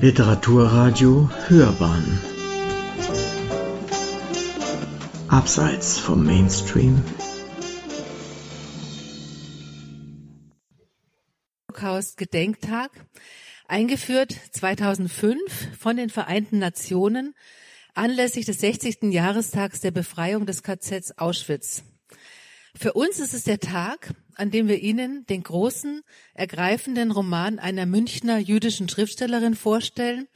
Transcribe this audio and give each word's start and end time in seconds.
Literaturradio 0.00 1.28
Hörbahn 1.48 2.20
Abseits 5.26 5.98
vom 5.98 6.24
Mainstream 6.24 7.02
Holocaust-Gedenktag, 11.68 12.92
eingeführt 13.66 14.36
2005 14.52 15.76
von 15.76 15.96
den 15.96 16.10
Vereinten 16.10 16.60
Nationen 16.60 17.34
anlässlich 17.94 18.46
des 18.46 18.60
60. 18.60 19.12
Jahrestags 19.12 19.80
der 19.80 19.90
Befreiung 19.90 20.46
des 20.46 20.62
KZs 20.62 21.18
Auschwitz. 21.18 21.82
Für 22.80 22.92
uns 22.92 23.18
ist 23.18 23.34
es 23.34 23.42
der 23.42 23.58
Tag, 23.58 24.14
an 24.36 24.52
dem 24.52 24.68
wir 24.68 24.78
Ihnen 24.78 25.26
den 25.26 25.42
großen, 25.42 26.02
ergreifenden 26.34 27.10
Roman 27.10 27.58
einer 27.58 27.86
Münchner 27.86 28.38
jüdischen 28.38 28.88
Schriftstellerin 28.88 29.56
vorstellen, 29.56 30.28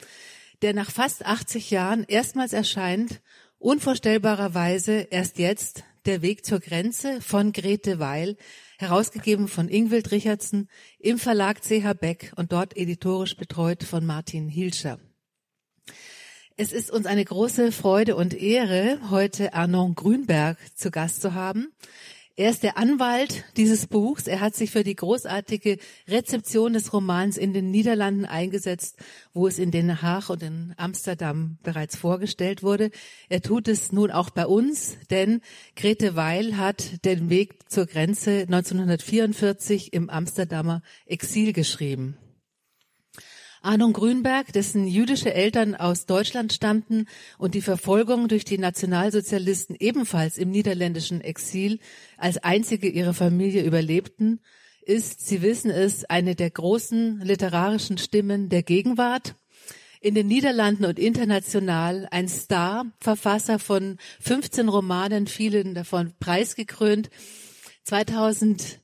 der 0.60 0.74
nach 0.74 0.90
fast 0.90 1.24
80 1.24 1.70
Jahren 1.70 2.02
erstmals 2.02 2.52
erscheint, 2.52 3.22
unvorstellbarerweise 3.58 5.06
erst 5.12 5.38
jetzt 5.38 5.84
der 6.04 6.20
Weg 6.22 6.44
zur 6.44 6.58
Grenze 6.58 7.20
von 7.20 7.52
Grete 7.52 8.00
Weil, 8.00 8.36
herausgegeben 8.76 9.46
von 9.46 9.68
Ingwild 9.68 10.10
Richardson 10.10 10.66
im 10.98 11.20
Verlag 11.20 11.62
CH 11.62 11.94
Beck 11.94 12.32
und 12.34 12.50
dort 12.50 12.76
editorisch 12.76 13.36
betreut 13.36 13.84
von 13.84 14.04
Martin 14.04 14.48
Hilscher. 14.48 14.98
Es 16.56 16.72
ist 16.72 16.90
uns 16.90 17.06
eine 17.06 17.24
große 17.24 17.70
Freude 17.70 18.16
und 18.16 18.34
Ehre, 18.34 18.98
heute 19.10 19.54
Arnon 19.54 19.94
Grünberg 19.94 20.58
zu 20.74 20.90
Gast 20.90 21.22
zu 21.22 21.34
haben. 21.34 21.72
Er 22.34 22.48
ist 22.48 22.62
der 22.62 22.78
Anwalt 22.78 23.44
dieses 23.58 23.86
Buchs. 23.86 24.26
Er 24.26 24.40
hat 24.40 24.54
sich 24.54 24.70
für 24.70 24.84
die 24.84 24.96
großartige 24.96 25.76
Rezeption 26.08 26.72
des 26.72 26.94
Romans 26.94 27.36
in 27.36 27.52
den 27.52 27.70
Niederlanden 27.70 28.24
eingesetzt, 28.24 28.96
wo 29.34 29.46
es 29.46 29.58
in 29.58 29.70
Den 29.70 30.00
Haag 30.00 30.30
und 30.30 30.42
in 30.42 30.72
Amsterdam 30.78 31.58
bereits 31.62 31.94
vorgestellt 31.94 32.62
wurde. 32.62 32.90
Er 33.28 33.42
tut 33.42 33.68
es 33.68 33.92
nun 33.92 34.10
auch 34.10 34.30
bei 34.30 34.46
uns, 34.46 34.96
denn 35.10 35.42
Grete 35.76 36.16
Weil 36.16 36.56
hat 36.56 37.04
den 37.04 37.28
Weg 37.28 37.70
zur 37.70 37.84
Grenze 37.84 38.42
1944 38.42 39.92
im 39.92 40.08
Amsterdamer 40.08 40.80
Exil 41.04 41.52
geschrieben. 41.52 42.16
Arnon 43.62 43.92
Grünberg, 43.92 44.52
dessen 44.52 44.88
jüdische 44.88 45.32
Eltern 45.32 45.76
aus 45.76 46.06
Deutschland 46.06 46.52
stammten 46.52 47.06
und 47.38 47.54
die 47.54 47.62
Verfolgung 47.62 48.26
durch 48.26 48.44
die 48.44 48.58
Nationalsozialisten 48.58 49.76
ebenfalls 49.78 50.36
im 50.36 50.50
niederländischen 50.50 51.20
Exil 51.20 51.78
als 52.16 52.38
einzige 52.38 52.88
ihrer 52.88 53.14
Familie 53.14 53.62
überlebten, 53.62 54.40
ist, 54.84 55.24
Sie 55.24 55.42
wissen 55.42 55.70
es, 55.70 56.04
eine 56.04 56.34
der 56.34 56.50
großen 56.50 57.20
literarischen 57.20 57.98
Stimmen 57.98 58.48
der 58.48 58.64
Gegenwart. 58.64 59.36
In 60.00 60.16
den 60.16 60.26
Niederlanden 60.26 60.84
und 60.84 60.98
international 60.98 62.08
ein 62.10 62.26
Star, 62.26 62.86
Verfasser 62.98 63.60
von 63.60 63.98
15 64.20 64.68
Romanen, 64.68 65.28
vielen 65.28 65.74
davon 65.74 66.12
preisgekrönt. 66.18 67.10
2000 67.84 68.81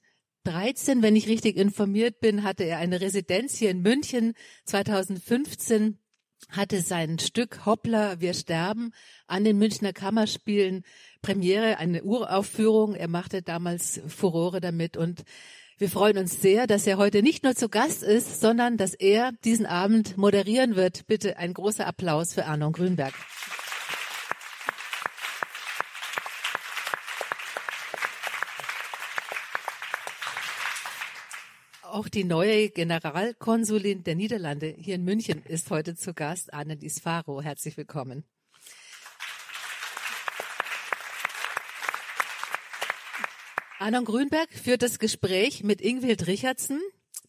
2013, 0.48 1.02
wenn 1.02 1.14
ich 1.14 1.28
richtig 1.28 1.56
informiert 1.56 2.20
bin, 2.20 2.42
hatte 2.42 2.64
er 2.64 2.78
eine 2.78 3.02
Residenz 3.02 3.58
hier 3.58 3.70
in 3.70 3.82
München. 3.82 4.32
2015 4.64 5.98
hatte 6.48 6.80
sein 6.80 7.18
Stück 7.18 7.66
Hoppla, 7.66 8.20
wir 8.20 8.32
sterben 8.32 8.92
an 9.26 9.44
den 9.44 9.58
Münchner 9.58 9.92
Kammerspielen 9.92 10.84
Premiere, 11.20 11.76
eine 11.76 12.02
Uraufführung. 12.02 12.94
Er 12.94 13.08
machte 13.08 13.42
damals 13.42 14.00
Furore 14.06 14.60
damit 14.60 14.96
und 14.96 15.24
wir 15.76 15.90
freuen 15.90 16.16
uns 16.16 16.40
sehr, 16.40 16.66
dass 16.66 16.86
er 16.86 16.96
heute 16.96 17.22
nicht 17.22 17.44
nur 17.44 17.54
zu 17.54 17.68
Gast 17.68 18.02
ist, 18.02 18.40
sondern 18.40 18.78
dass 18.78 18.94
er 18.94 19.32
diesen 19.44 19.66
Abend 19.66 20.16
moderieren 20.16 20.76
wird. 20.76 21.06
Bitte 21.06 21.36
ein 21.36 21.52
großer 21.52 21.86
Applaus 21.86 22.32
für 22.32 22.46
Arno 22.46 22.70
Grünberg. 22.70 23.12
Auch 31.90 32.08
die 32.08 32.24
neue 32.24 32.68
Generalkonsulin 32.68 34.04
der 34.04 34.14
Niederlande 34.14 34.74
hier 34.78 34.96
in 34.96 35.04
München 35.04 35.42
ist 35.46 35.70
heute 35.70 35.96
zu 35.96 36.12
Gast, 36.12 36.52
Annelies 36.52 37.00
Faro. 37.00 37.40
Herzlich 37.40 37.78
willkommen. 37.78 38.24
Arnon 43.78 44.04
Grünberg 44.04 44.52
führt 44.52 44.82
das 44.82 44.98
Gespräch 44.98 45.64
mit 45.64 45.80
Ingwild 45.80 46.26
Richardson, 46.26 46.78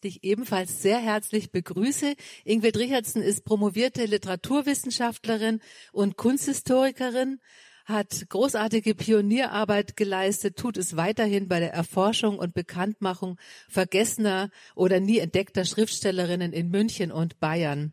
die 0.02 0.08
ich 0.08 0.24
ebenfalls 0.24 0.82
sehr 0.82 0.98
herzlich 0.98 1.52
begrüße. 1.52 2.14
Ingwild 2.44 2.76
Richardson 2.76 3.22
ist 3.22 3.46
promovierte 3.46 4.04
Literaturwissenschaftlerin 4.04 5.60
und 5.92 6.18
Kunsthistorikerin, 6.18 7.40
hat 7.90 8.28
großartige 8.28 8.94
Pionierarbeit 8.94 9.96
geleistet, 9.96 10.56
tut 10.56 10.76
es 10.76 10.96
weiterhin 10.96 11.48
bei 11.48 11.60
der 11.60 11.72
Erforschung 11.72 12.38
und 12.38 12.54
Bekanntmachung 12.54 13.38
vergessener 13.68 14.50
oder 14.74 15.00
nie 15.00 15.18
entdeckter 15.18 15.64
Schriftstellerinnen 15.64 16.52
in 16.52 16.70
München 16.70 17.12
und 17.12 17.40
Bayern. 17.40 17.92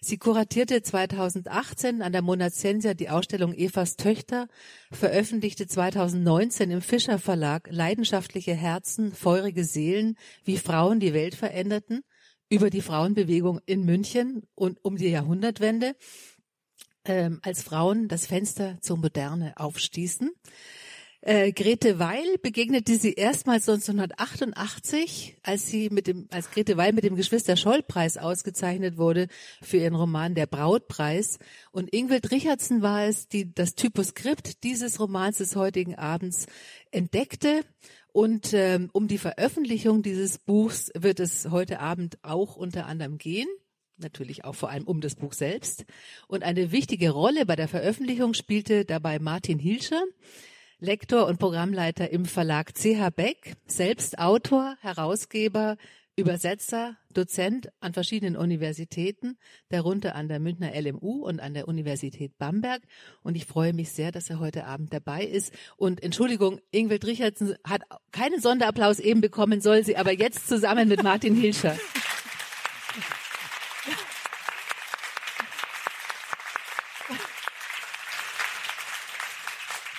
Sie 0.00 0.18
kuratierte 0.18 0.82
2018 0.82 2.02
an 2.02 2.12
der 2.12 2.22
Monacensia 2.22 2.94
die 2.94 3.08
Ausstellung 3.08 3.52
Evas 3.54 3.96
Töchter, 3.96 4.48
veröffentlichte 4.92 5.66
2019 5.66 6.70
im 6.70 6.80
Fischer 6.80 7.18
Verlag 7.18 7.68
Leidenschaftliche 7.70 8.54
Herzen, 8.54 9.12
feurige 9.12 9.64
Seelen, 9.64 10.16
wie 10.44 10.58
Frauen 10.58 11.00
die 11.00 11.14
Welt 11.14 11.34
veränderten, 11.34 12.02
über 12.48 12.70
die 12.70 12.80
Frauenbewegung 12.80 13.60
in 13.66 13.84
München 13.84 14.42
und 14.54 14.84
um 14.84 14.96
die 14.96 15.08
Jahrhundertwende 15.08 15.96
ähm, 17.08 17.40
als 17.42 17.62
Frauen 17.62 18.08
das 18.08 18.26
Fenster 18.26 18.78
zur 18.80 18.98
Moderne 18.98 19.54
aufstießen. 19.56 20.30
Äh, 21.26 21.52
Grete 21.52 21.98
Weil 21.98 22.38
begegnete 22.40 22.96
sie 22.96 23.14
erstmals 23.14 23.68
1988, 23.68 25.38
als 25.42 25.66
sie 25.66 25.90
mit 25.90 26.06
dem, 26.06 26.28
als 26.30 26.52
Grete 26.52 26.76
Weil 26.76 26.92
mit 26.92 27.02
dem 27.02 27.16
Geschwister-Scholl-Preis 27.16 28.16
ausgezeichnet 28.16 28.96
wurde 28.96 29.26
für 29.60 29.78
ihren 29.78 29.96
Roman 29.96 30.36
Der 30.36 30.46
Brautpreis. 30.46 31.40
Und 31.72 31.92
Ingwild 31.92 32.30
Richardson 32.30 32.80
war 32.80 33.06
es, 33.06 33.26
die 33.26 33.52
das 33.52 33.74
Typoskript 33.74 34.62
dieses 34.62 35.00
Romans 35.00 35.38
des 35.38 35.56
heutigen 35.56 35.96
Abends 35.96 36.46
entdeckte. 36.92 37.62
Und 38.12 38.52
ähm, 38.52 38.88
um 38.92 39.08
die 39.08 39.18
Veröffentlichung 39.18 40.04
dieses 40.04 40.38
Buchs 40.38 40.92
wird 40.94 41.18
es 41.18 41.50
heute 41.50 41.80
Abend 41.80 42.18
auch 42.22 42.54
unter 42.54 42.86
anderem 42.86 43.18
gehen 43.18 43.48
natürlich 43.98 44.44
auch 44.44 44.54
vor 44.54 44.70
allem 44.70 44.84
um 44.84 45.00
das 45.00 45.14
Buch 45.14 45.32
selbst. 45.32 45.84
Und 46.28 46.42
eine 46.42 46.72
wichtige 46.72 47.10
Rolle 47.10 47.46
bei 47.46 47.56
der 47.56 47.68
Veröffentlichung 47.68 48.34
spielte 48.34 48.84
dabei 48.84 49.18
Martin 49.18 49.58
Hilscher, 49.58 50.02
Lektor 50.78 51.26
und 51.26 51.38
Programmleiter 51.38 52.10
im 52.10 52.26
Verlag 52.26 52.74
CH 52.74 53.10
Beck, 53.14 53.56
selbst 53.66 54.18
Autor, 54.18 54.76
Herausgeber, 54.80 55.76
Übersetzer, 56.16 56.96
Dozent 57.12 57.68
an 57.80 57.92
verschiedenen 57.92 58.36
Universitäten, 58.36 59.36
darunter 59.68 60.14
an 60.14 60.28
der 60.28 60.40
Münchner 60.40 60.72
LMU 60.74 61.26
und 61.26 61.40
an 61.40 61.52
der 61.52 61.68
Universität 61.68 62.38
Bamberg. 62.38 62.82
Und 63.22 63.36
ich 63.36 63.44
freue 63.44 63.74
mich 63.74 63.90
sehr, 63.90 64.12
dass 64.12 64.30
er 64.30 64.38
heute 64.38 64.64
Abend 64.64 64.94
dabei 64.94 65.24
ist. 65.24 65.52
Und 65.76 66.02
Entschuldigung, 66.02 66.60
Ingwild 66.70 67.06
Richardson 67.06 67.56
hat 67.64 67.82
keinen 68.12 68.40
Sonderapplaus 68.40 68.98
eben 68.98 69.20
bekommen, 69.20 69.60
soll 69.60 69.84
sie 69.84 69.98
aber 69.98 70.12
jetzt 70.12 70.48
zusammen 70.48 70.88
mit 70.88 71.02
Martin 71.02 71.34
Hilscher. 71.34 71.76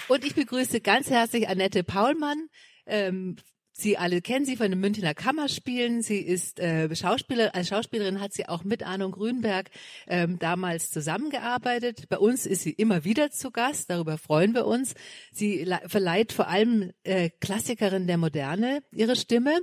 Und 0.08 0.24
ich 0.24 0.36
begrüße 0.36 0.80
ganz 0.80 1.10
herzlich 1.10 1.50
Annette 1.50 1.84
Paulmann. 1.84 2.48
Ähm, 2.86 3.36
Sie 3.80 3.96
alle 3.96 4.22
kennen 4.22 4.44
sie 4.44 4.58
von 4.58 4.72
den 4.72 4.80
Münchner 4.80 5.14
Kammerspielen. 5.14 6.02
Sie 6.02 6.18
ist 6.18 6.60
äh, 6.60 6.96
Schauspieler, 6.96 7.54
als 7.54 7.68
Schauspielerin 7.68 8.20
hat 8.20 8.34
sie 8.34 8.48
auch 8.48 8.64
mit 8.64 8.82
Arno 8.82 9.12
Grünberg 9.12 9.70
ähm, 10.08 10.40
damals 10.40 10.90
zusammengearbeitet. 10.90 12.10
Bei 12.10 12.18
uns 12.18 12.48
ist 12.48 12.64
sie 12.64 12.72
immer 12.72 13.04
wieder 13.04 13.30
zu 13.30 13.52
Gast, 13.52 13.92
darüber 13.92 14.18
freuen 14.18 14.56
wir 14.56 14.66
uns. 14.66 14.96
Sie 15.32 15.72
verleiht 15.86 16.34
vor 16.34 16.48
allem 16.48 16.92
äh, 17.04 17.30
Klassikerin 17.40 18.08
der 18.08 18.18
Moderne 18.18 18.82
ihre 18.92 19.16
Stimme. 19.16 19.62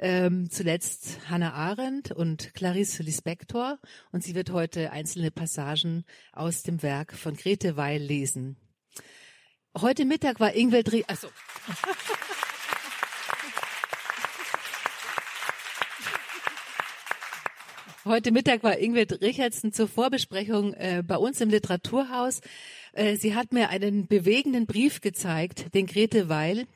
Ähm, 0.00 0.50
zuletzt 0.50 1.20
Hannah 1.30 1.52
Arendt 1.52 2.10
und 2.10 2.54
Clarice 2.54 3.04
Lispector. 3.04 3.78
Und 4.10 4.24
sie 4.24 4.34
wird 4.34 4.50
heute 4.50 4.90
einzelne 4.90 5.30
Passagen 5.30 6.04
aus 6.32 6.64
dem 6.64 6.82
Werk 6.82 7.12
von 7.12 7.36
Grete 7.36 7.76
Weil 7.76 8.02
lesen. 8.02 8.56
Heute 9.80 10.04
Mittag 10.04 10.38
war 10.38 10.54
Ingwild 10.54 10.92
Rie 10.92 11.04
Achso. 11.06 11.28
Heute 18.04 18.32
Mittag 18.32 18.64
war 18.64 18.78
Ingrid 18.78 19.22
Richardson 19.22 19.72
zur 19.72 19.88
Vorbesprechung 19.88 20.74
äh, 20.74 21.02
bei 21.06 21.16
uns 21.16 21.40
im 21.40 21.48
Literaturhaus. 21.48 22.40
Äh, 22.92 23.16
sie 23.16 23.34
hat 23.34 23.52
mir 23.52 23.70
einen 23.70 24.08
bewegenden 24.08 24.66
Brief 24.66 25.00
gezeigt, 25.00 25.72
den 25.72 25.86
Grete 25.86 26.28
Weil 26.28 26.66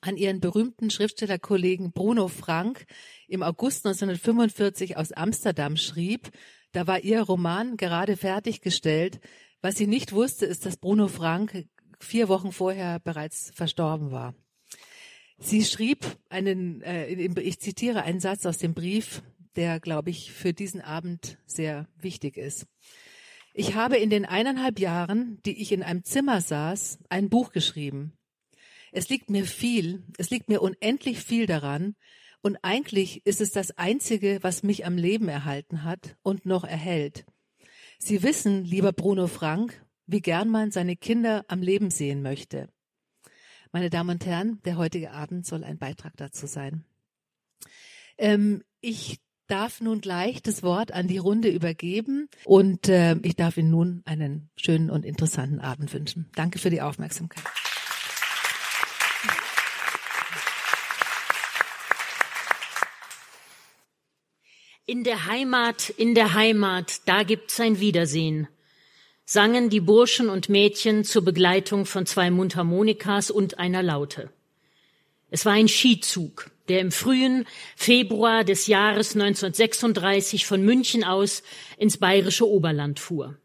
an 0.00 0.16
ihren 0.16 0.40
berühmten 0.40 0.88
Schriftstellerkollegen 0.88 1.92
Bruno 1.92 2.28
Frank 2.28 2.86
im 3.28 3.42
August 3.42 3.84
1945 3.84 4.96
aus 4.96 5.12
Amsterdam 5.12 5.76
schrieb. 5.76 6.30
Da 6.72 6.86
war 6.86 7.00
ihr 7.00 7.20
Roman 7.20 7.76
gerade 7.76 8.16
fertiggestellt. 8.16 9.20
Was 9.60 9.74
sie 9.74 9.86
nicht 9.86 10.12
wusste, 10.12 10.46
ist, 10.46 10.64
dass 10.64 10.78
Bruno 10.78 11.08
Frank 11.08 11.66
vier 12.00 12.28
Wochen 12.28 12.52
vorher 12.52 12.98
bereits 12.98 13.50
verstorben 13.54 14.10
war. 14.10 14.34
Sie 15.38 15.64
schrieb 15.64 16.04
einen, 16.28 16.82
äh, 16.82 17.06
ich 17.06 17.60
zitiere 17.60 18.02
einen 18.02 18.20
Satz 18.20 18.44
aus 18.44 18.58
dem 18.58 18.74
Brief, 18.74 19.22
der, 19.56 19.80
glaube 19.80 20.10
ich, 20.10 20.32
für 20.32 20.52
diesen 20.52 20.80
Abend 20.80 21.38
sehr 21.46 21.88
wichtig 21.96 22.36
ist. 22.36 22.66
Ich 23.52 23.74
habe 23.74 23.96
in 23.96 24.10
den 24.10 24.24
eineinhalb 24.24 24.78
Jahren, 24.78 25.40
die 25.44 25.60
ich 25.60 25.72
in 25.72 25.82
einem 25.82 26.04
Zimmer 26.04 26.40
saß, 26.40 26.98
ein 27.08 27.30
Buch 27.30 27.52
geschrieben. 27.52 28.12
Es 28.92 29.08
liegt 29.08 29.30
mir 29.30 29.44
viel, 29.44 30.04
es 30.18 30.30
liegt 30.30 30.48
mir 30.48 30.62
unendlich 30.62 31.20
viel 31.20 31.46
daran, 31.46 31.94
und 32.42 32.56
eigentlich 32.62 33.26
ist 33.26 33.40
es 33.40 33.50
das 33.50 33.76
Einzige, 33.76 34.38
was 34.40 34.62
mich 34.62 34.86
am 34.86 34.96
Leben 34.96 35.28
erhalten 35.28 35.84
hat 35.84 36.16
und 36.22 36.46
noch 36.46 36.64
erhält. 36.64 37.26
Sie 37.98 38.22
wissen, 38.22 38.64
lieber 38.64 38.92
Bruno 38.92 39.26
Frank, 39.26 39.84
wie 40.10 40.20
gern 40.20 40.48
man 40.48 40.72
seine 40.72 40.96
Kinder 40.96 41.44
am 41.48 41.62
Leben 41.62 41.90
sehen 41.90 42.22
möchte. 42.22 42.68
Meine 43.72 43.90
Damen 43.90 44.10
und 44.10 44.26
Herren, 44.26 44.60
der 44.64 44.76
heutige 44.76 45.12
Abend 45.12 45.46
soll 45.46 45.62
ein 45.62 45.78
Beitrag 45.78 46.16
dazu 46.16 46.46
sein. 46.46 46.84
Ähm, 48.18 48.64
ich 48.80 49.20
darf 49.46 49.80
nun 49.80 50.00
gleich 50.00 50.42
das 50.42 50.62
Wort 50.62 50.92
an 50.92 51.06
die 51.06 51.18
Runde 51.18 51.48
übergeben 51.48 52.28
und 52.44 52.88
äh, 52.88 53.16
ich 53.22 53.36
darf 53.36 53.56
Ihnen 53.56 53.70
nun 53.70 54.02
einen 54.04 54.50
schönen 54.56 54.90
und 54.90 55.04
interessanten 55.04 55.60
Abend 55.60 55.92
wünschen. 55.92 56.28
Danke 56.34 56.58
für 56.58 56.70
die 56.70 56.82
Aufmerksamkeit. 56.82 57.44
In 64.86 65.04
der 65.04 65.26
Heimat, 65.26 65.88
in 65.90 66.16
der 66.16 66.34
Heimat, 66.34 67.02
da 67.06 67.22
gibt's 67.22 67.60
ein 67.60 67.78
Wiedersehen, 67.78 68.48
sangen 69.30 69.70
die 69.70 69.78
Burschen 69.78 70.28
und 70.28 70.48
Mädchen 70.48 71.04
zur 71.04 71.22
Begleitung 71.22 71.86
von 71.86 72.04
zwei 72.04 72.32
Mundharmonikas 72.32 73.30
und 73.30 73.60
einer 73.60 73.80
Laute. 73.80 74.28
Es 75.30 75.46
war 75.46 75.52
ein 75.52 75.68
Skizug, 75.68 76.50
der 76.68 76.80
im 76.80 76.90
frühen 76.90 77.46
Februar 77.76 78.42
des 78.42 78.66
Jahres 78.66 79.14
1936 79.14 80.46
von 80.46 80.64
München 80.64 81.04
aus 81.04 81.44
ins 81.78 81.98
bayerische 81.98 82.48
Oberland 82.48 82.98
fuhr. 82.98 83.36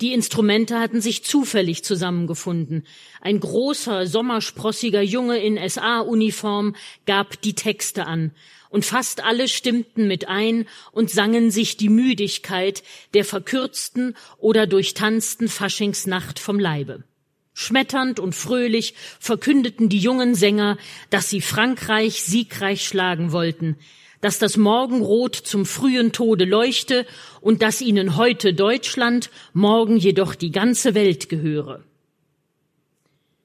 Die 0.00 0.14
Instrumente 0.14 0.80
hatten 0.80 1.02
sich 1.02 1.22
zufällig 1.22 1.84
zusammengefunden. 1.84 2.86
Ein 3.20 3.40
großer, 3.40 4.06
sommersprossiger 4.06 5.02
Junge 5.02 5.36
in 5.36 5.58
SA-Uniform 5.68 6.74
gab 7.04 7.42
die 7.42 7.54
Texte 7.54 8.06
an, 8.06 8.32
und 8.70 8.84
fast 8.86 9.22
alle 9.22 9.48
stimmten 9.48 10.06
mit 10.06 10.28
ein 10.28 10.66
und 10.92 11.10
sangen 11.10 11.50
sich 11.50 11.76
die 11.76 11.88
Müdigkeit 11.90 12.82
der 13.12 13.24
verkürzten 13.24 14.16
oder 14.38 14.66
durchtanzten 14.66 15.48
Faschingsnacht 15.48 16.38
vom 16.38 16.58
Leibe. 16.58 17.04
Schmetternd 17.52 18.20
und 18.20 18.34
fröhlich 18.34 18.94
verkündeten 19.18 19.88
die 19.88 19.98
jungen 19.98 20.34
Sänger, 20.34 20.78
dass 21.10 21.28
sie 21.28 21.40
Frankreich 21.40 22.22
siegreich 22.22 22.86
schlagen 22.86 23.32
wollten, 23.32 23.76
dass 24.20 24.38
das 24.38 24.56
Morgenrot 24.56 25.34
zum 25.34 25.66
frühen 25.66 26.12
Tode 26.12 26.44
leuchte 26.44 27.06
und 27.40 27.62
dass 27.62 27.80
ihnen 27.80 28.16
heute 28.16 28.54
Deutschland, 28.54 29.30
morgen 29.52 29.96
jedoch 29.96 30.34
die 30.34 30.52
ganze 30.52 30.94
Welt 30.94 31.28
gehöre. 31.28 31.82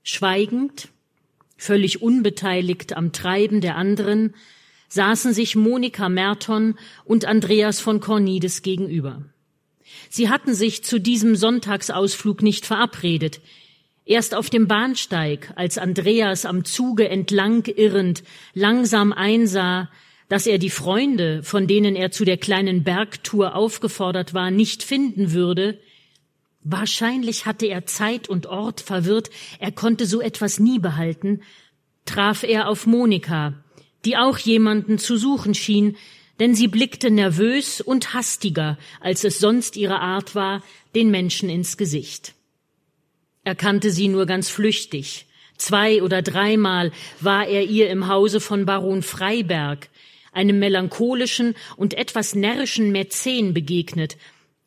Schweigend, 0.03 0.89
völlig 1.57 2.01
unbeteiligt 2.01 2.95
am 2.95 3.11
Treiben 3.11 3.59
der 3.59 3.75
anderen, 3.75 4.35
saßen 4.95 5.33
sich 5.33 5.55
Monika 5.55 6.09
Merton 6.09 6.75
und 7.03 7.25
Andreas 7.25 7.79
von 7.79 7.99
Cornides 7.99 8.61
gegenüber. 8.61 9.23
Sie 10.09 10.29
hatten 10.29 10.55
sich 10.55 10.83
zu 10.83 10.99
diesem 10.99 11.35
Sonntagsausflug 11.35 12.41
nicht 12.41 12.65
verabredet, 12.65 13.41
Erst 14.07 14.35
auf 14.35 14.51
dem 14.51 14.67
Bahnsteig, 14.67 15.51
als 15.55 15.79
Andreas 15.79 16.45
am 16.45 16.63
Zuge 16.63 17.09
entlang 17.09 17.65
irrend 17.65 18.21
langsam 18.53 19.11
einsah, 19.11 19.89
dass 20.29 20.45
er 20.45 20.59
die 20.59 20.69
Freunde, 20.69 21.41
von 21.41 21.65
denen 21.65 21.95
er 21.95 22.11
zu 22.11 22.23
der 22.23 22.37
kleinen 22.37 22.83
Bergtour 22.83 23.55
aufgefordert 23.55 24.35
war, 24.35 24.51
nicht 24.51 24.83
finden 24.83 25.31
würde, 25.31 25.79
wahrscheinlich 26.61 27.47
hatte 27.47 27.65
er 27.65 27.87
Zeit 27.87 28.29
und 28.29 28.45
Ort 28.45 28.81
verwirrt, 28.81 29.31
er 29.59 29.71
konnte 29.71 30.05
so 30.05 30.21
etwas 30.21 30.59
nie 30.59 30.77
behalten, 30.77 31.41
traf 32.05 32.43
er 32.43 32.69
auf 32.69 32.85
Monika, 32.85 33.64
die 34.05 34.17
auch 34.17 34.37
jemanden 34.37 34.97
zu 34.97 35.17
suchen 35.17 35.53
schien, 35.53 35.97
denn 36.39 36.53
sie 36.53 36.67
blickte 36.67 37.11
nervös 37.11 37.81
und 37.81 38.13
hastiger, 38.13 38.77
als 38.99 39.23
es 39.23 39.39
sonst 39.39 39.77
ihre 39.77 39.99
Art 39.99 40.35
war, 40.35 40.63
den 40.93 41.09
Menschen 41.09 41.49
ins 41.49 41.77
Gesicht. 41.77 42.33
Er 43.43 43.55
kannte 43.55 43.91
sie 43.91 44.07
nur 44.07 44.25
ganz 44.25 44.49
flüchtig. 44.49 45.25
Zwei 45.57 46.03
oder 46.03 46.21
dreimal 46.21 46.91
war 47.21 47.47
er 47.47 47.63
ihr 47.63 47.89
im 47.89 48.07
Hause 48.07 48.39
von 48.39 48.65
Baron 48.65 49.01
Freiberg, 49.01 49.89
einem 50.33 50.59
melancholischen 50.59 51.55
und 51.77 51.93
etwas 51.93 52.35
närrischen 52.35 52.91
Mäzen 52.91 53.53
begegnet, 53.53 54.17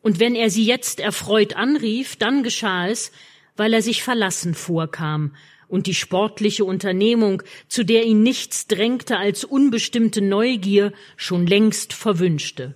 und 0.01 0.21
wenn 0.21 0.37
er 0.37 0.49
sie 0.49 0.65
jetzt 0.65 1.01
erfreut 1.01 1.57
anrief, 1.57 2.17
dann 2.17 2.43
geschah 2.43 2.87
es, 2.89 3.13
weil 3.57 3.75
er 3.75 3.83
sich 3.83 4.03
verlassen 4.03 4.55
vorkam 4.55 5.35
und 5.69 5.87
die 5.87 5.95
sportliche 5.95 6.65
Unternehmung, 6.65 7.43
zu 7.69 7.85
der 7.85 8.05
ihn 8.05 8.23
nichts 8.23 8.67
drängte 8.67 9.19
als 9.19 9.45
unbestimmte 9.45 10.21
Neugier, 10.21 10.93
schon 11.17 11.47
längst 11.47 11.93
verwünschte. 11.93 12.75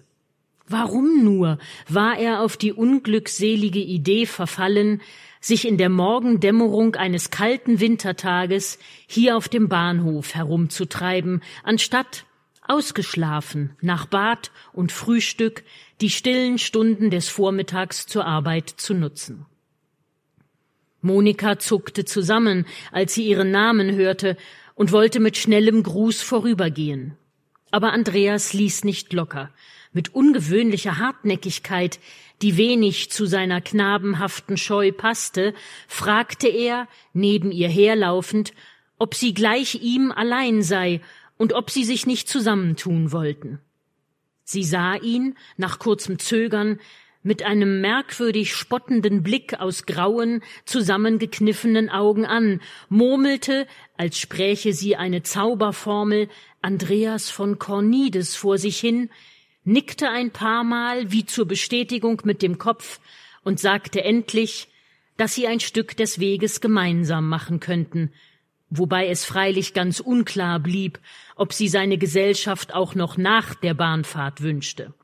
Warum 0.69 1.25
nur 1.25 1.59
war 1.89 2.19
er 2.19 2.41
auf 2.41 2.57
die 2.57 2.73
unglückselige 2.73 3.81
Idee 3.81 4.27
verfallen, 4.27 5.03
sich 5.41 5.67
in 5.67 5.77
der 5.77 5.89
Morgendämmerung 5.89 6.95
eines 6.95 7.31
kalten 7.31 7.81
Wintertages 7.81 8.79
hier 9.07 9.37
auf 9.37 9.49
dem 9.49 9.69
Bahnhof 9.69 10.35
herumzutreiben, 10.35 11.43
anstatt 11.65 12.25
ausgeschlafen 12.67 13.77
nach 13.81 14.07
Bad 14.07 14.53
und 14.73 14.93
Frühstück 14.93 15.65
die 16.01 16.11
stillen 16.11 16.59
Stunden 16.59 17.11
des 17.11 17.29
Vormittags 17.29 18.07
zur 18.07 18.25
Arbeit 18.25 18.71
zu 18.71 18.95
nutzen. 18.95 19.47
Monika 21.03 21.59
zuckte 21.59 22.05
zusammen, 22.05 22.67
als 22.91 23.15
sie 23.15 23.27
ihren 23.27 23.51
Namen 23.51 23.95
hörte 23.95 24.37
und 24.75 24.93
wollte 24.93 25.21
mit 25.21 25.37
schnellem 25.37 25.83
Gruß 25.83 26.23
vorübergehen. 26.23 27.17
Aber 27.71 27.93
Andreas 27.93 28.53
ließ 28.53 28.85
nicht 28.85 29.13
locker. 29.13 29.51
Mit 29.93 30.15
ungewöhnlicher 30.15 30.99
Hartnäckigkeit 30.99 31.99
die 32.43 32.57
wenig 32.57 33.11
zu 33.11 33.25
seiner 33.25 33.61
knabenhaften 33.61 34.57
Scheu 34.57 34.91
passte, 34.93 35.55
fragte 35.87 36.49
er, 36.49 36.89
neben 37.13 37.53
ihr 37.53 37.69
herlaufend, 37.69 38.53
ob 38.99 39.15
sie 39.15 39.33
gleich 39.33 39.77
ihm 39.77 40.13
allein 40.13 40.63
sei 40.63 41.01
und 41.39 41.53
ob 41.53 41.71
sie 41.71 41.85
sich 41.85 42.05
nicht 42.07 42.29
zusammentun 42.29 43.13
wollten. 43.13 43.61
Sie 44.45 44.65
sah 44.65 44.97
ihn, 44.97 45.37
nach 45.57 45.79
kurzem 45.79 46.19
Zögern, 46.19 46.81
mit 47.23 47.43
einem 47.43 47.81
merkwürdig 47.81 48.55
spottenden 48.55 49.23
Blick 49.23 49.61
aus 49.61 49.87
grauen, 49.87 50.43
zusammengekniffenen 50.65 51.89
Augen 51.89 52.27
an, 52.27 52.61
murmelte, 52.89 53.67
als 53.97 54.19
spräche 54.19 54.73
sie 54.73 54.97
eine 54.97 55.23
Zauberformel, 55.23 56.29
Andreas 56.61 57.31
von 57.31 57.59
Cornides 57.59 58.35
vor 58.37 58.59
sich 58.59 58.79
hin, 58.79 59.11
nickte 59.65 60.09
ein 60.11 60.31
paar 60.31 60.65
Mal 60.65 61.13
wie 61.13 61.25
zur 61.25 61.47
Bestätigung 61.47 62.21
mit 62.25 62.43
dem 62.43 62.59
Kopf 62.59 63.01
und 63.45 63.61
sagte 63.61 64.03
endlich, 64.03 64.69
dass 65.17 65.35
sie 65.35 65.47
ein 65.47 65.61
Stück 65.61 65.97
des 65.97 66.19
Weges 66.19 66.61
gemeinsam 66.61 67.29
machen 67.29 67.61
könnten, 67.61 68.13
wobei 68.71 69.09
es 69.09 69.25
freilich 69.25 69.75
ganz 69.75 70.01
unklar 70.01 70.59
blieb, 70.59 70.99
ob 71.37 71.53
sie 71.53 71.69
seine 71.69 71.99
Gesellschaft 71.99 72.75
auch 72.75 72.95
noch 72.95 73.17
nach 73.17 73.55
der 73.55 73.75
Bahnfahrt 73.75 74.41
wünschte. 74.41 74.95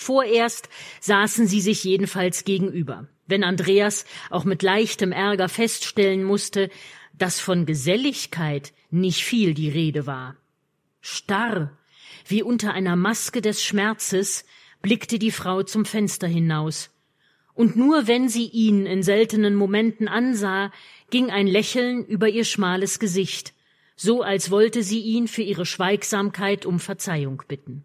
Vorerst 0.00 0.68
saßen 1.00 1.48
sie 1.48 1.60
sich 1.60 1.82
jedenfalls 1.82 2.44
gegenüber, 2.44 3.08
wenn 3.26 3.42
Andreas 3.42 4.04
auch 4.30 4.44
mit 4.44 4.62
leichtem 4.62 5.10
Ärger 5.10 5.48
feststellen 5.48 6.22
musste, 6.22 6.70
dass 7.14 7.40
von 7.40 7.66
Geselligkeit 7.66 8.72
nicht 8.92 9.24
viel 9.24 9.54
die 9.54 9.68
Rede 9.68 10.06
war. 10.06 10.36
Starr 11.00 11.76
wie 12.28 12.44
unter 12.44 12.74
einer 12.74 12.94
Maske 12.94 13.42
des 13.42 13.64
Schmerzes 13.64 14.44
blickte 14.82 15.18
die 15.18 15.32
Frau 15.32 15.64
zum 15.64 15.84
Fenster 15.84 16.28
hinaus. 16.28 16.90
Und 17.54 17.74
nur 17.74 18.06
wenn 18.06 18.28
sie 18.28 18.46
ihn 18.46 18.86
in 18.86 19.02
seltenen 19.02 19.56
Momenten 19.56 20.06
ansah, 20.06 20.70
ging 21.10 21.30
ein 21.30 21.48
Lächeln 21.48 22.06
über 22.06 22.28
ihr 22.28 22.44
schmales 22.44 23.00
Gesicht, 23.00 23.52
so 23.96 24.22
als 24.22 24.52
wollte 24.52 24.84
sie 24.84 25.00
ihn 25.00 25.26
für 25.26 25.42
ihre 25.42 25.66
Schweigsamkeit 25.66 26.66
um 26.66 26.78
Verzeihung 26.78 27.42
bitten. 27.48 27.82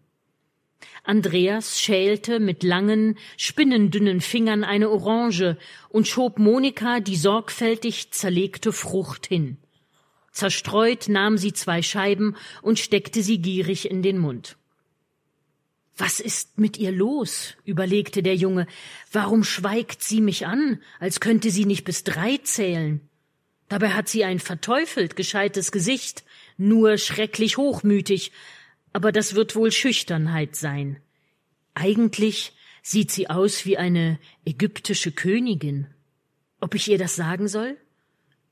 Andreas 1.02 1.80
schälte 1.80 2.40
mit 2.40 2.62
langen, 2.62 3.18
spinnendünnen 3.36 4.20
Fingern 4.20 4.64
eine 4.64 4.90
Orange 4.90 5.56
und 5.88 6.08
schob 6.08 6.38
Monika 6.38 7.00
die 7.00 7.16
sorgfältig 7.16 8.10
zerlegte 8.10 8.72
Frucht 8.72 9.26
hin. 9.26 9.58
Zerstreut 10.32 11.08
nahm 11.08 11.38
sie 11.38 11.52
zwei 11.52 11.82
Scheiben 11.82 12.36
und 12.62 12.78
steckte 12.78 13.22
sie 13.22 13.38
gierig 13.38 13.90
in 13.90 14.02
den 14.02 14.18
Mund. 14.18 14.56
Was 15.96 16.18
ist 16.18 16.58
mit 16.58 16.76
ihr 16.76 16.90
los? 16.90 17.54
überlegte 17.64 18.22
der 18.22 18.34
Junge. 18.34 18.66
Warum 19.12 19.44
schweigt 19.44 20.02
sie 20.02 20.20
mich 20.20 20.46
an, 20.46 20.80
als 20.98 21.20
könnte 21.20 21.50
sie 21.50 21.66
nicht 21.66 21.84
bis 21.84 22.02
drei 22.02 22.38
zählen? 22.38 23.00
Dabei 23.68 23.90
hat 23.90 24.08
sie 24.08 24.24
ein 24.24 24.40
verteufelt 24.40 25.14
gescheites 25.14 25.70
Gesicht, 25.70 26.24
nur 26.56 26.98
schrecklich 26.98 27.56
hochmütig, 27.56 28.32
aber 28.94 29.12
das 29.12 29.34
wird 29.34 29.56
wohl 29.56 29.72
Schüchternheit 29.72 30.56
sein. 30.56 30.96
Eigentlich 31.74 32.52
sieht 32.80 33.10
sie 33.10 33.28
aus 33.28 33.66
wie 33.66 33.76
eine 33.76 34.18
ägyptische 34.46 35.10
Königin. 35.10 35.88
Ob 36.60 36.74
ich 36.74 36.88
ihr 36.88 36.96
das 36.96 37.16
sagen 37.16 37.48
soll? 37.48 37.76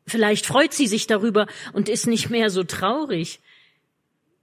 Vielleicht 0.06 0.44
freut 0.44 0.74
sie 0.74 0.88
sich 0.88 1.06
darüber 1.06 1.46
und 1.72 1.88
ist 1.88 2.08
nicht 2.08 2.28
mehr 2.28 2.50
so 2.50 2.64
traurig. 2.64 3.40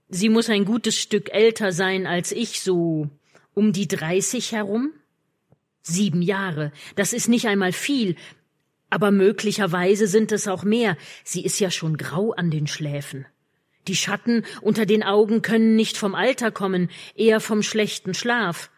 Sie 0.08 0.30
muss 0.30 0.48
ein 0.48 0.64
gutes 0.64 0.96
Stück 0.96 1.32
älter 1.32 1.70
sein 1.70 2.06
als 2.06 2.32
ich, 2.32 2.62
so 2.62 3.10
um 3.54 3.72
die 3.72 3.86
dreißig 3.86 4.52
herum? 4.52 4.92
Sieben 5.82 6.22
Jahre, 6.22 6.72
das 6.96 7.12
ist 7.12 7.28
nicht 7.28 7.46
einmal 7.46 7.72
viel, 7.72 8.16
aber 8.88 9.10
möglicherweise 9.10 10.06
sind 10.06 10.32
es 10.32 10.48
auch 10.48 10.64
mehr. 10.64 10.96
Sie 11.24 11.44
ist 11.44 11.60
ja 11.60 11.70
schon 11.70 11.98
grau 11.98 12.32
an 12.32 12.50
den 12.50 12.66
Schläfen. 12.66 13.26
Die 13.88 13.96
Schatten 13.96 14.44
unter 14.60 14.86
den 14.86 15.02
Augen 15.02 15.42
können 15.42 15.76
nicht 15.76 15.96
vom 15.96 16.14
Alter 16.14 16.50
kommen, 16.50 16.90
eher 17.14 17.40
vom 17.40 17.62
schlechten 17.62 18.14
Schlaf. 18.14 18.70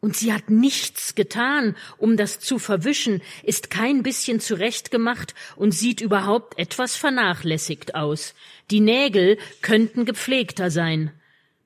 Und 0.00 0.16
sie 0.16 0.34
hat 0.34 0.50
nichts 0.50 1.14
getan, 1.14 1.76
um 1.96 2.18
das 2.18 2.38
zu 2.38 2.58
verwischen, 2.58 3.22
ist 3.42 3.70
kein 3.70 4.02
bisschen 4.02 4.38
zurechtgemacht 4.38 5.34
und 5.56 5.72
sieht 5.72 6.02
überhaupt 6.02 6.58
etwas 6.58 6.94
vernachlässigt 6.94 7.94
aus. 7.94 8.34
Die 8.70 8.80
Nägel 8.80 9.38
könnten 9.62 10.04
gepflegter 10.04 10.70
sein. 10.70 11.10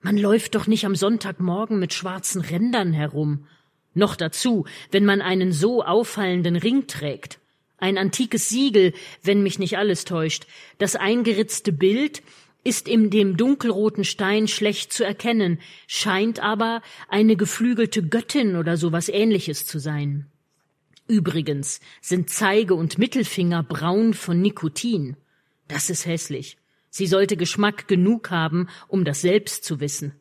Man 0.02 0.16
läuft 0.16 0.54
doch 0.54 0.68
nicht 0.68 0.84
am 0.84 0.94
Sonntagmorgen 0.94 1.80
mit 1.80 1.92
schwarzen 1.92 2.40
Rändern 2.40 2.92
herum. 2.92 3.48
Noch 3.94 4.14
dazu, 4.14 4.66
wenn 4.92 5.04
man 5.04 5.20
einen 5.20 5.50
so 5.50 5.82
auffallenden 5.82 6.54
Ring 6.54 6.86
trägt. 6.86 7.40
Ein 7.78 7.98
antikes 7.98 8.48
Siegel, 8.48 8.92
wenn 9.22 9.42
mich 9.42 9.58
nicht 9.58 9.78
alles 9.78 10.04
täuscht. 10.04 10.46
Das 10.78 10.94
eingeritzte 10.94 11.72
Bild 11.72 12.22
ist 12.64 12.88
in 12.88 13.10
dem 13.10 13.36
dunkelroten 13.36 14.04
Stein 14.04 14.48
schlecht 14.48 14.92
zu 14.92 15.04
erkennen, 15.04 15.60
scheint 15.86 16.40
aber 16.40 16.82
eine 17.08 17.36
geflügelte 17.36 18.02
Göttin 18.02 18.56
oder 18.56 18.76
sowas 18.76 19.08
ähnliches 19.08 19.64
zu 19.64 19.78
sein. 19.78 20.26
Übrigens 21.06 21.80
sind 22.02 22.28
Zeige 22.28 22.74
und 22.74 22.98
Mittelfinger 22.98 23.62
braun 23.62 24.12
von 24.12 24.42
Nikotin. 24.42 25.16
Das 25.66 25.88
ist 25.88 26.04
hässlich. 26.04 26.58
Sie 26.90 27.06
sollte 27.06 27.36
Geschmack 27.36 27.88
genug 27.88 28.30
haben, 28.30 28.68
um 28.88 29.04
das 29.04 29.22
selbst 29.22 29.64
zu 29.64 29.80
wissen. 29.80 30.12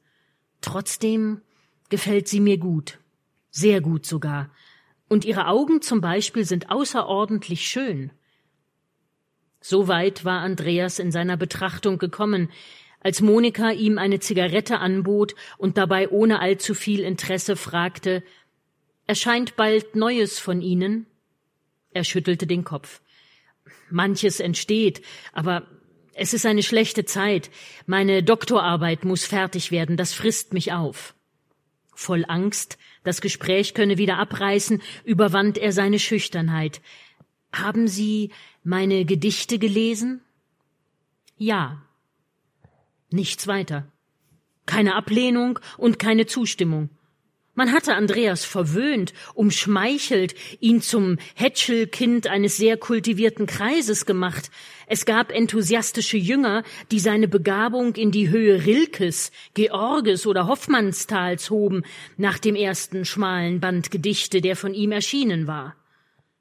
Trotzdem 0.61 1.41
gefällt 1.89 2.27
sie 2.27 2.39
mir 2.39 2.57
gut. 2.57 2.99
Sehr 3.49 3.81
gut 3.81 4.05
sogar. 4.05 4.51
Und 5.09 5.25
ihre 5.25 5.47
Augen 5.47 5.81
zum 5.81 6.01
Beispiel 6.01 6.45
sind 6.45 6.69
außerordentlich 6.69 7.67
schön. 7.67 8.11
So 9.59 9.87
weit 9.87 10.25
war 10.25 10.41
Andreas 10.41 10.99
in 10.99 11.11
seiner 11.11 11.37
Betrachtung 11.37 11.97
gekommen, 11.97 12.49
als 12.99 13.21
Monika 13.21 13.71
ihm 13.71 13.97
eine 13.97 14.19
Zigarette 14.19 14.79
anbot 14.79 15.35
und 15.57 15.77
dabei 15.77 16.09
ohne 16.09 16.39
allzu 16.39 16.73
viel 16.73 17.01
Interesse 17.01 17.55
fragte 17.55 18.23
Erscheint 19.05 19.55
bald 19.55 19.95
Neues 19.95 20.37
von 20.37 20.61
Ihnen? 20.61 21.05
Er 21.93 22.03
schüttelte 22.03 22.45
den 22.45 22.65
Kopf. 22.65 23.01
Manches 23.89 24.41
entsteht, 24.41 25.01
aber 25.31 25.65
es 26.13 26.33
ist 26.33 26.45
eine 26.45 26.63
schlechte 26.63 27.05
Zeit. 27.05 27.49
Meine 27.85 28.21
Doktorarbeit 28.23 29.05
muss 29.05 29.25
fertig 29.25 29.71
werden, 29.71 29.95
das 29.95 30.13
frisst 30.13 30.53
mich 30.53 30.73
auf. 30.73 31.15
Voll 31.95 32.25
Angst, 32.27 32.77
das 33.03 33.21
Gespräch 33.21 33.73
könne 33.73 33.97
wieder 33.97 34.17
abreißen, 34.17 34.81
überwand 35.05 35.57
er 35.57 35.71
seine 35.71 35.99
Schüchternheit. 35.99 36.81
Haben 37.53 37.87
Sie 37.87 38.31
meine 38.67 39.05
Gedichte 39.05 39.59
gelesen? 39.59 40.19
Ja. 41.37 41.81
Nichts 43.09 43.47
weiter. 43.47 43.87
Keine 44.65 44.95
Ablehnung 44.95 45.57
und 45.77 45.99
keine 45.99 46.25
Zustimmung. 46.25 46.89
Man 47.55 47.71
hatte 47.71 47.95
Andreas 47.95 48.43
verwöhnt, 48.43 49.13
umschmeichelt, 49.33 50.35
ihn 50.59 50.81
zum 50.81 51.17
Hätschelkind 51.35 52.27
eines 52.27 52.57
sehr 52.57 52.75
kultivierten 52.75 53.45
Kreises 53.45 54.05
gemacht. 54.05 54.51
Es 54.85 55.05
gab 55.05 55.31
enthusiastische 55.31 56.17
Jünger, 56.17 56.63
die 56.91 56.99
seine 56.99 57.29
Begabung 57.29 57.95
in 57.95 58.11
die 58.11 58.29
Höhe 58.29 58.65
Rilkes, 58.65 59.31
Georges 59.53 60.27
oder 60.27 60.45
Hoffmannstals 60.45 61.49
hoben, 61.49 61.83
nach 62.17 62.37
dem 62.37 62.55
ersten 62.55 63.05
schmalen 63.05 63.61
Band 63.61 63.91
Gedichte, 63.91 64.41
der 64.41 64.57
von 64.57 64.73
ihm 64.73 64.91
erschienen 64.91 65.47
war. 65.47 65.77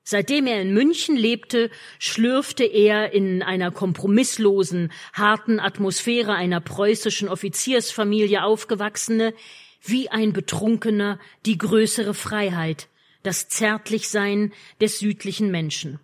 Seitdem 0.08 0.46
er 0.46 0.62
in 0.62 0.72
München 0.72 1.16
lebte, 1.16 1.68
schlürfte 1.98 2.62
er 2.62 3.12
in 3.12 3.42
einer 3.42 3.72
kompromisslosen, 3.72 4.92
harten 5.12 5.58
Atmosphäre 5.58 6.32
einer 6.32 6.60
preußischen 6.60 7.28
Offiziersfamilie 7.28 8.44
aufgewachsene, 8.44 9.34
wie 9.82 10.08
ein 10.08 10.32
Betrunkener 10.32 11.18
die 11.44 11.58
größere 11.58 12.14
Freiheit, 12.14 12.86
das 13.24 13.48
Zärtlichsein 13.48 14.52
des 14.80 15.00
südlichen 15.00 15.50
Menschen. 15.50 15.98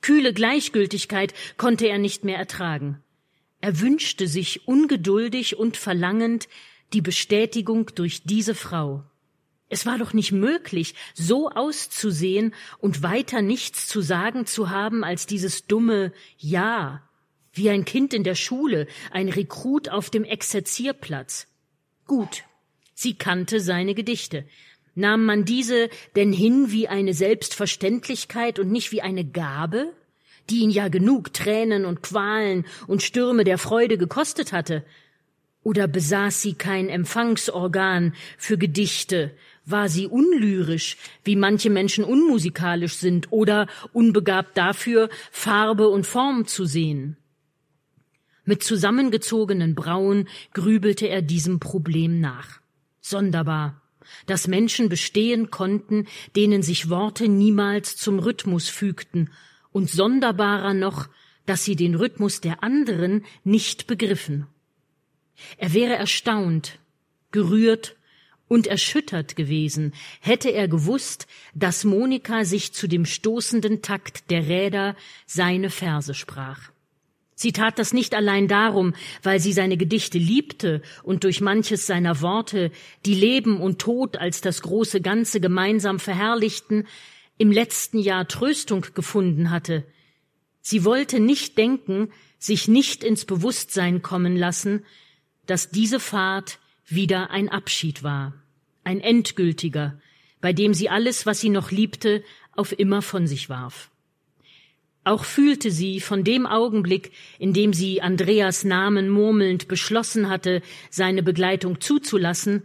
Kühle 0.00 0.32
Gleichgültigkeit 0.32 1.34
konnte 1.58 1.86
er 1.86 1.98
nicht 1.98 2.24
mehr 2.24 2.38
ertragen. 2.38 3.02
Er 3.60 3.78
wünschte 3.78 4.26
sich 4.26 4.66
ungeduldig 4.66 5.58
und 5.58 5.76
verlangend 5.76 6.48
die 6.94 7.02
Bestätigung 7.02 7.90
durch 7.94 8.22
diese 8.24 8.54
Frau. 8.54 9.04
Es 9.68 9.86
war 9.86 9.98
doch 9.98 10.12
nicht 10.12 10.32
möglich, 10.32 10.94
so 11.14 11.50
auszusehen 11.50 12.54
und 12.78 13.02
weiter 13.02 13.42
nichts 13.42 13.86
zu 13.86 14.02
sagen 14.02 14.46
zu 14.46 14.70
haben 14.70 15.04
als 15.04 15.26
dieses 15.26 15.66
dumme 15.66 16.12
Ja, 16.38 17.02
wie 17.52 17.70
ein 17.70 17.84
Kind 17.84 18.12
in 18.12 18.24
der 18.24 18.34
Schule, 18.34 18.86
ein 19.10 19.28
Rekrut 19.28 19.88
auf 19.88 20.10
dem 20.10 20.24
Exerzierplatz. 20.24 21.46
Gut, 22.06 22.44
sie 22.94 23.14
kannte 23.14 23.60
seine 23.60 23.94
Gedichte. 23.94 24.44
Nahm 24.94 25.24
man 25.24 25.44
diese 25.44 25.88
denn 26.14 26.32
hin 26.32 26.70
wie 26.70 26.86
eine 26.86 27.14
Selbstverständlichkeit 27.14 28.58
und 28.58 28.70
nicht 28.70 28.92
wie 28.92 29.02
eine 29.02 29.24
Gabe, 29.24 29.92
die 30.50 30.58
ihn 30.58 30.70
ja 30.70 30.88
genug 30.88 31.32
Tränen 31.32 31.84
und 31.84 32.02
Qualen 32.02 32.66
und 32.86 33.02
Stürme 33.02 33.44
der 33.44 33.58
Freude 33.58 33.98
gekostet 33.98 34.52
hatte? 34.52 34.84
Oder 35.62 35.88
besaß 35.88 36.42
sie 36.42 36.54
kein 36.54 36.88
Empfangsorgan 36.88 38.14
für 38.36 38.58
Gedichte, 38.58 39.34
war 39.66 39.88
sie 39.88 40.06
unlyrisch, 40.06 40.96
wie 41.24 41.36
manche 41.36 41.70
Menschen 41.70 42.04
unmusikalisch 42.04 42.94
sind 42.94 43.32
oder 43.32 43.66
unbegabt 43.92 44.56
dafür, 44.56 45.08
Farbe 45.30 45.88
und 45.88 46.06
Form 46.06 46.46
zu 46.46 46.64
sehen. 46.64 47.16
Mit 48.44 48.62
zusammengezogenen 48.62 49.74
Brauen 49.74 50.28
grübelte 50.52 51.06
er 51.08 51.22
diesem 51.22 51.60
Problem 51.60 52.20
nach. 52.20 52.60
Sonderbar, 53.00 53.80
dass 54.26 54.48
Menschen 54.48 54.88
bestehen 54.88 55.50
konnten, 55.50 56.06
denen 56.36 56.62
sich 56.62 56.90
Worte 56.90 57.28
niemals 57.28 57.96
zum 57.96 58.18
Rhythmus 58.18 58.68
fügten, 58.68 59.30
und 59.72 59.90
sonderbarer 59.90 60.72
noch, 60.72 61.08
dass 61.46 61.64
sie 61.64 61.74
den 61.74 61.96
Rhythmus 61.96 62.40
der 62.40 62.62
anderen 62.62 63.24
nicht 63.42 63.88
begriffen. 63.88 64.46
Er 65.58 65.74
wäre 65.74 65.94
erstaunt, 65.94 66.78
gerührt 67.32 67.96
und 68.48 68.66
erschüttert 68.66 69.36
gewesen, 69.36 69.94
hätte 70.20 70.50
er 70.50 70.68
gewusst, 70.68 71.26
dass 71.54 71.84
Monika 71.84 72.44
sich 72.44 72.72
zu 72.72 72.86
dem 72.86 73.04
stoßenden 73.04 73.82
Takt 73.82 74.30
der 74.30 74.48
Räder 74.48 74.96
seine 75.26 75.70
Verse 75.70 76.14
sprach. 76.14 76.74
Sie 77.36 77.52
tat 77.52 77.78
das 77.78 77.92
nicht 77.92 78.14
allein 78.14 78.46
darum, 78.46 78.94
weil 79.22 79.40
sie 79.40 79.52
seine 79.52 79.76
Gedichte 79.76 80.18
liebte 80.18 80.82
und 81.02 81.24
durch 81.24 81.40
manches 81.40 81.86
seiner 81.86 82.20
Worte, 82.20 82.70
die 83.06 83.14
Leben 83.14 83.60
und 83.60 83.80
Tod 83.80 84.16
als 84.16 84.40
das 84.40 84.62
große 84.62 85.00
Ganze 85.00 85.40
gemeinsam 85.40 85.98
verherrlichten, 85.98 86.86
im 87.36 87.50
letzten 87.50 87.98
Jahr 87.98 88.28
Tröstung 88.28 88.86
gefunden 88.94 89.50
hatte. 89.50 89.84
Sie 90.60 90.84
wollte 90.84 91.18
nicht 91.18 91.58
denken, 91.58 92.10
sich 92.38 92.68
nicht 92.68 93.02
ins 93.02 93.24
Bewusstsein 93.24 94.02
kommen 94.02 94.36
lassen, 94.36 94.84
dass 95.46 95.70
diese 95.70 95.98
Fahrt 95.98 96.60
wieder 96.86 97.30
ein 97.30 97.48
Abschied 97.48 98.02
war, 98.02 98.34
ein 98.84 99.00
endgültiger, 99.00 99.98
bei 100.40 100.52
dem 100.52 100.74
sie 100.74 100.90
alles, 100.90 101.26
was 101.26 101.40
sie 101.40 101.48
noch 101.48 101.70
liebte, 101.70 102.22
auf 102.52 102.78
immer 102.78 103.02
von 103.02 103.26
sich 103.26 103.48
warf. 103.48 103.90
Auch 105.02 105.24
fühlte 105.24 105.70
sie 105.70 106.00
von 106.00 106.24
dem 106.24 106.46
Augenblick, 106.46 107.12
in 107.38 107.52
dem 107.52 107.72
sie 107.72 108.00
Andreas 108.00 108.64
Namen 108.64 109.10
murmelnd 109.10 109.68
beschlossen 109.68 110.30
hatte, 110.30 110.62
seine 110.90 111.22
Begleitung 111.22 111.80
zuzulassen, 111.80 112.62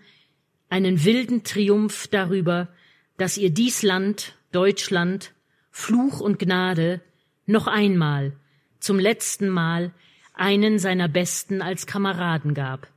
einen 0.69 1.03
wilden 1.03 1.43
Triumph 1.43 2.07
darüber, 2.07 2.69
dass 3.17 3.37
ihr 3.37 3.49
dies 3.49 3.81
Land, 3.81 4.35
Deutschland, 4.51 5.33
Fluch 5.71 6.21
und 6.21 6.39
Gnade 6.39 7.01
noch 7.45 7.67
einmal, 7.67 8.33
zum 8.79 8.99
letzten 8.99 9.49
Mal, 9.49 9.93
einen 10.33 10.79
seiner 10.79 11.09
Besten 11.09 11.61
als 11.61 11.85
Kameraden 11.85 12.53
gab 12.53 12.87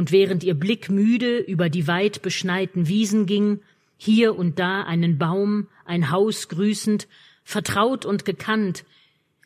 und 0.00 0.12
während 0.12 0.42
ihr 0.44 0.54
Blick 0.54 0.88
müde 0.88 1.40
über 1.40 1.68
die 1.68 1.86
weit 1.86 2.22
beschneiten 2.22 2.88
Wiesen 2.88 3.26
ging, 3.26 3.60
hier 3.98 4.34
und 4.34 4.58
da 4.58 4.82
einen 4.82 5.18
Baum, 5.18 5.68
ein 5.84 6.10
Haus 6.10 6.48
grüßend, 6.48 7.06
vertraut 7.44 8.06
und 8.06 8.24
gekannt, 8.24 8.86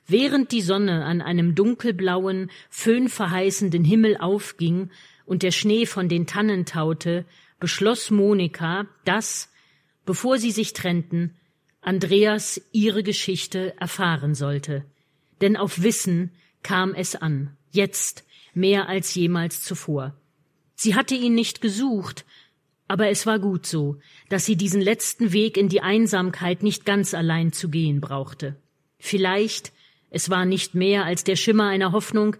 während 0.06 0.52
die 0.52 0.61
Sonne 0.61 1.06
an 1.06 1.23
einem 1.23 1.56
dunkelblauen, 1.56 2.52
föhnverheißenden 2.70 3.82
Himmel 3.82 4.16
aufging 4.16 4.90
und 5.26 5.42
der 5.42 5.50
Schnee 5.50 5.87
von 5.87 6.08
den 6.08 6.25
Tannen 6.28 6.66
taute, 6.66 7.25
beschloss 7.58 8.12
Monika, 8.12 8.87
dass, 9.04 9.50
bevor 10.06 10.38
sie 10.38 10.52
sich 10.52 10.73
trennten, 10.73 11.34
Andreas 11.80 12.62
ihre 12.70 13.02
Geschichte 13.02 13.75
erfahren 13.80 14.37
sollte. 14.37 14.84
Denn 15.40 15.56
auf 15.56 15.82
Wissen 15.82 16.30
kam 16.62 16.94
es 16.94 17.16
an, 17.16 17.56
jetzt 17.73 18.25
mehr 18.54 18.88
als 18.88 19.16
jemals 19.16 19.61
zuvor. 19.61 20.14
Sie 20.75 20.95
hatte 20.95 21.14
ihn 21.14 21.35
nicht 21.35 21.61
gesucht, 21.61 22.25
aber 22.88 23.09
es 23.09 23.26
war 23.26 23.38
gut 23.38 23.66
so, 23.66 23.99
dass 24.28 24.45
sie 24.45 24.57
diesen 24.57 24.81
letzten 24.81 25.33
Weg 25.33 25.57
in 25.57 25.69
die 25.69 25.81
Einsamkeit 25.81 26.62
nicht 26.62 26.85
ganz 26.85 27.14
allein 27.14 27.52
zu 27.52 27.69
gehen 27.69 28.00
brauchte. 28.00 28.57
Vielleicht, 28.99 29.73
es 30.11 30.31
war 30.31 30.45
nicht 30.45 30.75
mehr 30.75 31.04
als 31.04 31.25
der 31.25 31.37
Schimmer 31.37 31.69
einer 31.69 31.93
Hoffnung, 31.93 32.37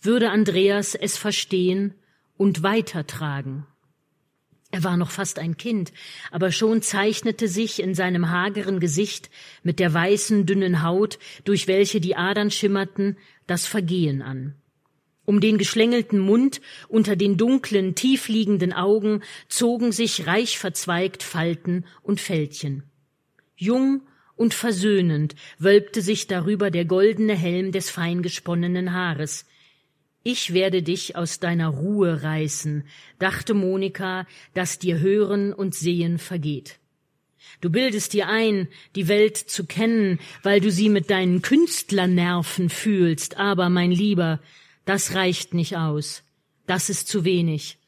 würde 0.00 0.30
Andreas 0.30 0.94
es 0.94 1.16
verstehen 1.16 1.94
und 2.36 2.62
weitertragen. 2.62 3.66
Er 4.72 4.82
war 4.84 4.96
noch 4.96 5.10
fast 5.10 5.38
ein 5.38 5.58
Kind, 5.58 5.92
aber 6.30 6.50
schon 6.50 6.80
zeichnete 6.80 7.46
sich 7.46 7.82
in 7.82 7.94
seinem 7.94 8.30
hageren 8.30 8.80
Gesicht 8.80 9.30
mit 9.62 9.78
der 9.78 9.92
weißen, 9.92 10.46
dünnen 10.46 10.82
Haut, 10.82 11.18
durch 11.44 11.68
welche 11.68 12.00
die 12.00 12.16
Adern 12.16 12.50
schimmerten, 12.50 13.18
das 13.46 13.66
Vergehen 13.66 14.22
an. 14.22 14.54
Um 15.32 15.40
den 15.40 15.56
geschlängelten 15.56 16.18
Mund 16.18 16.60
unter 16.88 17.16
den 17.16 17.38
dunklen, 17.38 17.94
tiefliegenden 17.94 18.74
Augen 18.74 19.22
zogen 19.48 19.90
sich 19.90 20.26
reich 20.26 20.58
verzweigt 20.58 21.22
Falten 21.22 21.86
und 22.02 22.20
Fältchen. 22.20 22.82
Jung 23.56 24.02
und 24.36 24.52
versöhnend 24.52 25.34
wölbte 25.58 26.02
sich 26.02 26.26
darüber 26.26 26.70
der 26.70 26.84
goldene 26.84 27.34
Helm 27.34 27.72
des 27.72 27.88
feingesponnenen 27.88 28.92
Haares. 28.92 29.46
Ich 30.22 30.52
werde 30.52 30.82
dich 30.82 31.16
aus 31.16 31.40
deiner 31.40 31.68
Ruhe 31.68 32.22
reißen, 32.22 32.84
dachte 33.18 33.54
Monika, 33.54 34.26
dass 34.52 34.78
dir 34.78 35.00
Hören 35.00 35.54
und 35.54 35.74
Sehen 35.74 36.18
vergeht. 36.18 36.78
Du 37.62 37.70
bildest 37.70 38.12
dir 38.12 38.28
ein, 38.28 38.68
die 38.96 39.08
Welt 39.08 39.38
zu 39.38 39.64
kennen, 39.64 40.18
weil 40.42 40.60
du 40.60 40.70
sie 40.70 40.90
mit 40.90 41.08
deinen 41.08 41.40
Künstlernerven 41.40 42.68
fühlst, 42.68 43.38
aber, 43.38 43.70
mein 43.70 43.92
Lieber, 43.92 44.38
das 44.84 45.14
reicht 45.14 45.54
nicht 45.54 45.76
aus. 45.76 46.22
Das 46.66 46.88
ist 46.88 47.08
zu 47.08 47.24
wenig. 47.24 47.78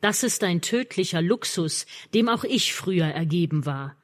Das 0.00 0.22
ist 0.22 0.42
ein 0.44 0.62
tödlicher 0.62 1.20
Luxus, 1.20 1.86
dem 2.14 2.28
auch 2.28 2.44
ich 2.44 2.72
früher 2.72 3.06
ergeben 3.06 3.66
war. 3.66 3.96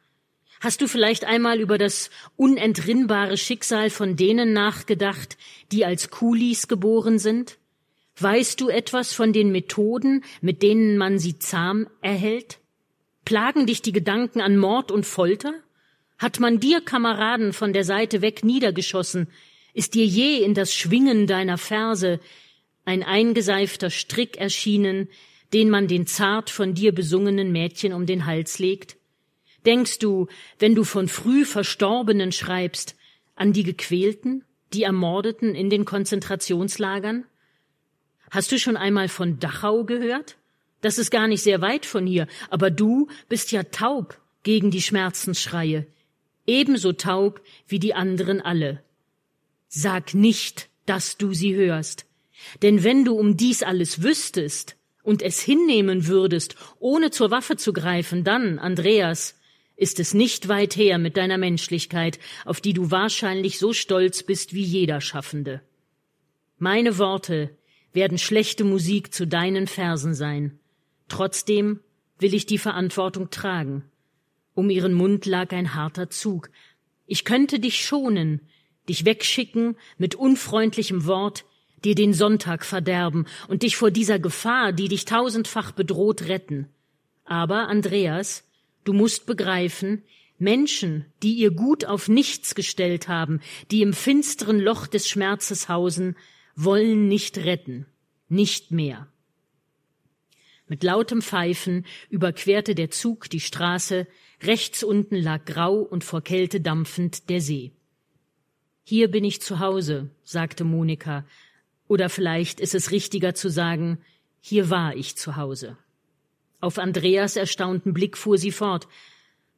Hast 0.61 0.81
du 0.81 0.89
vielleicht 0.89 1.25
einmal 1.25 1.61
über 1.61 1.79
das 1.79 2.11
unentrinnbare 2.37 3.37
Schicksal 3.37 3.91
von 3.91 4.17
denen 4.17 4.53
nachgedacht, 4.53 5.37
die 5.71 5.85
als 5.85 6.11
Kulis 6.11 6.69
geboren 6.69 7.19
sind? 7.19 7.59
Weißt 8.19 8.61
du 8.61 8.69
etwas 8.69 9.13
von 9.13 9.33
den 9.33 9.53
Methoden, 9.53 10.25
mit 10.41 10.63
denen 10.63 10.97
man 10.97 11.19
sie 11.19 11.39
zahm 11.39 11.87
erhält? 12.01 12.59
Plagen 13.27 13.67
dich 13.67 13.83
die 13.83 13.93
Gedanken 13.93 14.41
an 14.41 14.57
Mord 14.57 14.91
und 14.91 15.05
Folter? 15.05 15.53
Hat 16.19 16.41
man 16.41 16.59
dir 16.59 16.81
Kameraden 16.81 17.53
von 17.53 17.75
der 17.75 17.85
Seite 17.85 18.23
weg 18.23 18.43
niedergeschossen, 18.43 19.29
ist 19.77 19.93
dir 19.93 20.07
je 20.07 20.39
in 20.39 20.55
das 20.55 20.73
Schwingen 20.73 21.27
deiner 21.27 21.59
Verse 21.59 22.19
ein 22.87 23.03
eingeseifter 23.03 23.91
Strick 23.91 24.39
erschienen, 24.39 25.11
den 25.53 25.69
man 25.69 25.87
den 25.87 26.07
zart 26.07 26.49
von 26.49 26.73
dir 26.73 26.95
besungenen 26.95 27.53
Mädchen 27.53 27.93
um 27.93 28.07
den 28.07 28.25
Hals 28.25 28.59
legt? 28.59 28.97
Denkst 29.67 29.99
du, 29.99 30.29
wenn 30.59 30.75
du 30.75 30.83
von 30.83 31.09
früh 31.09 31.45
Verstorbenen 31.45 32.33
schreibst, 32.33 32.97
an 33.35 33.53
die 33.53 33.65
Gequälten, 33.65 34.45
die 34.73 34.85
Ermordeten 34.85 35.55
in 35.55 35.69
den 35.69 35.85
Konzentrationslagern? 35.85 37.27
Hast 38.31 38.53
du 38.53 38.59
schon 38.59 38.79
einmal 38.79 39.09
von 39.09 39.39
Dachau 39.41 39.85
gehört? 39.85 40.39
Das 40.81 40.97
ist 40.97 41.11
gar 41.11 41.29
nicht 41.29 41.43
sehr 41.43 41.61
weit 41.61 41.85
von 41.85 42.07
hier, 42.07 42.29
aber 42.49 42.71
du 42.71 43.09
bist 43.29 43.53
ja 43.53 43.63
taub 43.63 44.19
gegen 44.43 44.71
die 44.71 44.81
Schmerzensschreie, 44.81 45.87
ebenso 46.47 46.95
taub 46.95 47.43
wie 47.69 47.79
die 47.79 47.93
anderen 47.93 48.41
alle. 48.41 48.83
Sag 49.69 50.15
nicht, 50.15 50.69
dass 50.87 51.17
du 51.17 51.33
sie 51.33 51.55
hörst. 51.55 52.07
Denn 52.63 52.85
wenn 52.85 53.05
du 53.05 53.15
um 53.15 53.37
dies 53.37 53.63
alles 53.63 54.03
wüsstest 54.03 54.77
und 55.03 55.23
es 55.23 55.41
hinnehmen 55.41 56.07
würdest, 56.07 56.57
ohne 56.79 57.11
zur 57.11 57.31
Waffe 57.31 57.57
zu 57.57 57.73
greifen, 57.73 58.25
dann, 58.25 58.59
Andreas, 58.59 59.39
ist 59.77 60.01
es 60.01 60.15
nicht 60.15 60.49
weit 60.49 60.77
her 60.77 60.99
mit 60.99 61.17
deiner 61.17 61.39
Menschlichkeit, 61.39 62.19
auf 62.45 62.61
die 62.61 62.73
du 62.73 62.91
wahrscheinlich 62.91 63.59
so 63.59 63.73
stolz 63.73 64.23
bist 64.23 64.55
wie 64.55 64.63
jeder 64.63 65.01
Schaffende. 65.01 65.63
Meine 66.59 66.99
Worte 66.99 67.57
werden 67.93 68.19
schlechte 68.19 68.65
Musik 68.65 69.13
zu 69.13 69.27
deinen 69.27 69.67
Versen 69.67 70.15
sein. 70.15 70.59
Trotzdem 71.09 71.81
will 72.19 72.35
ich 72.35 72.47
die 72.47 72.59
Verantwortung 72.59 73.31
tragen. 73.31 73.85
Um 74.55 74.71
ihren 74.71 74.95
Mund 74.95 75.27
lag 75.27 75.53
ein 75.53 75.75
harter 75.75 76.09
Zug. 76.09 76.51
Ich 77.07 77.25
könnte 77.25 77.61
dich 77.61 77.85
schonen, 77.85 78.41
dich 78.89 79.05
wegschicken 79.05 79.77
mit 79.99 80.15
unfreundlichem 80.15 81.07
Wort, 81.07 81.45
dir 81.85 81.95
den 81.95 82.15
Sonntag 82.15 82.65
verderben 82.65 83.27
und 83.49 83.63
dich 83.63 83.77
vor 83.77 83.91
dieser 83.91 84.19
Gefahr, 84.19 84.73
die 84.73 84.89
dich 84.89 85.05
tausendfach 85.05 85.73
bedroht, 85.73 86.23
retten. 86.29 86.69
Aber, 87.25 87.69
Andreas, 87.69 88.45
du 88.85 88.93
musst 88.93 89.27
begreifen, 89.27 90.03
Menschen, 90.39 91.07
die 91.23 91.35
ihr 91.35 91.51
Gut 91.51 91.85
auf 91.85 92.09
nichts 92.09 92.55
gestellt 92.55 93.09
haben, 93.09 93.41
die 93.71 93.83
im 93.83 93.93
finsteren 93.93 94.61
Loch 94.61 94.87
des 94.87 95.09
Schmerzes 95.09 95.69
hausen, 95.69 96.17
wollen 96.55 97.09
nicht 97.09 97.39
retten, 97.39 97.87
nicht 98.29 98.71
mehr. 98.71 99.09
Mit 100.69 100.83
lautem 100.83 101.23
Pfeifen 101.23 101.87
überquerte 102.11 102.75
der 102.75 102.91
Zug 102.91 103.31
die 103.31 103.41
Straße, 103.41 104.07
rechts 104.43 104.83
unten 104.83 105.17
lag 105.17 105.45
grau 105.45 105.77
und 105.77 106.03
vor 106.03 106.23
Kälte 106.23 106.61
dampfend 106.61 107.31
der 107.31 107.41
See. 107.41 107.73
Hier 108.89 109.11
bin 109.11 109.25
ich 109.25 109.43
zu 109.43 109.59
Hause, 109.59 110.11
sagte 110.23 110.63
Monika, 110.63 111.25
oder 111.89 112.09
vielleicht 112.09 112.61
ist 112.61 112.73
es 112.73 112.93
richtiger 112.93 113.35
zu 113.35 113.51
sagen, 113.51 113.99
hier 114.41 114.71
war 114.71 114.95
ich 114.95 115.17
zu 115.17 115.35
Hause. 115.35 115.77
Auf 116.61 116.79
Andreas 116.79 117.35
erstaunten 117.35 117.93
Blick 117.93 118.17
fuhr 118.17 118.39
sie 118.39 118.53
fort. 118.53 118.87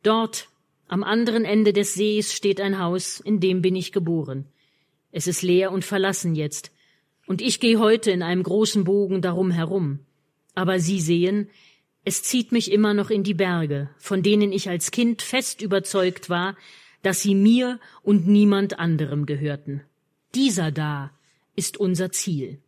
Dort, 0.03 0.49
am 0.89 1.05
anderen 1.05 1.45
Ende 1.45 1.75
des 1.75 1.93
Sees, 1.93 2.33
steht 2.33 2.59
ein 2.59 2.79
Haus, 2.79 3.21
in 3.21 3.39
dem 3.39 3.61
bin 3.61 3.77
ich 3.77 3.93
geboren. 3.93 4.47
Es 5.13 5.27
ist 5.27 5.43
leer 5.43 5.73
und 5.73 5.85
verlassen 5.85 6.35
jetzt, 6.35 6.73
und 7.27 7.43
ich 7.43 7.61
gehe 7.61 7.79
heute 7.79 8.11
in 8.11 8.23
einem 8.23 8.43
großen 8.43 8.85
Bogen 8.85 9.21
darum 9.21 9.51
herum. 9.51 9.99
Aber 10.55 10.81
Sie 10.81 11.03
sehen, 11.03 11.51
es 12.03 12.23
zieht 12.23 12.51
mich 12.51 12.73
immer 12.73 12.95
noch 12.95 13.11
in 13.11 13.25
die 13.25 13.35
Berge, 13.35 13.91
von 13.99 14.23
denen 14.23 14.53
ich 14.53 14.71
als 14.71 14.91
Kind 14.91 15.21
fest 15.21 15.61
überzeugt 15.61 16.31
war, 16.31 16.57
dass 17.09 17.23
sie 17.23 17.35
mir 17.35 17.81
und 18.03 18.27
niemand 18.29 18.79
anderem 18.79 19.25
gehörten. 19.25 19.81
Dieser 20.35 20.71
da 20.71 21.11
ist 21.57 21.79
unser 21.79 22.13
Ziel. 22.13 22.59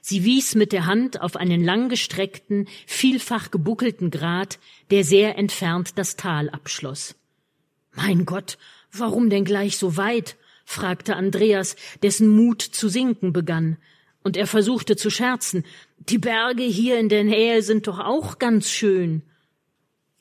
Sie 0.00 0.24
wies 0.24 0.54
mit 0.54 0.72
der 0.72 0.86
Hand 0.86 1.20
auf 1.20 1.36
einen 1.36 1.62
langgestreckten, 1.62 2.66
vielfach 2.86 3.50
gebuckelten 3.50 4.10
Grat, 4.10 4.58
der 4.90 5.04
sehr 5.04 5.36
entfernt 5.36 5.98
das 5.98 6.16
Tal 6.16 6.48
abschloss. 6.48 7.16
Mein 7.92 8.24
Gott, 8.24 8.56
warum 8.92 9.28
denn 9.28 9.44
gleich 9.44 9.76
so 9.76 9.98
weit? 9.98 10.36
fragte 10.64 11.14
Andreas, 11.14 11.76
dessen 12.02 12.34
Mut 12.34 12.62
zu 12.62 12.88
sinken 12.88 13.34
begann, 13.34 13.76
und 14.22 14.38
er 14.38 14.46
versuchte 14.46 14.96
zu 14.96 15.10
scherzen. 15.10 15.66
Die 15.98 16.16
Berge 16.16 16.62
hier 16.62 16.98
in 16.98 17.10
der 17.10 17.24
Nähe 17.24 17.60
sind 17.60 17.88
doch 17.88 17.98
auch 17.98 18.38
ganz 18.38 18.70
schön. 18.70 19.20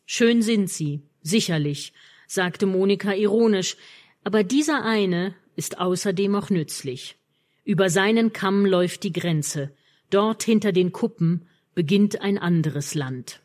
Schön 0.05 0.41
sind 0.41 0.69
sie, 0.69 1.03
sicherlich, 1.21 1.93
sagte 2.33 2.65
Monika 2.65 3.13
ironisch, 3.13 3.77
aber 4.23 4.43
dieser 4.43 4.83
eine 4.83 5.35
ist 5.55 5.79
außerdem 5.79 6.35
auch 6.35 6.49
nützlich. 6.49 7.15
Über 7.63 7.89
seinen 7.89 8.33
Kamm 8.33 8.65
läuft 8.65 9.03
die 9.03 9.13
Grenze. 9.13 9.71
Dort 10.09 10.43
hinter 10.43 10.71
den 10.71 10.91
Kuppen 10.91 11.47
beginnt 11.75 12.21
ein 12.21 12.37
anderes 12.37 12.93
Land. 12.95 13.39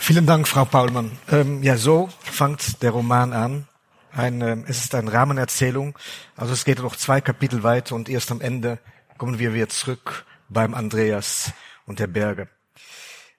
Vielen 0.00 0.26
Dank, 0.26 0.46
Frau 0.46 0.64
Paulmann. 0.64 1.10
Ähm, 1.32 1.64
ja, 1.64 1.76
so 1.76 2.08
fängt 2.22 2.80
der 2.82 2.92
Roman 2.92 3.32
an. 3.32 3.66
Ein, 4.16 4.40
äh, 4.40 4.56
es 4.66 4.82
ist 4.82 4.94
eine 4.94 5.12
Rahmenerzählung. 5.12 5.96
Also 6.36 6.54
es 6.54 6.64
geht 6.64 6.78
noch 6.78 6.96
zwei 6.96 7.20
Kapitel 7.20 7.62
weiter 7.62 7.94
und 7.94 8.08
erst 8.08 8.30
am 8.30 8.40
Ende 8.40 8.78
kommen 9.18 9.38
wir 9.38 9.52
wieder 9.52 9.68
zurück 9.68 10.24
beim 10.48 10.72
Andreas 10.72 11.52
und 11.84 11.98
der 11.98 12.06
Berge. 12.06 12.48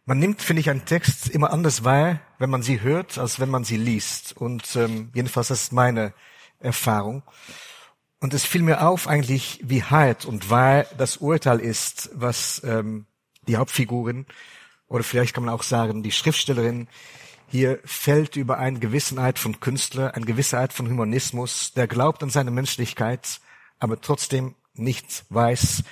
Man 0.05 0.19
nimmt, 0.19 0.43
finde 0.43 0.59
ich, 0.59 0.69
einen 0.69 0.85
Text 0.85 1.29
immer 1.29 1.51
anders 1.51 1.83
wahr, 1.83 2.19
wenn 2.37 2.51
man 2.51 2.61
sie 2.61 2.81
hört, 2.81 3.17
als 3.17 3.39
wenn 3.39 3.49
man 3.49 3.63
sie 3.63 3.77
liest. 3.77 4.37
Und 4.37 4.75
ähm, 4.75 5.09
jedenfalls 5.15 5.47
das 5.47 5.63
ist 5.63 5.73
meine 5.73 6.13
Erfahrung. 6.59 7.23
Und 8.19 8.35
es 8.35 8.45
fiel 8.45 8.61
mir 8.61 8.87
auf 8.87 9.07
eigentlich, 9.07 9.59
wie 9.63 9.81
hart 9.81 10.25
und 10.25 10.51
wahr 10.51 10.85
das 10.99 11.17
Urteil 11.17 11.59
ist, 11.59 12.11
was 12.13 12.61
ähm, 12.63 13.07
die 13.47 13.57
Hauptfiguren 13.57 14.27
oder 14.87 15.03
vielleicht 15.03 15.33
kann 15.33 15.43
man 15.43 15.53
auch 15.53 15.63
sagen, 15.63 16.03
die 16.03 16.11
Schriftstellerin 16.11 16.87
hier 17.49 17.79
fällt 17.85 18.35
über 18.35 18.57
eine 18.57 18.79
gewisse 18.79 19.17
Art 19.17 19.39
von 19.39 19.59
Künstler, 19.59 20.15
eine 20.15 20.25
gewisse 20.25 20.57
Art 20.57 20.73
von 20.73 20.89
Humanismus, 20.89 21.73
der 21.73 21.87
glaubt 21.87 22.21
an 22.21 22.29
seine 22.29 22.51
Menschlichkeit, 22.51 23.39
aber 23.79 24.01
trotzdem 24.01 24.55
nicht 24.73 25.25
weiß, 25.29 25.83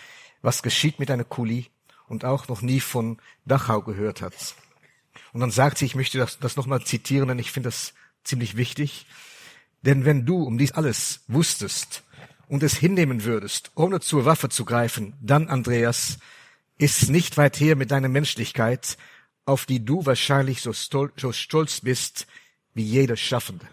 was 0.42 0.64
geschieht 0.64 1.00
mit 1.00 1.10
einer 1.10 1.24
Kuli 1.24 1.68
und 2.08 2.26
auch 2.26 2.48
noch 2.48 2.62
nie 2.62 2.82
von 2.82 3.18
Dachau 3.46 3.82
gehört 3.82 4.22
hat. 4.22 4.56
Und 5.34 5.40
dann 5.42 5.52
sagt 5.52 5.78
sie, 5.78 5.86
ich 5.86 5.96
möchte 5.96 6.18
das, 6.18 6.40
das 6.40 6.56
nochmal 6.56 6.84
zitieren, 6.84 7.30
denn 7.30 7.40
ich 7.40 7.52
finde 7.52 7.68
das 7.68 7.94
ziemlich 8.24 8.58
wichtig. 8.58 9.08
Denn 9.82 10.04
wenn 10.04 10.26
du 10.26 10.44
um 10.44 10.58
dies 10.58 10.74
alles 10.74 11.22
wusstest 11.28 12.04
und 12.48 12.64
es 12.64 12.76
hinnehmen 12.76 13.24
würdest, 13.24 13.72
ohne 13.76 14.02
zur 14.02 14.26
Waffe 14.26 14.50
zu 14.50 14.66
greifen, 14.66 15.14
dann, 15.22 15.48
Andreas, 15.48 16.18
ist 16.78 17.10
nicht 17.10 17.38
weit 17.38 17.60
her 17.60 17.76
mit 17.76 17.92
deiner 17.92 18.10
Menschlichkeit, 18.10 18.98
auf 19.46 19.66
die 19.66 19.84
du 19.84 20.06
wahrscheinlich 20.06 20.62
so, 20.62 20.74
stol 20.74 21.12
so 21.18 21.32
stolz 21.32 21.82
bist 21.82 22.28
wie 22.74 22.84
jeder 22.84 23.16
Schaffende. 23.16 23.68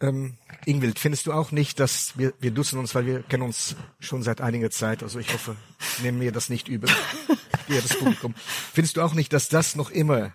Ähm, 0.00 0.36
Ingwild, 0.66 0.98
findest 0.98 1.26
du 1.26 1.32
auch 1.32 1.52
nicht, 1.52 1.78
dass 1.78 2.18
wir, 2.18 2.34
wir 2.40 2.50
duzen 2.50 2.78
uns, 2.78 2.94
weil 2.94 3.06
wir 3.06 3.22
kennen 3.22 3.42
uns 3.42 3.76
schon 4.00 4.22
seit 4.22 4.40
einiger 4.40 4.70
Zeit, 4.70 5.02
also 5.02 5.18
ich 5.18 5.32
hoffe, 5.32 5.56
nehmen 6.02 6.20
wir 6.20 6.32
das 6.32 6.48
nicht 6.48 6.68
übel, 6.68 6.90
ja, 7.68 7.80
das 7.80 7.96
Publikum. 7.96 8.34
Findest 8.72 8.96
du 8.96 9.02
auch 9.02 9.14
nicht, 9.14 9.32
dass 9.32 9.48
das 9.48 9.76
noch 9.76 9.90
immer 9.90 10.34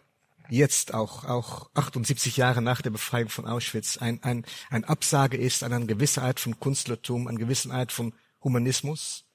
jetzt 0.49 0.93
auch, 0.93 1.25
auch 1.25 1.69
78 1.73 2.37
Jahre 2.37 2.61
nach 2.61 2.81
der 2.81 2.89
Befreiung 2.89 3.29
von 3.29 3.45
Auschwitz 3.45 3.97
ein, 3.97 4.23
ein, 4.23 4.45
ein 4.69 4.83
Absage 4.85 5.37
ist 5.37 5.63
an 5.63 5.73
eine 5.73 5.85
gewisse 5.85 6.21
Art 6.21 6.39
von 6.39 6.59
Künstlertum, 6.59 7.27
eine 7.27 7.37
gewisse 7.37 7.71
Art 7.71 7.91
von 7.91 8.13
Humanismus? 8.43 9.25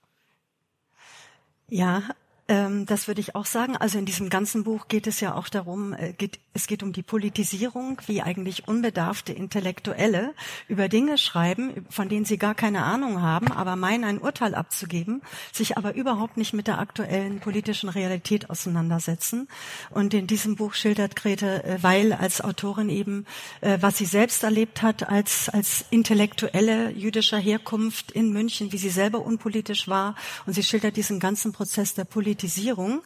Ja, 1.69 2.03
ähm, 2.47 2.85
das 2.85 3.09
würde 3.09 3.23
ich 3.23 3.35
auch 3.35 3.47
sagen. 3.47 3.77
Also 3.77 3.99
in 3.99 4.05
diesem 4.05 4.29
ganzen 4.29 4.65
Buch 4.65 4.89
geht 4.89 5.07
es 5.07 5.21
ja 5.21 5.35
auch 5.35 5.49
darum, 5.49 5.95
äh, 5.95 6.13
geht, 6.13 6.41
es 6.53 6.67
geht 6.67 6.83
um 6.83 6.93
die 6.93 7.03
Politisierung, 7.03 8.01
wie 8.07 8.21
eigentlich 8.21 8.69
unbedarfte 8.69 9.33
Intellektuelle 9.33 10.35
über 10.69 10.89
Dinge 10.89 11.17
schreiben, 11.17 11.87
von 11.89 12.11
denen 12.11 12.27
sie 12.27 12.37
gar 12.37 12.55
keine 12.55 12.83
Ahnung 12.83 13.23
haben, 13.23 13.51
aber 13.51 13.77
meinen 13.77 14.05
ein 14.05 14.19
Urteil 14.19 14.55
abzugeben, 14.55 15.23
sich 15.53 15.79
aber 15.79 15.95
überhaupt 15.95 16.37
nicht 16.37 16.53
mit 16.53 16.67
der 16.67 16.81
aktuellen 16.81 17.41
politischen 17.41 17.89
Realität 17.89 18.51
auseinandersetzen. 18.51 19.49
Und 19.89 20.13
in 20.13 20.27
diesem 20.27 20.57
Buch 20.57 20.75
schildert 20.75 21.17
Grete 21.17 21.65
äh, 21.65 21.79
Weil 21.81 22.13
als 22.13 22.43
Autorin 22.43 22.91
eben, 22.91 23.25
äh, 23.63 23.79
was 23.81 23.97
sie 23.97 24.05
selbst 24.05 24.43
erlebt 24.43 24.83
hat 24.83 25.09
als, 25.09 25.49
als 25.49 25.87
Intellektuelle 25.89 26.91
jüdischer 26.91 27.39
Herkunft 27.39 28.13
in 28.13 28.35
München, 28.35 28.71
wie 28.71 28.79
sie 28.79 28.91
selber 28.91 29.21
unpolitisch 29.25 29.89
war. 29.89 30.15
Und 30.45 30.53
sie 30.53 30.63
schildert 30.63 30.99
diesen 30.99 31.21
ganzen 31.21 31.53
Prozess 31.53 31.95
der 31.95 32.05
Politik 32.05 32.34
Politisierung 32.35 33.03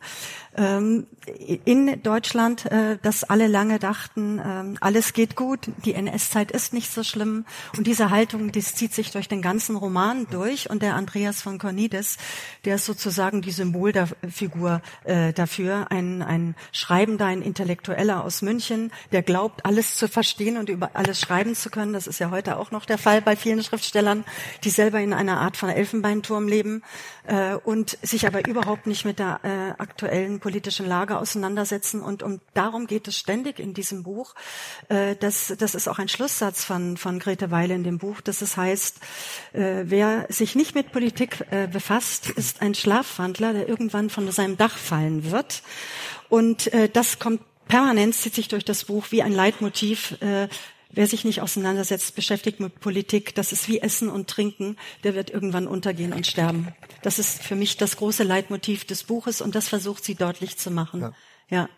in 1.65 2.03
Deutschland, 2.03 2.67
äh, 2.67 2.99
dass 3.03 3.23
alle 3.23 3.47
lange 3.47 3.79
dachten, 3.79 4.39
äh, 4.39 4.79
alles 4.81 5.13
geht 5.13 5.37
gut, 5.37 5.69
die 5.85 5.95
NS-Zeit 5.95 6.51
ist 6.51 6.73
nicht 6.73 6.91
so 6.91 7.03
schlimm. 7.03 7.45
Und 7.77 7.87
diese 7.87 8.11
Haltung, 8.11 8.51
das 8.51 8.75
zieht 8.75 8.93
sich 8.93 9.11
durch 9.11 9.29
den 9.29 9.43
ganzen 9.43 9.77
Roman 9.77 10.27
durch. 10.31 10.71
Und 10.71 10.83
der 10.83 10.95
Andreas 10.95 11.43
von 11.43 11.59
Cornides, 11.59 12.17
der 12.65 12.77
ist 12.77 12.87
sozusagen 12.87 13.43
die 13.43 13.51
Symbolfigur 13.51 14.83
äh, 15.05 15.33
dafür, 15.33 15.91
ein, 15.91 16.23
ein 16.23 16.57
Schreibender, 16.73 17.27
ein 17.27 17.43
Intellektueller 17.43 18.25
aus 18.25 18.43
München, 18.43 18.91
der 19.13 19.23
glaubt, 19.23 19.65
alles 19.65 19.97
zu 19.97 20.09
verstehen 20.09 20.57
und 20.57 20.69
über 20.69 20.91
alles 20.95 21.21
schreiben 21.21 21.55
zu 21.55 21.71
können. 21.71 21.93
Das 21.93 22.07
ist 22.07 22.19
ja 22.19 22.31
heute 22.31 22.57
auch 22.57 22.71
noch 22.71 22.85
der 22.85 22.99
Fall 22.99 23.23
bei 23.23 23.37
vielen 23.37 23.63
Schriftstellern, 23.63 24.25
die 24.65 24.71
selber 24.71 24.99
in 25.01 25.13
einer 25.13 25.41
Art 25.41 25.57
von 25.57 25.69
Elfenbeinturm 25.69 26.49
leben 26.49 26.83
äh, 27.27 27.55
und 27.55 27.99
sich 28.03 28.27
aber 28.27 28.49
überhaupt 28.49 28.87
nicht 28.87 29.05
mit 29.05 29.19
der 29.19 29.41
aktuellen 29.79 30.41
politischen 30.49 30.89
Lage 30.89 31.19
auseinandersetzen. 31.19 32.01
Und 32.01 32.23
um 32.23 32.41
darum 32.55 32.87
geht 32.87 33.07
es 33.07 33.19
ständig 33.19 33.59
in 33.59 33.75
diesem 33.75 34.03
Buch. 34.03 34.35
Äh, 34.89 35.15
das, 35.15 35.53
das 35.59 35.75
ist 35.75 35.89
auch 35.89 35.99
ein 35.99 36.09
Schlusssatz 36.09 36.65
von, 36.65 36.97
von 36.97 37.19
Grete 37.19 37.51
Weile 37.51 37.75
in 37.75 37.85
dem 37.85 37.99
Buch, 37.99 38.23
dass 38.23 38.41
es 38.41 38.57
heißt, 38.57 38.97
äh, 39.53 39.83
wer 39.85 40.25
sich 40.31 40.55
nicht 40.55 40.75
mit 40.75 40.91
Politik 40.91 41.45
äh, 41.51 41.67
befasst, 41.67 42.31
ist 42.31 42.63
ein 42.63 42.75
Schlafwandler, 42.75 43.53
der 43.53 43.69
irgendwann 43.69 44.09
von 44.09 44.31
seinem 44.33 44.57
Dach 44.57 44.79
fallen 44.79 45.31
wird. 45.31 45.63
Und 46.31 46.73
äh, 46.73 46.89
das 46.89 47.19
kommt 47.19 47.43
permanent, 47.69 48.15
zieht 48.15 48.35
sich 48.35 48.49
durch 48.49 48.65
das 48.65 48.85
Buch 48.85 49.09
wie 49.11 49.23
ein 49.23 49.33
Leitmotiv. 49.33 50.17
Äh, 50.23 50.49
Wer 50.91 51.07
sich 51.07 51.25
nicht 51.25 51.43
auseinandersetzt, 51.43 52.15
beschäftigt 52.15 52.61
mit 52.61 52.81
Politik, 52.81 53.35
das 53.35 53.53
ist 53.53 53.69
wie 53.69 53.81
Essen 53.81 54.09
und 54.09 54.29
Trinken, 54.29 54.77
der 55.05 55.15
wird 55.15 55.31
irgendwann 55.31 55.67
untergehen 55.67 56.13
und 56.13 56.27
sterben. 56.27 56.69
Das 57.03 57.19
ist 57.19 57.43
für 57.43 57.57
mich 57.57 57.77
das 57.77 57.97
große 57.97 58.23
Leitmotiv 58.23 58.85
des 58.87 59.05
Buches 59.05 59.41
und 59.41 59.55
das 59.55 59.69
versucht 59.69 60.05
sie 60.05 60.15
deutlich 60.15 60.57
zu 60.57 60.71
machen. 60.71 61.03
Ja. 61.03 61.13
ja. 61.51 61.69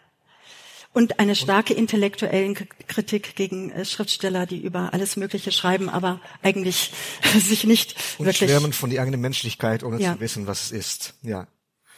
Und 0.93 1.21
eine 1.21 1.37
starke 1.37 1.73
intellektuelle 1.73 2.55
Kritik 2.89 3.37
gegen 3.37 3.71
äh, 3.71 3.85
Schriftsteller, 3.85 4.47
die 4.47 4.61
über 4.61 4.93
alles 4.93 5.17
Mögliche 5.17 5.53
schreiben, 5.53 5.89
aber 5.89 6.21
eigentlich 6.43 6.93
sich 7.39 7.65
nicht 7.65 7.97
und 8.19 8.27
wirklich. 8.27 8.51
schwärmen 8.51 8.73
von 8.73 8.91
die 8.91 8.99
eigene 8.99 9.17
Menschlichkeit, 9.17 9.85
ohne 9.85 10.01
ja. 10.01 10.15
zu 10.15 10.21
wissen, 10.21 10.47
was 10.47 10.65
es 10.65 10.73
ist. 10.73 11.15
Ja. 11.23 11.47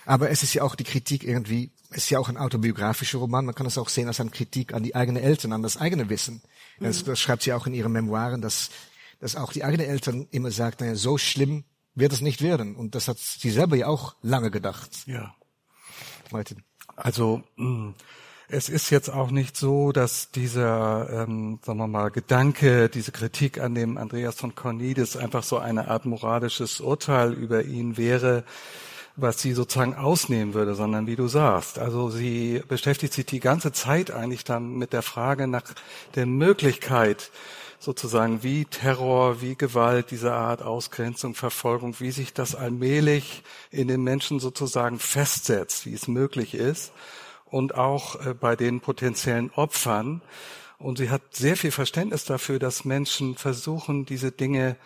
Aber 0.04 0.30
es 0.30 0.42
ist 0.42 0.52
ja 0.52 0.62
auch 0.62 0.74
die 0.74 0.84
Kritik 0.84 1.24
irgendwie, 1.24 1.70
es 1.90 2.04
ist 2.04 2.10
ja 2.10 2.18
auch 2.18 2.28
ein 2.28 2.36
autobiografischer 2.36 3.18
Roman. 3.18 3.44
Man 3.46 3.54
kann 3.54 3.66
es 3.66 3.78
auch 3.78 3.88
sehen 3.88 4.08
als 4.08 4.20
eine 4.20 4.30
Kritik 4.30 4.74
an 4.74 4.82
die 4.82 4.94
eigenen 4.94 5.22
Eltern, 5.22 5.52
an 5.52 5.62
das 5.62 5.76
eigene 5.76 6.10
Wissen. 6.10 6.42
Mhm. 6.78 6.84
Das, 6.84 7.04
das, 7.04 7.20
schreibt 7.20 7.42
sie 7.42 7.52
auch 7.52 7.66
in 7.66 7.74
ihren 7.74 7.92
Memoiren, 7.92 8.40
dass, 8.40 8.70
dass 9.20 9.36
auch 9.36 9.52
die 9.52 9.64
eigenen 9.64 9.86
Eltern 9.86 10.26
immer 10.30 10.50
sagt, 10.50 10.80
naja, 10.80 10.94
so 10.94 11.18
schlimm 11.18 11.64
wird 11.94 12.12
es 12.12 12.20
nicht 12.20 12.42
werden. 12.42 12.76
Und 12.76 12.94
das 12.94 13.08
hat 13.08 13.18
sie 13.18 13.50
selber 13.50 13.76
ja 13.76 13.86
auch 13.86 14.16
lange 14.22 14.50
gedacht. 14.50 14.90
Ja. 15.06 15.34
Martin. 16.30 16.62
Also, 16.96 17.42
mm, 17.56 17.90
es 18.48 18.68
ist 18.68 18.90
jetzt 18.90 19.08
auch 19.08 19.30
nicht 19.30 19.56
so, 19.56 19.92
dass 19.92 20.30
dieser, 20.30 21.24
ähm, 21.24 21.58
sagen 21.64 21.78
wir 21.78 21.86
mal, 21.86 22.10
Gedanke, 22.10 22.88
diese 22.90 23.10
Kritik 23.10 23.58
an 23.58 23.74
dem 23.74 23.96
Andreas 23.96 24.36
von 24.36 24.54
Cornelius 24.54 25.16
einfach 25.16 25.42
so 25.42 25.58
eine 25.58 25.88
Art 25.88 26.04
moralisches 26.04 26.80
Urteil 26.80 27.32
über 27.32 27.64
ihn 27.64 27.96
wäre, 27.96 28.44
was 29.16 29.40
sie 29.40 29.52
sozusagen 29.52 29.94
ausnehmen 29.94 30.54
würde, 30.54 30.74
sondern 30.74 31.06
wie 31.06 31.16
du 31.16 31.28
sagst. 31.28 31.78
Also 31.78 32.10
sie 32.10 32.62
beschäftigt 32.66 33.12
sich 33.12 33.26
die 33.26 33.40
ganze 33.40 33.72
Zeit 33.72 34.10
eigentlich 34.10 34.44
dann 34.44 34.76
mit 34.76 34.92
der 34.92 35.02
Frage 35.02 35.46
nach 35.46 35.64
der 36.14 36.26
Möglichkeit, 36.26 37.30
sozusagen 37.78 38.42
wie 38.42 38.64
Terror, 38.64 39.42
wie 39.42 39.56
Gewalt, 39.56 40.12
diese 40.12 40.32
Art 40.32 40.62
Ausgrenzung, 40.62 41.34
Verfolgung, 41.34 41.98
wie 41.98 42.12
sich 42.12 42.32
das 42.32 42.54
allmählich 42.54 43.42
in 43.70 43.88
den 43.88 44.02
Menschen 44.04 44.38
sozusagen 44.38 44.98
festsetzt, 44.98 45.84
wie 45.84 45.94
es 45.94 46.06
möglich 46.06 46.54
ist 46.54 46.92
und 47.46 47.74
auch 47.74 48.24
äh, 48.24 48.34
bei 48.34 48.56
den 48.56 48.80
potenziellen 48.80 49.50
Opfern. 49.50 50.22
Und 50.78 50.98
sie 50.98 51.10
hat 51.10 51.22
sehr 51.32 51.56
viel 51.56 51.70
Verständnis 51.70 52.24
dafür, 52.24 52.58
dass 52.58 52.84
Menschen 52.84 53.36
versuchen, 53.36 54.06
diese 54.06 54.32
Dinge 54.32 54.76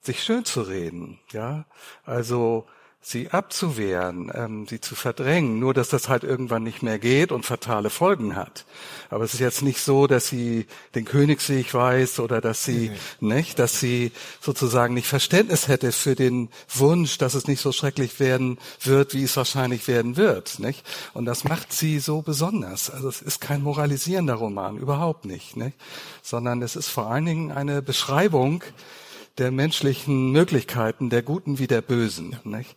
sich 0.00 0.22
schön 0.22 0.44
zu 0.44 0.62
reden, 0.62 1.18
ja. 1.32 1.66
Also, 2.04 2.66
sie 3.08 3.30
abzuwehren, 3.30 4.32
ähm, 4.34 4.66
sie 4.66 4.80
zu 4.80 4.96
verdrängen, 4.96 5.60
nur 5.60 5.72
dass 5.74 5.90
das 5.90 6.08
halt 6.08 6.24
irgendwann 6.24 6.64
nicht 6.64 6.82
mehr 6.82 6.98
geht 6.98 7.30
und 7.30 7.46
fatale 7.46 7.88
Folgen 7.88 8.34
hat. 8.34 8.66
Aber 9.10 9.22
es 9.22 9.32
ist 9.32 9.38
jetzt 9.38 9.62
nicht 9.62 9.80
so, 9.80 10.08
dass 10.08 10.26
sie 10.26 10.66
den 10.96 11.04
Königsweg 11.04 11.72
weiß 11.72 12.18
oder 12.18 12.40
dass 12.40 12.64
sie, 12.64 12.90
mhm. 13.20 13.28
nicht, 13.28 13.60
dass 13.60 13.78
sie 13.78 14.10
sozusagen 14.40 14.94
nicht 14.94 15.06
Verständnis 15.06 15.68
hätte 15.68 15.92
für 15.92 16.16
den 16.16 16.48
Wunsch, 16.74 17.16
dass 17.16 17.34
es 17.34 17.46
nicht 17.46 17.60
so 17.60 17.70
schrecklich 17.70 18.18
werden 18.18 18.58
wird, 18.82 19.14
wie 19.14 19.22
es 19.22 19.36
wahrscheinlich 19.36 19.86
werden 19.86 20.16
wird, 20.16 20.58
nicht? 20.58 20.84
Und 21.14 21.26
das 21.26 21.44
macht 21.44 21.72
sie 21.72 22.00
so 22.00 22.22
besonders. 22.22 22.90
Also 22.90 23.08
es 23.08 23.22
ist 23.22 23.40
kein 23.40 23.62
moralisierender 23.62 24.34
Roman, 24.34 24.78
überhaupt 24.78 25.26
nicht, 25.26 25.56
nicht? 25.56 25.76
Sondern 26.22 26.60
es 26.60 26.74
ist 26.74 26.88
vor 26.88 27.08
allen 27.08 27.26
Dingen 27.26 27.52
eine 27.52 27.82
Beschreibung, 27.82 28.64
der 29.38 29.50
menschlichen 29.50 30.32
Möglichkeiten, 30.32 31.10
der 31.10 31.22
Guten 31.22 31.58
wie 31.58 31.66
der 31.66 31.82
Bösen. 31.82 32.36
Nicht? 32.44 32.76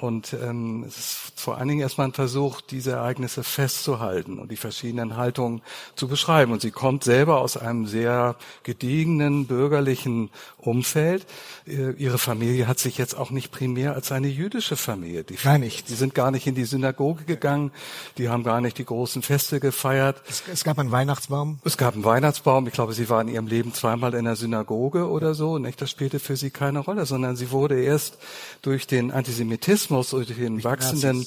Und 0.00 0.32
ähm, 0.32 0.84
es 0.88 0.96
ist 0.96 1.32
vor 1.36 1.58
allen 1.58 1.68
Dingen 1.68 1.82
erstmal 1.82 2.08
ein 2.08 2.14
Versuch, 2.14 2.62
diese 2.62 2.92
Ereignisse 2.92 3.44
festzuhalten 3.44 4.38
und 4.38 4.50
die 4.50 4.56
verschiedenen 4.56 5.18
Haltungen 5.18 5.60
zu 5.94 6.08
beschreiben. 6.08 6.52
Und 6.52 6.62
sie 6.62 6.70
kommt 6.70 7.04
selber 7.04 7.42
aus 7.42 7.58
einem 7.58 7.86
sehr 7.86 8.36
gediegenen 8.62 9.46
bürgerlichen 9.46 10.30
Umfeld. 10.56 11.26
Äh, 11.66 11.92
ihre 11.92 12.16
Familie 12.16 12.66
hat 12.66 12.78
sich 12.78 12.96
jetzt 12.96 13.14
auch 13.14 13.30
nicht 13.30 13.52
primär 13.52 13.94
als 13.94 14.10
eine 14.10 14.28
jüdische 14.28 14.76
Familie. 14.76 15.22
Die, 15.22 15.34
gar 15.34 15.58
nicht. 15.58 15.90
Die 15.90 15.94
sind 15.94 16.14
gar 16.14 16.30
nicht 16.30 16.46
in 16.46 16.54
die 16.54 16.64
Synagoge 16.64 17.24
gegangen. 17.24 17.70
Die 18.16 18.30
haben 18.30 18.42
gar 18.42 18.62
nicht 18.62 18.78
die 18.78 18.86
großen 18.86 19.20
Feste 19.20 19.60
gefeiert. 19.60 20.22
Es, 20.30 20.42
es 20.50 20.64
gab 20.64 20.78
einen 20.78 20.92
Weihnachtsbaum. 20.92 21.58
Es 21.64 21.76
gab 21.76 21.92
einen 21.92 22.04
Weihnachtsbaum. 22.04 22.66
Ich 22.66 22.72
glaube, 22.72 22.94
sie 22.94 23.10
war 23.10 23.20
in 23.20 23.28
ihrem 23.28 23.46
Leben 23.46 23.74
zweimal 23.74 24.14
in 24.14 24.24
der 24.24 24.36
Synagoge 24.36 25.10
oder 25.10 25.34
so. 25.34 25.58
Nicht? 25.58 25.82
Das 25.82 25.90
spielte 25.90 26.20
für 26.20 26.36
sie 26.36 26.50
keine 26.50 26.78
Rolle, 26.78 27.04
sondern 27.04 27.36
sie 27.36 27.50
wurde 27.50 27.78
erst 27.82 28.16
durch 28.62 28.86
den 28.86 29.10
Antisemitismus 29.10 29.89
Sozialismus 29.90 30.12
und 30.12 30.38
den 30.38 30.64
wachsenden 30.64 31.26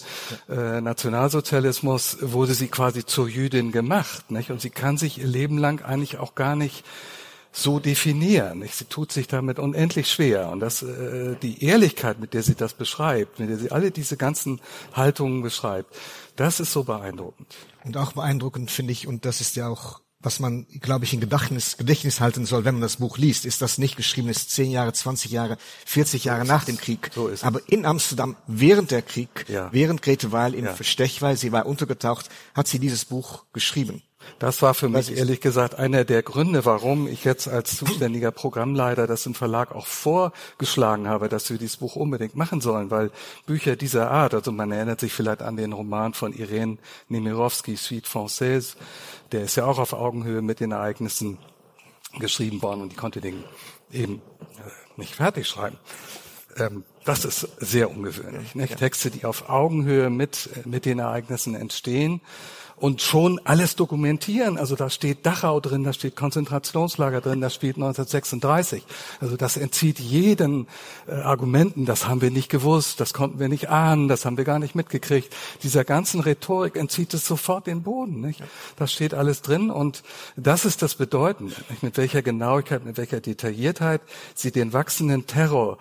äh, 0.49 0.81
Nationalsozialismus 0.81 2.17
wurde 2.21 2.53
sie 2.53 2.67
quasi 2.67 3.05
zur 3.05 3.27
Jüdin 3.27 3.71
gemacht. 3.71 4.31
Nicht? 4.31 4.51
Und 4.51 4.61
sie 4.61 4.69
kann 4.69 4.97
sich 4.97 5.19
ihr 5.19 5.27
Leben 5.27 5.57
lang 5.57 5.83
eigentlich 5.83 6.17
auch 6.17 6.35
gar 6.35 6.55
nicht 6.55 6.85
so 7.51 7.79
definieren. 7.79 8.59
Nicht? 8.59 8.75
Sie 8.75 8.85
tut 8.85 9.11
sich 9.11 9.27
damit 9.27 9.59
unendlich 9.59 10.09
schwer. 10.09 10.49
Und 10.49 10.59
das, 10.59 10.81
äh, 10.81 11.35
die 11.41 11.63
Ehrlichkeit, 11.63 12.19
mit 12.19 12.33
der 12.33 12.43
sie 12.43 12.55
das 12.55 12.73
beschreibt, 12.73 13.39
mit 13.39 13.49
der 13.49 13.57
sie 13.57 13.71
alle 13.71 13.91
diese 13.91 14.17
ganzen 14.17 14.61
Haltungen 14.93 15.41
beschreibt, 15.41 15.93
das 16.35 16.59
ist 16.59 16.71
so 16.71 16.83
beeindruckend. 16.83 17.47
Und 17.83 17.97
auch 17.97 18.13
beeindruckend 18.13 18.71
finde 18.71 18.93
ich, 18.93 19.07
und 19.07 19.25
das 19.25 19.41
ist 19.41 19.55
ja 19.55 19.67
auch 19.67 19.99
was 20.23 20.39
man, 20.39 20.65
glaube 20.81 21.05
ich, 21.05 21.13
in 21.13 21.19
Gedächtnis, 21.19 21.77
Gedächtnis 21.77 22.21
halten 22.21 22.45
soll, 22.45 22.65
wenn 22.65 22.75
man 22.75 22.81
das 22.81 22.97
Buch 22.97 23.17
liest, 23.17 23.45
ist, 23.45 23.61
dass 23.61 23.77
nicht 23.77 23.97
geschrieben 23.97 24.29
ist, 24.29 24.51
zehn 24.51 24.71
Jahre, 24.71 24.93
20 24.93 25.31
Jahre, 25.31 25.57
40 25.85 26.23
Jahre 26.23 26.45
nach 26.45 26.63
dem 26.63 26.77
Krieg. 26.77 27.11
So 27.13 27.27
ist 27.27 27.43
Aber 27.43 27.61
in 27.67 27.85
Amsterdam, 27.85 28.37
während 28.47 28.91
der 28.91 29.01
Krieg, 29.01 29.45
ja. 29.49 29.69
während 29.71 30.01
Grete 30.01 30.31
Weil 30.31 30.55
im 30.55 30.65
ja. 30.65 30.73
Verstech, 30.73 31.21
weil 31.21 31.37
sie 31.37 31.51
war 31.51 31.65
untergetaucht, 31.65 32.29
hat 32.55 32.67
sie 32.67 32.79
dieses 32.79 33.05
Buch 33.05 33.43
geschrieben. 33.53 34.01
Das 34.39 34.61
war 34.61 34.73
für 34.73 34.89
mich 34.89 35.15
ehrlich 35.15 35.41
gesagt 35.41 35.75
einer 35.75 36.05
der 36.05 36.23
Gründe, 36.23 36.65
warum 36.65 37.07
ich 37.07 37.23
jetzt 37.23 37.47
als 37.47 37.77
zuständiger 37.77 38.31
Programmleiter 38.31 39.07
das 39.07 39.25
im 39.25 39.35
Verlag 39.35 39.73
auch 39.73 39.85
vorgeschlagen 39.85 41.07
habe, 41.07 41.29
dass 41.29 41.49
wir 41.49 41.57
dieses 41.57 41.77
Buch 41.77 41.95
unbedingt 41.95 42.35
machen 42.35 42.61
sollen, 42.61 42.91
weil 42.91 43.11
Bücher 43.45 43.75
dieser 43.75 44.11
Art, 44.11 44.33
also 44.33 44.51
man 44.51 44.71
erinnert 44.71 44.99
sich 44.99 45.13
vielleicht 45.13 45.41
an 45.41 45.57
den 45.57 45.73
Roman 45.73 46.13
von 46.13 46.33
Irene 46.33 46.77
Nemirovsky, 47.09 47.75
Suite 47.75 48.07
Française, 48.07 48.75
der 49.33 49.43
ist 49.43 49.55
ja 49.55 49.65
auch 49.65 49.79
auf 49.79 49.93
Augenhöhe 49.93 50.41
mit 50.41 50.59
den 50.59 50.71
Ereignissen 50.71 51.39
geschrieben 52.19 52.61
worden 52.61 52.81
und 52.81 52.91
die 52.91 52.95
konnte 52.95 53.19
den 53.19 53.43
eben 53.91 54.21
äh, 54.57 54.69
nicht 54.97 55.15
fertig 55.15 55.47
schreiben. 55.47 55.77
Ähm, 56.57 56.85
das 57.03 57.25
ist 57.25 57.47
sehr 57.57 57.89
ungewöhnlich. 57.89 58.55
Nicht? 58.55 58.77
Texte, 58.77 59.09
die 59.09 59.25
auf 59.25 59.49
Augenhöhe 59.49 60.09
mit, 60.09 60.49
mit 60.65 60.85
den 60.85 60.99
Ereignissen 60.99 61.55
entstehen 61.55 62.21
und 62.75 63.01
schon 63.01 63.39
alles 63.43 63.75
dokumentieren. 63.75 64.57
Also 64.57 64.75
da 64.75 64.89
steht 64.89 65.25
Dachau 65.25 65.59
drin, 65.59 65.83
da 65.83 65.93
steht 65.93 66.15
Konzentrationslager 66.15 67.21
drin, 67.21 67.41
da 67.41 67.49
steht 67.49 67.75
1936. 67.75 68.83
Also 69.21 69.37
das 69.37 69.57
entzieht 69.57 69.99
jeden 69.99 70.67
äh, 71.07 71.13
Argumenten, 71.13 71.85
das 71.85 72.07
haben 72.07 72.21
wir 72.21 72.31
nicht 72.31 72.49
gewusst, 72.49 72.99
das 72.99 73.13
konnten 73.13 73.39
wir 73.39 73.49
nicht 73.49 73.69
ahnen, 73.69 74.07
das 74.07 74.25
haben 74.25 74.37
wir 74.37 74.43
gar 74.43 74.59
nicht 74.59 74.75
mitgekriegt. 74.75 75.33
Dieser 75.63 75.83
ganzen 75.83 76.19
Rhetorik 76.19 76.75
entzieht 76.75 77.13
es 77.13 77.25
sofort 77.25 77.67
den 77.67 77.83
Boden. 77.83 78.21
Nicht? 78.21 78.43
Das 78.77 78.91
steht 78.91 79.13
alles 79.13 79.41
drin 79.41 79.69
und 79.69 80.03
das 80.35 80.65
ist 80.65 80.81
das 80.81 80.95
Bedeutende, 80.95 81.55
nicht? 81.69 81.83
mit 81.83 81.97
welcher 81.97 82.21
Genauigkeit, 82.21 82.85
mit 82.85 82.97
welcher 82.97 83.21
Detailliertheit 83.21 84.01
sie 84.35 84.51
den 84.51 84.73
wachsenden 84.73 85.27
Terror 85.27 85.77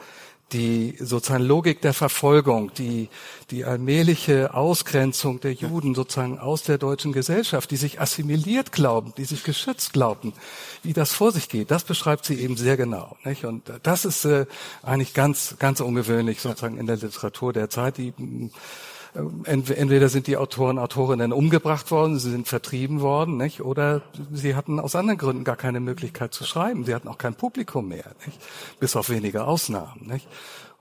die 0.53 0.97
sozusagen 0.99 1.45
Logik 1.45 1.81
der 1.81 1.95
Verfolgung, 1.95 2.73
die, 2.75 3.09
die 3.51 3.65
allmähliche 3.65 4.55
Ausgrenzung 4.55 5.41
der 5.41 5.53
Juden 5.53 5.95
sozusagen 5.95 6.39
aus 6.39 6.63
der 6.63 6.79
deutschen 6.79 7.13
Gesellschaft, 7.13 7.71
die 7.71 7.77
sich 7.77 8.01
assimiliert 8.01 8.73
glauben, 8.73 9.13
die 9.17 9.25
sich 9.25 9.45
geschützt 9.45 9.93
glauben, 9.93 10.33
wie 10.83 10.93
das 10.93 11.13
vor 11.13 11.33
sich 11.33 11.49
geht, 11.49 11.71
das 11.71 11.85
beschreibt 11.85 12.25
sie 12.25 12.41
eben 12.41 12.57
sehr 12.57 12.77
genau. 12.77 13.17
Nicht? 13.25 13.45
Und 13.45 13.73
das 13.83 14.05
ist 14.05 14.25
äh, 14.25 14.47
eigentlich 14.83 15.15
ganz, 15.15 15.57
ganz 15.59 15.81
ungewöhnlich 15.81 16.41
sozusagen 16.41 16.79
in 16.79 16.87
der 16.87 16.97
Literatur 16.97 17.53
der 17.53 17.71
Zeit, 17.71 17.99
die 17.99 18.13
entweder 19.45 20.09
sind 20.09 20.27
die 20.27 20.37
Autoren, 20.37 20.79
Autorinnen 20.79 21.33
umgebracht 21.33 21.91
worden, 21.91 22.19
sie 22.19 22.31
sind 22.31 22.49
vertrieben 22.49 23.01
worden, 23.01 23.37
nicht? 23.37 23.61
oder 23.61 24.01
sie 24.33 24.55
hatten 24.55 24.81
aus 24.81 24.95
anderen 24.95 25.19
Gründen 25.19 25.45
gar 25.45 25.57
keine 25.57 25.81
Möglichkeit 25.81 26.33
zu 26.33 26.45
schreiben. 26.45 26.85
Sie 26.85 26.95
hatten 26.95 27.09
auch 27.09 27.19
kein 27.19 27.35
Publikum 27.35 27.89
mehr, 27.89 28.13
nicht? 28.25 28.41
bis 28.81 28.97
auf 28.97 29.11
wenige 29.11 29.45
Ausnahmen. 29.45 30.07
Nicht? 30.07 30.27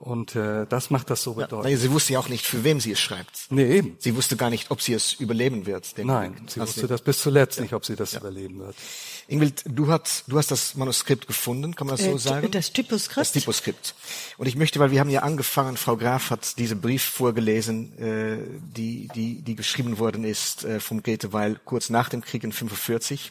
Und 0.02 0.34
äh, 0.34 0.66
das 0.68 0.90
macht 0.90 1.10
das 1.10 1.22
so 1.22 1.34
bedeutend. 1.34 1.70
Ja, 1.70 1.76
sie 1.76 1.92
wusste 1.92 2.14
ja 2.14 2.18
auch 2.18 2.28
nicht, 2.28 2.44
für 2.44 2.64
wem 2.64 2.80
sie 2.80 2.90
es 2.90 2.98
schreibt. 2.98 3.46
Nee, 3.50 3.76
eben. 3.76 3.96
Sie 4.00 4.16
wusste 4.16 4.36
gar 4.36 4.50
nicht, 4.50 4.72
ob 4.72 4.82
sie 4.82 4.94
es 4.94 5.12
überleben 5.12 5.64
wird. 5.64 5.94
Nein, 5.96 6.34
sie 6.48 6.58
wusste 6.60 6.80
sie 6.80 6.86
das 6.88 7.02
bis 7.02 7.18
zuletzt 7.18 7.58
ja. 7.58 7.62
nicht, 7.62 7.72
ob 7.72 7.86
sie 7.86 7.94
das 7.94 8.10
ja. 8.10 8.18
überleben 8.18 8.58
wird. 8.58 8.74
Ingwild, 9.28 9.62
du 9.64 9.86
hast, 9.86 10.24
du 10.26 10.38
hast 10.38 10.50
das 10.50 10.74
Manuskript 10.74 11.28
gefunden, 11.28 11.76
kann 11.76 11.86
man 11.86 11.96
das 11.96 12.04
so 12.04 12.16
äh, 12.16 12.18
sagen? 12.18 12.50
Das 12.50 12.72
Typoskript. 12.72 13.16
Das 13.16 13.30
Typoskript. 13.30 13.94
Und 14.38 14.48
ich 14.48 14.56
möchte, 14.56 14.80
weil 14.80 14.90
wir 14.90 14.98
haben 14.98 15.08
ja 15.08 15.22
angefangen, 15.22 15.76
Frau 15.76 15.96
Graf 15.96 16.30
hat 16.30 16.58
diese 16.58 16.74
Brief 16.74 17.04
vorgelesen, 17.04 17.96
äh, 17.96 18.38
die, 18.76 19.08
die, 19.14 19.40
die 19.42 19.54
geschrieben 19.54 20.00
worden 20.00 20.24
ist 20.24 20.64
äh, 20.64 20.80
vom 20.80 21.04
Goethe, 21.04 21.32
weil 21.32 21.60
kurz 21.64 21.90
nach 21.90 22.08
dem 22.08 22.22
Krieg 22.22 22.42
in 22.42 22.50
45. 22.50 23.30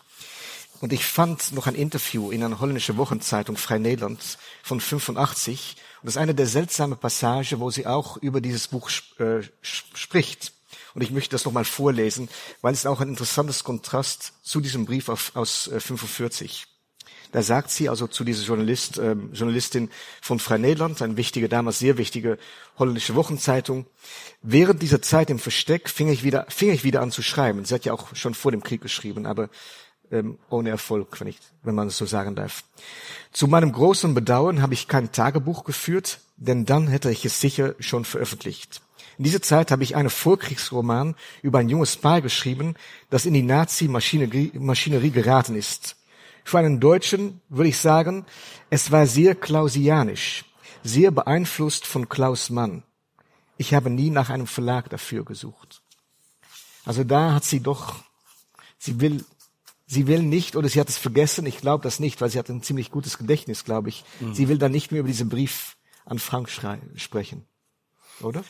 Und 0.79 0.93
ich 0.93 1.05
fand 1.05 1.51
noch 1.51 1.67
ein 1.67 1.75
Interview 1.75 2.31
in 2.31 2.41
einer 2.41 2.61
holländischen 2.61 2.95
Wochenzeitung, 2.95 3.57
Frei 3.57 3.77
Nederland, 3.77 4.37
von 4.63 4.79
85. 4.79 5.75
Und 6.01 6.07
das 6.07 6.15
ist 6.15 6.21
eine 6.21 6.33
der 6.33 6.47
seltsamen 6.47 6.97
Passagen, 6.97 7.59
wo 7.59 7.69
sie 7.69 7.85
auch 7.85 8.17
über 8.17 8.41
dieses 8.41 8.67
Buch 8.67 8.89
äh, 9.19 9.41
spricht. 9.61 10.53
Und 10.95 11.01
ich 11.03 11.11
möchte 11.11 11.31
das 11.31 11.45
nochmal 11.45 11.63
vorlesen, 11.63 12.27
weil 12.61 12.73
es 12.73 12.87
auch 12.87 13.01
ein 13.01 13.09
interessantes 13.09 13.63
Kontrast 13.63 14.33
zu 14.41 14.61
diesem 14.61 14.85
Brief 14.85 15.09
auf, 15.09 15.31
aus 15.35 15.67
äh, 15.67 15.79
45. 15.79 16.65
Da 17.31 17.41
sagt 17.41 17.69
sie 17.69 17.87
also 17.87 18.07
zu 18.07 18.23
dieser 18.23 18.43
Journalist, 18.43 18.97
äh, 18.97 19.15
Journalistin 19.31 19.89
von 20.21 20.39
Frei 20.39 20.57
Nederland, 20.57 21.01
eine 21.01 21.17
wichtige, 21.17 21.47
damals 21.47 21.79
sehr 21.79 21.97
wichtige 21.97 22.37
holländische 22.77 23.15
Wochenzeitung. 23.15 23.85
Während 24.41 24.81
dieser 24.81 25.01
Zeit 25.01 25.29
im 25.29 25.39
Versteck 25.39 25.87
fing 25.87 26.09
ich 26.09 26.23
wieder, 26.23 26.45
fing 26.49 26.71
ich 26.71 26.83
wieder 26.83 27.01
an 27.01 27.11
zu 27.11 27.21
schreiben. 27.21 27.63
Sie 27.63 27.75
hat 27.75 27.85
ja 27.85 27.93
auch 27.93 28.15
schon 28.15 28.33
vor 28.33 28.51
dem 28.51 28.63
Krieg 28.63 28.81
geschrieben, 28.81 29.25
aber 29.25 29.49
ähm, 30.11 30.37
ohne 30.49 30.69
Erfolg, 30.69 31.19
wenn, 31.19 31.27
ich, 31.27 31.39
wenn 31.63 31.75
man 31.75 31.87
es 31.87 31.97
so 31.97 32.05
sagen 32.05 32.35
darf. 32.35 32.63
Zu 33.31 33.47
meinem 33.47 33.71
großen 33.71 34.13
Bedauern 34.13 34.61
habe 34.61 34.73
ich 34.73 34.87
kein 34.87 35.11
Tagebuch 35.11 35.63
geführt, 35.63 36.19
denn 36.37 36.65
dann 36.65 36.87
hätte 36.87 37.11
ich 37.11 37.25
es 37.25 37.39
sicher 37.39 37.75
schon 37.79 38.05
veröffentlicht. 38.05 38.81
In 39.17 39.25
dieser 39.25 39.41
Zeit 39.41 39.71
habe 39.71 39.83
ich 39.83 39.95
einen 39.95 40.09
Vorkriegsroman 40.09 41.15
über 41.41 41.59
ein 41.59 41.69
junges 41.69 41.95
Paar 41.95 42.21
geschrieben, 42.21 42.75
das 43.09 43.25
in 43.25 43.33
die 43.33 43.43
Nazi-Maschinerie 43.43 45.11
geraten 45.11 45.55
ist. 45.55 45.95
Für 46.43 46.59
einen 46.59 46.79
Deutschen 46.79 47.39
würde 47.49 47.69
ich 47.69 47.77
sagen, 47.77 48.25
es 48.69 48.91
war 48.91 49.05
sehr 49.05 49.35
klausianisch, 49.35 50.45
sehr 50.83 51.11
beeinflusst 51.11 51.85
von 51.85 52.09
Klaus 52.09 52.49
Mann. 52.49 52.83
Ich 53.57 53.73
habe 53.73 53.91
nie 53.91 54.09
nach 54.09 54.29
einem 54.29 54.47
Verlag 54.47 54.89
dafür 54.89 55.23
gesucht. 55.23 55.83
Also 56.83 57.03
da 57.03 57.35
hat 57.35 57.43
sie 57.43 57.59
doch, 57.59 58.03
sie 58.79 58.99
will, 58.99 59.23
sie 59.91 60.07
will 60.07 60.23
nicht, 60.23 60.55
oder 60.55 60.69
sie 60.69 60.79
hat 60.79 60.89
es 60.89 60.97
vergessen, 60.97 61.45
ich 61.45 61.57
glaube 61.57 61.83
das 61.83 61.99
nicht, 61.99 62.21
weil 62.21 62.29
sie 62.29 62.39
hat 62.39 62.49
ein 62.49 62.63
ziemlich 62.63 62.91
gutes 62.91 63.17
Gedächtnis, 63.17 63.65
glaube 63.65 63.89
ich. 63.89 64.05
Mhm. 64.21 64.33
Sie 64.33 64.47
will 64.47 64.57
dann 64.57 64.71
nicht 64.71 64.91
mehr 64.91 65.01
über 65.01 65.09
diesen 65.09 65.27
Brief 65.27 65.75
an 66.05 66.17
Frank 66.17 66.49
sprechen 66.49 67.45
oder? 68.23 68.43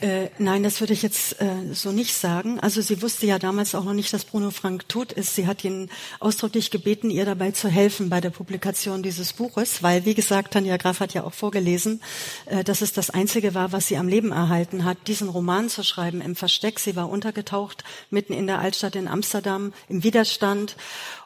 Äh, 0.00 0.28
nein, 0.38 0.62
das 0.62 0.78
würde 0.78 0.92
ich 0.92 1.02
jetzt 1.02 1.40
äh, 1.40 1.72
so 1.72 1.90
nicht 1.90 2.14
sagen. 2.14 2.60
Also 2.60 2.80
sie 2.80 3.02
wusste 3.02 3.26
ja 3.26 3.40
damals 3.40 3.74
auch 3.74 3.82
noch 3.82 3.94
nicht, 3.94 4.12
dass 4.12 4.24
Bruno 4.24 4.52
Frank 4.52 4.88
tot 4.88 5.12
ist. 5.12 5.34
Sie 5.34 5.48
hat 5.48 5.64
ihn 5.64 5.90
ausdrücklich 6.20 6.70
gebeten, 6.70 7.10
ihr 7.10 7.24
dabei 7.24 7.50
zu 7.50 7.68
helfen 7.68 8.08
bei 8.08 8.20
der 8.20 8.30
Publikation 8.30 9.02
dieses 9.02 9.32
Buches, 9.32 9.82
weil, 9.82 10.04
wie 10.04 10.14
gesagt, 10.14 10.52
Tanja 10.52 10.76
Graf 10.76 11.00
hat 11.00 11.14
ja 11.14 11.24
auch 11.24 11.34
vorgelesen, 11.34 12.00
äh, 12.46 12.62
dass 12.62 12.80
es 12.80 12.92
das 12.92 13.10
Einzige 13.10 13.54
war, 13.54 13.72
was 13.72 13.88
sie 13.88 13.96
am 13.96 14.06
Leben 14.06 14.30
erhalten 14.30 14.84
hat, 14.84 15.08
diesen 15.08 15.28
Roman 15.28 15.68
zu 15.68 15.82
schreiben 15.82 16.20
im 16.20 16.36
Versteck. 16.36 16.78
Sie 16.78 16.94
war 16.94 17.10
untergetaucht 17.10 17.82
mitten 18.10 18.32
in 18.34 18.46
der 18.46 18.60
Altstadt 18.60 18.94
in 18.94 19.08
Amsterdam 19.08 19.72
im 19.88 20.04
Widerstand 20.04 20.76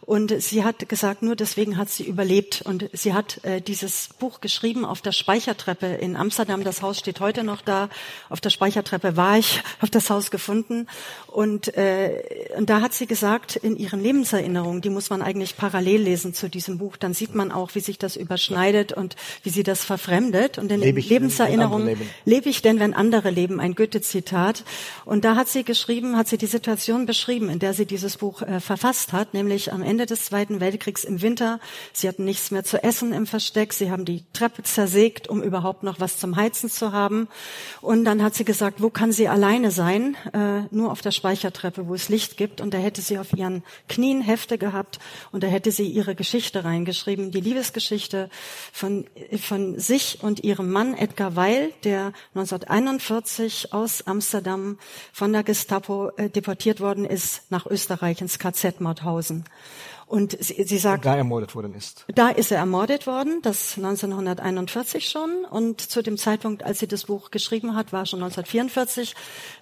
und 0.05 0.43
sie 0.43 0.65
hat 0.65 0.89
gesagt, 0.89 1.23
nur 1.23 1.37
deswegen 1.37 1.77
hat 1.77 1.89
sie 1.89 2.03
überlebt. 2.03 2.63
Und 2.63 2.91
sie 2.93 3.15
hat 3.15 3.43
äh, 3.45 3.61
dieses 3.61 4.09
Buch 4.19 4.41
geschrieben 4.41 4.85
auf 4.85 5.01
der 5.01 5.13
Speichertreppe 5.13 5.87
in 5.87 6.17
Amsterdam. 6.17 6.65
Das 6.65 6.83
Haus 6.83 6.99
steht 6.99 7.21
heute 7.21 7.45
noch 7.45 7.63
da. 7.63 7.89
Auf 8.29 8.41
der 8.41 8.51
Speichertreppe 8.51 9.17
war 9.17 9.39
ich, 9.39 9.63
habe 9.79 9.93
das 9.93 10.11
Haus 10.11 10.33
gefunden. 10.33 10.89
Und, 11.29 11.77
äh, 11.77 12.49
und 12.57 12.69
da 12.69 12.81
hat 12.81 12.95
sie 12.95 13.07
gesagt, 13.07 13.55
in 13.55 13.77
ihren 13.77 14.03
Lebenserinnerungen, 14.03 14.83
die 14.83 14.91
muss 14.91 15.09
man 15.09 15.23
eigentlich 15.23 15.57
parallel 15.57 16.03
lesen 16.03 16.35
zu 16.35 16.51
diesem 16.51 16.79
Buch, 16.79 16.97
dann 16.97 17.15
sieht 17.15 17.37
man 17.37 17.53
auch, 17.53 17.77
wie 17.77 17.81
sich 17.81 17.97
das 17.97 18.17
überschneidet 18.17 18.93
und 18.93 19.15
wie 19.45 19.51
sie 19.51 19.63
das 19.63 19.85
verfremdet. 19.85 20.59
Und 20.59 20.73
in 20.73 20.83
ich, 20.83 21.09
Lebenserinnerungen 21.09 21.97
lebe 22.25 22.49
ich 22.49 22.61
denn, 22.61 22.81
wenn 22.81 22.93
andere 22.93 23.31
leben, 23.31 23.61
ein 23.61 23.77
Goethe-Zitat. 23.77 24.65
Und 25.05 25.25
da 25.25 25.37
hat 25.37 25.49
sie 25.49 25.63
geschrieben, 25.63 26.17
hat 26.17 26.27
sie 26.27 26.39
die 26.39 26.47
Situation 26.47 27.07
beschrieben, 27.07 27.49
in 27.49 27.61
der 27.61 27.73
sie 27.73 27.87
dieses 27.87 28.17
Buch 28.17 28.43
äh, 28.43 28.59
verfasst 28.59 29.13
hat, 29.13 29.33
nämlich 29.33 29.73
am 29.73 29.83
Ende 29.83 29.92
des 29.99 30.25
Zweiten 30.25 30.61
Weltkriegs 30.61 31.05
im 31.05 31.23
Winter. 31.23 31.61
Sie 31.93 32.09
hatten 32.09 32.25
nichts 32.25 32.51
mehr 32.51 32.65
zu 32.65 32.83
essen 32.83 33.13
im 33.13 33.27
Versteck. 33.27 33.73
Sie 33.73 33.91
haben 33.91 34.05
die 34.05 34.25
Treppe 34.33 34.63
zersägt, 34.63 35.29
um 35.29 35.43
überhaupt 35.43 35.83
noch 35.83 36.01
was 36.01 36.19
zum 36.19 36.37
Heizen 36.37 36.71
zu 36.71 36.93
haben. 36.93 37.29
Und 37.81 38.05
dann 38.05 38.23
hat 38.23 38.35
sie 38.35 38.45
gesagt, 38.45 38.83
wo 38.83 38.91
kann 38.91 39.13
sie 39.13 39.29
alleine 39.29 39.71
sein? 39.71 40.17
Äh, 40.33 40.63
nur 40.71 40.91
auf 40.91 41.03
der 41.03 41.11
Speichertreppe, 41.11 41.87
wo 41.87 41.95
es 41.95 42.09
Licht 42.09 42.37
gibt. 42.37 42.61
Und 42.61 42.75
da 42.75 42.79
hätte 42.79 43.03
sie 43.03 43.19
auf 43.19 43.33
ihren 43.33 43.63
Knien 43.89 44.23
Hefte 44.23 44.59
gehabt 44.59 44.99
und 45.31 45.43
da 45.43 45.49
hätte 45.49 45.71
sie 45.71 45.87
ihre 45.87 46.15
Geschichte 46.15 46.65
reingeschrieben, 46.65 47.31
die 47.31 47.41
Liebesgeschichte 47.41 48.31
von, 48.73 49.07
von 49.41 49.79
sich 49.79 50.19
und 50.23 50.45
ihrem 50.45 50.71
Mann 50.71 50.95
Edgar 50.95 51.37
Weil, 51.37 51.73
der 51.85 52.13
1941 52.35 53.73
aus 53.73 54.07
Amsterdam 54.07 54.79
von 55.13 55.33
der 55.33 55.43
Gestapo 55.43 56.11
äh, 56.17 56.31
deportiert 56.31 56.81
worden 56.81 57.05
ist 57.05 57.51
nach 57.51 57.67
Österreich 57.67 58.21
ins 58.21 58.39
KZ 58.39 58.81
Mauthausen. 58.81 59.45
Und 60.13 60.37
sie, 60.45 60.65
sie 60.65 60.77
sagt, 60.77 61.07
da 61.07 61.17
ermordet 61.17 61.55
worden 61.55 61.73
ist. 61.73 62.05
Da 62.15 62.29
ist 62.29 62.53
er 62.53 62.59
ermordet 62.59 63.07
worden, 63.07 63.41
das 63.41 63.79
1941 63.79 65.09
schon. 65.09 65.47
Und 65.47 65.81
zu 65.81 66.03
dem 66.03 66.19
Zeitpunkt, 66.19 66.63
als 66.63 66.81
sie 66.81 66.87
das 66.87 67.05
Buch 67.05 67.31
geschrieben 67.31 67.75
hat, 67.75 67.95
war 67.95 68.05
schon 68.05 68.23
1944. 68.23 69.15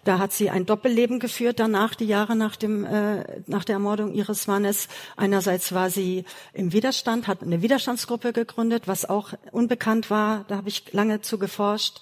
Da 0.02 0.18
hat 0.18 0.32
sie 0.32 0.50
ein 0.50 0.66
Doppelleben 0.66 1.20
geführt. 1.20 1.60
Danach, 1.60 1.94
die 1.94 2.06
Jahre 2.06 2.34
nach 2.34 2.56
dem 2.56 2.84
äh, 2.84 3.42
nach 3.46 3.62
der 3.62 3.74
Ermordung 3.74 4.12
ihres 4.12 4.48
Mannes. 4.48 4.88
Einerseits 5.16 5.72
war 5.72 5.88
sie 5.88 6.24
im 6.52 6.72
Widerstand, 6.72 7.28
hat 7.28 7.44
eine 7.44 7.62
Widerstandsgruppe 7.62 8.32
gegründet, 8.32 8.88
was 8.88 9.08
auch 9.08 9.34
unbekannt 9.52 10.10
war. 10.10 10.46
Da 10.48 10.56
habe 10.56 10.68
ich 10.68 10.92
lange 10.92 11.20
zu 11.20 11.38
geforscht. 11.38 12.00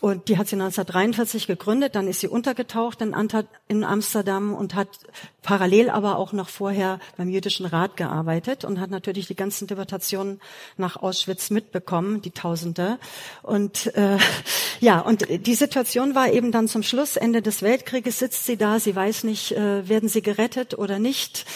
Und 0.00 0.28
die 0.28 0.36
hat 0.36 0.48
sie 0.48 0.56
1943 0.56 1.46
gegründet, 1.46 1.94
dann 1.94 2.06
ist 2.06 2.20
sie 2.20 2.28
untergetaucht 2.28 3.00
in, 3.00 3.84
Amsterdam 3.84 4.54
und 4.54 4.74
hat 4.74 4.88
parallel 5.42 5.88
aber 5.88 6.18
auch 6.18 6.32
noch 6.32 6.50
vorher 6.50 7.00
beim 7.16 7.30
Jüdischen 7.30 7.64
Rat 7.64 7.96
gearbeitet 7.96 8.64
und 8.64 8.78
hat 8.78 8.90
natürlich 8.90 9.26
die 9.26 9.34
ganzen 9.34 9.66
Deportationen 9.66 10.40
nach 10.76 10.96
Auschwitz 10.96 11.48
mitbekommen, 11.48 12.20
die 12.20 12.30
Tausende. 12.30 12.98
Und 13.42 13.94
äh, 13.96 14.18
ja, 14.80 15.00
und 15.00 15.26
die 15.30 15.54
Situation 15.54 16.14
war 16.14 16.30
eben 16.30 16.52
dann 16.52 16.68
zum 16.68 16.82
Schluss, 16.82 17.16
Ende 17.16 17.40
des 17.40 17.62
Weltkrieges 17.62 18.18
sitzt 18.18 18.44
sie 18.44 18.58
da, 18.58 18.78
sie 18.78 18.94
weiß 18.94 19.24
nicht, 19.24 19.52
äh, 19.52 19.88
werden 19.88 20.10
sie 20.10 20.20
gerettet 20.20 20.76
oder 20.78 20.98
nicht. 20.98 21.46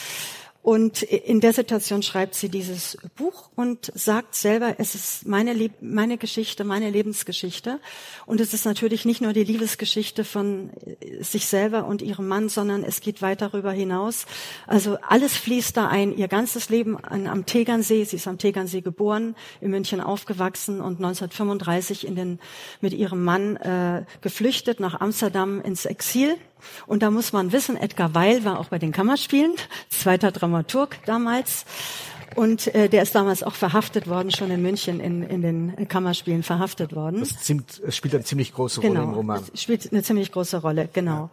Und 0.63 1.03
in 1.03 1.41
der 1.41 1.55
Situation 1.55 2.03
schreibt 2.03 2.35
sie 2.35 2.51
dieses 2.51 2.99
Buch 3.17 3.49
und 3.57 3.91
sagt 3.95 4.35
selber, 4.35 4.75
es 4.77 4.95
ist 4.95 5.27
meine, 5.27 5.55
Le 5.55 5.71
meine 5.81 6.19
Geschichte, 6.19 6.65
meine 6.65 6.91
Lebensgeschichte. 6.91 7.81
Und 8.27 8.43
es 8.43 8.53
ist 8.53 8.67
natürlich 8.67 9.07
nicht 9.07 9.23
nur 9.23 9.33
die 9.33 9.45
Liebesgeschichte 9.45 10.23
von 10.23 10.69
äh, 11.01 11.23
sich 11.23 11.47
selber 11.47 11.87
und 11.87 12.03
ihrem 12.03 12.29
Mann, 12.29 12.51
sondern 12.51 12.85
es 12.85 13.01
geht 13.01 13.23
weit 13.23 13.41
darüber 13.41 13.73
hinaus. 13.73 14.27
Also 14.67 14.99
alles 15.01 15.35
fließt 15.35 15.79
da 15.79 15.89
ein. 15.89 16.15
Ihr 16.15 16.29
ganzes 16.29 16.69
Leben 16.69 17.03
an, 17.03 17.27
am 17.27 17.47
Tegernsee. 17.47 18.05
Sie 18.05 18.17
ist 18.17 18.29
am 18.29 18.37
Tegernsee 18.37 18.83
geboren, 18.83 19.37
in 19.63 19.71
München 19.71 20.03
aufgewachsen 20.03 20.83
und 20.83 20.99
1935 20.99 22.07
in 22.07 22.17
den, 22.17 22.39
mit 22.83 22.93
ihrem 22.93 23.25
Mann 23.25 23.57
äh, 23.57 24.05
geflüchtet 24.21 24.79
nach 24.79 25.01
Amsterdam 25.01 25.63
ins 25.63 25.87
Exil. 25.87 26.37
Und 26.87 27.03
da 27.03 27.11
muss 27.11 27.33
man 27.33 27.53
wissen, 27.53 27.77
Edgar 27.77 28.15
Weil 28.15 28.45
war 28.45 28.59
auch 28.59 28.67
bei 28.67 28.79
den 28.79 28.93
Kammerspielen, 28.93 29.55
zweiter 29.89 30.33
Dramaturg 30.33 30.99
damals. 31.07 31.65
Und 32.37 32.73
äh, 32.75 32.89
der 32.89 33.03
ist 33.03 33.15
damals 33.15 33.43
auch 33.43 33.55
verhaftet 33.55 34.07
worden, 34.07 34.31
schon 34.31 34.51
in 34.51 34.63
München 34.63 35.01
in, 35.01 35.23
in 35.23 35.43
den 35.43 35.89
Kammerspielen 35.89 36.43
verhaftet 36.43 36.95
worden. 36.95 37.21
Das 37.21 37.97
spielt 37.97 38.15
eine 38.15 38.25
ziemlich 38.25 38.55
große 38.55 38.81
Rolle 38.81 38.93
genau, 38.93 39.05
im 39.05 39.15
Roman. 39.15 39.43
Es 39.53 39.63
spielt 39.63 39.91
eine 39.93 40.03
ziemlich 40.03 40.31
große 40.31 40.59
Rolle, 40.59 40.89
genau. 40.93 41.11
Ja. 41.13 41.31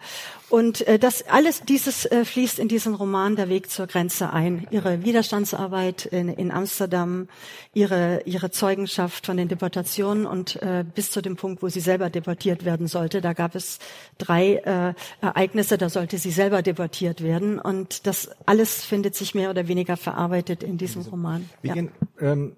Und 0.49 0.87
äh, 0.87 0.97
das 0.97 1.27
alles 1.27 1.61
dieses 1.63 2.05
äh, 2.05 2.23
fließt 2.23 2.57
in 2.59 2.69
diesen 2.69 2.95
Roman 2.95 3.35
Der 3.35 3.49
Weg 3.49 3.69
zur 3.69 3.85
Grenze 3.87 4.31
ein. 4.31 4.65
Ihre 4.71 5.03
Widerstandsarbeit 5.03 6.05
in, 6.05 6.29
in 6.29 6.51
Amsterdam, 6.51 7.27
ihre 7.73 8.21
ihre 8.25 8.49
Zeugenschaft 8.49 9.25
von 9.25 9.35
den 9.35 9.49
Deportationen 9.49 10.25
und 10.25 10.61
äh, 10.61 10.85
bis 10.95 11.11
zu 11.11 11.21
dem 11.21 11.35
Punkt, 11.35 11.61
wo 11.61 11.67
sie 11.67 11.81
selber 11.81 12.09
deportiert 12.09 12.63
werden 12.63 12.87
sollte. 12.87 13.19
Da 13.19 13.33
gab 13.33 13.55
es 13.55 13.79
drei 14.17 14.55
äh, 14.55 14.93
Ereignisse, 15.19 15.77
da 15.77 15.89
sollte 15.89 16.17
sie 16.17 16.31
selber 16.31 16.61
deportiert 16.61 17.21
werden. 17.21 17.59
Und 17.59 18.07
das 18.07 18.29
alles 18.45 18.85
findet 18.85 19.15
sich 19.15 19.35
mehr 19.35 19.49
oder 19.49 19.67
weniger 19.67 19.97
verarbeitet 19.97 20.63
in 20.63 20.77
diesem 20.77 21.01
Roman. 21.01 21.49
Wir 21.61 21.69
ja. 21.69 21.73
gehen 21.73 21.91
ähm, 22.21 22.55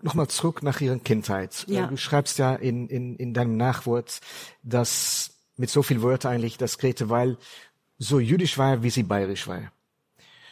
nochmal 0.00 0.28
zurück 0.28 0.62
nach 0.62 0.80
Ihrer 0.80 0.98
Kindheit. 0.98 1.66
Ja. 1.68 1.86
Du 1.86 1.98
schreibst 1.98 2.38
ja 2.38 2.54
in, 2.54 2.88
in, 2.88 3.16
in 3.16 3.34
deinem 3.34 3.58
Nachwort, 3.58 4.20
dass 4.62 5.31
mit 5.62 5.70
so 5.70 5.84
viel 5.84 6.02
Wörter 6.02 6.28
eigentlich, 6.28 6.58
dass 6.58 6.76
Grete 6.76 7.08
Weil 7.08 7.36
so 7.96 8.18
jüdisch 8.18 8.58
war, 8.58 8.82
wie 8.82 8.90
sie 8.90 9.04
bayerisch 9.04 9.46
war. 9.46 9.70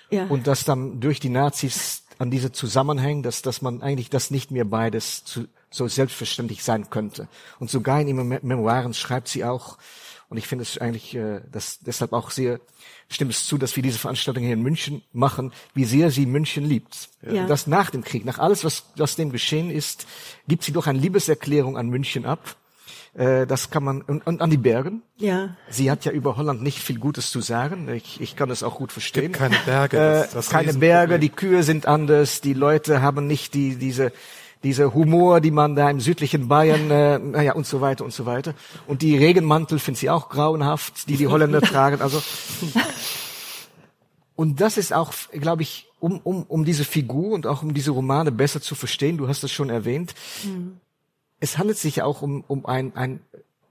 Ja. 0.09 0.27
Und 0.27 0.47
dass 0.47 0.65
dann 0.65 1.01
durch 1.01 1.19
die 1.19 1.31
Nazis 1.31 2.05
an 2.19 2.31
diese 2.31 2.53
Zusammenhänge, 2.53 3.23
dass, 3.23 3.43
dass 3.43 3.61
man 3.61 3.83
eigentlich 3.83 4.09
das 4.09 4.31
nicht 4.31 4.53
mehr 4.53 4.65
beides 4.65 5.25
zu, 5.25 5.49
so 5.69 5.89
selbstverständlich 5.89 6.63
sein 6.63 6.91
könnte. 6.91 7.27
Und 7.59 7.71
sogar 7.71 8.01
in 8.01 8.07
ihren 8.07 8.29
Memoiren 8.29 8.95
schreibt 8.95 9.27
sie 9.27 9.45
auch, 9.45 9.79
und 10.29 10.37
ich 10.37 10.47
finde 10.47 10.63
es 10.63 10.79
eigentlich 10.79 11.17
äh, 11.17 11.41
das 11.51 11.81
deshalb 11.81 12.13
auch 12.13 12.31
sehr 12.31 12.61
stimmt 13.09 13.33
es 13.33 13.47
zu, 13.49 13.59
dass 13.59 13.75
wir 13.75 13.83
diese 13.83 13.99
Veranstaltung 13.99 14.45
hier 14.45 14.53
in 14.53 14.63
München 14.63 15.03
machen, 15.13 15.53
wie 15.75 15.85
sehr 15.85 16.13
sie 16.13 16.25
München 16.25 16.65
liebt. 16.65 17.09
Ja. 17.23 17.49
Das 17.49 17.67
nach 17.67 17.91
dem 17.91 18.05
Krieg, 18.05 18.25
nach 18.25 18.39
alles, 18.39 18.63
was, 18.63 18.85
was 18.95 19.17
dem 19.17 19.33
geschehen 19.33 19.73
ist, 19.73 20.07
gibt 20.47 20.63
sie 20.63 20.71
doch 20.71 20.87
eine 20.87 21.01
Liebeserklärung 21.01 21.77
an 21.77 21.89
München 21.89 22.27
ab. 22.27 22.57
Äh, 23.15 23.47
das 23.47 23.71
kann 23.71 23.83
man 23.83 24.03
und, 24.03 24.27
und 24.27 24.41
an 24.41 24.51
die 24.51 24.57
Bergen. 24.57 25.03
Ja. 25.17 25.57
Sie 25.69 25.91
hat 25.91 26.05
ja 26.05 26.13
über 26.13 26.37
Holland 26.37 26.63
nicht 26.63 26.79
viel 26.79 26.99
Gutes 26.99 27.31
zu 27.31 27.41
sagen. 27.41 27.89
Ich, 27.89 28.21
ich 28.21 28.37
kann 28.37 28.49
das 28.49 28.63
auch 28.63 28.77
gut 28.77 28.93
verstehen. 28.93 29.33
Gibt 29.33 29.39
keine 29.39 29.57
Berge. 29.65 29.97
Das, 29.97 30.31
äh, 30.31 30.35
das 30.35 30.49
keine 30.49 30.75
Berge. 30.75 31.19
Die 31.19 31.29
Kühe 31.29 31.63
sind 31.63 31.87
anders. 31.87 32.41
Die 32.41 32.55
Leute 32.55 33.03
haben 33.03 33.27
nicht 33.27 33.55
die 33.55 33.77
diese 33.77 34.13
diese 34.63 34.93
Humor, 34.93 35.41
die 35.41 35.51
man 35.51 35.75
da 35.75 35.89
im 35.89 36.01
südlichen 36.01 36.49
Bayern, 36.49 36.91
äh, 36.91 37.19
naja 37.19 37.55
und 37.55 37.67
so 37.67 37.81
weiter 37.81 38.05
und 38.05 38.13
so 38.13 38.27
weiter. 38.27 38.55
Und 38.87 39.03
die 39.03 39.17
Regenmantel 39.17 39.79
finden 39.79 39.99
sie 39.99 40.11
auch 40.11 40.29
grauenhaft, 40.29 41.09
die 41.09 41.17
die 41.17 41.29
Holländer 41.29 41.61
tragen. 41.63 42.03
Also 42.03 42.23
und 44.37 44.61
das 44.61 44.77
ist 44.77 44.93
auch, 44.93 45.13
glaube 45.33 45.63
ich, 45.63 45.89
um, 45.99 46.19
um, 46.19 46.45
um 46.45 46.65
diese 46.65 46.85
Figur 46.85 47.33
und 47.33 47.47
auch 47.47 47.63
um 47.63 47.75
diese 47.75 47.91
Romane 47.91 48.33
besser 48.33 48.61
zu 48.61 48.75
verstehen. 48.75 49.17
Du 49.17 49.29
hast 49.29 49.43
das 49.43 49.51
schon 49.51 49.71
erwähnt. 49.71 50.15
Mhm. 50.45 50.81
Es 51.41 51.59
handelt 51.59 51.79
sich 51.79 52.03
auch 52.03 52.23
um, 52.23 52.45
um 52.47 52.67
ein, 52.67 52.95
ein 52.97 53.21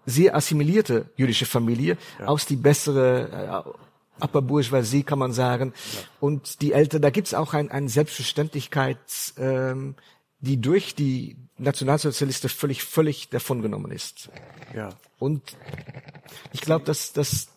sehr 0.06 0.36
assimilierte 0.36 1.10
jüdische 1.16 1.46
Familie 1.46 1.98
ja. 2.20 2.28
aus 2.28 2.46
die 2.46 2.56
bessere 2.56 3.66
äh, 3.66 4.24
Upper 4.24 4.42
Bourgeoisie, 4.42 5.04
kann 5.04 5.20
man 5.20 5.32
sagen. 5.32 5.74
Ja. 5.94 6.00
Und 6.20 6.62
die 6.62 6.74
Eltern, 6.74 7.02
da 7.02 7.10
gibt's 7.10 7.34
auch 7.34 7.54
ein, 7.54 7.72
ein 7.72 7.88
Selbstverständlichkeit, 7.88 8.98
ähm, 9.38 9.96
die 10.40 10.60
durch 10.60 10.96
die 10.96 11.38
Nationalsozialisten 11.60 12.50
völlig, 12.50 12.84
völlig 12.84 13.30
davongenommen 13.30 13.92
ist. 13.92 14.30
Ja. 14.76 14.90
Und 15.20 15.42
ich 16.54 16.62
glaube, 16.62 16.86
dass 16.86 17.14
das 17.14 17.50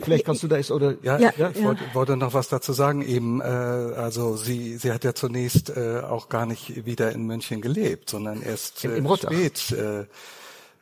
vielleicht 0.00 0.24
kannst 0.24 0.42
du 0.42 0.48
da 0.48 0.56
ist 0.56 0.70
oder 0.70 0.96
ja, 1.02 1.18
ja, 1.18 1.32
ja, 1.36 1.50
ich. 1.50 1.62
Wollte, 1.62 1.82
wollte 1.92 2.16
noch 2.16 2.34
was 2.34 2.48
dazu 2.48 2.72
sagen. 2.72 3.02
Eben, 3.02 3.40
äh, 3.40 3.44
also 3.44 4.36
sie 4.36 4.76
sie 4.78 4.92
hat 4.92 5.04
ja 5.04 5.14
zunächst 5.14 5.70
äh, 5.70 6.00
auch 6.00 6.28
gar 6.28 6.46
nicht 6.46 6.86
wieder 6.86 7.12
in 7.12 7.24
München 7.26 7.60
gelebt, 7.60 8.10
sondern 8.10 8.42
erst 8.42 8.84
äh, 8.84 8.96
Im, 8.96 9.06
im 9.06 9.16
spät. 9.16 9.72
Äh, 9.72 10.06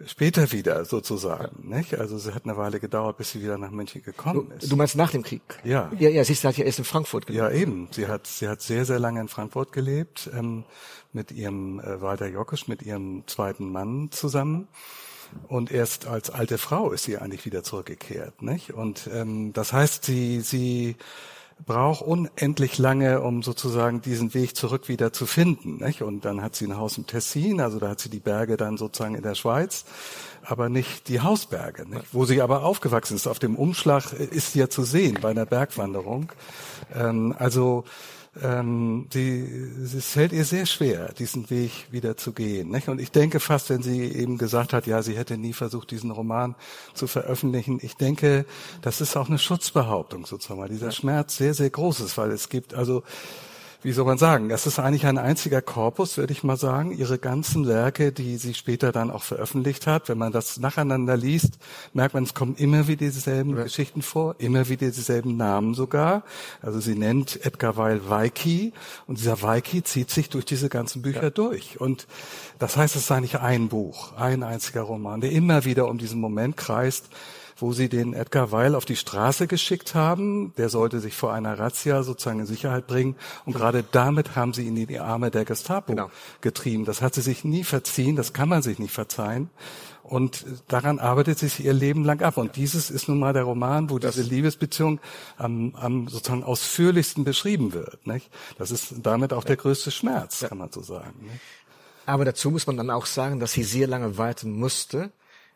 später 0.04 0.50
wieder 0.50 0.85
sozusagen, 0.85 1.70
ja. 1.70 1.76
nicht? 1.76 1.94
Also 1.94 2.16
es 2.16 2.26
hat 2.35 2.44
eine 2.44 2.56
Weile 2.56 2.80
gedauert, 2.80 3.18
bis 3.18 3.30
sie 3.30 3.42
wieder 3.42 3.56
nach 3.56 3.70
München 3.70 4.02
gekommen 4.02 4.50
ist. 4.58 4.70
Du 4.70 4.74
meinst 4.74 4.96
nach 4.96 5.12
dem 5.12 5.22
Krieg? 5.22 5.42
Ja. 5.62 5.92
Ja, 5.96 6.08
ja, 6.08 6.24
sie 6.24 6.35
hat 6.35 6.56
ja 6.56 6.64
erst 6.64 6.80
in 6.80 6.85
Frankfurt 6.85 7.26
gelebt. 7.26 7.42
Ja, 7.42 7.50
eben. 7.50 7.88
Sie 7.92 8.08
hat 8.08 8.26
sie 8.26 8.48
hat 8.48 8.62
sehr 8.62 8.85
sehr 8.85 8.98
lange 8.98 9.20
in 9.20 9.28
Frankfurt 9.28 9.72
gelebt 9.72 10.28
ähm, 10.37 10.64
mit 11.12 11.33
ihrem 11.33 11.81
äh, 11.81 12.01
Walter 12.01 12.27
Jockisch, 12.27 12.68
mit 12.68 12.83
ihrem 12.83 13.25
zweiten 13.27 13.70
Mann 13.70 14.11
zusammen. 14.11 14.68
Und 15.48 15.70
erst 15.70 16.07
als 16.07 16.31
alte 16.31 16.59
Frau 16.59 16.92
ist 16.92 17.05
sie 17.05 17.16
eigentlich 17.16 17.46
wieder 17.46 17.62
zurückgekehrt, 17.62 18.42
nicht? 18.42 18.75
Und 18.75 19.09
ähm, 19.12 19.53
das 19.55 19.72
heißt, 19.72 20.05
sie 20.05 20.40
sie 20.40 20.96
braucht 21.64 22.03
unendlich 22.03 22.79
lange, 22.79 23.20
um 23.20 23.42
sozusagen 23.42 24.01
diesen 24.01 24.35
Weg 24.35 24.57
zurück 24.57 24.88
wieder 24.88 25.12
zu 25.12 25.27
finden. 25.27 25.77
Nicht? 25.77 26.03
Und 26.03 26.25
dann 26.25 26.42
hat 26.42 26.57
sie 26.57 26.66
ein 26.66 26.77
Haus 26.77 26.98
im 26.98 27.07
Tessin, 27.07 27.61
also 27.61 27.79
da 27.79 27.90
hat 27.90 28.01
sie 28.01 28.11
die 28.11 28.20
Berge 28.20 28.57
dann 28.57 28.77
sozusagen 28.77 29.14
in 29.14 29.22
der 29.22 29.35
Schweiz, 29.35 29.85
aber 30.42 30.68
nicht 30.68 31.09
die 31.09 31.20
Hausberge, 31.20 31.88
nicht? 31.88 32.07
wo 32.12 32.25
sie 32.25 32.42
aber 32.42 32.64
aufgewachsen 32.64 33.16
ist. 33.16 33.27
Auf 33.27 33.38
dem 33.38 33.57
Umschlag 33.57 34.12
ist 34.12 34.53
sie 34.53 34.61
ja 34.61 34.68
zu 34.68 34.83
sehen 34.83 35.18
bei 35.20 35.31
einer 35.31 35.46
Bergwanderung. 35.46 36.33
Ähm, 36.94 37.35
also 37.38 37.85
ähm, 38.40 39.09
die, 39.12 39.47
es 39.83 40.07
fällt 40.07 40.33
ihr 40.33 40.45
sehr 40.45 40.64
schwer, 40.64 41.12
diesen 41.12 41.51
Weg 41.51 41.88
wieder 41.90 42.16
zu 42.16 42.33
gehen. 42.33 42.71
Nicht? 42.71 42.88
Und 42.88 43.01
ich 43.01 43.11
denke 43.11 43.40
fast, 43.40 43.68
wenn 43.68 43.83
sie 43.83 44.05
eben 44.05 44.38
gesagt 44.38 44.73
hat, 44.73 44.87
ja, 44.87 45.03
sie 45.03 45.16
hätte 45.16 45.37
nie 45.37 45.53
versucht, 45.53 45.90
diesen 45.90 46.11
Roman 46.11 46.55
zu 46.95 47.07
veröffentlichen, 47.07 47.79
ich 47.83 47.97
denke, 47.97 48.47
das 48.81 49.01
ist 49.01 49.16
auch 49.16 49.29
eine 49.29 49.38
Schutzbehauptung 49.38 50.25
sozusagen, 50.25 50.61
weil 50.61 50.71
dieser 50.71 50.92
Schmerz 50.92 51.37
sehr, 51.37 51.53
sehr 51.53 51.71
groß 51.71 52.01
ist, 52.01 52.16
weil 52.16 52.31
es 52.31 52.49
gibt 52.49 52.73
also 52.75 53.03
wie 53.83 53.92
soll 53.92 54.05
man 54.05 54.18
sagen, 54.18 54.49
das 54.49 54.66
ist 54.66 54.79
eigentlich 54.79 55.07
ein 55.07 55.18
einziger 55.18 55.61
Korpus, 55.61 56.16
würde 56.16 56.33
ich 56.33 56.45
mal 56.45 56.57
sagen. 56.57 56.92
Ihre 56.92 57.18
ganzen 57.18 57.66
Werke, 57.66 58.12
die 58.12 58.37
sie 58.37 58.55
später 58.55 58.93
dann 58.93 59.11
auch 59.11 59.22
veröffentlicht 59.22 59.87
hat, 59.87 60.09
wenn 60.09 60.18
man 60.18 60.33
das 60.33 60.61
nacheinander 60.61 61.16
liest, 61.16 61.59
merkt 61.93 62.14
man, 62.14 62.22
es 62.22 62.35
kommen 62.35 62.55
immer 62.57 62.87
wieder 62.87 63.07
dieselben 63.07 63.57
ja. 63.57 63.64
Geschichten 63.64 64.03
vor, 64.03 64.37
immer 64.39 64.68
wieder 64.68 64.91
dieselben 64.91 65.37
Namen 65.37 65.74
sogar. 65.74 66.22
Also 66.61 66.78
sie 66.78 66.95
nennt 66.95 67.45
Edgar 67.45 67.76
Weil 67.76 68.09
Weiki 68.09 68.72
und 69.07 69.18
dieser 69.18 69.43
Weiki 69.43 69.83
zieht 69.83 70.11
sich 70.11 70.30
durch 70.30 70.45
diese 70.45 70.68
ganzen 70.68 71.03
Bücher 71.03 71.24
ja. 71.24 71.30
durch. 71.30 71.80
Und 71.80 72.07
das 72.59 72.76
heißt, 72.76 72.95
es 72.95 73.03
ist 73.03 73.11
eigentlich 73.11 73.41
ein 73.41 73.68
Buch, 73.68 74.12
ein 74.16 74.45
einziger 74.45 74.83
Roman, 74.83 75.20
der 75.20 75.33
immer 75.33 75.64
wieder 75.64 75.89
um 75.89 75.99
diesen 75.99 76.20
Moment 76.20 76.57
kreist, 76.57 77.09
wo 77.62 77.72
sie 77.72 77.88
den 77.88 78.12
Edgar 78.12 78.52
Weil 78.52 78.74
auf 78.74 78.84
die 78.84 78.96
Straße 78.96 79.46
geschickt 79.46 79.94
haben. 79.94 80.52
Der 80.58 80.68
sollte 80.68 81.00
sich 81.00 81.14
vor 81.14 81.32
einer 81.32 81.58
Razzia 81.58 82.02
sozusagen 82.02 82.40
in 82.40 82.46
Sicherheit 82.46 82.86
bringen. 82.86 83.16
Und 83.46 83.54
gerade 83.54 83.84
damit 83.90 84.36
haben 84.36 84.52
sie 84.52 84.66
ihn 84.66 84.76
in 84.76 84.88
die 84.88 84.98
Arme 84.98 85.30
der 85.30 85.44
Gestapo 85.44 85.92
Genau. 85.92 86.10
getrieben. 86.40 86.84
Das 86.84 87.00
hat 87.00 87.14
sie 87.14 87.22
sich 87.22 87.44
nie 87.44 87.64
verziehen. 87.64 88.16
Das 88.16 88.32
kann 88.32 88.48
man 88.48 88.62
sich 88.62 88.78
nicht 88.78 88.92
verzeihen. 88.92 89.48
Und 90.02 90.44
daran 90.68 90.98
arbeitet 90.98 91.38
sie 91.38 91.48
sich 91.48 91.64
ihr 91.64 91.72
Leben 91.72 92.04
lang 92.04 92.20
ab. 92.22 92.36
Und 92.36 92.56
dieses 92.56 92.90
ist 92.90 93.08
nun 93.08 93.20
mal 93.20 93.32
der 93.32 93.44
Roman, 93.44 93.88
wo 93.88 93.98
diese 93.98 94.22
Liebesbeziehung 94.22 95.00
am, 95.38 95.74
am 95.76 96.08
sozusagen 96.08 96.42
ausführlichsten 96.42 97.22
beschrieben 97.24 97.72
wird. 97.72 98.06
Nicht? 98.06 98.28
Das 98.58 98.72
ist 98.72 98.94
damit 99.02 99.32
auch 99.32 99.44
der 99.44 99.56
größte 99.56 99.92
Schmerz, 99.92 100.44
kann 100.48 100.58
man 100.58 100.72
so 100.72 100.82
sagen. 100.82 101.14
Nicht? 101.22 101.40
Aber 102.04 102.24
dazu 102.24 102.50
muss 102.50 102.66
man 102.66 102.76
dann 102.76 102.90
auch 102.90 103.06
sagen, 103.06 103.38
dass 103.38 103.52
sie 103.52 103.62
sehr 103.62 103.86
lange 103.86 104.18
warten 104.18 104.58
musste 104.58 105.12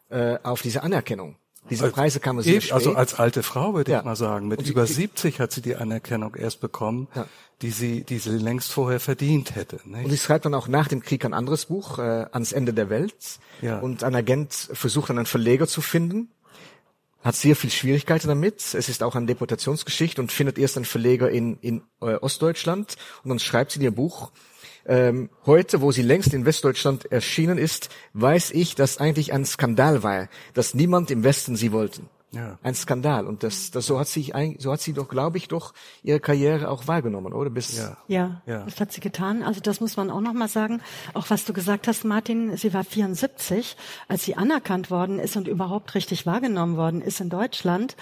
äh, 0.09 0.39
auf 0.45 0.63
diese 0.63 0.85
Anerkennung. 0.85 1.35
Diese 1.71 1.91
Preise 1.91 2.21
kamen 2.21 2.43
sehr 2.43 2.55
Eben, 2.55 2.63
spät. 2.63 2.73
Also 2.73 2.95
als 2.95 3.15
alte 3.15 3.43
Frau 3.43 3.75
würde 3.75 3.91
Ja. 3.93 3.99
ich 4.01 4.05
mal 4.05 4.17
sagen. 4.17 4.49
Mit 4.49 4.67
die- 4.67 4.71
über 4.71 4.85
die- 4.85 4.93
70 4.93 5.41
hat 5.41 5.53
sie 5.53 5.63
die 5.63 5.77
Anerkennung 5.77 6.35
erst 6.37 6.61
bekommen, 6.61 7.09
Ja. 7.15 7.27
die 7.63 7.71
sie, 7.71 8.05
die 8.05 8.19
sie 8.19 8.31
längst 8.31 8.73
vorher 8.73 9.01
verdient 9.01 9.55
hätte. 9.57 9.81
Nicht? 9.85 10.05
Und 10.05 10.11
sie 10.11 10.19
schreibt 10.19 10.45
dann 10.45 10.55
auch 10.55 10.69
nach 10.69 10.89
dem 10.89 11.03
Krieg 11.03 11.25
ein 11.25 11.35
anderes 11.35 11.67
Buch, 11.67 11.99
äh, 11.99 12.27
ans 12.31 12.53
Ende 12.53 12.73
der 12.73 12.89
Welt. 12.91 13.15
Ja. 13.63 13.79
Und 13.81 14.05
ein 14.05 14.15
Agent 14.15 14.53
versucht 14.73 15.11
dann 15.11 15.19
einen 15.19 15.27
Verleger 15.27 15.67
zu 15.67 15.81
finden, 15.81 16.31
hat 17.25 17.35
sehr 17.35 17.57
viel 17.57 17.71
Schwierigkeiten 17.71 18.29
damit. 18.29 18.61
Es 18.75 18.89
ist 18.89 19.03
auch 19.03 19.17
eine 19.17 19.27
Deportationsgeschichte 19.27 20.21
und 20.23 20.31
findet 20.31 20.59
erst 20.59 20.77
einen 20.77 20.85
Verleger 20.85 21.29
in, 21.31 21.57
in 21.61 21.83
äh, 22.01 22.15
Ostdeutschland. 22.15 22.97
Und 23.25 23.31
dann 23.31 23.39
schreibt 23.41 23.73
sie 23.73 23.79
in 23.81 23.85
ihr 23.85 23.91
Buch, 23.91 24.31
ähm, 24.89 25.31
heute, 25.47 25.81
wo 25.81 25.93
sie 25.93 26.03
längst 26.03 26.33
in 26.35 26.45
Westdeutschland 26.45 27.11
erschienen 27.13 27.59
ist, 27.59 27.89
weiß 28.15 28.51
ich, 28.53 28.75
dass 28.75 28.99
eigentlich 28.99 29.33
ein 29.33 29.45
Skandal 29.45 30.03
war, 30.03 30.29
dass 30.55 30.75
niemand 30.75 31.11
im 31.11 31.25
Westen 31.25 31.57
sie 31.57 31.73
wollten. 31.73 32.09
Ja. 32.33 32.59
Ein 32.63 32.75
Skandal. 32.75 33.25
Und 33.27 33.45
das, 33.45 33.71
das 33.71 33.87
so 33.87 33.99
hat 33.99 34.09
sie, 34.09 34.35
eigentlich- 34.35 34.61
so 34.63 34.71
hat 34.73 34.81
sie 34.81 34.93
doch, 34.93 35.09
glaube 35.09 35.39
ich, 35.39 35.49
doch 35.49 35.73
ihre 36.03 36.21
Karriere 36.21 36.69
auch 36.71 36.87
wahrgenommen, 36.87 37.33
oder? 37.33 37.49
Bis, 37.51 37.79
Ja. 37.79 37.97
Ja, 38.09 38.43
Ja. 38.47 38.65
das 38.65 38.79
hat 38.81 38.93
sie 38.93 39.01
getan. 39.01 39.43
Also 39.43 39.61
das 39.61 39.81
muss 39.81 39.97
man 39.97 40.11
auch 40.11 40.21
noch 40.21 40.35
mal 40.35 40.49
sagen. 40.49 40.83
Auch 41.15 41.31
was 41.31 41.45
du 41.47 41.53
gesagt 41.53 41.87
hast, 41.89 42.05
Martin, 42.05 42.57
sie 42.57 42.75
war 42.75 42.85
74, 42.85 43.77
als 44.09 44.25
sie 44.25 44.35
anerkannt 44.37 44.91
worden 44.91 45.19
ist 45.19 45.37
und 45.37 45.49
überhaupt 45.49 45.95
richtig 45.95 46.27
wahrgenommen 46.27 46.77
worden 46.77 47.01
ist 47.01 47.21
in 47.21 47.31
Deutschland. 47.31 47.97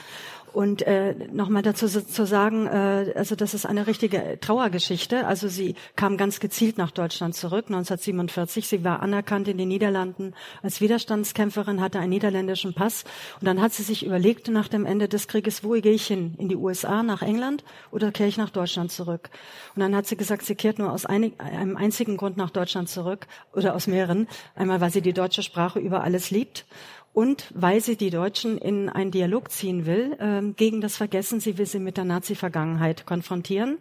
Und 0.54 0.82
äh, 0.82 1.16
nochmal 1.32 1.62
dazu 1.62 1.88
zu 1.88 2.26
sagen, 2.26 2.68
äh, 2.68 3.12
also 3.16 3.34
das 3.34 3.54
ist 3.54 3.66
eine 3.66 3.88
richtige 3.88 4.38
Trauergeschichte. 4.40 5.26
Also 5.26 5.48
sie 5.48 5.74
kam 5.96 6.16
ganz 6.16 6.38
gezielt 6.38 6.78
nach 6.78 6.92
Deutschland 6.92 7.34
zurück, 7.34 7.64
1947. 7.66 8.68
Sie 8.68 8.84
war 8.84 9.02
anerkannt 9.02 9.48
in 9.48 9.58
den 9.58 9.66
Niederlanden 9.66 10.32
als 10.62 10.80
Widerstandskämpferin, 10.80 11.80
hatte 11.80 11.98
einen 11.98 12.10
niederländischen 12.10 12.72
Pass. 12.72 13.02
Und 13.40 13.48
dann 13.48 13.60
hat 13.60 13.72
sie 13.72 13.82
sich 13.82 14.06
überlegt 14.06 14.46
nach 14.46 14.68
dem 14.68 14.86
Ende 14.86 15.08
des 15.08 15.26
Krieges, 15.26 15.64
wo 15.64 15.72
gehe 15.72 15.90
ich 15.92 16.06
hin? 16.06 16.36
In 16.38 16.48
die 16.48 16.56
USA, 16.56 17.02
nach 17.02 17.22
England 17.22 17.64
oder 17.90 18.12
kehre 18.12 18.28
ich 18.28 18.36
nach 18.36 18.50
Deutschland 18.50 18.92
zurück? 18.92 19.30
Und 19.74 19.80
dann 19.80 19.96
hat 19.96 20.06
sie 20.06 20.16
gesagt, 20.16 20.44
sie 20.44 20.54
kehrt 20.54 20.78
nur 20.78 20.92
aus 20.92 21.04
einig, 21.04 21.34
einem 21.40 21.76
einzigen 21.76 22.16
Grund 22.16 22.36
nach 22.36 22.50
Deutschland 22.50 22.88
zurück 22.88 23.26
oder 23.54 23.74
aus 23.74 23.88
mehreren. 23.88 24.28
Einmal, 24.54 24.80
weil 24.80 24.92
sie 24.92 25.02
die 25.02 25.14
deutsche 25.14 25.42
Sprache 25.42 25.80
über 25.80 26.04
alles 26.04 26.30
liebt 26.30 26.64
und 27.14 27.46
weil 27.54 27.80
sie 27.80 27.96
die 27.96 28.10
Deutschen 28.10 28.58
in 28.58 28.88
einen 28.88 29.12
Dialog 29.12 29.50
ziehen 29.52 29.86
will, 29.86 30.16
ähm, 30.18 30.56
gegen 30.56 30.80
das 30.80 30.96
Vergessen, 30.96 31.38
sie 31.38 31.56
will 31.56 31.66
sie 31.66 31.78
mit 31.78 31.96
der 31.96 32.04
Nazi-Vergangenheit 32.04 33.06
konfrontieren, 33.06 33.78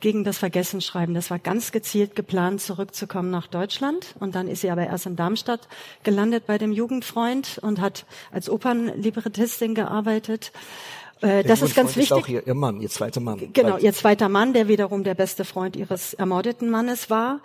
gegen 0.00 0.24
das 0.24 0.38
Vergessen 0.38 0.80
schreiben. 0.80 1.14
Das 1.14 1.30
war 1.30 1.38
ganz 1.38 1.70
gezielt 1.70 2.16
geplant, 2.16 2.60
zurückzukommen 2.60 3.30
nach 3.30 3.46
Deutschland. 3.46 4.16
Und 4.18 4.34
dann 4.34 4.48
ist 4.48 4.62
sie 4.62 4.70
aber 4.70 4.84
erst 4.84 5.06
in 5.06 5.14
Darmstadt 5.14 5.68
gelandet 6.02 6.44
bei 6.46 6.58
dem 6.58 6.72
Jugendfreund 6.72 7.58
und 7.62 7.80
hat 7.80 8.04
als 8.32 8.50
Opernlibrettistin 8.50 9.76
gearbeitet. 9.76 10.50
Äh, 11.22 11.44
das 11.44 11.62
ist 11.62 11.76
ganz 11.76 11.90
wichtig. 11.96 12.10
Ist 12.10 12.12
auch 12.12 12.28
ihr, 12.28 12.46
ihr 12.46 12.54
Mann, 12.54 12.80
ihr 12.80 12.90
zweiter 12.90 13.20
Mann. 13.20 13.52
Genau, 13.52 13.78
ihr 13.78 13.92
zweiter 13.92 14.28
Mann, 14.28 14.52
der 14.52 14.66
wiederum 14.68 15.04
der 15.04 15.14
beste 15.14 15.44
Freund 15.44 15.76
ihres 15.76 16.14
ermordeten 16.14 16.68
Mannes 16.68 17.10
war. 17.10 17.40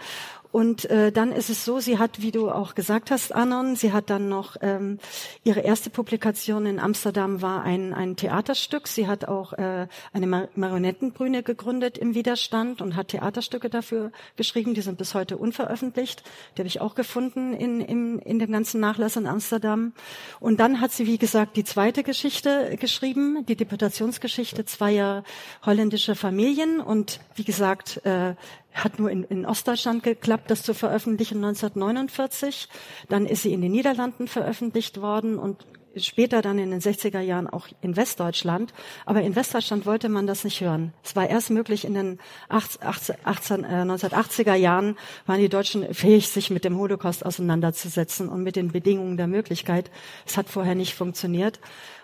Und 0.51 0.89
äh, 0.89 1.11
dann 1.11 1.31
ist 1.31 1.49
es 1.49 1.65
so, 1.65 1.79
sie 1.79 1.97
hat, 1.97 2.21
wie 2.21 2.31
du 2.31 2.49
auch 2.49 2.75
gesagt 2.75 3.11
hast, 3.11 3.33
Anon, 3.33 3.75
sie 3.75 3.91
hat 3.91 4.09
dann 4.09 4.29
noch 4.29 4.55
ähm, 4.61 4.99
ihre 5.43 5.59
erste 5.61 5.89
Publikation 5.89 6.65
in 6.65 6.79
Amsterdam 6.79 7.41
war 7.41 7.63
ein, 7.63 7.93
ein 7.93 8.15
Theaterstück. 8.15 8.87
Sie 8.87 9.07
hat 9.07 9.25
auch 9.25 9.53
äh, 9.53 9.87
eine 10.13 10.27
Mar 10.27 10.47
Marionettenbrüne 10.55 11.43
gegründet 11.43 11.97
im 11.97 12.15
Widerstand 12.15 12.81
und 12.81 12.95
hat 12.95 13.09
Theaterstücke 13.09 13.69
dafür 13.69 14.11
geschrieben. 14.35 14.73
Die 14.73 14.81
sind 14.81 14.97
bis 14.97 15.13
heute 15.13 15.37
unveröffentlicht. 15.37 16.23
Die 16.55 16.61
habe 16.61 16.67
ich 16.67 16.81
auch 16.81 16.95
gefunden 16.95 17.53
in, 17.53 17.81
in, 17.81 18.19
in 18.19 18.39
dem 18.39 18.51
ganzen 18.51 18.79
Nachlass 18.79 19.15
in 19.15 19.27
Amsterdam. 19.27 19.93
Und 20.39 20.59
dann 20.59 20.81
hat 20.81 20.91
sie, 20.91 21.07
wie 21.07 21.17
gesagt, 21.17 21.57
die 21.57 21.63
zweite 21.63 22.03
Geschichte 22.03 22.77
geschrieben, 22.79 23.45
die 23.47 23.55
Deportationsgeschichte 23.55 24.65
zweier 24.65 25.23
holländischer 25.65 26.15
Familien. 26.15 26.79
Und 26.79 27.19
wie 27.35 27.43
gesagt, 27.43 28.05
äh, 28.05 28.35
hat 28.83 28.99
nur 28.99 29.09
in, 29.09 29.23
in 29.23 29.45
Ostdeutschland 29.45 30.03
geklappt, 30.03 30.51
das 30.51 30.63
zu 30.63 30.73
veröffentlichen 30.73 31.43
1949. 31.43 32.67
Dann 33.09 33.25
ist 33.25 33.43
sie 33.43 33.53
in 33.53 33.61
den 33.61 33.71
Niederlanden 33.71 34.27
veröffentlicht 34.27 35.01
worden 35.01 35.37
und 35.37 35.65
später 35.99 36.41
dann 36.41 36.59
in 36.59 36.71
den 36.71 36.81
60er 36.81 37.19
Jahren 37.19 37.47
auch 37.47 37.67
in 37.81 37.95
Westdeutschland. 37.95 38.73
Aber 39.05 39.21
in 39.21 39.35
Westdeutschland 39.35 39.85
wollte 39.85 40.09
man 40.09 40.27
das 40.27 40.43
nicht 40.43 40.61
hören. 40.61 40.93
Es 41.03 41.15
war 41.15 41.29
erst 41.29 41.49
möglich 41.49 41.85
in 41.85 41.93
den 41.93 42.19
18, 42.49 43.15
18, 43.23 43.63
äh, 43.63 43.67
1980er 43.83 44.55
Jahren, 44.55 44.97
waren 45.25 45.39
die 45.39 45.49
Deutschen 45.49 45.93
fähig, 45.93 46.29
sich 46.29 46.49
mit 46.49 46.65
dem 46.65 46.77
Holocaust 46.77 47.25
auseinanderzusetzen 47.25 48.29
und 48.29 48.43
mit 48.43 48.55
den 48.55 48.71
Bedingungen 48.71 49.17
der 49.17 49.27
Möglichkeit. 49.27 49.91
Es 50.25 50.37
hat 50.37 50.49
vorher 50.49 50.75
nicht 50.75 50.95
funktioniert. 50.95 51.59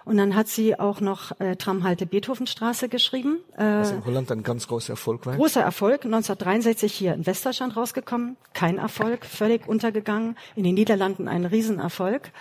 Und 0.06 0.18
dann 0.18 0.36
hat 0.36 0.48
sie 0.48 0.78
auch 0.78 1.00
noch 1.00 1.40
äh, 1.40 1.56
Tramhalte 1.56 2.06
Beethovenstraße 2.06 2.90
geschrieben. 2.90 3.40
Äh, 3.56 3.64
Was 3.64 3.92
in 3.92 4.06
Holland 4.06 4.32
ein 4.32 4.44
ganz 4.44 4.68
großer 4.68 4.94
Erfolg 4.94 5.26
war. 5.26 5.36
Großer 5.36 5.62
Erfolg, 5.62 6.04
1963 6.06 6.94
hier 6.94 7.14
in 7.14 7.26
Westdeutschland 7.26 7.78
rausgekommen, 7.78 8.36
kein 8.54 8.78
Erfolg, 8.78 9.26
völlig 9.26 9.68
untergegangen, 9.68 10.38
in 10.56 10.64
den 10.64 10.76
Niederlanden 10.76 11.28
ein 11.28 11.46
Riesenerfolg. 11.46 12.32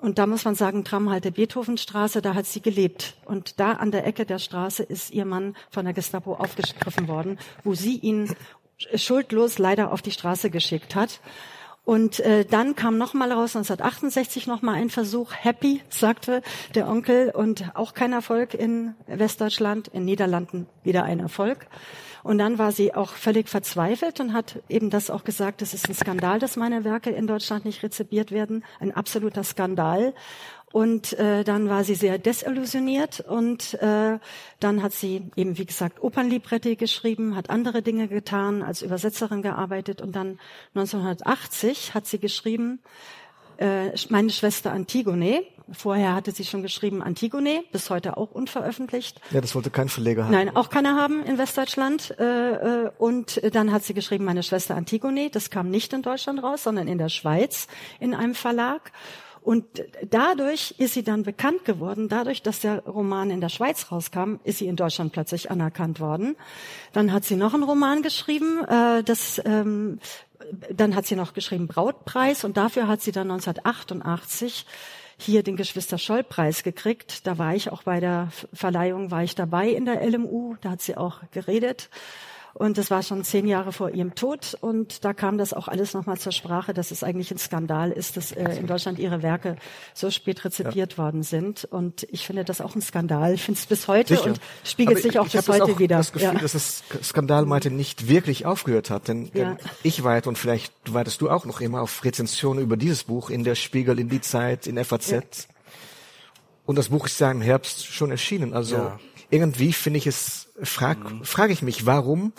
Und 0.00 0.18
da 0.18 0.26
muss 0.26 0.44
man 0.44 0.54
sagen, 0.54 0.84
Tramhalte 0.84 1.30
Beethovenstraße, 1.30 2.22
da 2.22 2.34
hat 2.34 2.46
sie 2.46 2.62
gelebt. 2.62 3.16
Und 3.26 3.60
da 3.60 3.72
an 3.72 3.90
der 3.90 4.06
Ecke 4.06 4.24
der 4.24 4.38
Straße 4.38 4.82
ist 4.82 5.10
ihr 5.10 5.24
Mann 5.24 5.54
von 5.70 5.84
der 5.84 5.94
Gestapo 5.94 6.34
aufgegriffen 6.34 7.06
worden, 7.06 7.38
wo 7.64 7.74
sie 7.74 7.96
ihn 7.98 8.34
schuldlos 8.94 9.58
leider 9.58 9.92
auf 9.92 10.00
die 10.00 10.10
Straße 10.10 10.50
geschickt 10.50 10.94
hat. 10.94 11.20
Und 11.84 12.20
äh, 12.20 12.44
dann 12.44 12.76
kam 12.76 12.98
noch 12.98 13.14
mal 13.14 13.32
raus 13.32 13.56
1968 13.56 14.46
noch 14.46 14.62
mal 14.62 14.74
ein 14.74 14.90
Versuch. 14.90 15.32
Happy 15.34 15.82
sagte 15.88 16.42
der 16.74 16.88
Onkel 16.88 17.30
und 17.30 17.70
auch 17.74 17.94
kein 17.94 18.12
Erfolg 18.12 18.54
in 18.54 18.94
Westdeutschland, 19.06 19.88
in 19.88 20.04
Niederlanden 20.04 20.66
wieder 20.82 21.04
ein 21.04 21.20
Erfolg. 21.20 21.66
Und 22.22 22.38
dann 22.38 22.58
war 22.58 22.72
sie 22.72 22.94
auch 22.94 23.12
völlig 23.12 23.48
verzweifelt 23.48 24.20
und 24.20 24.32
hat 24.32 24.62
eben 24.68 24.90
das 24.90 25.10
auch 25.10 25.24
gesagt, 25.24 25.62
es 25.62 25.74
ist 25.74 25.88
ein 25.88 25.94
Skandal, 25.94 26.38
dass 26.38 26.56
meine 26.56 26.84
Werke 26.84 27.10
in 27.10 27.26
Deutschland 27.26 27.64
nicht 27.64 27.82
rezipiert 27.82 28.30
werden, 28.30 28.64
ein 28.78 28.92
absoluter 28.94 29.44
Skandal. 29.44 30.14
Und 30.72 31.14
äh, 31.14 31.42
dann 31.42 31.68
war 31.68 31.82
sie 31.82 31.96
sehr 31.96 32.18
desillusioniert 32.18 33.18
und 33.20 33.74
äh, 33.82 34.20
dann 34.60 34.82
hat 34.82 34.92
sie 34.92 35.28
eben, 35.34 35.58
wie 35.58 35.66
gesagt, 35.66 36.00
Opernlibretti 36.00 36.76
geschrieben, 36.76 37.34
hat 37.34 37.50
andere 37.50 37.82
Dinge 37.82 38.06
getan, 38.06 38.62
als 38.62 38.82
Übersetzerin 38.82 39.42
gearbeitet 39.42 40.00
und 40.00 40.14
dann 40.14 40.38
1980 40.76 41.94
hat 41.94 42.06
sie 42.06 42.20
geschrieben, 42.20 42.78
äh, 43.60 43.92
meine 44.08 44.30
Schwester 44.30 44.72
Antigone. 44.72 45.42
Vorher 45.72 46.14
hatte 46.14 46.32
sie 46.32 46.44
schon 46.44 46.62
geschrieben 46.62 47.00
Antigone, 47.02 47.62
bis 47.70 47.90
heute 47.90 48.16
auch 48.16 48.32
unveröffentlicht. 48.32 49.20
Ja, 49.30 49.40
das 49.40 49.54
wollte 49.54 49.70
kein 49.70 49.88
Verleger 49.88 50.24
haben. 50.24 50.32
Nein, 50.32 50.56
auch 50.56 50.68
keiner 50.68 50.96
haben 50.96 51.22
in 51.22 51.38
Westdeutschland. 51.38 52.18
Äh, 52.18 52.84
äh, 52.84 52.90
und 52.98 53.40
dann 53.54 53.70
hat 53.70 53.84
sie 53.84 53.94
geschrieben, 53.94 54.24
meine 54.24 54.42
Schwester 54.42 54.74
Antigone. 54.74 55.30
Das 55.30 55.50
kam 55.50 55.70
nicht 55.70 55.92
in 55.92 56.02
Deutschland 56.02 56.42
raus, 56.42 56.64
sondern 56.64 56.88
in 56.88 56.98
der 56.98 57.08
Schweiz 57.08 57.68
in 58.00 58.14
einem 58.14 58.34
Verlag. 58.34 58.90
Und 59.42 59.64
dadurch 60.08 60.74
ist 60.78 60.94
sie 60.94 61.04
dann 61.04 61.22
bekannt 61.22 61.64
geworden. 61.64 62.08
Dadurch, 62.08 62.42
dass 62.42 62.60
der 62.60 62.80
Roman 62.84 63.30
in 63.30 63.40
der 63.40 63.48
Schweiz 63.48 63.92
rauskam, 63.92 64.36
ist 64.44 64.58
sie 64.58 64.66
in 64.66 64.76
Deutschland 64.76 65.12
plötzlich 65.12 65.50
anerkannt 65.50 66.00
worden. 66.00 66.36
Dann 66.92 67.12
hat 67.12 67.24
sie 67.24 67.36
noch 67.36 67.54
einen 67.54 67.62
Roman 67.62 68.02
geschrieben, 68.02 68.60
das 68.66 69.40
ähm, 69.46 69.98
dann 70.72 70.94
hat 70.94 71.06
sie 71.06 71.16
noch 71.16 71.32
geschrieben 71.32 71.66
Brautpreis 71.66 72.44
und 72.44 72.56
dafür 72.56 72.88
hat 72.88 73.00
sie 73.00 73.12
dann 73.12 73.30
1988 73.30 74.66
hier 75.18 75.42
den 75.42 75.56
Geschwister 75.56 75.98
Scholl 75.98 76.24
Preis 76.24 76.62
gekriegt. 76.62 77.26
Da 77.26 77.38
war 77.38 77.54
ich 77.54 77.70
auch 77.70 77.82
bei 77.82 78.00
der 78.00 78.28
Verleihung, 78.52 79.10
war 79.10 79.22
ich 79.22 79.34
dabei 79.34 79.68
in 79.68 79.84
der 79.84 80.02
LMU, 80.02 80.56
da 80.60 80.70
hat 80.70 80.82
sie 80.82 80.96
auch 80.96 81.20
geredet. 81.32 81.90
Und 82.54 82.78
das 82.78 82.90
war 82.90 83.02
schon 83.02 83.22
zehn 83.24 83.46
Jahre 83.46 83.72
vor 83.72 83.90
ihrem 83.90 84.14
Tod. 84.14 84.56
Und 84.60 85.04
da 85.04 85.14
kam 85.14 85.38
das 85.38 85.52
auch 85.52 85.68
alles 85.68 85.94
nochmal 85.94 86.18
zur 86.18 86.32
Sprache, 86.32 86.74
dass 86.74 86.90
es 86.90 87.04
eigentlich 87.04 87.30
ein 87.30 87.38
Skandal 87.38 87.92
ist, 87.92 88.16
dass 88.16 88.32
äh, 88.32 88.56
in 88.58 88.66
Deutschland 88.66 88.98
ihre 88.98 89.22
Werke 89.22 89.56
so 89.94 90.10
spät 90.10 90.44
rezipiert 90.44 90.92
ja. 90.92 90.98
worden 90.98 91.22
sind. 91.22 91.64
Und 91.64 92.06
ich 92.10 92.26
finde 92.26 92.44
das 92.44 92.60
auch 92.60 92.74
ein 92.74 92.82
Skandal. 92.82 93.34
Ich 93.34 93.42
finde 93.42 93.58
es 93.58 93.66
bis 93.66 93.86
heute 93.88 94.16
Sicher. 94.16 94.26
und 94.30 94.40
spiegelt 94.64 94.98
Aber 94.98 95.02
sich 95.02 95.18
auch 95.18 95.26
ich, 95.26 95.32
bis 95.32 95.42
ich 95.42 95.48
heute 95.48 95.64
auch 95.64 95.78
wieder. 95.78 95.96
das 95.98 96.12
Gefühl, 96.12 96.34
ja. 96.34 96.40
dass 96.40 96.52
das 96.52 96.82
Skandal 97.02 97.46
meinte 97.46 97.70
nicht 97.70 98.08
wirklich 98.08 98.46
aufgehört 98.46 98.90
hat. 98.90 99.08
Denn, 99.08 99.26
Ja. 99.26 99.54
denn 99.54 99.56
ich 99.82 100.02
weit 100.04 100.26
und 100.26 100.36
vielleicht 100.36 100.72
wartest 100.92 101.20
du 101.20 101.30
auch 101.30 101.44
noch 101.44 101.60
immer 101.60 101.80
auf 101.82 102.04
Rezensionen 102.04 102.62
über 102.62 102.76
dieses 102.76 103.04
Buch 103.04 103.30
in 103.30 103.44
der 103.44 103.54
Spiegel, 103.54 103.98
in 103.98 104.08
die 104.08 104.20
Zeit, 104.20 104.66
in 104.66 104.82
FAZ. 104.82 105.46
Und 106.66 106.76
das 106.76 106.88
Buch 106.90 107.06
ist 107.06 107.18
ja 107.20 107.30
im 107.30 107.40
Herbst 107.40 107.86
schon 107.86 108.10
erschienen. 108.10 108.54
Also 108.54 108.76
Ja. 108.76 109.00
Irgendwie 109.30 109.72
finde 109.72 109.98
ich 109.98 110.06
es, 110.06 110.48
frag, 110.62 110.98
frage 111.22 111.52
ich 111.52 111.62
mich, 111.62 111.86
warum, 111.86 112.32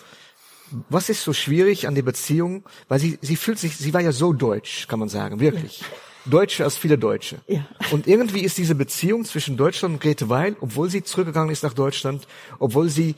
was 0.89 1.09
ist 1.09 1.23
so 1.23 1.33
schwierig 1.33 1.87
an 1.87 1.95
der 1.95 2.01
Beziehung? 2.01 2.63
Weil 2.87 2.99
sie, 2.99 3.17
sie 3.21 3.35
fühlt 3.35 3.59
sich, 3.59 3.77
sie 3.77 3.93
war 3.93 4.01
ja 4.01 4.11
so 4.11 4.33
deutsch, 4.33 4.87
kann 4.87 4.99
man 4.99 5.09
sagen, 5.09 5.39
wirklich. 5.39 5.83
Deutscher 6.25 6.65
als 6.65 6.77
viele 6.77 6.97
Deutsche. 6.97 7.41
Ja. 7.47 7.65
Und 7.91 8.07
irgendwie 8.07 8.41
ist 8.41 8.57
diese 8.57 8.75
Beziehung 8.75 9.25
zwischen 9.25 9.57
Deutschland 9.57 9.95
und 9.95 10.01
Grete 10.01 10.29
Weil, 10.29 10.55
obwohl 10.61 10.89
sie 10.89 11.03
zurückgegangen 11.03 11.51
ist 11.51 11.63
nach 11.63 11.73
Deutschland, 11.73 12.27
obwohl 12.59 12.89
sie 12.89 13.15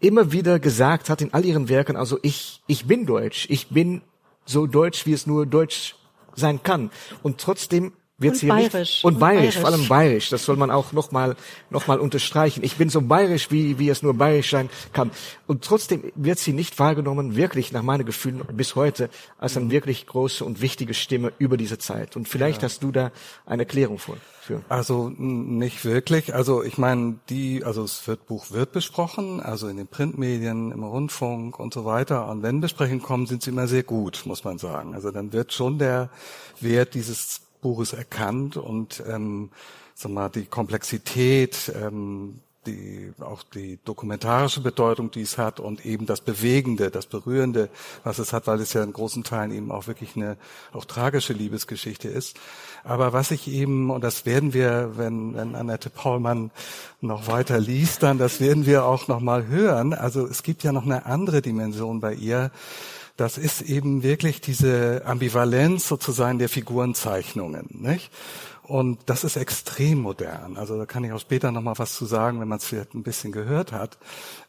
immer 0.00 0.32
wieder 0.32 0.58
gesagt 0.58 1.10
hat 1.10 1.20
in 1.20 1.32
all 1.34 1.44
ihren 1.44 1.68
Werken, 1.68 1.96
also 1.96 2.18
ich, 2.22 2.62
ich 2.66 2.86
bin 2.86 3.06
deutsch, 3.06 3.46
ich 3.50 3.68
bin 3.68 4.02
so 4.46 4.66
deutsch, 4.66 5.06
wie 5.06 5.12
es 5.12 5.26
nur 5.26 5.46
deutsch 5.46 5.94
sein 6.34 6.62
kann. 6.62 6.90
Und 7.22 7.38
trotzdem 7.38 7.92
wird 8.22 8.40
ja 8.42 8.54
bayerisch. 8.54 8.72
nicht, 8.74 9.04
und, 9.04 9.14
Und 9.14 9.20
bayerisch, 9.20 9.40
bayerisch. 9.40 9.58
vor 9.58 9.70
allem 9.70 9.88
bayerisch, 9.88 10.28
das 10.30 10.44
soll 10.44 10.56
man 10.56 10.70
auch 10.70 10.92
nochmal 10.92 11.36
noch 11.70 11.86
mal 11.86 12.00
unterstreichen. 12.00 12.62
Ich 12.64 12.76
bin 12.76 12.88
so 12.88 13.00
bayerisch, 13.02 13.50
wie, 13.50 13.78
wie 13.78 13.88
es 13.88 14.02
nur 14.02 14.14
bayerisch 14.14 14.50
sein 14.50 14.70
kann. 14.92 15.10
Und 15.46 15.64
trotzdem 15.64 16.12
wird 16.14 16.38
sie 16.38 16.52
nicht 16.52 16.78
wahrgenommen, 16.78 17.36
wirklich 17.36 17.72
nach 17.72 17.82
meinen 17.82 18.06
Gefühlen 18.06 18.42
bis 18.52 18.76
heute, 18.76 19.10
als 19.38 19.56
eine 19.56 19.70
wirklich 19.70 20.06
große 20.06 20.44
und 20.44 20.60
wichtige 20.60 20.94
Stimme 20.94 21.32
über 21.38 21.56
diese 21.56 21.78
Zeit. 21.78 22.16
Und 22.16 22.28
vielleicht 22.28 22.62
hast 22.62 22.82
du 22.82 22.92
da 22.92 23.10
eine 23.46 23.62
Erklärung 23.62 23.98
für. 23.98 24.16
für. 24.40 24.62
Also 24.68 25.10
nicht 25.18 25.84
wirklich. 25.84 26.34
Also 26.34 26.62
ich 26.62 26.78
meine, 26.78 27.16
die, 27.28 27.64
also 27.64 27.82
das 27.82 28.06
wird, 28.06 28.26
Buch 28.26 28.50
wird 28.50 28.72
besprochen, 28.72 29.40
also 29.40 29.68
in 29.68 29.76
den 29.76 29.86
Printmedien, 29.88 30.72
im 30.72 30.84
Rundfunk 30.84 31.58
und 31.58 31.74
so 31.74 31.84
weiter. 31.84 32.28
Und 32.28 32.42
wenn 32.42 32.60
Besprechungen 32.60 33.02
kommen, 33.02 33.26
sind 33.26 33.42
sie 33.42 33.50
immer 33.50 33.66
sehr 33.66 33.82
gut, 33.82 34.22
muss 34.24 34.44
man 34.44 34.58
sagen. 34.58 34.94
Also 34.94 35.10
dann 35.10 35.32
wird 35.32 35.52
schon 35.52 35.78
der 35.78 36.10
Wert 36.60 36.94
dieses 36.94 37.42
Buches 37.62 37.94
erkannt 37.94 38.58
und 38.58 39.02
ähm, 39.08 39.50
sag 39.94 40.12
mal, 40.12 40.28
die 40.28 40.44
Komplexität, 40.44 41.72
ähm, 41.74 42.40
die, 42.66 43.12
auch 43.20 43.42
die 43.42 43.78
dokumentarische 43.84 44.60
Bedeutung, 44.60 45.10
die 45.10 45.22
es 45.22 45.38
hat 45.38 45.58
und 45.58 45.84
eben 45.84 46.06
das 46.06 46.20
Bewegende, 46.20 46.90
das 46.90 47.06
Berührende, 47.06 47.70
was 48.04 48.18
es 48.18 48.32
hat, 48.32 48.46
weil 48.46 48.60
es 48.60 48.72
ja 48.72 48.82
in 48.84 48.92
großen 48.92 49.24
Teilen 49.24 49.52
eben 49.52 49.72
auch 49.72 49.86
wirklich 49.86 50.16
eine 50.16 50.36
auch 50.72 50.84
tragische 50.84 51.32
Liebesgeschichte 51.32 52.08
ist. 52.08 52.38
Aber 52.84 53.12
was 53.12 53.30
ich 53.30 53.48
eben, 53.48 53.90
und 53.90 54.04
das 54.04 54.26
werden 54.26 54.54
wir, 54.54 54.92
wenn, 54.96 55.34
wenn 55.34 55.54
Annette 55.54 55.90
Paulmann 55.90 56.50
noch 57.00 57.26
weiter 57.26 57.58
liest, 57.58 58.02
dann, 58.02 58.18
das 58.18 58.40
werden 58.40 58.66
wir 58.66 58.84
auch 58.84 59.08
noch 59.08 59.20
mal 59.20 59.46
hören. 59.46 59.92
Also 59.92 60.26
es 60.26 60.42
gibt 60.42 60.62
ja 60.62 60.72
noch 60.72 60.84
eine 60.84 61.06
andere 61.06 61.42
Dimension 61.42 62.00
bei 62.00 62.14
ihr. 62.14 62.50
Das 63.16 63.38
ist 63.38 63.62
eben 63.62 64.02
wirklich 64.02 64.40
diese 64.40 65.02
Ambivalenz 65.04 65.86
sozusagen 65.86 66.38
der 66.38 66.48
Figurenzeichnungen, 66.48 67.68
nicht? 67.70 68.10
Und 68.62 69.00
das 69.06 69.24
ist 69.24 69.36
extrem 69.36 69.98
modern. 69.98 70.56
Also 70.56 70.78
da 70.78 70.86
kann 70.86 71.02
ich 71.02 71.12
auch 71.12 71.20
später 71.20 71.50
noch 71.50 71.62
mal 71.62 71.78
was 71.78 71.94
zu 71.94 72.06
sagen, 72.06 72.40
wenn 72.40 72.46
man 72.46 72.58
es 72.58 72.64
vielleicht 72.64 72.94
ein 72.94 73.02
bisschen 73.02 73.32
gehört 73.32 73.72
hat. 73.72 73.98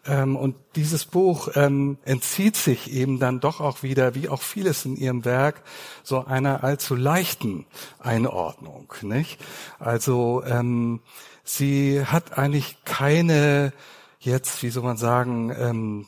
Ähm, 0.06 0.36
und 0.36 0.56
dieses 0.76 1.06
Buch 1.06 1.50
ähm, 1.56 1.98
entzieht 2.06 2.56
sich 2.56 2.94
eben 2.94 3.20
dann 3.20 3.40
doch 3.40 3.60
auch 3.60 3.82
wieder, 3.82 4.14
wie 4.14 4.30
auch 4.30 4.42
vieles 4.42 4.86
in 4.86 4.96
ihrem 4.96 5.26
Werk, 5.26 5.64
so 6.04 6.24
einer 6.24 6.64
allzu 6.64 6.96
leichten 6.96 7.66
Einordnung. 8.00 8.94
Nicht? 9.02 9.42
Also 9.80 10.44
ähm, 10.46 11.02
sie 11.44 12.06
hat 12.06 12.38
eigentlich 12.38 12.78
keine 12.86 13.74
jetzt, 14.20 14.62
wie 14.64 14.70
soll 14.70 14.84
man 14.84 14.98
sagen, 14.98 15.54
ähm, 15.58 16.08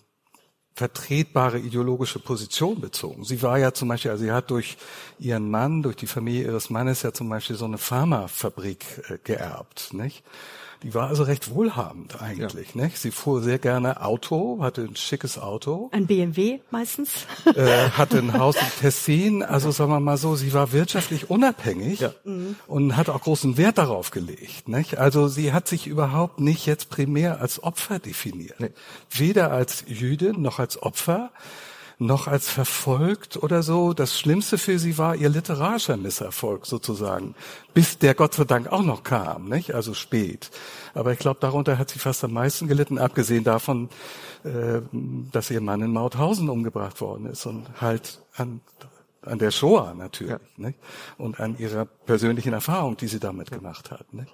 vertretbare 0.76 1.58
ideologische 1.58 2.20
Position 2.20 2.82
bezogen. 2.82 3.24
Sie 3.24 3.42
war 3.42 3.58
ja 3.58 3.74
zum 3.74 3.88
Beispiel, 3.88 4.12
also 4.12 4.26
sie 4.26 4.32
hat 4.32 4.52
durch 4.52 4.78
ihren 5.20 5.50
Mann, 5.50 5.82
durch 5.82 5.96
die 5.96 6.06
Familie 6.06 6.44
ihres 6.44 6.70
Mannes 6.70 7.02
ja 7.02 7.14
zum 7.14 7.30
Beispiel 7.30 7.56
so 7.56 7.64
eine 7.64 7.78
Pharmafabrik 7.78 8.86
äh, 9.10 9.18
geerbt, 9.24 9.94
nicht? 9.94 10.24
Die 10.86 10.94
war 10.94 11.08
also 11.08 11.24
recht 11.24 11.50
wohlhabend 11.50 12.22
eigentlich, 12.22 12.76
nicht? 12.76 13.00
Sie 13.00 13.10
fuhr 13.10 13.42
sehr 13.42 13.58
gerne 13.58 14.04
Auto, 14.04 14.60
hatte 14.62 14.82
ein 14.84 14.96
schickes 14.96 15.40
Auto, 15.40 15.90
Ein 15.92 16.06
BMW 16.06 16.60
meistens. 16.70 17.26
äh, 17.56 17.90
hatte 17.90 18.20
ein 18.20 18.38
Haus 18.38 18.56
in 18.56 18.68
Tessin, 18.82 19.42
also 19.42 19.72
sagen 19.72 19.90
wir 19.90 20.00
mal 20.00 20.18
so, 20.18 20.36
sie 20.36 20.54
war 20.54 20.72
wirtschaftlich 20.74 21.32
unabhängig 21.32 22.02
Ja. 22.02 22.12
und 22.68 22.96
hat 22.98 23.10
auch 23.10 23.22
großen 23.22 23.58
Wert 23.58 23.80
darauf 23.80 24.12
gelegt. 24.12 24.70
Nicht? 24.70 25.00
Also 25.00 25.28
sie 25.28 25.54
hat 25.54 25.68
sich 25.68 25.88
überhaupt 25.88 26.40
nicht 26.40 26.68
jetzt 26.68 26.92
primär 26.92 27.42
als 27.42 27.64
Opfer 27.64 27.98
definiert. 27.98 28.60
Nee. 28.60 28.70
Weder 29.10 29.52
als 29.52 29.86
Jüdin 29.88 30.44
noch 30.44 30.60
als 30.60 30.80
Opfer, 30.84 31.32
noch 31.98 32.28
als 32.28 32.50
verfolgt 32.50 33.38
oder 33.38 33.64
so. 33.64 33.94
Das 33.94 34.20
Schlimmste 34.20 34.58
für 34.58 34.80
sie 34.80 34.98
war 34.98 35.16
ihr 35.16 35.30
literarischer 35.30 35.98
Misserfolg 35.98 36.66
sozusagen, 36.66 37.36
bis 37.74 37.98
der 37.98 38.14
Gott 38.14 38.34
sei 38.34 38.44
Dank 38.44 38.72
auch 38.72 38.84
noch 38.84 39.04
kam, 39.04 39.50
nicht? 39.50 39.74
also 39.74 39.94
spät. 39.94 40.52
Aber 40.94 41.12
ich 41.14 41.20
glaube, 41.20 41.40
darunter 41.40 41.78
hat 41.78 41.90
sie 41.90 42.00
fast 42.00 42.24
am 42.24 42.34
meisten 42.34 42.68
gelitten, 42.68 42.98
abgesehen 42.98 43.44
davon, 43.44 43.90
äh, 44.44 44.82
dass 45.32 45.50
ihr 45.52 45.62
Mann 45.62 45.82
in 45.82 45.92
Mauthausen 45.92 46.50
umgebracht 46.50 47.02
worden 47.02 47.28
ist 47.28 47.46
und 47.46 47.82
halt 47.82 48.22
an 48.36 48.62
an 49.26 49.40
der 49.40 49.52
Shoah 49.52 49.94
natürlich 49.96 50.36
nicht? 50.58 50.78
und 51.18 51.40
an 51.40 51.58
ihrer 51.58 51.86
persönlichen 51.86 52.54
Erfahrung, 52.54 52.96
die 52.98 53.08
sie 53.08 53.20
damit 53.20 53.52
gemacht 53.52 53.92
hat. 53.92 54.14
Nicht? 54.14 54.32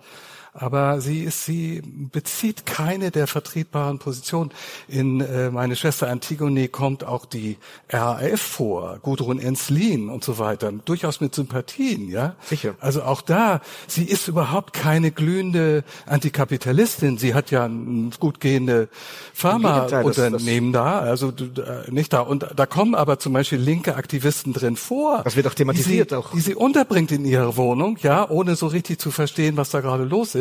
Aber 0.53 0.99
sie 0.99 1.23
ist, 1.23 1.45
sie 1.45 1.81
bezieht 1.81 2.65
keine 2.65 3.09
der 3.09 3.27
vertretbaren 3.27 3.99
Positionen. 3.99 4.51
In 4.89 5.21
äh, 5.21 5.49
meine 5.49 5.77
Schwester 5.77 6.09
Antigone 6.09 6.67
kommt 6.67 7.05
auch 7.05 7.25
die 7.25 7.57
RAF 7.89 8.41
vor, 8.41 8.99
Gudrun 9.01 9.39
Enslin 9.39 10.09
und 10.09 10.25
so 10.25 10.39
weiter, 10.39 10.73
durchaus 10.73 11.21
mit 11.21 11.33
Sympathien, 11.33 12.09
ja. 12.09 12.35
Sicher. 12.41 12.75
Also 12.81 13.03
auch 13.03 13.21
da, 13.21 13.61
sie 13.87 14.03
ist 14.03 14.27
überhaupt 14.27 14.73
keine 14.73 15.11
glühende 15.11 15.85
Antikapitalistin. 16.05 17.17
Sie 17.17 17.33
hat 17.33 17.49
ja 17.51 17.65
ein 17.65 18.11
gut 18.19 18.41
gehende 18.41 18.89
Pharmaunternehmen 19.33 20.73
da, 20.73 20.99
also 20.99 21.29
äh, 21.29 21.89
nicht 21.89 22.11
da. 22.11 22.19
Und 22.19 22.45
da 22.53 22.65
kommen 22.65 22.93
aber 22.93 23.19
zum 23.19 23.31
Beispiel 23.31 23.57
linke 23.59 23.95
Aktivisten 23.95 24.51
drin 24.51 24.75
vor. 24.75 25.21
Das 25.23 25.37
wird 25.37 25.47
auch 25.47 25.53
thematisiert 25.53 26.11
die 26.11 26.15
sie, 26.15 26.19
auch. 26.19 26.31
Die 26.31 26.41
sie 26.41 26.55
unterbringt 26.55 27.13
in 27.13 27.23
ihrer 27.23 27.55
Wohnung, 27.55 27.97
ja, 28.01 28.29
ohne 28.29 28.57
so 28.57 28.67
richtig 28.67 28.99
zu 28.99 29.11
verstehen, 29.11 29.55
was 29.55 29.69
da 29.69 29.79
gerade 29.79 30.03
los 30.03 30.35
ist. 30.35 30.40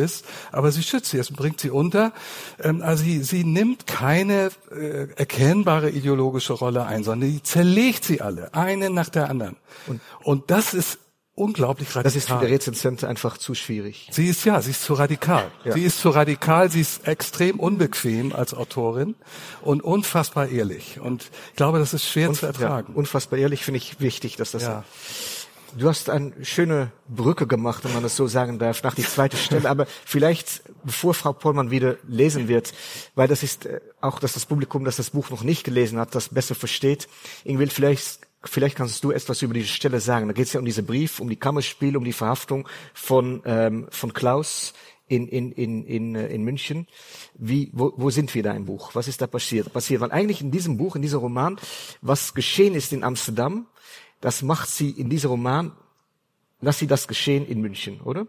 Aber 0.51 0.71
sie 0.71 0.83
schützt 0.83 1.11
sie, 1.11 1.17
es 1.17 1.31
bringt 1.31 1.59
sie 1.59 1.69
unter. 1.69 2.13
Ähm, 2.59 2.81
also 2.81 3.03
sie, 3.03 3.23
sie 3.23 3.43
nimmt 3.43 3.87
keine 3.87 4.51
äh, 4.71 5.07
erkennbare 5.15 5.89
ideologische 5.89 6.53
Rolle 6.53 6.85
ein, 6.85 7.03
sondern 7.03 7.29
die 7.29 7.43
zerlegt 7.43 8.03
sie 8.03 8.21
alle, 8.21 8.53
eine 8.53 8.89
nach 8.89 9.09
der 9.09 9.29
anderen. 9.29 9.57
Und, 10.23 10.49
das 10.51 10.73
ist 10.73 10.99
unglaublich 11.35 11.89
radikal. 11.89 12.03
Das 12.03 12.15
ist 12.15 12.29
für 12.29 12.39
die 12.39 12.51
Rezensente 12.51 13.07
einfach 13.07 13.37
zu 13.37 13.55
schwierig. 13.55 14.09
Sie 14.11 14.27
ist 14.27 14.43
ja, 14.45 14.61
sie 14.61 14.71
ist 14.71 14.83
zu 14.83 14.93
radikal. 14.93 15.51
Ja. 15.63 15.73
Sie 15.73 15.83
ist 15.83 15.99
zu 15.99 16.09
radikal, 16.09 16.69
sie 16.69 16.81
ist 16.81 17.07
extrem 17.07 17.59
unbequem 17.59 18.33
als 18.33 18.53
Autorin 18.53 19.15
und 19.61 19.83
unfassbar 19.83 20.49
ehrlich. 20.49 20.99
Und 20.99 21.29
ich 21.49 21.55
glaube, 21.55 21.79
das 21.79 21.93
ist 21.93 22.05
schwer 22.05 22.31
zu 22.33 22.45
ertragen. 22.45 22.93
Ja, 22.93 22.97
unfassbar 22.97 23.39
ehrlich 23.39 23.63
finde 23.63 23.77
ich 23.77 23.99
wichtig, 23.99 24.35
dass 24.35 24.51
das. 24.51 24.63
Ja. 24.63 24.83
Du 25.77 25.87
hast 25.87 26.09
eine 26.09 26.33
schöne 26.43 26.91
Brücke 27.07 27.47
gemacht, 27.47 27.85
wenn 27.85 27.93
man 27.93 28.03
das 28.03 28.17
so 28.17 28.27
sagen 28.27 28.59
darf, 28.59 28.83
nach 28.83 28.93
die 28.93 29.03
zweite 29.03 29.37
Stelle. 29.37 29.69
Aber 29.69 29.85
vielleicht, 30.05 30.63
bevor 30.83 31.13
Frau 31.13 31.31
Pollmann 31.31 31.71
wieder 31.71 31.95
lesen 32.07 32.49
wird, 32.49 32.73
weil 33.15 33.29
das 33.29 33.41
ist 33.41 33.65
äh, 33.65 33.79
auch, 34.01 34.19
dass 34.19 34.33
das 34.33 34.45
Publikum, 34.45 34.83
das 34.83 34.97
das 34.97 35.11
Buch 35.11 35.29
noch 35.29 35.43
nicht 35.43 35.63
gelesen 35.63 35.97
hat, 35.97 36.13
das 36.13 36.29
besser 36.29 36.55
versteht. 36.55 37.07
Ingrid, 37.45 37.71
vielleicht, 37.71 38.19
vielleicht 38.43 38.75
kannst 38.75 39.01
du 39.03 39.11
etwas 39.11 39.41
über 39.41 39.53
diese 39.53 39.69
Stelle 39.69 40.01
sagen. 40.01 40.27
Da 40.27 40.33
geht 40.33 40.47
es 40.47 40.53
ja 40.53 40.59
um 40.59 40.65
diesen 40.65 40.85
Brief, 40.85 41.21
um 41.21 41.29
die 41.29 41.37
Kammerspiele, 41.37 41.97
um 41.97 42.03
die 42.03 42.13
Verhaftung 42.13 42.67
von 42.93 43.41
ähm, 43.45 43.87
von 43.91 44.13
Klaus 44.13 44.73
in 45.07 45.27
in 45.27 45.53
in 45.53 45.85
in, 45.85 46.15
äh, 46.15 46.27
in 46.27 46.43
München. 46.43 46.85
Wie 47.35 47.69
wo, 47.71 47.93
wo 47.95 48.09
sind 48.09 48.33
wir 48.35 48.43
da 48.43 48.51
im 48.51 48.65
Buch? 48.65 48.93
Was 48.93 49.07
ist 49.07 49.21
da 49.21 49.27
passiert? 49.27 49.71
Passiert, 49.71 50.01
weil 50.01 50.11
eigentlich 50.11 50.41
in 50.41 50.51
diesem 50.51 50.77
Buch, 50.77 50.97
in 50.97 51.01
diesem 51.01 51.19
Roman, 51.19 51.57
was 52.01 52.33
geschehen 52.33 52.75
ist 52.75 52.91
in 52.91 53.05
Amsterdam, 53.05 53.67
das 54.21 54.41
macht 54.43 54.69
sie 54.69 54.91
in 54.91 55.09
diesem 55.09 55.31
Roman, 55.31 55.71
lass 56.61 56.79
sie 56.79 56.87
das 56.87 57.07
geschehen 57.07 57.45
in 57.45 57.59
München, 57.61 57.99
oder? 58.01 58.27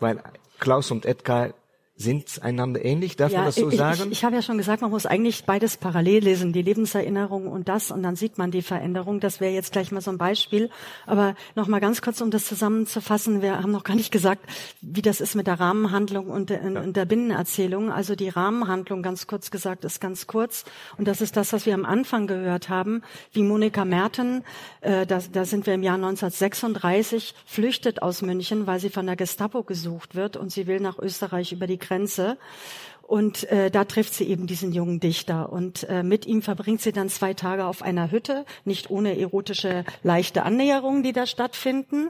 Weil 0.00 0.22
Klaus 0.58 0.90
und 0.90 1.06
Edgar 1.06 1.54
sind 1.96 2.42
einander 2.42 2.84
ähnlich, 2.84 3.14
darf 3.14 3.32
man 3.32 3.44
das 3.44 3.54
so 3.54 3.70
ich, 3.70 3.76
sagen? 3.76 4.02
Ich, 4.06 4.18
ich 4.18 4.24
habe 4.24 4.34
ja 4.34 4.42
schon 4.42 4.58
gesagt, 4.58 4.82
man 4.82 4.90
muss 4.90 5.06
eigentlich 5.06 5.44
beides 5.44 5.76
parallel 5.76 6.24
lesen, 6.24 6.52
die 6.52 6.62
Lebenserinnerung 6.62 7.46
und 7.46 7.68
das, 7.68 7.92
und 7.92 8.02
dann 8.02 8.16
sieht 8.16 8.36
man 8.36 8.50
die 8.50 8.62
Veränderung. 8.62 9.20
Das 9.20 9.40
wäre 9.40 9.52
jetzt 9.52 9.70
gleich 9.70 9.92
mal 9.92 10.00
so 10.00 10.10
ein 10.10 10.18
Beispiel. 10.18 10.70
Aber 11.06 11.36
noch 11.54 11.68
mal 11.68 11.78
ganz 11.78 12.02
kurz, 12.02 12.20
um 12.20 12.32
das 12.32 12.46
zusammenzufassen, 12.46 13.42
wir 13.42 13.62
haben 13.62 13.70
noch 13.70 13.84
gar 13.84 13.94
nicht 13.94 14.10
gesagt, 14.10 14.44
wie 14.80 15.02
das 15.02 15.20
ist 15.20 15.36
mit 15.36 15.46
der 15.46 15.60
Rahmenhandlung 15.60 16.26
und 16.26 16.50
der, 16.50 16.64
und 16.64 16.96
der 16.96 17.04
Binnenerzählung. 17.04 17.92
Also 17.92 18.16
die 18.16 18.28
Rahmenhandlung, 18.28 19.02
ganz 19.02 19.28
kurz 19.28 19.52
gesagt, 19.52 19.84
ist 19.84 20.00
ganz 20.00 20.26
kurz. 20.26 20.64
Und 20.98 21.06
das 21.06 21.20
ist 21.20 21.36
das, 21.36 21.52
was 21.52 21.64
wir 21.64 21.74
am 21.74 21.84
Anfang 21.84 22.26
gehört 22.26 22.68
haben, 22.68 23.02
wie 23.32 23.44
Monika 23.44 23.84
Merten, 23.84 24.42
äh, 24.80 25.06
da, 25.06 25.20
da 25.32 25.44
sind 25.44 25.66
wir 25.66 25.74
im 25.74 25.84
Jahr 25.84 25.94
1936, 25.94 27.36
flüchtet 27.46 28.02
aus 28.02 28.20
München, 28.20 28.66
weil 28.66 28.80
sie 28.80 28.90
von 28.90 29.06
der 29.06 29.14
Gestapo 29.14 29.62
gesucht 29.62 30.16
wird 30.16 30.36
und 30.36 30.50
sie 30.50 30.66
will 30.66 30.80
nach 30.80 30.98
Österreich 30.98 31.52
über 31.52 31.68
die 31.68 31.83
Grenze. 31.86 32.36
Und 33.06 33.44
äh, 33.50 33.70
da 33.70 33.84
trifft 33.84 34.14
sie 34.14 34.24
eben 34.24 34.46
diesen 34.46 34.72
jungen 34.72 34.98
Dichter. 34.98 35.52
Und 35.52 35.84
äh, 35.84 36.02
mit 36.02 36.26
ihm 36.26 36.40
verbringt 36.40 36.80
sie 36.80 36.92
dann 36.92 37.10
zwei 37.10 37.34
Tage 37.34 37.66
auf 37.66 37.82
einer 37.82 38.10
Hütte, 38.10 38.46
nicht 38.64 38.90
ohne 38.90 39.18
erotische 39.18 39.84
leichte 40.02 40.42
Annäherungen, 40.42 41.02
die 41.02 41.12
da 41.12 41.26
stattfinden. 41.26 42.08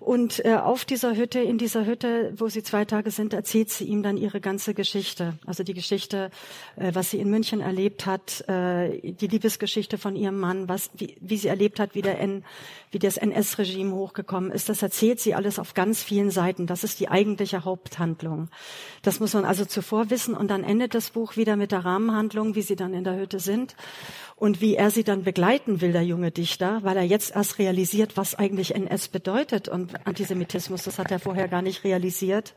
Und 0.00 0.44
äh, 0.44 0.56
auf 0.56 0.84
dieser 0.84 1.16
Hütte, 1.16 1.40
in 1.40 1.56
dieser 1.56 1.86
Hütte, 1.86 2.34
wo 2.36 2.48
sie 2.48 2.62
zwei 2.62 2.84
Tage 2.84 3.10
sind, 3.10 3.32
erzählt 3.32 3.70
sie 3.70 3.84
ihm 3.84 4.02
dann 4.02 4.18
ihre 4.18 4.40
ganze 4.40 4.74
Geschichte. 4.74 5.34
Also 5.46 5.64
die 5.64 5.72
Geschichte, 5.72 6.30
äh, 6.76 6.90
was 6.94 7.10
sie 7.10 7.18
in 7.18 7.30
München 7.30 7.60
erlebt 7.60 8.04
hat, 8.04 8.46
äh, 8.46 9.12
die 9.12 9.26
Liebesgeschichte 9.26 9.96
von 9.96 10.14
ihrem 10.14 10.38
Mann, 10.38 10.68
was, 10.68 10.90
wie, 10.94 11.16
wie 11.20 11.38
sie 11.38 11.48
erlebt 11.48 11.80
hat, 11.80 11.94
wie, 11.94 12.02
der 12.02 12.20
N, 12.20 12.44
wie 12.90 12.98
das 12.98 13.16
NS-Regime 13.16 13.94
hochgekommen 13.94 14.50
ist. 14.50 14.68
Das 14.68 14.82
erzählt 14.82 15.20
sie 15.20 15.34
alles 15.34 15.58
auf 15.58 15.72
ganz 15.72 16.02
vielen 16.02 16.30
Seiten. 16.30 16.66
Das 16.66 16.84
ist 16.84 17.00
die 17.00 17.08
eigentliche 17.08 17.64
Haupthandlung. 17.64 18.48
Das 19.02 19.20
muss 19.20 19.32
man 19.32 19.46
also 19.46 19.64
zuvor 19.64 20.10
wissen 20.10 20.34
und 20.44 20.48
dann 20.48 20.62
endet 20.62 20.94
das 20.94 21.08
Buch 21.08 21.38
wieder 21.38 21.56
mit 21.56 21.72
der 21.72 21.86
Rahmenhandlung, 21.86 22.54
wie 22.54 22.60
sie 22.60 22.76
dann 22.76 22.92
in 22.92 23.02
der 23.02 23.16
Hütte 23.16 23.40
sind 23.40 23.74
und 24.36 24.60
wie 24.60 24.74
er 24.74 24.90
sie 24.90 25.02
dann 25.02 25.24
begleiten 25.24 25.80
will, 25.80 25.92
der 25.92 26.02
junge 26.02 26.30
Dichter, 26.30 26.80
weil 26.82 26.98
er 26.98 27.02
jetzt 27.02 27.34
erst 27.34 27.58
realisiert, 27.58 28.18
was 28.18 28.34
eigentlich 28.34 28.74
NS 28.74 29.08
bedeutet 29.08 29.68
und 29.68 30.06
Antisemitismus. 30.06 30.82
Das 30.82 30.98
hat 30.98 31.10
er 31.10 31.18
vorher 31.18 31.48
gar 31.48 31.62
nicht 31.62 31.82
realisiert. 31.82 32.52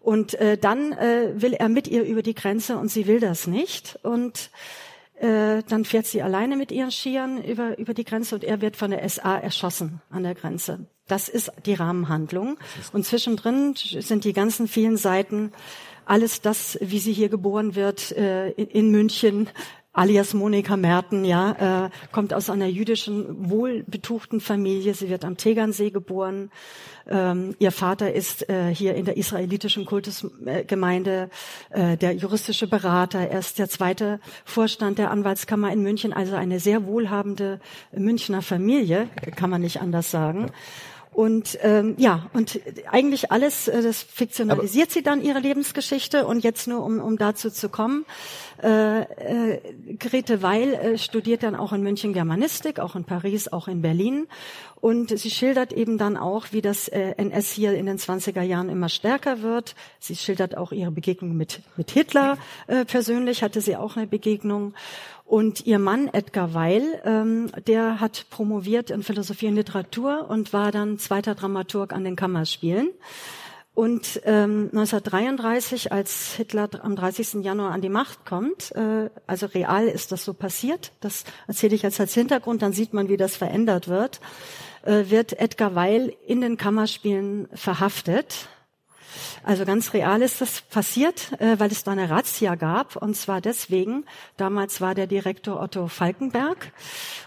Und 0.00 0.34
äh, 0.34 0.58
dann 0.58 0.92
äh, 0.92 1.32
will 1.36 1.54
er 1.54 1.70
mit 1.70 1.88
ihr 1.88 2.04
über 2.04 2.20
die 2.20 2.34
Grenze 2.34 2.76
und 2.76 2.90
sie 2.90 3.06
will 3.06 3.20
das 3.20 3.46
nicht. 3.46 3.98
Und 4.02 4.50
äh, 5.14 5.62
dann 5.66 5.86
fährt 5.86 6.04
sie 6.04 6.20
alleine 6.20 6.58
mit 6.58 6.72
ihren 6.72 6.90
Skiern 6.90 7.42
über, 7.42 7.78
über 7.78 7.94
die 7.94 8.04
Grenze 8.04 8.34
und 8.34 8.44
er 8.44 8.60
wird 8.60 8.76
von 8.76 8.90
der 8.90 9.08
SA 9.08 9.38
erschossen 9.38 10.02
an 10.10 10.24
der 10.24 10.34
Grenze. 10.34 10.88
Das 11.08 11.30
ist 11.30 11.52
die 11.64 11.72
Rahmenhandlung. 11.72 12.58
Und 12.92 13.06
zwischendrin 13.06 13.74
sind 13.76 14.24
die 14.24 14.34
ganzen 14.34 14.68
vielen 14.68 14.98
Seiten 14.98 15.52
alles 16.06 16.40
das, 16.40 16.78
wie 16.80 16.98
sie 16.98 17.12
hier 17.12 17.28
geboren 17.28 17.74
wird, 17.74 18.12
äh, 18.12 18.50
in 18.50 18.90
München, 18.90 19.48
alias 19.94 20.34
Monika 20.34 20.76
Merten, 20.76 21.24
ja, 21.24 21.86
äh, 21.86 21.90
kommt 22.12 22.34
aus 22.34 22.50
einer 22.50 22.66
jüdischen, 22.66 23.48
wohlbetuchten 23.48 24.40
Familie. 24.40 24.92
Sie 24.92 25.08
wird 25.08 25.24
am 25.24 25.36
Tegernsee 25.36 25.90
geboren. 25.90 26.50
Ähm, 27.06 27.54
ihr 27.58 27.70
Vater 27.70 28.12
ist 28.12 28.48
äh, 28.48 28.74
hier 28.74 28.94
in 28.96 29.04
der 29.04 29.16
israelitischen 29.16 29.86
Kultusgemeinde 29.86 31.30
äh, 31.70 31.96
der 31.96 32.12
juristische 32.12 32.66
Berater. 32.66 33.20
Er 33.20 33.38
ist 33.38 33.58
der 33.58 33.68
zweite 33.68 34.20
Vorstand 34.44 34.98
der 34.98 35.10
Anwaltskammer 35.10 35.72
in 35.72 35.82
München, 35.82 36.12
also 36.12 36.34
eine 36.34 36.58
sehr 36.58 36.86
wohlhabende 36.86 37.60
Münchner 37.92 38.42
Familie, 38.42 39.08
kann 39.36 39.50
man 39.50 39.60
nicht 39.60 39.80
anders 39.80 40.10
sagen. 40.10 40.50
Und 41.14 41.58
ähm, 41.62 41.94
ja, 41.96 42.28
und 42.32 42.60
eigentlich 42.90 43.30
alles, 43.30 43.68
äh, 43.68 43.82
das 43.82 44.02
fiktionalisiert 44.02 44.88
Aber 44.88 44.94
sie 44.94 45.02
dann 45.02 45.22
ihre 45.22 45.38
Lebensgeschichte. 45.38 46.26
Und 46.26 46.42
jetzt 46.42 46.66
nur, 46.66 46.84
um, 46.84 47.00
um 47.00 47.16
dazu 47.16 47.50
zu 47.50 47.68
kommen, 47.68 48.04
äh, 48.62 49.02
äh, 49.02 49.60
Grete 49.98 50.42
Weil 50.42 50.74
äh, 50.74 50.98
studiert 50.98 51.44
dann 51.44 51.54
auch 51.54 51.72
in 51.72 51.82
München 51.82 52.14
Germanistik, 52.14 52.80
auch 52.80 52.96
in 52.96 53.04
Paris, 53.04 53.46
auch 53.46 53.68
in 53.68 53.80
Berlin. 53.80 54.26
Und 54.80 55.16
sie 55.16 55.30
schildert 55.30 55.72
eben 55.72 55.98
dann 55.98 56.16
auch, 56.16 56.46
wie 56.50 56.60
das 56.60 56.88
äh, 56.88 57.14
NS 57.16 57.52
hier 57.52 57.74
in 57.74 57.86
den 57.86 57.96
20er 57.96 58.42
Jahren 58.42 58.68
immer 58.68 58.88
stärker 58.88 59.40
wird. 59.40 59.76
Sie 59.98 60.16
schildert 60.16 60.56
auch 60.56 60.72
ihre 60.72 60.90
Begegnung 60.90 61.36
mit, 61.36 61.60
mit 61.76 61.90
Hitler 61.92 62.38
äh, 62.66 62.84
persönlich, 62.84 63.42
hatte 63.42 63.60
sie 63.60 63.76
auch 63.76 63.96
eine 63.96 64.06
Begegnung. 64.06 64.74
Und 65.24 65.66
ihr 65.66 65.78
Mann 65.78 66.08
Edgar 66.12 66.54
Weil, 66.54 67.00
ähm, 67.04 67.50
der 67.66 68.00
hat 68.00 68.26
promoviert 68.30 68.90
in 68.90 69.02
Philosophie 69.02 69.48
und 69.48 69.54
Literatur 69.54 70.26
und 70.28 70.52
war 70.52 70.70
dann 70.70 70.98
zweiter 70.98 71.34
Dramaturg 71.34 71.92
an 71.92 72.04
den 72.04 72.14
Kammerspielen. 72.14 72.90
Und 73.74 74.20
ähm, 74.24 74.68
1933, 74.72 75.90
als 75.90 76.34
Hitler 76.34 76.68
am 76.80 76.94
30. 76.94 77.42
Januar 77.44 77.72
an 77.72 77.80
die 77.80 77.88
Macht 77.88 78.24
kommt, 78.24 78.70
äh, 78.76 79.10
also 79.26 79.46
real 79.46 79.88
ist 79.88 80.12
das 80.12 80.24
so 80.24 80.32
passiert, 80.32 80.92
das 81.00 81.24
erzähle 81.48 81.74
ich 81.74 81.82
jetzt 81.82 81.98
als 81.98 82.14
Hintergrund, 82.14 82.62
dann 82.62 82.72
sieht 82.72 82.92
man, 82.94 83.08
wie 83.08 83.16
das 83.16 83.34
verändert 83.34 83.88
wird, 83.88 84.20
äh, 84.84 85.10
wird 85.10 85.40
Edgar 85.40 85.74
Weil 85.74 86.14
in 86.24 86.40
den 86.40 86.56
Kammerspielen 86.56 87.48
verhaftet 87.52 88.48
also 89.44 89.66
ganz 89.66 89.92
real 89.92 90.22
ist 90.22 90.40
das 90.40 90.62
passiert, 90.62 91.32
äh, 91.38 91.58
weil 91.58 91.70
es 91.70 91.84
da 91.84 91.92
eine 91.92 92.08
Razzia 92.08 92.54
gab. 92.54 92.96
Und 92.96 93.14
zwar 93.14 93.40
deswegen, 93.40 94.04
damals 94.38 94.80
war 94.80 94.94
der 94.94 95.06
Direktor 95.06 95.60
Otto 95.60 95.88
Falkenberg. 95.88 96.72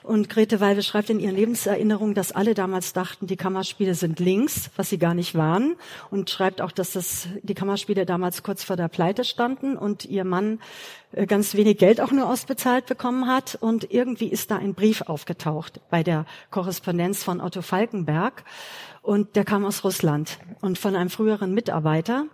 Und 0.01 0.27
Grete 0.27 0.59
Weil 0.59 0.75
beschreibt 0.75 1.09
in 1.09 1.19
ihren 1.19 1.35
Lebenserinnerungen, 1.35 2.15
dass 2.15 2.31
alle 2.31 2.55
damals 2.55 2.93
dachten, 2.93 3.27
die 3.27 3.37
Kammerspiele 3.37 3.93
sind 3.93 4.19
links, 4.19 4.71
was 4.75 4.89
sie 4.89 4.97
gar 4.97 5.13
nicht 5.13 5.35
waren. 5.35 5.75
Und 6.09 6.29
schreibt 6.29 6.61
auch, 6.61 6.71
dass 6.71 6.93
das, 6.93 7.27
die 7.43 7.53
Kammerspiele 7.53 8.05
damals 8.05 8.41
kurz 8.41 8.63
vor 8.63 8.75
der 8.75 8.87
Pleite 8.87 9.23
standen 9.23 9.77
und 9.77 10.05
ihr 10.05 10.23
Mann 10.23 10.59
äh, 11.11 11.27
ganz 11.27 11.53
wenig 11.53 11.77
Geld 11.77 12.01
auch 12.01 12.11
nur 12.11 12.27
ausbezahlt 12.27 12.87
bekommen 12.87 13.27
hat. 13.27 13.55
Und 13.61 13.91
irgendwie 13.91 14.27
ist 14.27 14.49
da 14.49 14.57
ein 14.57 14.73
Brief 14.73 15.01
aufgetaucht 15.01 15.79
bei 15.89 16.01
der 16.01 16.25
Korrespondenz 16.49 17.23
von 17.23 17.41
Otto 17.41 17.61
Falkenberg. 17.61 18.43
Und 19.07 19.37
der 19.37 19.45
kam 19.45 19.63
aus 19.63 19.85
Russland 19.85 20.37
und 20.59 20.77
von 20.77 20.93
einem 20.93 21.09
früheren 21.09 21.53
Mitarbeiter. 21.53 22.25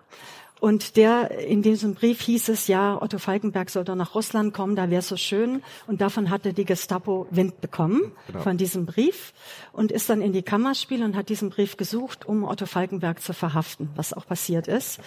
Und 0.60 0.98
der, 0.98 1.30
in 1.38 1.62
diesem 1.62 1.94
Brief 1.94 2.20
hieß 2.22 2.50
es, 2.50 2.68
ja, 2.68 3.00
Otto 3.00 3.20
Falkenberg 3.20 3.70
soll 3.70 3.84
doch 3.84 3.94
nach 3.94 4.16
Russland 4.16 4.56
kommen, 4.56 4.76
da 4.76 4.90
wäre 4.90 5.04
so 5.04 5.16
schön. 5.16 5.62
Und 5.86 6.02
davon 6.02 6.32
hatte 6.32 6.52
die 6.52 6.66
Gestapo 6.66 7.28
Wind 7.30 7.62
bekommen, 7.62 8.12
genau. 8.26 8.40
von 8.40 8.58
diesem 8.58 8.88
Brief. 8.88 9.34
Und 9.72 9.92
ist 9.92 10.10
dann 10.10 10.20
in 10.24 10.34
die 10.34 10.42
Kammerspiele 10.42 11.06
und 11.06 11.16
hat 11.16 11.30
diesen 11.30 11.52
Brief 11.52 11.78
gesucht, 11.78 12.26
um 12.26 12.44
Otto 12.44 12.66
Falkenberg 12.66 13.22
zu 13.22 13.34
verhaften, 13.34 13.90
was 13.96 14.12
auch 14.12 14.26
passiert 14.26 14.68
ist. 14.68 15.00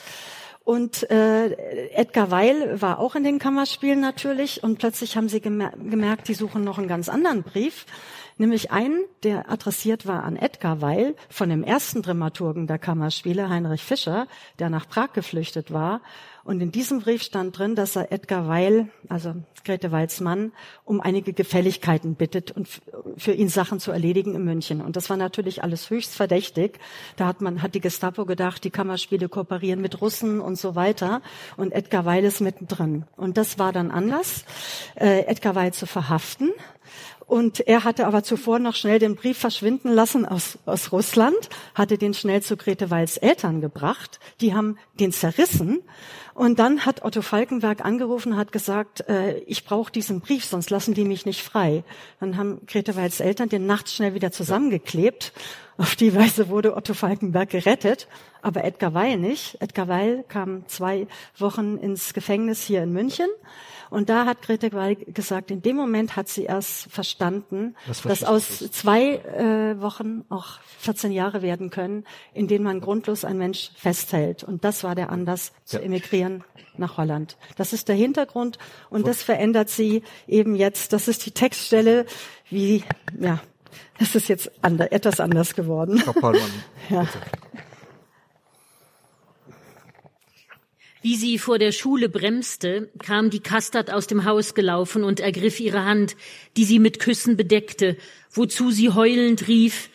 Und 0.63 1.11
äh, 1.11 1.51
Edgar 1.95 2.31
Weil 2.31 2.81
war 2.81 3.01
auch 3.01 3.17
in 3.17 3.25
den 3.25 3.41
Kammerspielen 3.41 3.99
natürlich. 3.99 4.63
Und 4.63 4.79
plötzlich 4.79 5.17
haben 5.17 5.29
sie 5.29 5.41
gemerkt, 5.41 6.29
die 6.29 6.35
suchen 6.35 6.63
noch 6.63 6.79
einen 6.79 6.87
ganz 6.87 7.09
anderen 7.09 7.43
Brief 7.43 7.87
nämlich 8.39 8.71
einen, 8.71 9.05
der 9.23 9.51
adressiert 9.51 10.07
war 10.07 10.25
an 10.25 10.37
Edgar 10.37 10.81
Weil 10.81 11.15
von 11.29 11.49
dem 11.49 11.63
ersten 11.63 12.03
Dramaturgen 12.03 12.67
der 12.67 12.79
Kammerspiele, 12.79 13.49
Heinrich 13.49 13.83
Fischer, 13.83 14.27
der 14.59 14.71
nach 14.71 14.89
Prag 14.89 15.13
geflüchtet 15.13 15.73
war. 15.73 16.01
Und 16.45 16.61
in 16.61 16.71
diesem 16.71 17.01
Brief 17.01 17.23
stand 17.23 17.59
drin, 17.59 17.75
dass 17.75 17.97
er 17.97 18.13
Edgar 18.13 18.47
Weil, 18.47 18.89
also 19.09 19.35
Grete 19.65 19.91
Weils 19.91 20.21
Mann, 20.21 20.53
um 20.85 21.01
einige 21.01 21.33
Gefälligkeiten 21.33 22.15
bittet 22.15 22.53
und 22.53 22.69
für 23.17 23.33
ihn 23.33 23.49
Sachen 23.49 23.81
zu 23.81 23.91
erledigen 23.91 24.37
in 24.37 24.45
München. 24.45 24.81
Und 24.81 24.95
das 24.95 25.11
war 25.11 25.17
natürlich 25.17 25.65
alles 25.65 25.91
höchst 25.91 26.15
verdächtig. 26.15 26.79
Da 27.17 27.27
hat 27.27 27.41
man, 27.41 27.63
hat 27.63 27.75
die 27.75 27.81
Gestapo 27.81 28.27
gedacht, 28.27 28.63
die 28.63 28.71
Kammerspiele 28.71 29.29
kooperieren 29.29 29.81
mit 29.81 30.01
Russen 30.01 30.41
und 30.41 30.57
so 30.57 30.77
weiter. 30.77 31.21
Und 31.57 31.73
Edgar 31.73 32.05
Weil 32.05 32.25
ist 32.25 32.41
mittendrin. 32.41 33.07
Und 33.17 33.39
das 33.39 33.59
war 33.59 33.73
dann 33.73 33.91
anders, 33.91 34.45
äh, 34.95 35.27
Edgar 35.27 35.57
Weil 35.57 35.75
zu 35.75 35.87
verhaften 35.87 36.53
und 37.27 37.67
er 37.67 37.83
hatte 37.83 38.07
aber 38.07 38.23
zuvor 38.23 38.61
noch 38.61 38.77
schnell 38.77 39.01
den 39.01 39.17
Brief 39.17 39.37
verschwinden 39.37 39.89
lassen 39.89 40.25
aus, 40.27 40.59
aus 40.65 40.93
Russland, 40.93 41.37
hatte 41.75 41.99
den 41.99 42.15
schnell 42.15 42.41
zu 42.41 42.57
Grete 42.57 42.89
Weils 42.91 43.17
Eltern 43.17 43.61
gebracht. 43.61 44.21
Die 44.41 44.55
haben 44.55 44.79
den 45.01 45.11
zerrissen. 45.11 45.83
Und 46.35 46.61
dann 46.61 46.87
hat 46.87 47.03
Otto 47.05 47.23
Falkenberg 47.23 47.85
angerufen, 47.85 48.37
hat 48.37 48.53
gesagt, 48.53 49.09
äh, 49.09 49.39
ich 49.41 49.65
brauche 49.65 49.91
diesen 49.91 50.21
Brief, 50.21 50.45
sonst 50.45 50.71
lassen 50.71 50.95
die 50.95 51.05
mich 51.05 51.27
nicht 51.27 51.43
frei. 51.43 51.83
Dann 52.21 52.37
haben 52.37 52.61
Grete 52.67 52.95
Weils 52.95 53.19
Eltern 53.19 53.49
den 53.49 53.67
nachts 53.67 53.95
schnell 53.95 54.15
wieder 54.15 54.31
zusammengeklebt. 54.31 55.33
Auf 55.79 55.97
die 55.97 56.15
Weise 56.15 56.49
wurde 56.49 56.77
Otto 56.77 56.95
Falkenberg 56.95 57.51
gerettet, 57.51 58.07
aber 58.41 58.65
Edgar 58.65 58.95
Weil 58.95 59.17
nicht. 59.17 59.61
Edgar 59.61 59.89
Weil 59.89 60.25
kam 60.29 60.69
zwei 60.69 61.09
Wochen 61.39 61.77
ins 61.79 62.15
Gefängnis 62.15 62.63
hier 62.63 62.85
in 62.85 62.93
München. 62.93 63.29
Und 63.91 64.09
da 64.09 64.27
hat 64.27 64.43
Grete 64.43 64.73
Weil 64.73 64.97
gesagt, 64.97 65.51
in 65.51 65.63
dem 65.63 65.77
Moment 65.77 66.17
hat 66.17 66.29
sie 66.29 66.45
erst 66.45 66.91
verstanden, 66.91 67.77
dass 68.05 68.25
aus 68.25 68.71
zwei 68.71 69.17
äh, 69.17 69.81
Wochen 69.81 70.25
auch 70.29 70.59
14 70.79 71.13
Jahre 71.13 71.43
werden 71.43 71.71
können, 71.71 72.05
in 72.35 72.49
denen 72.49 72.65
man 72.65 72.81
grundlos 72.81 73.25
ein 73.25 73.39
Mensch 73.39 73.71
festhält. 73.77 74.45
Und 74.45 74.65
das 74.65 74.85
war 74.85 74.95
der 74.95 75.11
Anlass 75.11 75.53
zu 75.65 75.81
emigrieren 75.81 76.45
nach 76.77 76.97
Holland. 76.97 77.37
Das 77.57 77.73
ist 77.73 77.89
der 77.89 77.97
Hintergrund 77.97 78.59
und 78.91 79.07
das 79.07 79.23
verändert 79.23 79.71
sie 79.71 80.03
eben 80.27 80.55
jetzt. 80.55 80.93
Das 80.93 81.09
ist 81.09 81.25
die 81.27 81.31
Textstelle, 81.31 82.07
wie, 82.51 82.85
ja, 83.19 83.41
das 83.99 84.15
ist 84.15 84.29
jetzt 84.29 84.51
ander, 84.63 84.93
etwas 84.93 85.21
anders 85.21 85.55
geworden. 85.55 85.99
Frau 85.99 86.33
ja. 86.91 87.07
Wie 91.07 91.15
sie 91.15 91.39
vor 91.39 91.61
der 91.61 91.71
Schule 91.71 92.09
bremste, 92.09 92.91
kam 92.99 93.31
die 93.31 93.39
Kastert 93.39 93.93
aus 93.93 94.09
dem 94.09 94.25
Haus 94.25 94.55
gelaufen 94.55 95.05
und 95.05 95.21
ergriff 95.21 95.61
ihre 95.61 95.85
Hand, 95.85 96.17
die 96.57 96.65
sie 96.65 96.81
mit 96.81 96.99
Küssen 96.99 97.37
bedeckte, 97.37 97.97
wozu 98.33 98.73
sie 98.73 98.91
heulend 98.91 99.47
rief, 99.47 99.89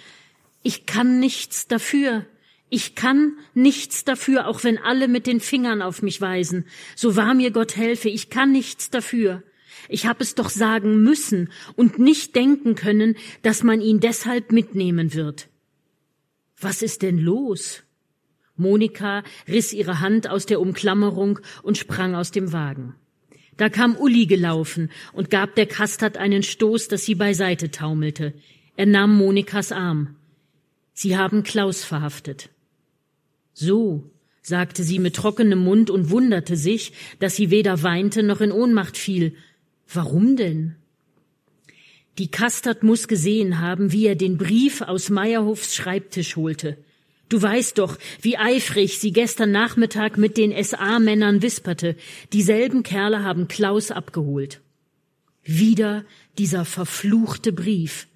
ich 0.63 0.85
kann 0.85 1.19
nichts 1.19 1.67
dafür. 1.67 2.25
Ich 2.69 2.95
kann 2.95 3.33
nichts 3.53 4.05
dafür, 4.05 4.47
auch 4.47 4.63
wenn 4.63 4.77
alle 4.77 5.09
mit 5.09 5.27
den 5.27 5.41
Fingern 5.41 5.81
auf 5.81 6.01
mich 6.01 6.21
weisen. 6.21 6.63
So 6.95 7.17
wahr 7.17 7.33
mir 7.33 7.51
Gott 7.51 7.75
helfe, 7.75 8.07
ich 8.07 8.29
kann 8.29 8.53
nichts 8.53 8.89
dafür. 8.89 9.43
Ich 9.89 10.05
habe 10.05 10.23
es 10.23 10.33
doch 10.33 10.49
sagen 10.49 11.03
müssen 11.03 11.51
und 11.75 11.99
nicht 11.99 12.37
denken 12.37 12.75
können, 12.75 13.17
dass 13.41 13.63
man 13.63 13.81
ihn 13.81 13.99
deshalb 13.99 14.53
mitnehmen 14.53 15.13
wird. 15.13 15.49
Was 16.57 16.81
ist 16.81 17.01
denn 17.01 17.17
los? 17.17 17.83
Monika 18.61 19.23
riss 19.47 19.73
ihre 19.73 19.99
Hand 19.99 20.29
aus 20.29 20.45
der 20.45 20.61
Umklammerung 20.61 21.39
und 21.63 21.77
sprang 21.77 22.15
aus 22.15 22.31
dem 22.31 22.53
Wagen. 22.53 22.95
Da 23.57 23.69
kam 23.69 23.95
Uli 23.97 24.25
gelaufen 24.25 24.89
und 25.13 25.29
gab 25.29 25.55
der 25.55 25.65
Kastert 25.65 26.17
einen 26.17 26.43
Stoß, 26.43 26.87
dass 26.87 27.03
sie 27.03 27.15
beiseite 27.15 27.69
taumelte. 27.69 28.33
Er 28.77 28.85
nahm 28.85 29.17
Monikas 29.17 29.71
Arm. 29.71 30.15
Sie 30.93 31.17
haben 31.17 31.43
Klaus 31.43 31.83
verhaftet. 31.83 32.49
So, 33.53 34.09
sagte 34.41 34.83
sie 34.83 34.99
mit 34.99 35.15
trockenem 35.15 35.59
Mund 35.59 35.89
und 35.89 36.09
wunderte 36.09 36.55
sich, 36.55 36.93
dass 37.19 37.35
sie 37.35 37.51
weder 37.51 37.83
weinte 37.83 38.23
noch 38.23 38.41
in 38.41 38.51
Ohnmacht 38.51 38.97
fiel. 38.97 39.35
Warum 39.93 40.35
denn? 40.35 40.75
Die 42.17 42.31
Kastert 42.31 42.83
muss 42.83 43.07
gesehen 43.07 43.59
haben, 43.59 43.91
wie 43.91 44.05
er 44.05 44.15
den 44.15 44.37
Brief 44.37 44.81
aus 44.81 45.09
Meyerhofs 45.09 45.75
Schreibtisch 45.75 46.35
holte. 46.35 46.77
Du 47.31 47.41
weißt 47.41 47.77
doch, 47.77 47.97
wie 48.21 48.37
eifrig 48.37 48.99
sie 48.99 49.13
gestern 49.13 49.51
Nachmittag 49.51 50.17
mit 50.17 50.35
den 50.35 50.51
SA-Männern 50.51 51.41
wisperte. 51.41 51.95
Dieselben 52.33 52.83
Kerle 52.83 53.23
haben 53.23 53.47
Klaus 53.47 53.89
abgeholt. 53.89 54.59
Wieder 55.41 56.03
dieser 56.37 56.65
verfluchte 56.65 57.53
Brief. 57.53 58.07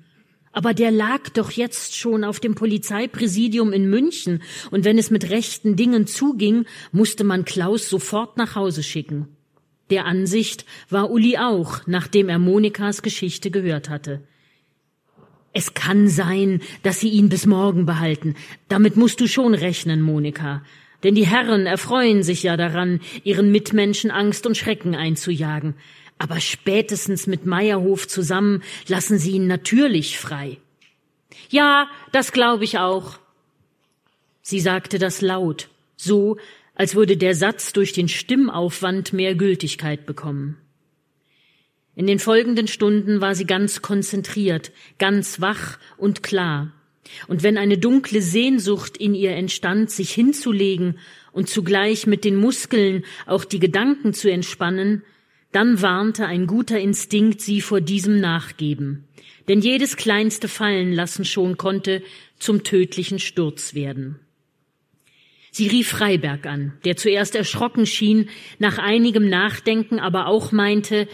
Aber 0.52 0.74
der 0.74 0.92
lag 0.92 1.30
doch 1.30 1.52
jetzt 1.52 1.96
schon 1.96 2.26
auf 2.26 2.42
dem 2.42 2.56
Polizeipräsidium 2.56 3.72
in 3.72 3.90
München, 3.90 4.44
und 4.70 4.84
wenn 4.84 4.98
es 4.98 5.12
mit 5.12 5.30
rechten 5.30 5.78
Dingen 5.78 6.08
zuging, 6.08 6.66
musste 6.92 7.24
man 7.24 7.46
Klaus 7.46 7.90
sofort 7.90 8.36
nach 8.36 8.56
Hause 8.56 8.84
schicken. 8.84 9.30
Der 9.92 10.04
Ansicht 10.04 10.66
war 10.90 11.10
Uli 11.10 11.38
auch, 11.38 11.88
nachdem 11.88 12.28
er 12.28 12.40
Monikas 12.40 13.02
Geschichte 13.02 13.50
gehört 13.50 13.88
hatte. 13.88 14.28
Es 15.56 15.74
kann 15.74 16.08
sein, 16.08 16.62
dass 16.84 17.00
sie 17.00 17.10
ihn 17.10 17.30
bis 17.30 17.48
morgen 17.48 17.88
behalten. 17.88 18.36
Damit 18.68 18.98
musst 18.98 19.20
du 19.22 19.28
schon 19.28 19.56
rechnen, 19.56 20.04
Monika. 20.04 20.62
Denn 21.04 21.16
die 21.16 21.26
Herren 21.26 21.66
erfreuen 21.66 22.22
sich 22.22 22.44
ja 22.44 22.58
daran, 22.58 23.00
ihren 23.24 23.52
Mitmenschen 23.52 24.12
Angst 24.12 24.46
und 24.46 24.58
Schrecken 24.58 24.94
einzujagen 24.96 25.74
aber 26.18 26.40
spätestens 26.40 27.28
mit 27.28 27.46
Meierhof 27.46 28.08
zusammen 28.08 28.64
lassen 28.88 29.18
sie 29.18 29.32
ihn 29.32 29.48
natürlich 29.48 30.18
frei. 30.18 30.58
Ja, 31.50 31.90
das 32.12 32.32
glaube 32.32 32.64
ich 32.64 32.78
auch. 32.78 33.20
Sie 34.42 34.60
sagte 34.60 35.00
das 35.00 35.22
laut, 35.22 35.70
so 35.98 36.38
als 36.76 36.96
würde 36.96 37.18
der 37.18 37.36
Satz 37.36 37.74
durch 37.74 37.94
den 37.94 38.08
Stimmaufwand 38.08 39.14
mehr 39.14 39.36
Gültigkeit 39.36 40.06
bekommen. 40.06 40.58
In 41.96 42.08
den 42.08 42.20
folgenden 42.20 42.68
Stunden 42.68 43.22
war 43.22 43.36
sie 43.36 43.46
ganz 43.46 43.82
konzentriert, 43.82 44.72
ganz 45.00 45.40
wach 45.40 45.80
und 45.98 46.24
klar. 46.24 46.72
Und 47.28 47.44
wenn 47.44 47.58
eine 47.58 47.78
dunkle 47.78 48.22
Sehnsucht 48.22 48.98
in 48.98 49.14
ihr 49.14 49.32
entstand, 49.32 49.92
sich 49.92 50.12
hinzulegen 50.12 50.98
und 51.32 51.50
zugleich 51.50 52.08
mit 52.08 52.26
den 52.26 52.36
Muskeln 52.36 53.06
auch 53.26 53.46
die 53.46 53.60
Gedanken 53.60 54.14
zu 54.14 54.30
entspannen, 54.30 55.04
dann 55.52 55.82
warnte 55.82 56.26
ein 56.26 56.48
guter 56.48 56.80
Instinkt 56.80 57.40
sie 57.40 57.62
vor 57.62 57.80
diesem 57.80 58.20
Nachgeben, 58.20 59.06
denn 59.48 59.62
jedes 59.62 59.96
kleinste 59.96 60.50
Fallenlassen 60.50 61.24
schon 61.24 61.56
konnte 61.58 62.04
zum 62.40 62.64
tödlichen 62.64 63.20
Sturz 63.20 63.74
werden. 63.74 64.20
Sie 65.52 65.68
rief 65.68 65.88
Freiberg 65.88 66.46
an, 66.48 66.74
der 66.84 66.98
zuerst 66.98 67.34
erschrocken 67.34 67.86
schien, 67.86 68.28
nach 68.60 68.78
einigem 68.78 69.30
Nachdenken 69.30 70.02
aber 70.02 70.28
auch 70.28 70.52
meinte, 70.52 71.08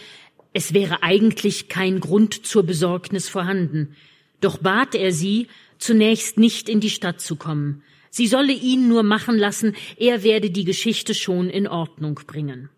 es 0.54 0.74
wäre 0.74 1.04
eigentlich 1.04 1.70
kein 1.70 2.00
Grund 2.00 2.46
zur 2.46 2.64
Besorgnis 2.64 3.30
vorhanden. 3.30 3.96
Doch 4.42 4.58
bat 4.58 4.96
er 4.96 5.12
sie, 5.12 5.48
zunächst 5.78 6.38
nicht 6.38 6.70
in 6.70 6.80
die 6.80 6.90
Stadt 6.90 7.22
zu 7.22 7.36
kommen. 7.36 7.84
Sie 8.10 8.28
solle 8.28 8.52
ihn 8.52 8.90
nur 8.90 9.04
machen 9.04 9.38
lassen, 9.38 9.76
er 9.98 10.24
werde 10.24 10.50
die 10.50 10.66
Geschichte 10.66 11.14
schon 11.14 11.50
in 11.50 11.68
Ordnung 11.68 12.20
bringen. 12.28 12.70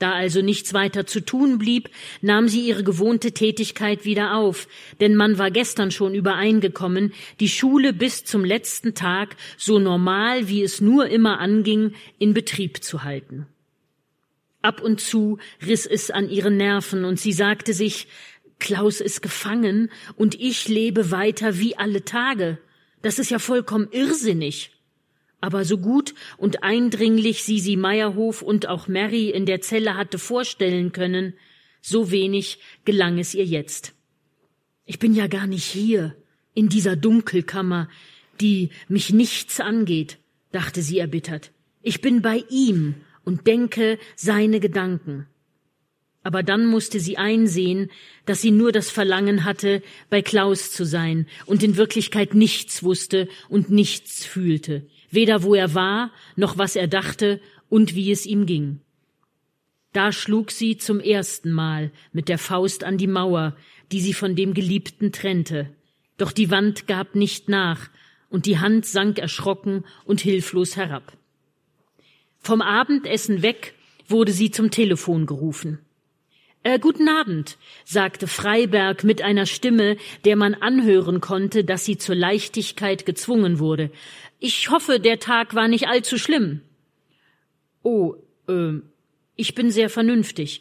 Da 0.00 0.14
also 0.14 0.42
nichts 0.42 0.74
weiter 0.74 1.06
zu 1.06 1.20
tun 1.20 1.58
blieb, 1.58 1.88
nahm 2.22 2.48
sie 2.48 2.66
ihre 2.66 2.82
gewohnte 2.82 3.30
Tätigkeit 3.30 4.04
wieder 4.04 4.34
auf, 4.34 4.66
denn 5.00 5.14
man 5.14 5.38
war 5.38 5.52
gestern 5.52 5.92
schon 5.92 6.16
übereingekommen, 6.16 7.12
die 7.38 7.48
Schule 7.48 7.92
bis 7.92 8.24
zum 8.24 8.44
letzten 8.44 8.94
Tag 8.94 9.36
so 9.56 9.78
normal 9.78 10.48
wie 10.48 10.64
es 10.64 10.80
nur 10.80 11.06
immer 11.06 11.38
anging, 11.38 11.92
in 12.18 12.34
Betrieb 12.34 12.82
zu 12.82 13.04
halten. 13.04 13.46
Ab 14.62 14.80
und 14.80 15.00
zu 15.00 15.38
riss 15.66 15.86
es 15.86 16.10
an 16.10 16.30
ihren 16.30 16.56
Nerven 16.56 17.04
und 17.04 17.18
sie 17.20 17.32
sagte 17.32 17.74
sich, 17.74 18.06
Klaus 18.60 19.00
ist 19.00 19.22
gefangen 19.22 19.90
und 20.14 20.40
ich 20.40 20.68
lebe 20.68 21.10
weiter 21.10 21.58
wie 21.58 21.76
alle 21.76 22.04
Tage. 22.04 22.58
Das 23.02 23.18
ist 23.18 23.30
ja 23.30 23.40
vollkommen 23.40 23.88
irrsinnig. 23.90 24.70
Aber 25.40 25.64
so 25.64 25.78
gut 25.78 26.14
und 26.36 26.62
eindringlich 26.62 27.42
sie 27.42 27.58
sie 27.58 27.76
Meierhof 27.76 28.42
und 28.42 28.68
auch 28.68 28.86
Mary 28.86 29.30
in 29.30 29.44
der 29.44 29.60
Zelle 29.60 29.96
hatte 29.96 30.18
vorstellen 30.18 30.92
können, 30.92 31.34
so 31.80 32.12
wenig 32.12 32.60
gelang 32.84 33.18
es 33.18 33.34
ihr 33.34 33.44
jetzt. 33.44 33.94
Ich 34.84 35.00
bin 35.00 35.14
ja 35.14 35.26
gar 35.26 35.48
nicht 35.48 35.64
hier, 35.64 36.14
in 36.54 36.68
dieser 36.68 36.94
Dunkelkammer, 36.94 37.88
die 38.40 38.70
mich 38.88 39.10
nichts 39.10 39.58
angeht, 39.58 40.18
dachte 40.52 40.82
sie 40.82 40.98
erbittert. 40.98 41.50
Ich 41.82 42.00
bin 42.00 42.22
bei 42.22 42.44
ihm 42.48 42.94
und 43.24 43.46
denke 43.46 43.98
seine 44.16 44.60
Gedanken. 44.60 45.26
Aber 46.24 46.42
dann 46.42 46.66
musste 46.66 47.00
sie 47.00 47.18
einsehen, 47.18 47.90
dass 48.26 48.40
sie 48.40 48.52
nur 48.52 48.70
das 48.70 48.90
Verlangen 48.90 49.44
hatte, 49.44 49.82
bei 50.08 50.22
Klaus 50.22 50.70
zu 50.70 50.84
sein 50.84 51.26
und 51.46 51.62
in 51.62 51.76
Wirklichkeit 51.76 52.34
nichts 52.34 52.82
wusste 52.82 53.28
und 53.48 53.70
nichts 53.70 54.24
fühlte, 54.24 54.86
weder 55.10 55.42
wo 55.42 55.54
er 55.54 55.74
war, 55.74 56.12
noch 56.36 56.58
was 56.58 56.76
er 56.76 56.86
dachte 56.86 57.40
und 57.68 57.94
wie 57.94 58.12
es 58.12 58.24
ihm 58.24 58.46
ging. 58.46 58.80
Da 59.92 60.12
schlug 60.12 60.50
sie 60.52 60.78
zum 60.78 61.00
ersten 61.00 61.50
Mal 61.50 61.90
mit 62.12 62.28
der 62.28 62.38
Faust 62.38 62.84
an 62.84 62.98
die 62.98 63.08
Mauer, 63.08 63.56
die 63.90 64.00
sie 64.00 64.14
von 64.14 64.36
dem 64.36 64.54
Geliebten 64.54 65.12
trennte. 65.12 65.74
Doch 66.16 66.32
die 66.32 66.50
Wand 66.50 66.86
gab 66.86 67.14
nicht 67.14 67.48
nach, 67.48 67.90
und 68.30 68.46
die 68.46 68.58
Hand 68.58 68.86
sank 68.86 69.18
erschrocken 69.18 69.84
und 70.04 70.22
hilflos 70.22 70.76
herab. 70.76 71.18
Vom 72.42 72.60
Abendessen 72.60 73.42
weg 73.42 73.74
wurde 74.08 74.32
sie 74.32 74.50
zum 74.50 74.70
Telefon 74.70 75.26
gerufen. 75.26 75.78
Äh, 76.64 76.78
guten 76.78 77.08
Abend, 77.08 77.56
sagte 77.84 78.26
Freiberg 78.26 79.04
mit 79.04 79.22
einer 79.22 79.46
Stimme, 79.46 79.96
der 80.24 80.36
man 80.36 80.54
anhören 80.54 81.20
konnte, 81.20 81.64
dass 81.64 81.84
sie 81.84 81.98
zur 81.98 82.14
Leichtigkeit 82.14 83.06
gezwungen 83.06 83.58
wurde. 83.58 83.90
Ich 84.38 84.70
hoffe, 84.70 85.00
der 85.00 85.18
Tag 85.18 85.54
war 85.54 85.68
nicht 85.68 85.88
allzu 85.88 86.18
schlimm. 86.18 86.60
Oh, 87.82 88.14
äh, 88.48 88.74
ich 89.36 89.54
bin 89.54 89.70
sehr 89.70 89.90
vernünftig. 89.90 90.60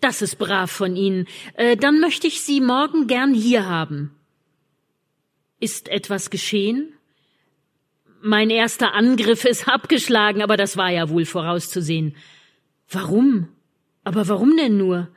Das 0.00 0.20
ist 0.20 0.36
brav 0.36 0.70
von 0.70 0.96
Ihnen. 0.96 1.26
Äh, 1.54 1.76
dann 1.76 2.00
möchte 2.00 2.26
ich 2.26 2.40
Sie 2.42 2.60
morgen 2.60 3.06
gern 3.06 3.32
hier 3.34 3.66
haben. 3.66 4.10
Ist 5.60 5.88
etwas 5.88 6.30
geschehen? 6.30 6.92
Mein 8.22 8.50
erster 8.50 8.94
Angriff 8.94 9.44
ist 9.44 9.68
abgeschlagen, 9.68 10.42
aber 10.42 10.56
das 10.56 10.76
war 10.76 10.90
ja 10.90 11.08
wohl 11.08 11.24
vorauszusehen. 11.24 12.16
Warum? 12.88 13.48
Aber 14.04 14.28
warum 14.28 14.56
denn 14.56 14.76
nur? 14.76 15.08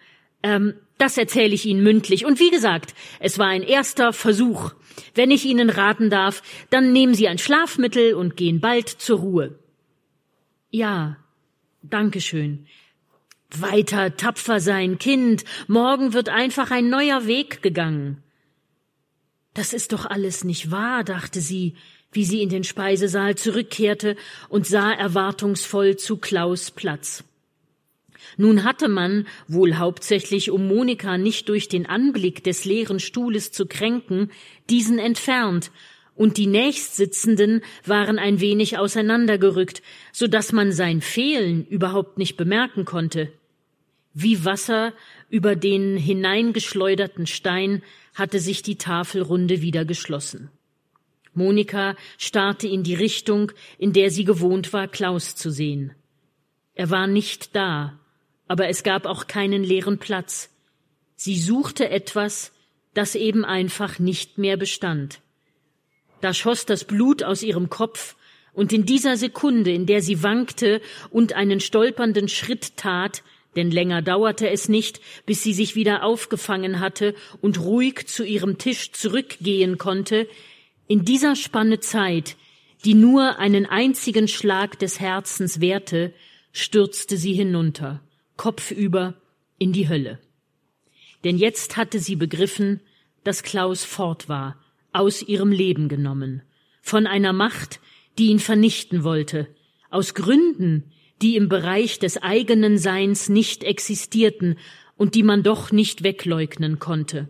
Ähm, 0.43 0.74
das 0.97 1.18
erzähle 1.18 1.53
ich 1.53 1.66
Ihnen 1.66 1.84
mündlich. 1.84 2.26
Und 2.26 2.39
wie 2.39 2.49
gesagt, 2.49 2.93
es 3.20 3.38
war 3.38 3.47
ein 3.47 3.64
erster 3.64 4.14
Versuch. 4.14 4.74
Wenn 5.14 5.32
ich 5.32 5.45
Ihnen 5.45 5.70
raten 5.70 6.10
darf, 6.10 6.41
dann 6.70 6.93
nehmen 6.93 7.14
Sie 7.14 7.28
ein 7.28 7.38
Schlafmittel 7.38 8.14
und 8.14 8.38
gehen 8.38 8.60
bald 8.60 8.89
zur 8.89 9.20
Ruhe. 9.20 9.60
Ja, 10.72 11.18
Dankeschön. 11.89 12.66
Weiter 13.51 14.18
tapfer 14.18 14.60
sein, 14.60 14.97
Kind. 14.97 15.45
Morgen 15.68 16.14
wird 16.14 16.30
einfach 16.30 16.72
ein 16.72 16.89
neuer 16.89 17.28
Weg 17.28 17.62
gegangen. 17.62 18.24
Das 19.53 19.72
ist 19.72 19.93
doch 19.93 20.06
alles 20.06 20.43
nicht 20.43 20.72
wahr, 20.72 21.03
dachte 21.03 21.39
sie, 21.41 21.76
wie 22.16 22.26
sie 22.26 22.41
in 22.41 22.49
den 22.49 22.63
Speisesaal 22.63 23.36
zurückkehrte 23.36 24.16
und 24.49 24.66
sah 24.66 24.91
erwartungsvoll 24.91 25.97
zu 25.97 26.18
Klaus 26.18 26.72
Platz. 26.72 27.24
Nun 28.38 28.63
hatte 28.63 28.88
man, 28.88 29.28
wohl 29.47 29.76
hauptsächlich 29.76 30.51
um 30.51 30.68
Monika 30.68 31.18
nicht 31.18 31.47
durch 31.49 31.70
den 31.70 31.86
Anblick 31.86 32.43
des 32.43 32.66
leeren 32.66 32.99
Stuhles 32.99 33.51
zu 33.51 33.66
kränken, 33.66 34.32
diesen 34.70 34.99
entfernt, 34.99 35.72
und 36.16 36.38
die 36.38 36.47
Nächstsitzenden 36.47 37.61
waren 37.86 38.20
ein 38.20 38.39
wenig 38.39 38.78
auseinandergerückt, 38.78 39.82
so 40.13 40.28
dass 40.28 40.53
man 40.53 40.72
sein 40.72 41.01
Fehlen 41.01 41.68
überhaupt 41.68 42.18
nicht 42.18 42.38
bemerken 42.38 42.86
konnte. 42.86 43.34
Wie 44.13 44.45
Wasser 44.45 44.93
über 45.30 45.57
den 45.57 45.97
hineingeschleuderten 45.97 47.28
Stein 47.28 47.84
hatte 48.13 48.39
sich 48.39 48.61
die 48.61 48.78
Tafelrunde 48.78 49.61
wieder 49.61 49.84
geschlossen. 49.84 50.49
Monika 51.36 51.96
starrte 52.18 52.68
in 52.68 52.84
die 52.84 52.96
Richtung, 52.96 53.52
in 53.78 53.94
der 53.94 54.12
sie 54.12 54.24
gewohnt 54.24 54.74
war, 54.74 54.88
Klaus 54.88 55.36
zu 55.36 55.50
sehen. 55.50 55.94
Er 56.74 56.90
war 56.90 57.08
nicht 57.08 57.56
da, 57.56 58.00
aber 58.48 58.68
es 58.68 58.84
gab 58.84 59.06
auch 59.06 59.28
keinen 59.28 59.64
leeren 59.64 59.98
Platz. 59.98 60.50
Sie 61.16 61.40
suchte 61.40 61.90
etwas, 61.90 62.52
das 62.94 63.16
eben 63.16 63.46
einfach 63.46 64.00
nicht 64.00 64.38
mehr 64.38 64.58
bestand. 64.58 65.22
Da 66.22 66.34
schoss 66.34 66.66
das 66.66 66.86
Blut 66.86 67.24
aus 67.24 67.44
ihrem 67.44 67.70
Kopf 67.70 68.16
Und 68.56 68.72
in 68.72 68.86
dieser 68.86 69.18
Sekunde, 69.18 69.72
in 69.72 69.86
der 69.86 70.02
sie 70.02 70.24
wankte 70.24 70.82
und 71.12 71.34
einen 71.34 71.60
stolpernden 71.60 72.30
Schritt 72.30 72.78
tat, 72.78 73.22
denn 73.58 73.70
länger 73.70 74.02
dauerte 74.02 74.50
es 74.50 74.70
nicht, 74.70 75.02
bis 75.26 75.44
sie 75.44 75.54
sich 75.54 75.76
wieder 75.76 76.04
aufgefangen 76.04 76.80
hatte 76.80 77.16
und 77.42 77.60
ruhig 77.60 78.08
zu 78.08 78.24
ihrem 78.24 78.58
Tisch 78.58 78.92
zurückgehen 78.94 79.78
konnte, 79.78 80.28
in 80.88 81.06
dieser 81.06 81.36
Spanne 81.36 81.80
Zeit, 81.80 82.38
die 82.84 82.94
nur 82.94 83.40
einen 83.40 83.66
einzigen 83.66 84.28
Schlag 84.28 84.78
des 84.80 85.00
Herzens 85.00 85.60
währte, 85.60 86.14
stürzte 86.52 87.18
sie 87.18 87.34
hinunter, 87.34 88.02
kopfüber 88.38 89.16
in 89.58 89.74
die 89.74 89.90
Hölle. 89.90 90.20
Denn 91.24 91.38
jetzt 91.38 91.78
hatte 91.78 92.00
sie 92.00 92.16
begriffen, 92.16 92.82
dass 93.24 93.42
Klaus 93.42 93.84
fort 93.84 94.30
war, 94.30 94.60
aus 94.94 95.22
ihrem 95.22 95.52
Leben 95.52 95.90
genommen, 95.90 96.44
von 96.82 97.08
einer 97.08 97.34
Macht, 97.34 97.80
die 98.18 98.28
ihn 98.28 98.40
vernichten 98.40 99.04
wollte, 99.04 99.48
aus 99.90 100.14
Gründen, 100.14 100.92
die 101.22 101.36
im 101.36 101.50
Bereich 101.50 102.00
des 102.00 102.22
eigenen 102.22 102.78
Seins 102.78 103.28
nicht 103.30 103.64
existierten 103.64 104.58
und 104.96 105.16
die 105.16 105.24
man 105.24 105.44
doch 105.44 105.72
nicht 105.72 106.04
wegleugnen 106.04 106.80
konnte. 106.80 107.30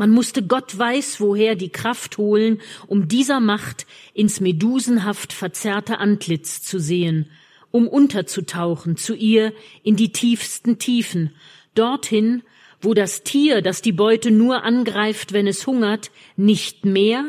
Man 0.00 0.12
musste 0.12 0.42
Gott 0.42 0.78
weiß 0.78 1.20
woher 1.20 1.56
die 1.56 1.68
Kraft 1.68 2.16
holen, 2.16 2.62
um 2.86 3.06
dieser 3.06 3.38
Macht 3.38 3.86
ins 4.14 4.40
medusenhaft 4.40 5.30
verzerrte 5.34 5.98
Antlitz 5.98 6.62
zu 6.62 6.80
sehen, 6.80 7.26
um 7.70 7.86
unterzutauchen 7.86 8.96
zu 8.96 9.14
ihr 9.14 9.52
in 9.82 9.96
die 9.96 10.10
tiefsten 10.10 10.78
Tiefen, 10.78 11.34
dorthin, 11.74 12.42
wo 12.80 12.94
das 12.94 13.24
Tier, 13.24 13.60
das 13.60 13.82
die 13.82 13.92
Beute 13.92 14.30
nur 14.30 14.64
angreift, 14.64 15.34
wenn 15.34 15.46
es 15.46 15.66
hungert, 15.66 16.10
nicht 16.34 16.86
mehr 16.86 17.26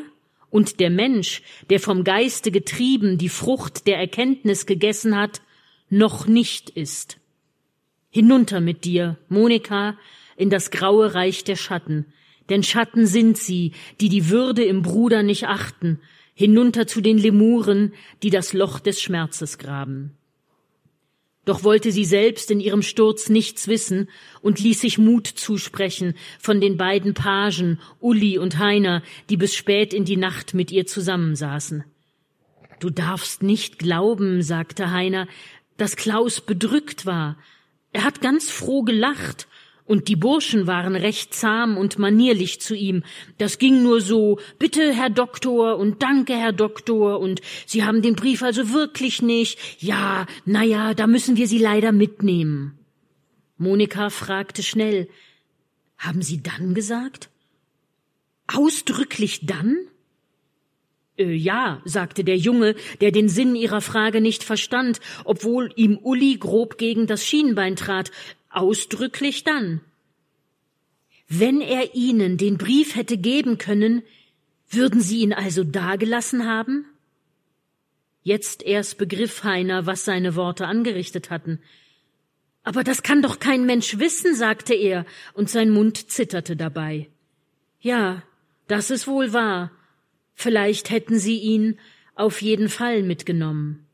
und 0.50 0.80
der 0.80 0.92
Mensch, 0.92 1.42
der 1.70 1.82
vom 1.82 2.06
Geiste 2.06 2.52
getrieben 2.52 3.18
die 3.18 3.28
Frucht 3.28 3.86
der 3.86 3.98
Erkenntnis 3.98 4.66
gegessen 4.66 5.18
hat, 5.18 5.42
noch 5.90 6.26
nicht 6.26 6.70
ist. 6.70 7.18
Hinunter 8.12 8.62
mit 8.62 8.86
dir, 8.86 9.18
Monika, 9.28 9.98
in 10.38 10.50
das 10.50 10.72
graue 10.72 11.14
Reich 11.14 11.44
der 11.44 11.58
Schatten, 11.58 12.06
denn 12.52 12.64
Schatten 12.64 13.08
sind 13.08 13.38
sie, 13.38 13.72
die 14.02 14.10
die 14.10 14.30
Würde 14.30 14.64
im 14.64 14.82
Bruder 14.82 15.24
nicht 15.24 15.48
achten, 15.48 16.00
hinunter 16.34 16.86
zu 16.86 17.02
den 17.02 17.18
Lemuren, 17.18 17.94
die 18.24 18.30
das 18.30 18.52
Loch 18.52 18.80
des 18.80 19.02
Schmerzes 19.02 19.58
graben. 19.58 20.12
Doch 21.46 21.64
wollte 21.64 21.92
sie 21.92 22.06
selbst 22.06 22.52
in 22.52 22.60
ihrem 22.60 22.84
Sturz 22.84 23.30
nichts 23.30 23.68
wissen 23.68 24.10
und 24.42 24.60
ließ 24.60 24.82
sich 24.82 24.98
Mut 25.00 25.28
zusprechen 25.28 26.14
von 26.40 26.62
den 26.62 26.78
beiden 26.78 27.14
Pagen, 27.14 27.80
Uli 28.00 28.38
und 28.38 28.60
Heiner, 28.60 29.02
die 29.30 29.38
bis 29.38 29.56
spät 29.56 29.94
in 29.94 30.06
die 30.06 30.18
Nacht 30.18 30.54
mit 30.54 30.72
ihr 30.72 30.86
zusammensaßen. 30.86 31.84
Du 32.80 32.90
darfst 32.90 33.42
nicht 33.42 33.80
glauben, 33.80 34.44
sagte 34.44 34.92
Heiner, 34.92 35.28
dass 35.78 35.96
Klaus 35.96 36.42
bedrückt 36.42 37.06
war. 37.06 37.38
Er 37.92 38.04
hat 38.04 38.22
ganz 38.22 38.52
froh 38.52 38.84
gelacht, 38.84 39.48
und 39.86 40.08
die 40.08 40.16
Burschen 40.16 40.68
waren 40.68 40.96
recht 40.96 41.34
zahm 41.34 41.78
und 41.78 42.00
manierlich 42.00 42.62
zu 42.62 42.76
ihm. 42.76 43.04
Das 43.38 43.58
ging 43.58 43.84
nur 43.84 44.02
so, 44.02 44.40
bitte, 44.60 44.94
Herr 44.94 45.10
Doktor, 45.10 45.78
und 45.78 46.02
danke, 46.02 46.34
Herr 46.34 46.54
Doktor, 46.54 47.20
und 47.20 47.42
Sie 47.66 47.84
haben 47.84 48.02
den 48.02 48.16
Brief 48.16 48.44
also 48.44 48.72
wirklich 48.72 49.22
nicht. 49.22 49.60
Ja, 49.80 50.26
na 50.46 50.64
ja, 50.64 50.94
da 50.94 51.08
müssen 51.08 51.38
wir 51.38 51.48
Sie 51.48 51.60
leider 51.60 51.92
mitnehmen. 51.92 52.80
Monika 53.58 54.10
fragte 54.10 54.64
schnell, 54.64 55.08
haben 55.98 56.22
Sie 56.22 56.42
dann 56.42 56.74
gesagt? 56.74 57.30
Ausdrücklich 58.48 59.46
dann? 59.46 59.78
Äh, 61.18 61.34
ja, 61.34 61.82
sagte 61.86 62.24
der 62.24 62.38
Junge, 62.38 62.76
der 63.02 63.12
den 63.12 63.30
Sinn 63.30 63.56
ihrer 63.56 63.82
Frage 63.82 64.22
nicht 64.22 64.44
verstand, 64.44 65.00
obwohl 65.26 65.72
ihm 65.76 65.98
Uli 66.02 66.38
grob 66.38 66.78
gegen 66.78 67.08
das 67.08 67.26
Schienbein 67.26 67.76
trat, 67.76 68.12
ausdrücklich 68.52 69.44
dann. 69.44 69.82
Wenn 71.28 71.62
er 71.62 71.96
ihnen 71.96 72.38
den 72.38 72.58
Brief 72.58 72.96
hätte 72.96 73.18
geben 73.18 73.58
können, 73.58 74.04
würden 74.70 75.02
sie 75.02 75.20
ihn 75.20 75.34
also 75.34 75.64
dagelassen 75.64 76.46
haben? 76.46 76.86
Jetzt 78.24 78.64
erst 78.64 78.98
begriff 78.98 79.44
Heiner, 79.44 79.86
was 79.86 80.06
seine 80.06 80.36
Worte 80.36 80.68
angerichtet 80.68 81.30
hatten. 81.30 81.60
Aber 82.64 82.84
das 82.84 83.02
kann 83.02 83.22
doch 83.22 83.40
kein 83.40 83.66
Mensch 83.66 83.98
wissen, 83.98 84.36
sagte 84.36 84.74
er, 84.74 85.06
und 85.34 85.50
sein 85.50 85.70
Mund 85.70 86.12
zitterte 86.12 86.56
dabei. 86.56 87.10
Ja, 87.80 88.24
das 88.68 88.92
ist 88.92 89.08
wohl 89.08 89.34
wahr, 89.34 89.72
Vielleicht 90.42 90.90
hätten 90.90 91.20
sie 91.20 91.38
ihn 91.38 91.78
auf 92.16 92.42
jeden 92.42 92.68
Fall 92.68 93.04
mitgenommen. 93.04 93.86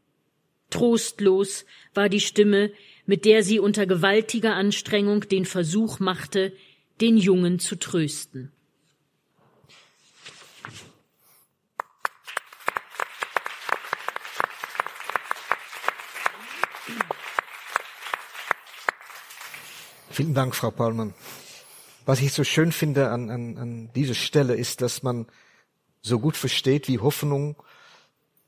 Trostlos 0.70 1.66
war 1.94 2.08
die 2.08 2.22
Stimme, 2.22 2.72
mit 3.08 3.26
der 3.26 3.42
sie 3.42 3.60
unter 3.60 3.88
gewaltiger 3.88 4.54
Anstrengung 4.54 5.22
den 5.22 5.46
Versuch 5.46 6.00
machte, 6.00 6.54
den 7.02 7.18
Jungen 7.18 7.58
zu 7.58 7.78
trösten. 7.78 8.52
Vielen 20.12 20.34
Dank, 20.34 20.56
Frau 20.56 20.72
Paulmann. 20.72 21.14
Was 22.06 22.22
ich 22.22 22.34
so 22.34 22.44
schön 22.44 22.72
finde 22.72 23.10
an, 23.10 23.30
an, 23.30 23.58
an 23.58 23.90
dieser 23.94 24.16
Stelle 24.16 24.56
ist, 24.56 24.82
dass 24.82 25.04
man 25.04 25.28
so 26.02 26.20
gut 26.20 26.36
versteht, 26.36 26.88
wie 26.88 27.00
Hoffnung 27.00 27.56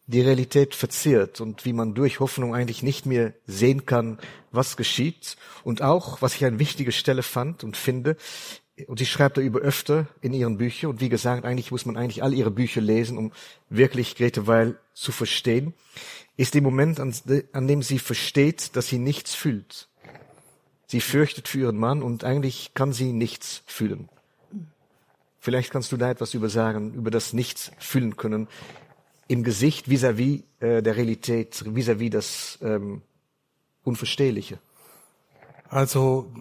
die 0.10 0.22
Realität 0.22 0.74
verzehrt 0.74 1.39
und 1.39 1.66
wie 1.66 1.74
man 1.74 1.93
durch 1.93 2.20
Hoffnung 2.20 2.55
eigentlich 2.55 2.82
nicht 2.82 3.05
mehr 3.05 3.34
sehen 3.45 3.86
kann, 3.86 4.18
was 4.51 4.76
geschieht. 4.76 5.38
Und 5.64 5.84
auch, 5.84 6.20
was 6.24 6.34
ich 6.36 6.45
eine 6.45 6.57
wichtige 6.57 6.91
Stelle 6.91 7.22
fand 7.22 7.64
und 7.64 7.78
finde, 7.78 8.18
und 8.88 8.97
sie 8.97 9.05
schreibt 9.05 9.38
darüber 9.38 9.60
öfter 9.60 10.07
in 10.22 10.34
ihren 10.34 10.57
Büchern, 10.57 10.89
und 10.89 10.99
wie 10.99 11.10
gesagt, 11.10 11.45
eigentlich 11.45 11.70
muss 11.70 11.86
man 11.86 11.95
eigentlich 11.95 12.24
all 12.24 12.34
ihre 12.34 12.49
Bücher 12.49 12.82
lesen, 12.82 13.20
um 13.20 13.32
wirklich 13.70 14.16
Grete 14.16 14.47
Weil 14.47 14.80
zu 14.95 15.12
verstehen, 15.12 15.76
ist 16.38 16.55
der 16.55 16.64
Moment, 16.64 16.99
an, 16.99 17.14
an 17.51 17.68
dem 17.68 17.84
sie 17.84 17.99
versteht, 17.99 18.76
dass 18.76 18.88
sie 18.88 18.97
nichts 18.97 19.36
fühlt. 19.36 19.89
Sie 20.88 21.01
fürchtet 21.01 21.47
für 21.47 21.60
ihren 21.60 21.78
Mann 21.78 22.01
und 22.01 22.24
eigentlich 22.24 22.74
kann 22.74 22.93
sie 22.93 23.14
nichts 23.14 23.62
fühlen. 23.68 24.10
Vielleicht 25.39 25.70
kannst 25.70 25.91
du 25.91 25.97
da 25.97 26.10
etwas 26.10 26.34
über 26.34 26.49
sagen, 26.49 26.95
über 26.95 27.12
das 27.12 27.32
Nichts 27.32 27.72
fühlen 27.78 28.18
können 28.18 28.47
im 29.30 29.43
Gesicht 29.43 29.88
vis-à-vis 29.88 30.43
-vis, 30.59 30.65
äh, 30.65 30.82
der 30.82 30.97
Realität, 30.97 31.63
vis-à-vis 31.65 32.09
-vis 32.09 32.11
das 32.11 32.59
ähm, 32.61 33.01
Unverstehliche. 33.84 34.59
Also 35.69 36.32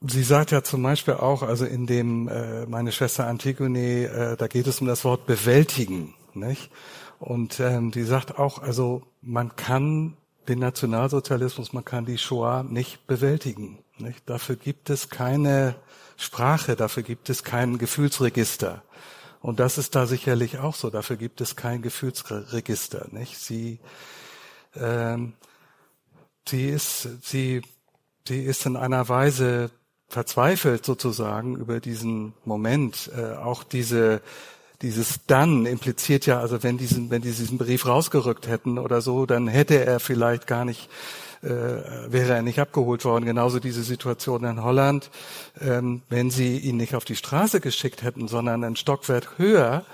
sie 0.00 0.24
sagt 0.24 0.50
ja 0.50 0.62
zum 0.62 0.82
Beispiel 0.82 1.14
auch, 1.14 1.42
also 1.42 1.64
in 1.64 1.86
dem 1.86 2.28
äh, 2.28 2.66
meine 2.66 2.92
Schwester 2.92 3.26
Antigone, 3.26 4.04
äh, 4.04 4.36
da 4.36 4.48
geht 4.48 4.66
es 4.66 4.80
um 4.80 4.86
das 4.86 5.04
Wort 5.04 5.26
bewältigen, 5.26 6.14
nicht? 6.34 6.70
Und 7.20 7.60
ähm, 7.60 7.90
die 7.90 8.04
sagt 8.04 8.38
auch, 8.38 8.60
also 8.60 9.02
man 9.22 9.56
kann 9.56 10.16
den 10.48 10.58
Nationalsozialismus, 10.58 11.72
man 11.72 11.84
kann 11.84 12.04
die 12.04 12.18
Shoah 12.18 12.64
nicht 12.64 13.06
bewältigen. 13.06 13.78
Nicht? 13.98 14.22
Dafür 14.26 14.56
gibt 14.56 14.90
es 14.90 15.08
keine 15.08 15.74
Sprache, 16.16 16.76
dafür 16.76 17.02
gibt 17.02 17.28
es 17.30 17.42
kein 17.42 17.78
Gefühlsregister. 17.78 18.82
Und 19.40 19.60
das 19.60 19.78
ist 19.78 19.94
da 19.94 20.06
sicherlich 20.06 20.58
auch 20.58 20.74
so. 20.74 20.90
Dafür 20.90 21.16
gibt 21.16 21.40
es 21.40 21.56
kein 21.56 21.82
Gefühlsregister. 21.82 23.06
Nicht? 23.12 23.38
Sie, 23.38 23.78
ähm, 24.74 25.34
sie 26.48 26.68
ist, 26.68 27.08
sie, 27.22 27.62
sie 28.26 28.42
ist 28.42 28.66
in 28.66 28.76
einer 28.76 29.08
Weise 29.08 29.70
verzweifelt 30.08 30.84
sozusagen 30.84 31.56
über 31.56 31.80
diesen 31.80 32.34
Moment. 32.44 33.10
Äh, 33.16 33.34
auch 33.34 33.62
diese, 33.62 34.22
dieses 34.82 35.20
dann 35.26 35.66
impliziert 35.66 36.26
ja, 36.26 36.40
also 36.40 36.62
wenn 36.62 36.78
diesen, 36.78 37.10
wenn 37.10 37.22
die 37.22 37.32
diesen 37.32 37.58
Brief 37.58 37.86
rausgerückt 37.86 38.46
hätten 38.46 38.78
oder 38.78 39.00
so, 39.00 39.26
dann 39.26 39.48
hätte 39.48 39.84
er 39.84 40.00
vielleicht 40.00 40.46
gar 40.46 40.64
nicht 40.64 40.88
äh, 41.42 41.48
wäre 41.48 42.34
er 42.34 42.42
nicht 42.42 42.58
abgeholt 42.58 43.04
worden. 43.04 43.24
Genauso 43.24 43.60
diese 43.60 43.82
Situation 43.82 44.44
in 44.44 44.62
Holland, 44.62 45.10
ähm, 45.60 46.02
wenn 46.08 46.30
sie 46.30 46.58
ihn 46.58 46.76
nicht 46.76 46.96
auf 46.96 47.04
die 47.04 47.16
Straße 47.16 47.60
geschickt 47.60 48.02
hätten, 48.02 48.26
sondern 48.26 48.64
ein 48.64 48.76
Stockwerk 48.76 49.38
höher, 49.38 49.84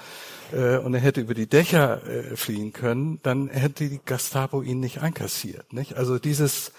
äh, 0.52 0.78
und 0.78 0.94
er 0.94 1.00
hätte 1.00 1.20
über 1.20 1.34
die 1.34 1.46
Dächer 1.46 2.06
äh, 2.06 2.36
fliehen 2.36 2.72
können, 2.72 3.20
dann 3.22 3.48
hätte 3.48 3.88
die 3.88 4.00
Gestapo 4.04 4.62
ihn 4.62 4.80
nicht 4.80 5.00
einkassiert. 5.02 5.72
Nicht? 5.72 5.96
Also 5.96 6.18
dieses, 6.18 6.72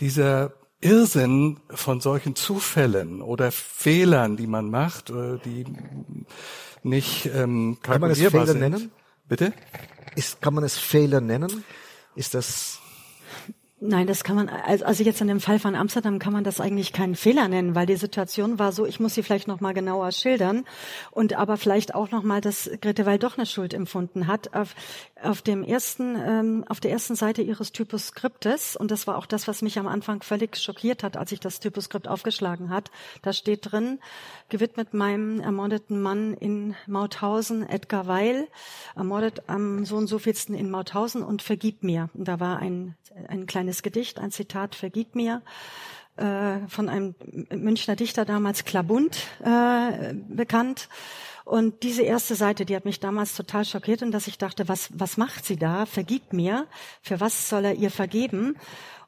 dieser 0.00 0.52
Irrsinn 0.80 1.60
von 1.68 2.00
solchen 2.00 2.36
Zufällen 2.36 3.20
oder 3.20 3.52
Fehlern, 3.52 4.36
die 4.36 4.46
man 4.46 4.70
macht, 4.70 5.10
äh, 5.10 5.38
die 5.44 5.64
nicht 6.82 7.26
ähm, 7.26 7.78
kalkulierbar 7.82 7.82
kann 7.82 8.00
man 8.00 8.10
es 8.10 8.18
Fehler 8.18 8.46
sind. 8.46 8.60
nennen? 8.60 8.92
Bitte? 9.28 9.52
Ist, 10.16 10.40
kann 10.40 10.54
man 10.54 10.64
es 10.64 10.76
Fehler 10.78 11.20
nennen? 11.20 11.64
Ist 12.14 12.34
das 12.34 12.80
Nein, 13.82 14.06
das 14.06 14.24
kann 14.24 14.36
man, 14.36 14.50
also 14.50 15.02
jetzt 15.02 15.22
in 15.22 15.28
dem 15.28 15.40
Fall 15.40 15.58
von 15.58 15.74
Amsterdam 15.74 16.18
kann 16.18 16.34
man 16.34 16.44
das 16.44 16.60
eigentlich 16.60 16.92
keinen 16.92 17.14
Fehler 17.14 17.48
nennen, 17.48 17.74
weil 17.74 17.86
die 17.86 17.96
Situation 17.96 18.58
war 18.58 18.72
so, 18.72 18.84
ich 18.84 19.00
muss 19.00 19.14
sie 19.14 19.22
vielleicht 19.22 19.48
noch 19.48 19.62
mal 19.62 19.72
genauer 19.72 20.12
schildern 20.12 20.66
und 21.12 21.32
aber 21.32 21.56
vielleicht 21.56 21.94
auch 21.94 22.10
noch 22.10 22.22
mal, 22.22 22.42
dass 22.42 22.70
Grete 22.82 23.06
Weil 23.06 23.18
doch 23.18 23.38
eine 23.38 23.46
Schuld 23.46 23.72
empfunden 23.72 24.26
hat 24.26 24.52
auf, 24.52 24.74
auf 25.22 25.40
dem 25.40 25.64
ersten, 25.64 26.14
ähm, 26.14 26.64
auf 26.68 26.80
der 26.80 26.90
ersten 26.90 27.14
Seite 27.14 27.40
ihres 27.40 27.72
Typoskriptes 27.72 28.76
und 28.76 28.90
das 28.90 29.06
war 29.06 29.16
auch 29.16 29.24
das, 29.24 29.48
was 29.48 29.62
mich 29.62 29.78
am 29.78 29.88
Anfang 29.88 30.22
völlig 30.22 30.58
schockiert 30.58 31.02
hat, 31.02 31.16
als 31.16 31.32
ich 31.32 31.40
das 31.40 31.58
Typoskript 31.58 32.06
aufgeschlagen 32.06 32.68
hat. 32.68 32.90
Da 33.22 33.32
steht 33.32 33.72
drin, 33.72 33.98
gewidmet 34.50 34.92
meinem 34.92 35.40
ermordeten 35.40 36.02
Mann 36.02 36.34
in 36.34 36.74
Mauthausen, 36.86 37.66
Edgar 37.66 38.06
Weil, 38.06 38.46
ermordet 38.94 39.44
am 39.46 39.86
so 39.86 39.96
und 39.96 40.06
so 40.06 40.18
vielsten 40.18 40.52
in 40.52 40.70
Mauthausen 40.70 41.22
und 41.22 41.40
vergib 41.40 41.82
mir. 41.82 42.10
Und 42.12 42.28
da 42.28 42.40
war 42.40 42.58
ein, 42.58 42.94
ein 43.28 43.46
kleines 43.46 43.82
Gedicht, 43.82 44.18
ein 44.18 44.30
Zitat, 44.30 44.74
vergib 44.74 45.14
mir, 45.14 45.42
äh, 46.16 46.58
von 46.68 46.88
einem 46.88 47.14
Münchner 47.50 47.96
Dichter 47.96 48.24
damals 48.24 48.64
Klabund 48.64 49.18
äh, 49.44 50.14
bekannt. 50.28 50.88
Und 51.44 51.82
diese 51.82 52.02
erste 52.02 52.34
Seite, 52.34 52.64
die 52.64 52.76
hat 52.76 52.84
mich 52.84 53.00
damals 53.00 53.34
total 53.34 53.64
schockiert 53.64 54.02
und 54.02 54.12
dass 54.12 54.26
ich 54.26 54.38
dachte, 54.38 54.68
was, 54.68 54.90
was 54.92 55.16
macht 55.16 55.44
sie 55.44 55.56
da? 55.56 55.86
Vergib 55.86 56.32
mir. 56.32 56.66
Für 57.02 57.18
was 57.20 57.48
soll 57.48 57.64
er 57.64 57.74
ihr 57.74 57.90
vergeben? 57.90 58.56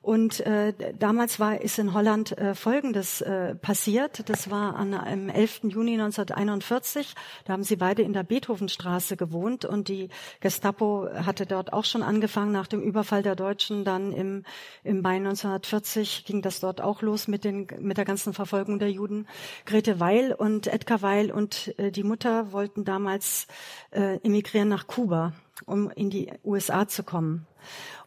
Und 0.02 0.40
äh, 0.40 0.74
damals 0.98 1.38
war 1.38 1.60
ist 1.60 1.78
in 1.78 1.94
Holland 1.94 2.36
äh, 2.36 2.56
Folgendes 2.56 3.20
äh, 3.20 3.54
passiert. 3.54 4.28
Das 4.28 4.50
war 4.50 4.74
an, 4.74 4.94
am 4.94 5.28
11. 5.28 5.60
Juni 5.68 5.92
1941. 5.92 7.14
Da 7.44 7.52
haben 7.52 7.62
sie 7.62 7.76
beide 7.76 8.02
in 8.02 8.12
der 8.12 8.24
Beethovenstraße 8.24 9.16
gewohnt 9.16 9.64
und 9.64 9.86
die 9.86 10.08
Gestapo 10.40 11.08
hatte 11.14 11.46
dort 11.46 11.72
auch 11.72 11.84
schon 11.84 12.02
angefangen 12.02 12.50
nach 12.50 12.66
dem 12.66 12.82
Überfall 12.82 13.22
der 13.22 13.36
Deutschen. 13.36 13.84
Dann 13.84 14.12
im, 14.12 14.42
im 14.82 15.02
Mai 15.02 15.16
1940 15.16 16.24
ging 16.24 16.42
das 16.42 16.58
dort 16.58 16.80
auch 16.80 17.00
los 17.02 17.28
mit, 17.28 17.44
den, 17.44 17.68
mit 17.78 17.96
der 17.96 18.04
ganzen 18.04 18.32
Verfolgung 18.32 18.80
der 18.80 18.90
Juden. 18.90 19.28
Grete 19.66 20.00
Weil 20.00 20.32
und 20.32 20.66
Edgar 20.66 21.02
Weil 21.02 21.30
und 21.30 21.78
äh, 21.78 21.92
die 21.92 22.02
Mutter 22.02 22.50
wollten 22.50 22.84
damals 22.84 23.46
äh, 23.92 24.18
emigrieren 24.24 24.68
nach 24.68 24.88
Kuba, 24.88 25.32
um 25.64 25.90
in 25.90 26.10
die 26.10 26.32
USA 26.42 26.88
zu 26.88 27.04
kommen. 27.04 27.46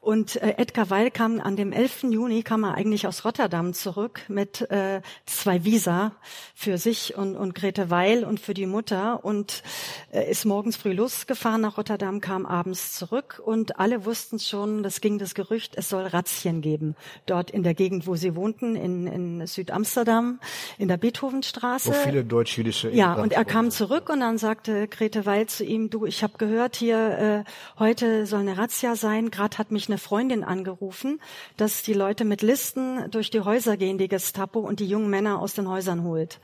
Und 0.06 0.36
äh, 0.36 0.54
Edgar 0.58 0.92
Weil 0.92 1.10
kam 1.10 1.40
an 1.40 1.56
dem 1.56 1.74
11. 1.74 2.04
Juni, 2.12 2.44
kam 2.44 2.64
er 2.64 2.76
eigentlich 2.76 3.08
aus 3.08 3.26
Rotterdam 3.26 3.74
zurück 3.74 4.22
mit 4.28 4.62
äh, 4.70 5.02
zwei 5.26 5.66
Visa 5.66 6.12
für 6.54 6.78
sich 6.78 7.18
und, 7.18 7.36
und 7.36 7.56
Grete 7.56 7.90
Weil 7.90 8.24
und 8.24 8.40
für 8.40 8.54
die 8.54 8.68
Mutter 8.68 9.26
und 9.26 9.64
äh, 10.12 10.30
ist 10.30 10.46
morgens 10.46 10.76
früh 10.76 10.94
losgefahren 10.94 11.62
nach 11.62 11.80
Rotterdam, 11.80 12.22
kam 12.22 12.46
abends 12.46 12.94
zurück 12.94 13.42
und 13.44 13.80
alle 13.80 14.06
wussten 14.06 14.38
schon, 14.38 14.84
das 14.84 15.02
ging 15.02 15.18
das 15.18 15.34
Gerücht, 15.34 15.74
es 15.76 15.90
soll 15.90 16.04
Razzien 16.04 16.62
geben. 16.62 16.96
Dort 17.26 17.50
in 17.50 17.64
der 17.64 17.74
Gegend, 17.74 18.06
wo 18.06 18.16
sie 18.16 18.36
wohnten, 18.36 18.76
in, 18.76 19.08
in 19.08 19.48
Südamsterdam, 19.48 20.40
in 20.78 20.88
der 20.88 20.98
Beethovenstraße. 20.98 21.90
Wo 21.90 21.94
viele 21.94 22.24
deutsch-jüdische 22.24 22.92
Ja, 22.92 23.16
und 23.16 23.34
er 23.34 23.44
kam 23.44 23.72
zurück 23.72 24.10
und 24.12 24.20
dann 24.20 24.38
sagte 24.38 24.88
Grete 24.88 25.26
Weil 25.26 25.48
zu 25.48 25.66
ihm, 25.66 25.90
du, 25.90 26.06
ich 26.06 26.22
habe 26.22 26.34
gehört 26.38 26.76
hier, 26.76 27.44
äh, 27.48 27.80
heute 27.80 28.28
soll 28.28 28.42
eine 28.42 28.60
Razzia 28.60 28.96
sein, 28.96 29.32
gerade 29.32 29.58
hat 29.58 29.72
mich 29.72 29.90
eine 29.90 29.95
eine 29.96 30.00
Freundin 30.00 30.44
angerufen, 30.44 31.22
dass 31.56 31.82
die 31.82 31.94
Leute 31.94 32.26
mit 32.26 32.42
Listen 32.42 33.10
durch 33.12 33.30
die 33.30 33.40
Häuser 33.40 33.78
gehen, 33.78 33.98
die 33.98 34.10
Gestapo, 34.10 34.60
und 34.60 34.82
die 34.82 34.88
jungen 34.88 35.10
Männer 35.10 35.40
aus 35.40 35.54
den 35.54 35.70
Häusern 35.70 36.04
holt. 36.04 36.40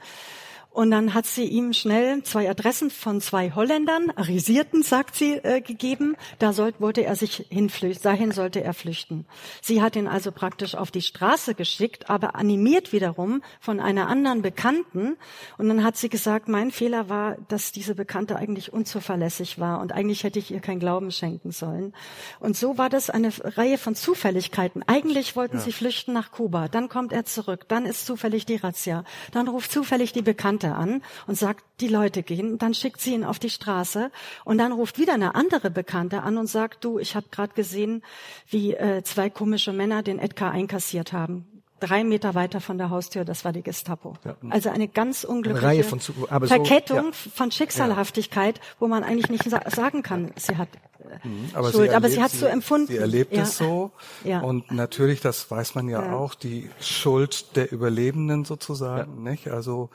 Und 0.74 0.90
dann 0.92 1.14
hat 1.14 1.26
sie 1.26 1.44
ihm 1.44 1.74
schnell 1.74 2.24
zwei 2.24 2.50
Adressen 2.50 2.90
von 2.90 3.20
zwei 3.20 3.52
Holländern, 3.52 4.10
Arisierten, 4.16 4.84
sagt 4.84 5.16
sie, 5.16 5.34
äh, 5.34 5.60
gegeben. 5.60 6.16
Da 6.40 6.54
sollte, 6.54 6.80
wollte 6.80 7.04
er 7.04 7.18
sich 7.18 7.46
hinflüchten, 7.50 8.04
dahin 8.04 8.32
sollte 8.32 8.64
er 8.64 8.74
flüchten. 8.74 9.26
Sie 9.62 9.82
hat 9.82 9.98
ihn 9.98 10.08
also 10.08 10.32
praktisch 10.32 10.76
auf 10.76 10.90
die 10.90 11.02
Straße 11.02 11.56
geschickt, 11.56 12.10
aber 12.10 12.36
animiert 12.36 12.94
wiederum 12.94 13.44
von 13.60 13.82
einer 13.82 14.08
anderen 14.08 14.42
Bekannten. 14.42 15.18
Und 15.58 15.68
dann 15.68 15.84
hat 15.84 15.98
sie 15.98 16.08
gesagt, 16.08 16.48
mein 16.48 16.72
Fehler 16.72 17.10
war, 17.10 17.36
dass 17.50 17.74
diese 17.74 17.94
Bekannte 17.94 18.38
eigentlich 18.38 18.72
unzuverlässig 18.72 19.60
war 19.60 19.82
und 19.82 19.92
eigentlich 19.92 20.24
hätte 20.24 20.40
ich 20.40 20.52
ihr 20.52 20.62
kein 20.62 20.80
Glauben 20.80 21.12
schenken 21.12 21.52
sollen. 21.52 21.94
Und 22.40 22.56
so 22.56 22.78
war 22.78 22.88
das 22.88 23.10
eine 23.10 23.34
Reihe 23.58 23.78
von 23.78 23.94
Zufälligkeiten. 23.94 24.84
Eigentlich 24.88 25.36
wollten 25.36 25.58
ja. 25.58 25.64
sie 25.64 25.74
flüchten 25.74 26.14
nach 26.14 26.32
Kuba. 26.32 26.70
Dann 26.70 26.88
kommt 26.88 27.12
er 27.12 27.26
zurück. 27.26 27.68
Dann 27.68 27.86
ist 27.86 28.06
zufällig 28.06 28.46
die 28.46 28.56
Razzia. 28.56 29.04
Dann 29.34 29.50
ruft 29.50 29.70
zufällig 29.70 30.14
die 30.14 30.22
Bekannte 30.22 30.61
Bekannte 30.62 30.76
an 30.76 31.02
und 31.28 31.38
sagt, 31.38 31.64
die 31.80 31.88
Leute 31.88 32.24
gehen. 32.24 32.58
Dann 32.58 32.74
schickt 32.74 33.02
sie 33.02 33.14
ihn 33.14 33.24
auf 33.24 33.40
die 33.40 33.50
Straße 33.50 34.12
und 34.46 34.58
dann 34.58 34.72
ruft 34.72 35.00
wieder 35.00 35.14
eine 35.14 35.36
andere 35.36 35.70
Bekannte 35.70 36.22
an 36.24 36.38
und 36.38 36.48
sagt, 36.48 36.84
du, 36.84 37.00
ich 37.00 37.16
habe 37.16 37.28
gerade 37.32 37.54
gesehen, 37.54 38.04
wie 38.50 38.74
äh, 38.74 39.04
zwei 39.04 39.30
komische 39.30 39.74
Männer 39.74 40.04
den 40.04 40.20
Edgar 40.20 40.52
einkassiert 40.52 41.14
haben 41.14 41.48
drei 41.80 42.04
Meter 42.04 42.36
weiter 42.36 42.62
von 42.62 42.78
der 42.78 42.92
Haustür, 42.92 43.26
das 43.26 43.44
war 43.44 43.54
die 43.54 43.64
Gestapo. 43.64 44.14
Ja. 44.24 44.36
Also 44.52 44.70
eine 44.70 44.88
ganz 44.88 45.24
unglückliche 45.24 45.68
eine 45.68 45.84
von, 45.84 46.00
aber 46.30 46.46
Verkettung 46.46 47.12
so, 47.12 47.30
ja. 47.30 47.32
von 47.34 47.52
Schicksalhaftigkeit, 47.52 48.62
wo 48.80 48.88
man 48.88 49.04
eigentlich 49.04 49.32
nicht 49.32 49.50
sagen 49.50 50.04
kann, 50.04 50.32
sie 50.36 50.58
hat 50.58 50.70
äh, 51.00 51.28
mhm. 51.28 51.50
aber 51.54 51.72
Schuld, 51.72 51.90
sie 51.90 51.96
aber 51.96 52.10
sie 52.12 52.22
hat 52.22 52.30
so 52.30 52.46
empfunden. 52.46 52.86
Sie 52.86 52.98
erlebt 52.98 53.34
ja. 53.34 53.42
es 53.42 53.58
so 53.58 53.90
ja. 54.24 54.42
und 54.42 54.72
natürlich, 54.72 55.22
das 55.22 55.50
weiß 55.50 55.74
man 55.74 55.90
ja, 55.90 56.14
auch, 56.14 56.36
die 56.36 56.70
Schuld 56.80 57.56
der 57.56 57.72
Überlebenden 57.72 58.46
sozusagen, 58.46 59.24
nicht? 59.24 59.48
Also 59.48 59.90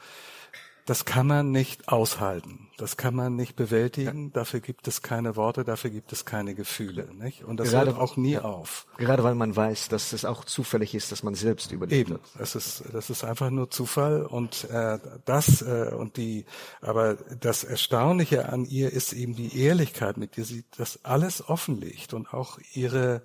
das 0.87 1.05
kann 1.05 1.26
man 1.26 1.51
nicht 1.51 1.89
aushalten. 1.89 2.68
Das 2.76 2.97
kann 2.97 3.14
man 3.14 3.34
nicht 3.34 3.57
bewältigen. 3.57 4.26
Ja. 4.26 4.30
Dafür 4.34 4.61
gibt 4.61 4.87
es 4.87 5.03
keine 5.03 5.34
Worte, 5.34 5.64
dafür 5.64 5.91
gibt 5.91 6.12
es 6.12 6.24
keine 6.24 6.55
Gefühle. 6.55 7.09
Nicht? 7.12 7.43
Und 7.43 7.59
das 7.59 7.70
Gerade, 7.70 7.93
hört 7.93 8.01
auch 8.01 8.16
nie 8.16 8.34
ja. 8.34 8.43
auf. 8.43 8.87
Gerade 8.97 9.24
weil 9.24 9.34
man 9.34 9.57
weiß, 9.57 9.89
dass 9.89 10.12
es 10.12 10.24
auch 10.24 10.45
zufällig 10.45 10.95
ist, 10.95 11.11
dass 11.11 11.24
man 11.24 11.34
selbst 11.34 11.72
überlebt. 11.72 12.11
Eben. 12.11 12.20
Das 12.39 12.55
ist, 12.55 12.84
das 12.93 13.11
ist 13.11 13.24
einfach 13.24 13.51
nur 13.51 13.68
Zufall. 13.70 14.24
Und 14.24 14.70
äh, 14.70 14.99
das 15.24 15.61
äh, 15.62 15.93
und 15.97 16.18
die, 16.18 16.45
aber 16.80 17.14
das 17.14 17.64
Erstaunliche 17.64 18.49
an 18.49 18.64
ihr 18.64 18.93
ist 18.93 19.12
eben 19.12 19.34
die 19.34 19.59
Ehrlichkeit, 19.59 20.18
mit 20.18 20.37
der 20.37 20.45
sie 20.45 20.64
das 20.76 21.05
alles 21.05 21.49
offenlegt 21.49 22.14
und 22.14 22.32
auch 22.32 22.59
ihre 22.74 23.22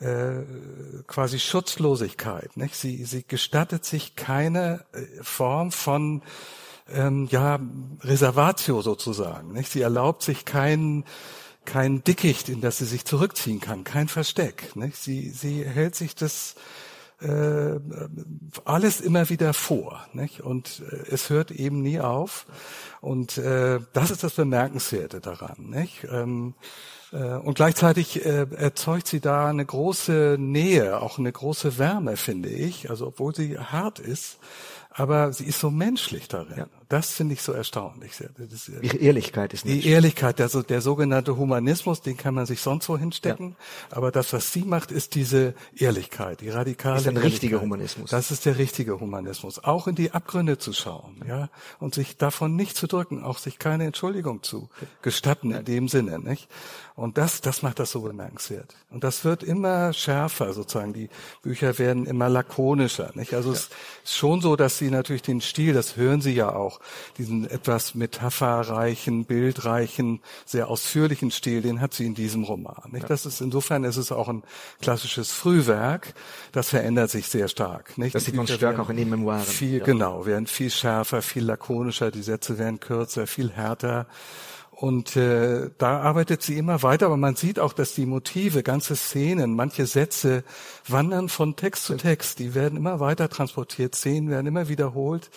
äh, 0.00 0.42
quasi 1.06 1.38
Schutzlosigkeit. 1.38 2.56
Nicht? 2.56 2.76
Sie, 2.76 3.04
sie 3.04 3.26
gestattet 3.26 3.84
sich 3.84 4.16
keine 4.16 4.84
äh, 4.92 5.04
Form 5.22 5.70
von 5.70 6.22
ähm, 6.90 7.28
ja, 7.30 7.58
Reservatio 8.00 8.82
sozusagen. 8.82 9.52
Nicht? 9.52 9.70
Sie 9.70 9.82
erlaubt 9.82 10.22
sich 10.22 10.44
kein, 10.44 11.04
kein 11.64 12.02
Dickicht, 12.04 12.48
in 12.48 12.60
das 12.60 12.78
sie 12.78 12.84
sich 12.84 13.04
zurückziehen 13.04 13.60
kann, 13.60 13.84
kein 13.84 14.08
Versteck. 14.08 14.74
Nicht? 14.76 14.96
Sie, 14.96 15.30
sie 15.30 15.64
hält 15.64 15.94
sich 15.94 16.14
das 16.14 16.54
äh, 17.20 17.78
alles 18.64 19.00
immer 19.00 19.28
wieder 19.28 19.54
vor. 19.54 20.04
Nicht? 20.12 20.40
Und 20.40 20.82
äh, 20.90 21.10
es 21.10 21.30
hört 21.30 21.50
eben 21.50 21.82
nie 21.82 22.00
auf. 22.00 22.46
Und 23.00 23.38
äh, 23.38 23.80
das 23.92 24.10
ist 24.10 24.24
das 24.24 24.34
Bemerkenswerte 24.34 25.20
daran. 25.20 25.70
Nicht? 25.70 26.06
Ähm, 26.10 26.54
äh, 27.12 27.34
und 27.36 27.54
gleichzeitig 27.54 28.24
äh, 28.24 28.46
erzeugt 28.56 29.06
sie 29.06 29.20
da 29.20 29.48
eine 29.48 29.64
große 29.64 30.36
Nähe, 30.38 31.00
auch 31.00 31.18
eine 31.18 31.30
große 31.30 31.78
Wärme, 31.78 32.16
finde 32.16 32.48
ich. 32.48 32.90
Also 32.90 33.06
obwohl 33.06 33.34
sie 33.34 33.58
hart 33.58 33.98
ist, 33.98 34.38
aber 34.94 35.32
sie 35.32 35.44
ist 35.44 35.60
so 35.60 35.70
menschlich 35.70 36.28
darin. 36.28 36.58
Ja. 36.58 36.66
Das 36.92 37.10
finde 37.10 37.32
ich 37.32 37.40
so 37.40 37.52
erstaunlich. 37.52 38.12
Das, 38.36 38.68
Ihre 38.68 38.98
Ehrlichkeit 38.98 39.54
ist 39.54 39.64
nicht. 39.64 39.82
Die 39.82 39.88
Ehrlichkeit, 39.88 40.38
also 40.42 40.62
der 40.62 40.82
sogenannte 40.82 41.38
Humanismus, 41.38 42.02
den 42.02 42.18
kann 42.18 42.34
man 42.34 42.44
sich 42.44 42.60
sonst 42.60 42.84
so 42.84 42.98
hinstecken. 42.98 43.56
Ja. 43.90 43.96
Aber 43.96 44.12
das, 44.12 44.34
was 44.34 44.52
sie 44.52 44.64
macht, 44.64 44.92
ist 44.92 45.14
diese 45.14 45.54
Ehrlichkeit, 45.74 46.42
die 46.42 46.50
radikale. 46.50 46.96
Das 46.96 47.06
ist 47.06 47.16
der 47.16 47.22
richtige 47.22 47.62
Humanismus. 47.62 48.10
Das 48.10 48.30
ist 48.30 48.44
der 48.44 48.58
richtige 48.58 49.00
Humanismus. 49.00 49.64
Auch 49.64 49.86
in 49.86 49.94
die 49.94 50.10
Abgründe 50.10 50.58
zu 50.58 50.74
schauen, 50.74 51.22
ja, 51.26 51.48
und 51.80 51.94
sich 51.94 52.18
davon 52.18 52.56
nicht 52.56 52.76
zu 52.76 52.86
drücken, 52.86 53.24
auch 53.24 53.38
sich 53.38 53.58
keine 53.58 53.86
Entschuldigung 53.86 54.42
zu 54.42 54.68
gestatten 55.00 55.52
in 55.52 55.64
dem 55.64 55.88
Sinne, 55.88 56.18
nicht? 56.18 56.46
Und 56.94 57.16
das, 57.16 57.40
das 57.40 57.62
macht 57.62 57.78
das 57.78 57.90
so 57.90 58.02
bemerkenswert. 58.02 58.76
Und 58.90 59.02
das 59.02 59.24
wird 59.24 59.42
immer 59.42 59.94
schärfer, 59.94 60.52
sozusagen. 60.52 60.92
Die 60.92 61.08
Bücher 61.40 61.78
werden 61.78 62.04
immer 62.04 62.28
lakonischer, 62.28 63.12
nicht? 63.14 63.32
Also 63.32 63.48
ja. 63.48 63.54
es 63.54 63.70
ist 64.04 64.14
schon 64.14 64.42
so, 64.42 64.56
dass 64.56 64.76
sie 64.76 64.90
natürlich 64.90 65.22
den 65.22 65.40
Stil, 65.40 65.72
das 65.72 65.96
hören 65.96 66.20
Sie 66.20 66.34
ja 66.34 66.54
auch, 66.54 66.81
diesen 67.18 67.48
etwas 67.48 67.94
metapherreichen, 67.94 69.24
bildreichen, 69.24 70.20
sehr 70.44 70.68
ausführlichen 70.68 71.30
Stil, 71.30 71.62
den 71.62 71.80
hat 71.80 71.94
sie 71.94 72.06
in 72.06 72.14
diesem 72.14 72.44
Roman. 72.44 72.90
Nicht? 72.90 73.08
Das 73.10 73.26
ist 73.26 73.40
insofern 73.40 73.84
ist 73.84 73.96
es 73.96 74.12
auch 74.12 74.28
ein 74.28 74.42
klassisches 74.80 75.32
Frühwerk. 75.32 76.14
Das 76.52 76.70
verändert 76.70 77.10
sich 77.10 77.28
sehr 77.28 77.48
stark. 77.48 77.98
Nicht? 77.98 78.14
Das 78.14 78.24
sieht 78.24 78.34
man 78.34 78.46
stark 78.46 78.78
auch 78.78 78.90
in 78.90 78.96
den 78.96 79.10
Memoiren. 79.10 79.42
Viel, 79.42 79.78
ja. 79.78 79.84
genau, 79.84 80.26
werden 80.26 80.46
viel 80.46 80.70
schärfer, 80.70 81.22
viel 81.22 81.44
lakonischer. 81.44 82.10
Die 82.10 82.22
Sätze 82.22 82.58
werden 82.58 82.80
kürzer, 82.80 83.26
viel 83.26 83.50
härter. 83.50 84.06
Und 84.82 85.14
äh, 85.14 85.70
da 85.78 86.00
arbeitet 86.00 86.42
sie 86.42 86.58
immer 86.58 86.82
weiter, 86.82 87.06
aber 87.06 87.16
man 87.16 87.36
sieht 87.36 87.60
auch, 87.60 87.72
dass 87.72 87.94
die 87.94 88.04
Motive, 88.04 88.64
ganze 88.64 88.96
Szenen, 88.96 89.54
manche 89.54 89.86
Sätze 89.86 90.42
wandern 90.88 91.28
von 91.28 91.54
Text 91.54 91.84
zu 91.84 91.96
Text. 91.96 92.40
Die 92.40 92.56
werden 92.56 92.76
immer 92.76 92.98
weiter 92.98 93.28
transportiert, 93.28 93.94
Szenen 93.94 94.28
werden 94.28 94.48
immer 94.48 94.68
wiederholt. 94.68 95.30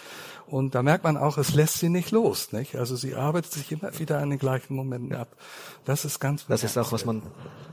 Und 0.47 0.75
da 0.75 0.83
merkt 0.83 1.03
man 1.03 1.17
auch, 1.17 1.37
es 1.37 1.53
lässt 1.55 1.79
sie 1.79 1.89
nicht 1.89 2.11
los. 2.11 2.51
Nicht? 2.51 2.75
Also 2.75 2.95
sie 2.95 3.15
arbeitet 3.15 3.51
sich 3.51 3.71
immer 3.71 3.97
wieder 3.97 4.19
an 4.19 4.29
den 4.29 4.39
gleichen 4.39 4.75
Momenten 4.75 5.15
ab. 5.15 5.35
Das 5.85 6.05
ist 6.05 6.19
ganz 6.19 6.45
Das 6.47 6.63
ist 6.63 6.77
auch, 6.77 6.91
was 6.91 7.05
man 7.05 7.23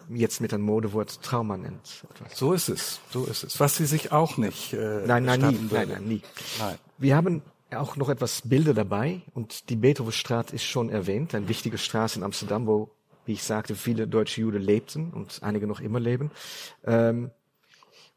jetzt 0.08 0.40
mit 0.40 0.54
einem 0.54 0.64
Modewort 0.64 1.22
Trauma 1.22 1.56
nennt. 1.56 2.04
So 2.34 2.52
ist 2.52 2.68
es, 2.68 3.00
so 3.10 3.24
ist 3.24 3.44
es. 3.44 3.60
Was 3.60 3.76
sie 3.76 3.86
sich 3.86 4.12
auch 4.12 4.36
nicht. 4.36 4.72
Äh, 4.72 5.06
Nein, 5.06 5.24
nein, 5.24 5.40
nie, 5.40 5.46
gestatten 5.46 5.68
nein, 5.70 5.70
würde. 5.70 5.92
nein, 5.92 6.08
nie. 6.08 6.22
Nein. 6.58 6.78
Wir 6.98 7.16
haben 7.16 7.42
auch 7.74 7.96
noch 7.96 8.08
etwas 8.08 8.42
Bilder 8.42 8.74
dabei 8.74 9.22
und 9.34 9.70
die 9.70 9.76
Beethovenstraat 9.76 10.52
ist 10.52 10.64
schon 10.64 10.90
erwähnt, 10.90 11.34
eine 11.34 11.48
wichtige 11.48 11.78
Straße 11.78 12.18
in 12.18 12.24
Amsterdam, 12.24 12.66
wo, 12.66 12.90
wie 13.24 13.32
ich 13.32 13.42
sagte, 13.42 13.74
viele 13.74 14.06
deutsche 14.06 14.40
Juden 14.40 14.60
lebten 14.62 15.10
und 15.10 15.42
einige 15.42 15.66
noch 15.66 15.80
immer 15.80 16.00
leben. 16.00 16.30
Ähm, 16.84 17.30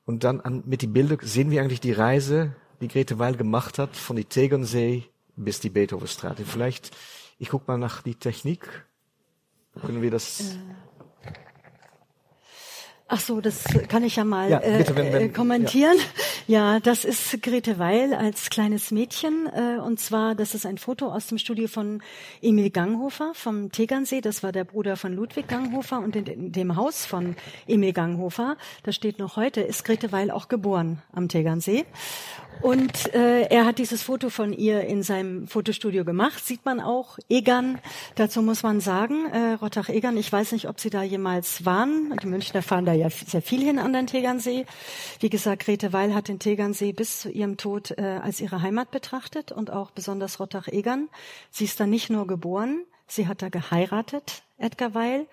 und 0.05 0.23
dann 0.23 0.41
an, 0.41 0.63
mit 0.65 0.81
die 0.81 0.87
Bilder 0.87 1.17
sehen 1.21 1.51
wir 1.51 1.61
eigentlich 1.61 1.79
die 1.81 1.93
Reise, 1.93 2.55
die 2.87 2.93
Grete 2.93 3.19
Weil 3.19 3.35
gemacht 3.35 3.79
hat, 3.79 3.95
von 3.95 4.15
die 4.15 4.25
Tegernsee 4.25 5.03
bis 5.35 5.59
die 5.59 5.69
Beethovenstraat. 5.69 6.39
Und 6.39 6.47
vielleicht, 6.47 6.95
ich 7.39 7.49
guck 7.49 7.67
mal 7.67 7.77
nach 7.77 8.01
die 8.01 8.15
Technik. 8.15 8.85
Können 9.81 10.01
wir 10.01 10.11
das? 10.11 10.55
Ach 13.07 13.19
so, 13.19 13.39
das 13.41 13.63
kann 13.87 14.03
ich 14.03 14.15
ja 14.15 14.23
mal 14.23 14.49
Ja, 14.49 14.59
bitte, 14.59 14.95
wenn- 14.95 15.07
äh, 15.07 15.13
wenn- 15.13 15.21
äh, 15.23 15.29
kommentieren. 15.29 15.97
Ja. 15.97 16.03
Das 16.47 17.05
ist 17.05 17.41
Grete 17.41 17.79
Weil 17.79 18.13
als 18.13 18.51
kleines 18.51 18.91
Mädchen. 18.91 19.47
Äh, 19.47 19.79
und 19.79 19.99
zwar, 19.99 20.35
das 20.35 20.53
ist 20.53 20.65
ein 20.65 20.77
Foto 20.77 21.07
aus 21.07 21.25
dem 21.25 21.39
Studio 21.39 21.67
von 21.67 22.03
Emil 22.39 22.69
Ganghofer 22.69 23.31
vom 23.33 23.71
Tegernsee. 23.71 24.21
Das 24.21 24.43
war 24.43 24.51
der 24.51 24.63
Bruder 24.63 24.95
von 24.95 25.13
Ludwig 25.13 25.47
Ganghofer. 25.47 25.99
Und 25.99 26.15
in, 26.15 26.25
in 26.27 26.51
dem 26.51 26.75
Haus 26.75 27.05
von 27.05 27.35
Emil 27.67 27.93
Ganghofer, 27.93 28.57
da 28.83 28.91
steht 28.91 29.17
noch 29.17 29.37
heute, 29.37 29.61
ist 29.61 29.85
Grete 29.85 30.11
Weil 30.11 30.29
auch 30.29 30.47
geboren 30.47 31.01
am 31.13 31.29
Tegernsee. 31.29 31.85
Und 32.61 33.13
äh, 33.13 33.47
er 33.47 33.65
hat 33.65 33.79
dieses 33.79 34.03
Foto 34.03 34.29
von 34.29 34.53
ihr 34.53 34.81
in 34.81 35.03
seinem 35.03 35.47
Fotostudio 35.47 36.05
gemacht. 36.05 36.45
Sieht 36.45 36.65
man 36.65 36.79
auch 36.79 37.17
Egern. 37.29 37.79
Dazu 38.15 38.41
muss 38.41 38.63
man 38.63 38.79
sagen, 38.79 39.25
äh, 39.31 39.53
Rottach-Egern, 39.53 40.15
ich 40.17 40.31
weiß 40.31 40.53
nicht, 40.53 40.69
ob 40.69 40.79
Sie 40.79 40.89
da 40.89 41.03
jemals 41.03 41.65
waren. 41.65 42.15
Die 42.21 42.27
Münchner 42.27 42.61
fahren 42.61 42.85
da 42.85 42.93
ja 42.93 43.09
sehr 43.09 43.41
viel 43.41 43.61
hin 43.61 43.77
an 43.77 43.93
den 43.93 44.07
Tegernsee. 44.07 44.65
Wie 45.19 45.29
gesagt, 45.29 45.65
Grete 45.65 45.91
Weil 45.91 46.15
hat 46.15 46.29
den 46.35 46.39
Tegernsee 46.39 46.91
bis 46.91 47.19
zu 47.19 47.29
ihrem 47.29 47.57
Tod 47.57 47.91
äh, 47.91 48.19
als 48.21 48.41
ihre 48.41 48.61
Heimat 48.61 48.91
betrachtet 48.91 49.51
und 49.51 49.71
auch 49.71 49.91
besonders 49.91 50.39
Rottach-Egern. 50.39 51.09
Sie 51.49 51.63
ist 51.63 51.79
da 51.79 51.87
nicht 51.87 52.09
nur 52.09 52.27
geboren, 52.27 52.83
sie 53.07 53.27
hat 53.27 53.41
da 53.41 53.49
geheiratet, 53.49 54.43
Edgar 54.57 54.93
Weil. 54.93 55.27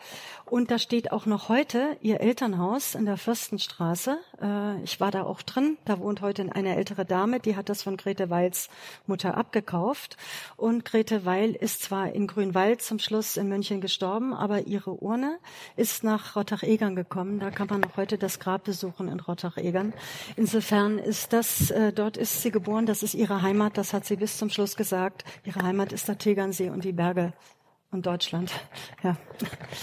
Und 0.44 0.70
da 0.70 0.78
steht 0.78 1.12
auch 1.12 1.26
noch 1.26 1.48
heute 1.48 1.96
ihr 2.02 2.20
Elternhaus 2.20 2.94
in 2.94 3.06
der 3.06 3.16
Fürstenstraße. 3.16 4.18
Äh, 4.40 4.82
ich 4.82 5.00
war 5.00 5.10
da 5.10 5.22
auch 5.22 5.42
drin. 5.42 5.78
Da 5.84 5.98
wohnt 6.00 6.20
heute 6.20 6.46
eine 6.54 6.76
ältere 6.76 7.04
Dame, 7.04 7.40
die 7.40 7.56
hat 7.56 7.68
das 7.68 7.82
von 7.82 7.96
Grete 7.96 8.30
Weils 8.30 8.68
Mutter 9.06 9.36
abgekauft. 9.36 10.16
Und 10.56 10.84
Grete 10.84 11.24
Weil 11.24 11.52
ist 11.52 11.82
zwar 11.82 12.12
in 12.12 12.26
Grünwald 12.26 12.82
zum 12.82 12.98
Schluss 12.98 13.36
in 13.36 13.48
München 13.48 13.80
gestorben, 13.80 14.34
aber 14.34 14.66
ihre 14.66 14.90
Urne 14.90 15.38
ist 15.76 16.04
nach 16.04 16.36
Rottach-Egern 16.36 16.96
gekommen. 16.96 17.38
Da 17.38 17.50
kann 17.50 17.68
man 17.68 17.80
noch 17.80 17.96
heute 17.96 18.18
das 18.18 18.40
Grab 18.40 18.64
besuchen 18.64 19.08
in 19.08 19.20
Rottach-Egern. 19.20 19.94
Insofern 20.36 20.98
ist 20.98 21.32
das, 21.32 21.70
äh, 21.70 21.92
dort 21.92 22.16
ist 22.16 22.42
sie 22.42 22.50
geboren, 22.50 22.86
das 22.86 23.02
ist 23.02 23.14
ihre 23.14 23.42
Heimat, 23.42 23.78
das 23.78 23.92
hat 23.92 24.04
sie 24.04 24.16
bis 24.16 24.36
zum 24.36 24.50
Schluss 24.50 24.76
gesagt. 24.76 25.24
Ihre 25.44 25.62
Heimat 25.62 25.92
ist 25.92 26.08
der 26.08 26.18
Tegernsee 26.18 26.70
und 26.70 26.84
die 26.84 26.92
Berge 26.92 27.32
und 27.92 28.06
Deutschland. 28.06 28.52
Ja. 29.04 29.16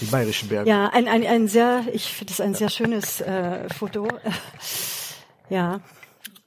Die 0.00 0.06
bayerischen 0.06 0.48
Berge. 0.48 0.70
Ja, 0.70 0.88
ein, 0.88 1.06
ein, 1.06 1.26
ein 1.26 1.46
sehr, 1.46 1.84
ich 1.92 2.14
finde 2.14 2.32
es 2.32 2.40
ein 2.40 2.54
sehr 2.54 2.70
schönes 2.70 3.20
äh, 3.20 3.68
Foto. 3.68 4.08
Ja. 5.50 5.80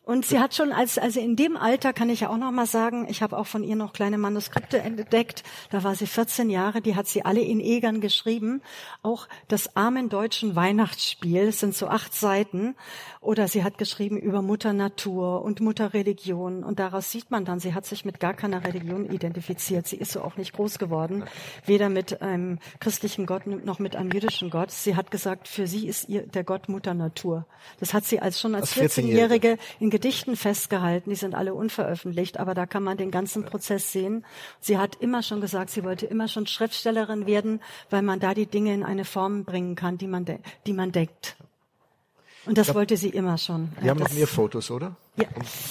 Und 0.05 0.25
sie 0.25 0.39
hat 0.39 0.53
schon 0.53 0.73
als, 0.73 0.97
also 0.97 1.21
in 1.21 1.37
dem 1.37 1.55
Alter 1.55 1.93
kann 1.93 2.09
ich 2.09 2.21
ja 2.21 2.29
auch 2.29 2.37
noch 2.37 2.51
mal 2.51 2.65
sagen, 2.65 3.07
ich 3.09 3.21
habe 3.21 3.37
auch 3.37 3.47
von 3.47 3.63
ihr 3.63 3.77
noch 3.77 3.93
kleine 3.93 4.17
Manuskripte 4.17 4.79
entdeckt. 4.79 5.43
Da 5.69 5.83
war 5.83 5.95
sie 5.95 6.07
14 6.07 6.49
Jahre, 6.49 6.81
die 6.81 6.95
hat 6.95 7.07
sie 7.07 7.23
alle 7.23 7.39
in 7.39 7.61
Egern 7.61 8.01
geschrieben. 8.01 8.61
Auch 9.01 9.29
das 9.47 9.77
armen 9.77 10.09
deutschen 10.09 10.57
Weihnachtsspiel, 10.57 11.47
es 11.47 11.59
sind 11.59 11.73
so 11.73 11.87
acht 11.87 12.13
Seiten. 12.13 12.75
Oder 13.23 13.47
sie 13.47 13.63
hat 13.63 13.77
geschrieben 13.77 14.17
über 14.17 14.41
Mutter 14.41 14.73
Natur 14.73 15.43
und 15.43 15.61
Mutter 15.61 15.93
Religion. 15.93 16.63
Und 16.63 16.79
daraus 16.79 17.09
sieht 17.09 17.31
man 17.31 17.45
dann, 17.45 17.59
sie 17.59 17.73
hat 17.73 17.85
sich 17.85 18.03
mit 18.03 18.19
gar 18.19 18.33
keiner 18.33 18.65
Religion 18.65 19.09
identifiziert. 19.09 19.87
Sie 19.87 19.95
ist 19.95 20.11
so 20.11 20.21
auch 20.21 20.35
nicht 20.35 20.51
groß 20.51 20.77
geworden, 20.77 21.23
weder 21.65 21.87
mit 21.87 22.21
einem 22.21 22.59
christlichen 22.81 23.25
Gott 23.25 23.47
noch 23.47 23.79
mit 23.79 23.95
einem 23.95 24.11
jüdischen 24.11 24.49
Gott. 24.49 24.71
Sie 24.71 24.97
hat 24.97 25.09
gesagt, 25.09 25.47
für 25.47 25.67
sie 25.67 25.87
ist 25.87 26.09
ihr 26.09 26.27
der 26.27 26.43
Gott 26.43 26.67
Mutter 26.67 26.93
Natur. 26.93 27.45
Das 27.79 27.93
hat 27.93 28.03
sie 28.03 28.19
als 28.19 28.41
schon 28.41 28.55
als 28.55 28.77
Als 28.77 28.97
14-Jährige. 28.97 29.53
14-Jährige 29.53 29.57
in 29.79 29.89
Gedichten 29.89 30.35
festgehalten. 30.35 31.09
Die 31.09 31.15
sind 31.15 31.33
alle 31.33 31.53
unveröffentlicht, 31.53 32.39
aber 32.39 32.53
da 32.53 32.65
kann 32.65 32.83
man 32.83 32.97
den 32.97 33.09
ganzen 33.09 33.45
Prozess 33.45 33.93
sehen. 33.93 34.25
Sie 34.59 34.77
hat 34.77 34.95
immer 34.95 35.23
schon 35.23 35.39
gesagt, 35.39 35.69
sie 35.69 35.85
wollte 35.85 36.05
immer 36.07 36.27
schon 36.27 36.45
Schriftstellerin 36.45 37.25
werden, 37.25 37.61
weil 37.89 38.01
man 38.01 38.19
da 38.19 38.33
die 38.33 38.47
Dinge 38.47 38.73
in 38.73 38.83
eine 38.83 39.05
Form 39.05 39.45
bringen 39.45 39.75
kann, 39.75 39.97
die 39.97 40.07
man, 40.07 40.25
de 40.25 40.39
die 40.67 40.73
man 40.73 40.91
deckt. 40.91 41.37
Und 42.45 42.57
das 42.57 42.73
wollte 42.73 42.97
sie 42.97 43.09
immer 43.09 43.37
schon. 43.37 43.69
Wir 43.79 43.91
haben 43.91 43.99
noch 43.99 44.11
mehr 44.11 44.27
Fotos, 44.27 44.69
oder? 44.69 44.95
Ja. 45.15 45.25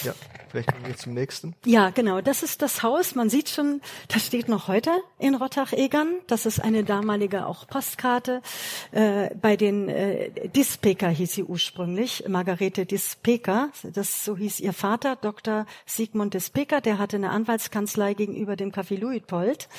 Ja. 0.04 0.14
Vielleicht 0.52 0.70
kommen 0.70 0.86
wir 0.86 0.96
zum 0.96 1.14
nächsten. 1.14 1.54
Ja, 1.64 1.88
genau. 1.88 2.20
Das 2.20 2.42
ist 2.42 2.60
das 2.60 2.82
Haus. 2.82 3.14
Man 3.14 3.30
sieht 3.30 3.48
schon, 3.48 3.80
das 4.08 4.26
steht 4.26 4.48
noch 4.48 4.68
heute 4.68 4.90
in 5.18 5.34
Rottach-Egern. 5.34 6.08
Das 6.26 6.44
ist 6.44 6.60
eine 6.60 6.84
damalige 6.84 7.46
auch 7.46 7.66
Postkarte. 7.66 8.42
Äh, 8.90 9.30
bei 9.40 9.56
den 9.56 9.88
äh, 9.88 10.48
Dispeker 10.50 11.08
hieß 11.08 11.32
sie 11.32 11.44
ursprünglich, 11.44 12.24
Margarete 12.28 12.84
Dispeker. 12.84 13.70
Das 13.94 14.26
so 14.26 14.36
hieß 14.36 14.60
ihr 14.60 14.74
Vater, 14.74 15.16
Dr. 15.16 15.64
Sigmund 15.86 16.34
Dispeker. 16.34 16.82
Der 16.82 16.98
hatte 16.98 17.16
eine 17.16 17.30
Anwaltskanzlei 17.30 18.12
gegenüber 18.12 18.54
dem 18.54 18.72
Café 18.72 18.98
Luitpold 18.98 19.70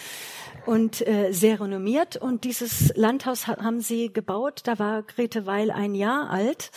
und 0.65 1.05
äh, 1.05 1.31
sehr 1.31 1.61
renommiert. 1.61 2.17
Und 2.17 2.45
dieses 2.45 2.91
Landhaus 2.95 3.45
ha 3.47 3.57
haben 3.63 3.81
sie 3.81 4.11
gebaut. 4.11 4.61
Da 4.63 4.79
war 4.79 5.03
Grete 5.03 5.45
Weil 5.45 5.69
ein 5.69 5.93
Jahr 5.93 6.31
alt. 6.31 6.71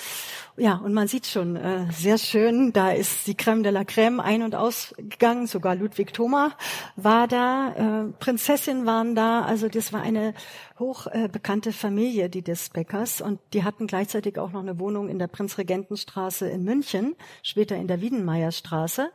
Ja, 0.59 0.77
und 0.77 0.95
man 0.95 1.07
sieht 1.09 1.27
schon, 1.27 1.57
äh, 1.57 1.87
sehr 1.93 2.19
schön, 2.19 2.73
da 2.77 2.91
ist 2.91 3.27
die 3.27 3.35
Crème 3.35 3.63
de 3.63 3.73
la 3.73 3.83
Crème 3.83 4.21
ein- 4.21 4.43
und 4.43 4.55
ausgegangen, 4.55 5.47
sogar 5.47 5.75
Ludwig 5.75 6.13
Thoma 6.13 6.53
war 6.97 7.27
da, 7.27 7.73
äh, 8.09 8.13
Prinzessin 8.19 8.85
waren 8.85 9.15
da, 9.15 9.43
also 9.43 9.69
das 9.69 9.95
war 9.95 10.03
eine 10.03 10.35
hoch 10.79 11.07
äh, 11.07 11.29
Familie, 11.73 12.29
die 12.29 12.43
des 12.43 12.69
Beckers, 12.71 13.21
und 13.21 13.41
die 13.53 13.65
hatten 13.65 13.87
gleichzeitig 13.87 14.39
auch 14.39 14.53
noch 14.53 14.61
eine 14.61 14.79
Wohnung 14.79 15.09
in 15.09 15.19
der 15.19 15.27
Prinzregentenstraße 15.27 16.49
in 16.49 16.65
München, 16.65 17.17
später 17.43 17.77
in 17.77 17.89
der 17.89 18.01
Wiedenmeierstraße, 18.01 19.11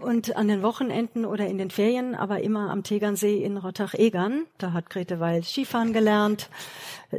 und 0.00 0.36
an 0.36 0.48
den 0.48 0.62
Wochenenden 0.62 1.24
oder 1.24 1.46
in 1.46 1.58
den 1.58 1.70
Ferien, 1.70 2.14
aber 2.14 2.42
immer 2.42 2.70
am 2.70 2.82
Tegernsee 2.82 3.42
in 3.42 3.56
Rottach-Egern, 3.56 4.46
da 4.58 4.72
hat 4.72 4.90
Grete 4.90 5.20
Weil 5.20 5.42
Skifahren 5.42 5.92
gelernt, 5.92 6.48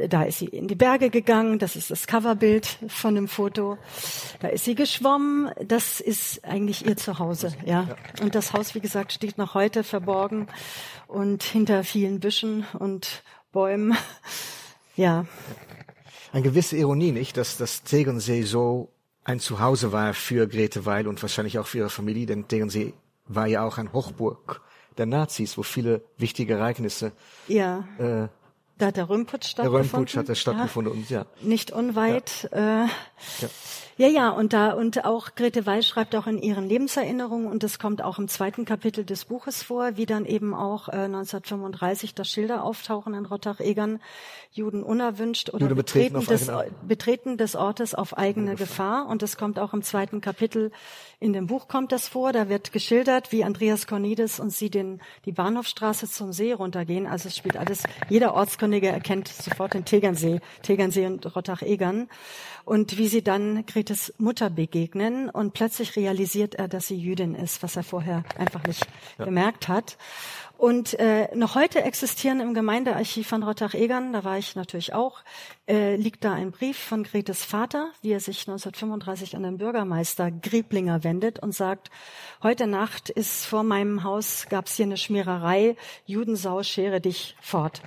da 0.08 0.24
ist 0.24 0.38
sie 0.38 0.46
in 0.46 0.66
die 0.66 0.74
Berge 0.74 1.10
gegangen, 1.10 1.58
das 1.58 1.76
ist 1.76 1.90
das 1.90 2.06
Coverbild 2.06 2.78
von 2.88 3.14
dem 3.14 3.28
Foto. 3.28 3.78
Da 4.40 4.48
ist 4.48 4.64
sie 4.64 4.74
geschwommen, 4.74 5.50
das 5.64 6.00
ist 6.00 6.44
eigentlich 6.44 6.84
ihr 6.84 6.96
Zuhause, 6.96 7.52
ja. 7.64 7.88
Und 8.20 8.34
das 8.34 8.52
Haus, 8.52 8.74
wie 8.74 8.80
gesagt, 8.80 9.12
steht 9.12 9.38
noch 9.38 9.54
heute 9.54 9.84
verborgen 9.84 10.48
und 11.06 11.44
hinter 11.44 11.84
vielen 11.84 12.18
Büschen 12.18 12.66
und 12.78 13.22
Bäumen. 13.54 13.96
Ja, 14.96 15.26
Eine 16.32 16.42
gewisse 16.42 16.76
Ironie, 16.76 17.10
nicht, 17.10 17.36
dass 17.36 17.56
das 17.56 17.82
Tegernsee 17.82 18.42
so 18.42 18.90
ein 19.24 19.40
Zuhause 19.40 19.90
war 19.90 20.14
für 20.14 20.46
Grete 20.46 20.86
Weil 20.86 21.08
und 21.08 21.20
wahrscheinlich 21.20 21.58
auch 21.58 21.66
für 21.66 21.78
ihre 21.78 21.90
Familie, 21.90 22.26
denn 22.26 22.46
Tegernsee 22.46 22.92
war 23.26 23.48
ja 23.48 23.64
auch 23.66 23.78
ein 23.78 23.92
Hochburg 23.92 24.60
der 24.96 25.06
Nazis, 25.06 25.58
wo 25.58 25.64
viele 25.64 26.02
wichtige 26.16 26.54
Ereignisse, 26.54 27.10
ja. 27.48 27.88
äh, 27.98 28.28
Da 28.78 28.86
hat 28.86 28.96
der 28.96 29.08
Röhmputsch 29.08 29.56
der 29.56 29.64
stattgefunden. 29.64 29.90
Röhmputsch 29.90 30.16
hat 30.16 30.36
stattgefunden 30.36 30.92
und 30.92 31.10
ja. 31.10 31.22
Ja, 31.22 31.26
nicht 31.40 31.72
unweit. 31.72 32.48
Ja. 32.52 32.84
Äh, 32.84 32.88
ja, 33.40 33.48
ja, 33.96 34.30
und 34.30 34.52
da 34.52 34.72
und 34.72 35.04
auch 35.04 35.34
Grete 35.34 35.66
Weil 35.66 35.82
schreibt 35.82 36.16
auch 36.16 36.26
in 36.26 36.38
ihren 36.42 36.68
Lebenserinnerungen 36.68 37.46
und 37.46 37.62
das 37.62 37.78
kommt 37.78 38.02
auch 38.02 38.18
im 38.18 38.28
zweiten 38.28 38.64
Kapitel 38.64 39.04
des 39.04 39.24
Buches 39.24 39.62
vor, 39.62 39.96
wie 39.96 40.06
dann 40.06 40.24
eben 40.24 40.54
auch 40.54 40.88
äh, 40.88 41.04
1935 41.04 42.14
das 42.14 42.28
Schilder 42.28 42.64
auftauchen 42.64 43.14
in 43.14 43.24
Rottach-Egern, 43.24 44.00
Juden 44.52 44.82
unerwünscht 44.82 45.50
oder 45.50 45.62
Juden 45.62 45.76
betreten 45.76 46.14
betreten, 46.14 46.32
des, 46.32 46.48
eigene- 46.48 46.74
betreten 46.86 47.36
des 47.36 47.56
Ortes 47.56 47.94
auf 47.94 48.16
eigene 48.18 48.56
Gefahr. 48.56 49.06
Und 49.06 49.22
das 49.22 49.36
kommt 49.36 49.58
auch 49.58 49.72
im 49.72 49.82
zweiten 49.82 50.20
Kapitel 50.20 50.72
in 51.20 51.32
dem 51.32 51.46
Buch 51.46 51.68
kommt 51.68 51.90
das 51.90 52.06
vor, 52.06 52.32
da 52.32 52.50
wird 52.50 52.72
geschildert, 52.72 53.32
wie 53.32 53.44
Andreas 53.44 53.86
Cornides 53.86 54.40
und 54.40 54.50
sie 54.50 54.68
den 54.68 55.00
die 55.24 55.32
Bahnhofstraße 55.32 56.06
zum 56.08 56.34
See 56.34 56.52
runtergehen, 56.52 57.06
also 57.06 57.28
es 57.28 57.36
spielt 57.36 57.56
alles 57.56 57.84
jeder 58.10 58.34
Ortskundige 58.34 58.88
erkennt 58.88 59.28
sofort 59.28 59.72
den 59.72 59.86
Tegernsee, 59.86 60.40
Tegernsee 60.62 61.06
und 61.06 61.34
Rottach-Egern. 61.34 62.08
Und 62.64 62.96
wie 62.96 63.08
sie 63.08 63.22
dann 63.22 63.66
Gretes 63.66 64.14
Mutter 64.18 64.48
begegnen 64.48 65.28
und 65.28 65.52
plötzlich 65.52 65.96
realisiert 65.96 66.54
er, 66.54 66.66
dass 66.66 66.86
sie 66.86 66.96
Jüdin 66.96 67.34
ist, 67.34 67.62
was 67.62 67.76
er 67.76 67.82
vorher 67.82 68.24
einfach 68.38 68.64
nicht 68.64 68.86
ja. 69.18 69.24
gemerkt 69.26 69.68
hat. 69.68 69.98
Und 70.56 70.98
äh, 71.00 71.28
noch 71.34 71.56
heute 71.56 71.82
existieren 71.82 72.40
im 72.40 72.54
Gemeindearchiv 72.54 73.26
von 73.26 73.42
Rottach-Egern, 73.42 74.12
da 74.12 74.24
war 74.24 74.38
ich 74.38 74.54
natürlich 74.54 74.94
auch, 74.94 75.22
äh, 75.66 75.96
liegt 75.96 76.24
da 76.24 76.32
ein 76.32 76.52
Brief 76.52 76.78
von 76.78 77.02
Gretes 77.02 77.44
Vater, 77.44 77.90
wie 78.02 78.12
er 78.12 78.20
sich 78.20 78.48
1935 78.48 79.36
an 79.36 79.42
den 79.42 79.58
Bürgermeister 79.58 80.30
Grieblinger 80.30 81.02
wendet 81.02 81.40
und 81.40 81.52
sagt, 81.52 81.90
heute 82.42 82.66
Nacht 82.66 83.10
ist 83.10 83.44
vor 83.44 83.64
meinem 83.64 84.04
Haus, 84.04 84.46
gab's 84.48 84.76
hier 84.76 84.86
eine 84.86 84.96
Schmiererei, 84.96 85.76
Judensau, 86.06 86.62
schere 86.62 87.00
dich 87.00 87.36
fort. 87.40 87.82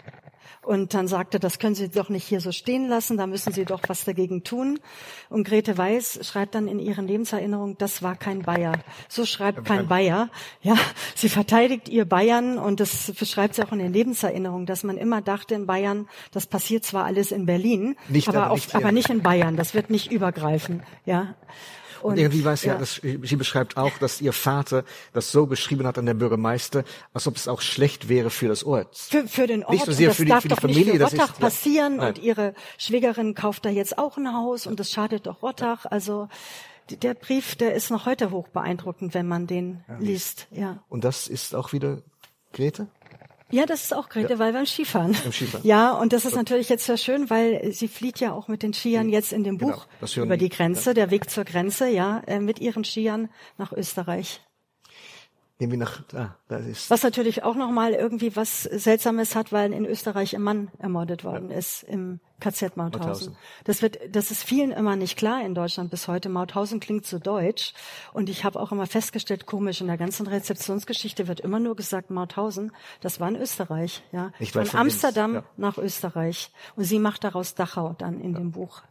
Und 0.67 0.93
dann 0.93 1.07
sagte, 1.07 1.39
das 1.39 1.59
können 1.59 1.75
Sie 1.75 1.87
doch 1.87 2.09
nicht 2.09 2.25
hier 2.25 2.41
so 2.41 2.51
stehen 2.51 2.89
lassen, 2.89 3.15
da 3.15 3.25
müssen 3.25 3.53
Sie 3.53 3.63
doch 3.63 3.79
was 3.87 4.03
dagegen 4.03 4.43
tun. 4.43 4.81
Und 5.29 5.47
Grete 5.47 5.77
Weiß 5.77 6.19
schreibt 6.27 6.55
dann 6.55 6.67
in 6.67 6.79
ihren 6.79 7.07
Lebenserinnerungen, 7.07 7.77
das 7.77 8.03
war 8.03 8.17
kein 8.17 8.41
Bayer. 8.41 8.73
So 9.07 9.25
schreibt 9.25 9.63
kein 9.63 9.87
Bayer. 9.87 10.29
Ja, 10.61 10.75
sie 11.15 11.29
verteidigt 11.29 11.87
ihr 11.87 12.03
Bayern 12.03 12.57
und 12.57 12.81
das 12.81 13.13
beschreibt 13.17 13.55
sie 13.55 13.63
auch 13.63 13.71
in 13.71 13.79
den 13.79 13.93
Lebenserinnerungen, 13.93 14.65
dass 14.65 14.83
man 14.83 14.97
immer 14.97 15.21
dachte 15.21 15.55
in 15.55 15.67
Bayern, 15.67 16.09
das 16.31 16.47
passiert 16.47 16.83
zwar 16.83 17.05
alles 17.05 17.31
in 17.31 17.45
Berlin, 17.45 17.95
nicht, 18.09 18.27
aber, 18.27 18.47
aber, 18.47 18.55
nicht, 18.55 18.75
aber 18.75 18.91
nicht 18.91 19.09
in 19.09 19.21
Bayern. 19.21 19.55
Das 19.55 19.73
wird 19.73 19.89
nicht 19.89 20.11
übergreifen. 20.11 20.83
Ja. 21.05 21.35
Und, 22.01 22.11
und 22.11 22.17
irgendwie 22.17 22.43
weiß 22.43 22.63
ja, 22.63 22.73
ja 22.73 22.79
dass, 22.79 22.95
sie 22.95 23.35
beschreibt 23.35 23.77
auch, 23.77 23.97
dass 23.97 24.21
ihr 24.21 24.33
Vater 24.33 24.83
das 25.13 25.31
so 25.31 25.45
beschrieben 25.45 25.85
hat 25.87 25.97
an 25.97 26.05
der 26.05 26.13
Bürgermeister, 26.13 26.83
als 27.13 27.27
ob 27.27 27.35
es 27.35 27.47
auch 27.47 27.61
schlecht 27.61 28.09
wäre 28.09 28.29
für 28.29 28.47
das 28.47 28.63
Ort. 28.63 28.95
Für, 28.97 29.27
für 29.27 29.47
den 29.47 29.63
Ort. 29.63 29.73
Nicht 29.73 29.85
so 29.85 29.91
sehr 29.91 30.09
das 30.09 30.17
für 30.17 30.25
die, 30.25 30.29
darf 30.29 30.41
für 30.41 30.47
die 30.47 30.55
doch 30.55 30.61
Familie. 30.61 30.93
Nicht 30.93 30.97
für 30.97 31.03
Rottach 31.03 31.33
ist, 31.33 31.39
passieren 31.39 31.99
ja. 31.99 32.07
und 32.07 32.19
ihre 32.19 32.53
Schwägerin 32.77 33.35
kauft 33.35 33.65
da 33.65 33.69
jetzt 33.69 33.97
auch 33.97 34.17
ein 34.17 34.33
Haus 34.33 34.67
und 34.67 34.79
das 34.79 34.91
schadet 34.91 35.27
doch 35.27 35.41
Rottach. 35.41 35.85
Also 35.85 36.27
der 36.89 37.13
Brief, 37.13 37.55
der 37.55 37.73
ist 37.73 37.91
noch 37.91 38.05
heute 38.05 38.31
hoch 38.31 38.47
beeindruckend, 38.47 39.13
wenn 39.13 39.27
man 39.27 39.47
den 39.47 39.83
liest. 39.99 40.47
Ja. 40.51 40.83
Und 40.89 41.03
das 41.03 41.27
ist 41.27 41.55
auch 41.55 41.73
wieder 41.73 42.01
Grete? 42.53 42.87
Ja, 43.49 43.65
das 43.65 43.83
ist 43.83 43.93
auch 43.93 44.09
Grete, 44.09 44.33
ja. 44.33 44.39
weil 44.39 44.53
beim 44.53 44.65
Skifahren. 44.65 45.15
Im 45.23 45.31
Skifahren. 45.31 45.65
Ja, 45.65 45.91
und 45.93 46.11
das 46.11 46.25
ist 46.25 46.35
natürlich 46.35 46.67
jetzt 46.69 46.85
sehr 46.85 46.97
schön, 46.97 47.29
weil 47.29 47.71
sie 47.71 47.87
flieht 47.87 48.19
ja 48.19 48.33
auch 48.33 48.47
mit 48.47 48.61
den 48.61 48.73
Skiern 48.73 49.09
jetzt 49.09 49.31
in 49.31 49.43
dem 49.43 49.57
genau, 49.57 49.73
Buch 49.73 49.87
genau, 50.01 50.25
über 50.25 50.37
die 50.37 50.49
Grenze, 50.49 50.89
ja. 50.89 50.93
der 50.93 51.11
Weg 51.11 51.29
zur 51.29 51.45
Grenze, 51.45 51.87
ja, 51.87 52.21
äh, 52.27 52.39
mit 52.39 52.59
ihren 52.59 52.83
Skiern 52.83 53.29
nach 53.57 53.71
Österreich. 53.71 54.41
Gehen 55.59 55.71
wir 55.71 55.77
nach, 55.79 56.03
ah, 56.13 56.35
da 56.49 56.57
ist. 56.57 56.91
Was 56.91 57.01
natürlich 57.01 57.41
auch 57.41 57.55
nochmal 57.55 57.93
irgendwie 57.93 58.35
was 58.35 58.61
Seltsames 58.61 59.35
hat, 59.35 59.51
weil 59.51 59.73
in 59.73 59.85
Österreich 59.85 60.35
ein 60.35 60.43
Mann 60.43 60.69
ermordet 60.77 61.23
worden 61.23 61.49
ja. 61.49 61.57
ist 61.57 61.81
im 61.81 62.19
KZ 62.39 62.77
Mauthausen. 62.77 63.07
Mauthausen. 63.07 63.37
Das 63.63 63.81
wird, 63.81 63.97
das 64.15 64.29
ist 64.29 64.43
vielen 64.43 64.69
immer 64.69 64.95
nicht 64.95 65.17
klar 65.17 65.43
in 65.43 65.55
Deutschland 65.55 65.89
bis 65.89 66.07
heute. 66.07 66.29
Mauthausen 66.29 66.79
klingt 66.79 67.07
so 67.07 67.17
deutsch. 67.17 67.73
Und 68.13 68.29
ich 68.29 68.43
habe 68.43 68.59
auch 68.59 68.71
immer 68.71 68.85
festgestellt, 68.85 69.47
komisch, 69.47 69.81
in 69.81 69.87
der 69.87 69.97
ganzen 69.97 70.27
Rezeptionsgeschichte 70.27 71.27
wird 71.27 71.39
immer 71.39 71.59
nur 71.59 71.75
gesagt 71.75 72.11
Mauthausen. 72.11 72.71
Das 73.01 73.19
war 73.19 73.27
in 73.29 73.35
Österreich, 73.35 74.03
ja. 74.11 74.31
Nicht 74.37 74.53
von 74.53 74.69
Amsterdam 74.73 75.33
ja. 75.33 75.43
nach 75.57 75.79
Österreich. 75.79 76.51
Und 76.75 76.83
sie 76.83 76.99
macht 76.99 77.23
daraus 77.23 77.55
Dachau 77.55 77.95
dann 77.97 78.21
in 78.21 78.33
ja. 78.33 78.37
dem 78.37 78.51
Buch. 78.51 78.83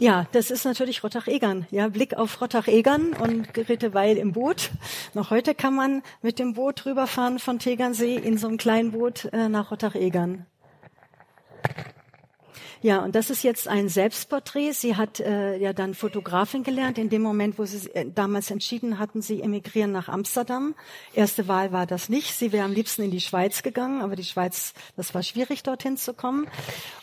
Ja, 0.00 0.26
das 0.30 0.52
ist 0.52 0.64
natürlich 0.64 1.02
Rottach-Egern. 1.02 1.66
Ja, 1.72 1.88
Blick 1.88 2.14
auf 2.14 2.40
Rottach-Egern 2.40 3.14
und 3.14 3.52
Grete 3.52 3.94
Weil 3.94 4.16
im 4.16 4.30
Boot. 4.30 4.70
Noch 5.12 5.30
heute 5.30 5.56
kann 5.56 5.74
man 5.74 6.02
mit 6.22 6.38
dem 6.38 6.54
Boot 6.54 6.86
rüberfahren 6.86 7.40
von 7.40 7.58
Tegernsee 7.58 8.14
in 8.14 8.38
so 8.38 8.46
einem 8.46 8.58
kleinen 8.58 8.92
Boot 8.92 9.24
äh, 9.32 9.48
nach 9.48 9.72
Rottach-Egern. 9.72 10.46
Ja, 12.82 13.02
und 13.02 13.14
das 13.14 13.30
ist 13.30 13.42
jetzt 13.42 13.68
ein 13.68 13.88
Selbstporträt. 13.88 14.72
Sie 14.72 14.96
hat 14.96 15.20
äh, 15.20 15.56
ja 15.56 15.72
dann 15.72 15.94
Fotografin 15.94 16.62
gelernt. 16.62 16.98
In 16.98 17.08
dem 17.08 17.22
Moment, 17.22 17.58
wo 17.58 17.64
sie 17.64 17.88
äh, 17.94 18.06
damals 18.12 18.50
entschieden 18.50 18.98
hatten, 18.98 19.22
sie 19.22 19.42
emigrieren 19.42 19.92
nach 19.92 20.08
Amsterdam. 20.08 20.74
Erste 21.14 21.48
Wahl 21.48 21.72
war 21.72 21.86
das 21.86 22.08
nicht. 22.08 22.34
Sie 22.34 22.52
wäre 22.52 22.64
am 22.64 22.72
liebsten 22.72 23.02
in 23.02 23.10
die 23.10 23.20
Schweiz 23.20 23.62
gegangen, 23.62 24.00
aber 24.02 24.16
die 24.16 24.24
Schweiz, 24.24 24.74
das 24.96 25.14
war 25.14 25.22
schwierig, 25.22 25.62
dorthin 25.62 25.96
zu 25.96 26.14
kommen. 26.14 26.46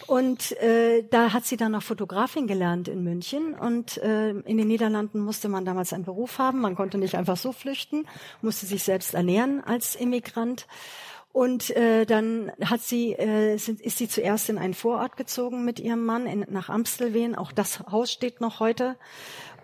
Und 0.07 0.51
äh, 0.61 1.03
da 1.09 1.33
hat 1.33 1.45
sie 1.45 1.57
dann 1.57 1.71
noch 1.71 1.83
Fotografin 1.83 2.47
gelernt 2.47 2.87
in 2.87 3.03
München. 3.03 3.53
Und 3.53 3.97
äh, 3.97 4.29
in 4.29 4.57
den 4.57 4.67
Niederlanden 4.67 5.19
musste 5.19 5.49
man 5.49 5.65
damals 5.65 5.93
einen 5.93 6.05
Beruf 6.05 6.37
haben. 6.37 6.61
Man 6.61 6.75
konnte 6.75 6.97
nicht 6.97 7.15
einfach 7.15 7.37
so 7.37 7.51
flüchten, 7.51 8.05
musste 8.41 8.65
sich 8.65 8.83
selbst 8.83 9.13
ernähren 9.13 9.63
als 9.63 9.95
Immigrant. 9.95 10.67
Und 11.35 11.69
äh, 11.71 12.05
dann 12.05 12.49
hat 12.63 12.79
sie, 12.79 13.11
äh, 13.11 13.57
sind, 13.57 13.81
ist 13.81 13.97
sie 13.97 14.07
zuerst 14.07 14.47
in 14.47 14.57
einen 14.57 14.73
Vorort 14.73 15.17
gezogen 15.17 15.65
mit 15.65 15.81
ihrem 15.81 16.05
Mann 16.05 16.27
in, 16.27 16.45
nach 16.49 16.69
Amstelveen. 16.69 17.35
Auch 17.35 17.51
das 17.51 17.81
Haus 17.91 18.09
steht 18.09 18.39
noch 18.39 18.61
heute. 18.61 18.95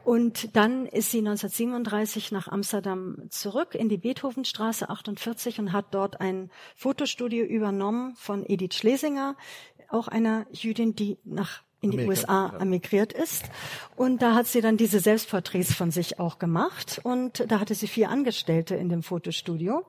Und 0.03 0.57
dann 0.57 0.85
ist 0.85 1.11
sie 1.11 1.19
1937 1.19 2.33
nach 2.33 2.49
Amsterdam 2.49 3.19
zurück 3.29 3.73
in 3.73 3.87
die 3.87 3.99
Beethovenstraße 3.99 4.89
48 4.89 5.59
und 5.59 5.71
hat 5.71 5.85
dort 5.91 6.19
ein 6.19 6.51
Fotostudio 6.75 7.45
übernommen 7.45 8.17
von 8.17 8.43
Edith 8.45 8.73
Schlesinger, 8.73 9.37
auch 9.87 10.09
einer 10.09 10.47
Jüdin, 10.51 10.93
die 10.93 11.19
nach 11.23 11.61
in 11.79 11.91
die 11.91 11.99
Amerika, 11.99 12.49
USA 12.49 12.57
emigriert 12.59 13.13
ist. 13.13 13.45
Und 13.95 14.21
da 14.21 14.35
hat 14.35 14.45
sie 14.45 14.61
dann 14.61 14.77
diese 14.77 14.99
Selbstporträts 14.99 15.73
von 15.73 15.89
sich 15.89 16.19
auch 16.19 16.37
gemacht. 16.37 16.99
Und 17.03 17.45
da 17.49 17.59
hatte 17.59 17.75
sie 17.75 17.87
vier 17.87 18.09
Angestellte 18.09 18.75
in 18.75 18.89
dem 18.89 19.03
Fotostudio. 19.03 19.85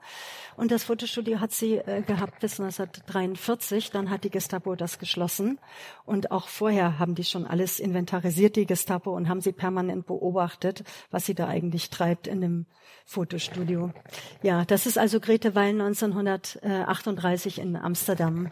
Und 0.57 0.71
das 0.71 0.85
Fotostudio 0.85 1.41
hat 1.41 1.53
sie 1.53 1.77
äh, 1.77 2.03
gehabt 2.03 2.41
bis 2.41 2.61
1943. 2.61 3.91
Dann 3.91 4.11
hat 4.11 4.25
die 4.25 4.31
Gestapo 4.31 4.75
das 4.75 4.99
geschlossen. 4.99 5.59
Und 6.05 6.31
auch 6.31 6.49
vorher 6.49 6.99
haben 6.99 7.15
die 7.15 7.25
schon 7.25 7.47
alles 7.47 7.81
inventarisiert, 7.81 8.57
die 8.57 8.67
Gestapo, 8.67 9.15
und 9.15 9.29
haben 9.29 9.41
sie 9.41 9.53
permanent 9.53 10.07
beobachtet, 10.07 10.85
was 11.11 11.27
sie 11.27 11.35
da 11.35 11.49
eigentlich 11.49 11.91
treibt 11.91 12.27
in 12.27 12.41
dem 12.41 12.67
Fotostudio. 13.05 13.93
Ja, 14.43 14.65
das 14.65 14.87
ist 14.87 14.99
also 14.99 15.21
Grete 15.21 15.55
Weil 15.55 15.81
1938 15.81 17.59
in 17.59 17.77
Amsterdam. 17.77 18.51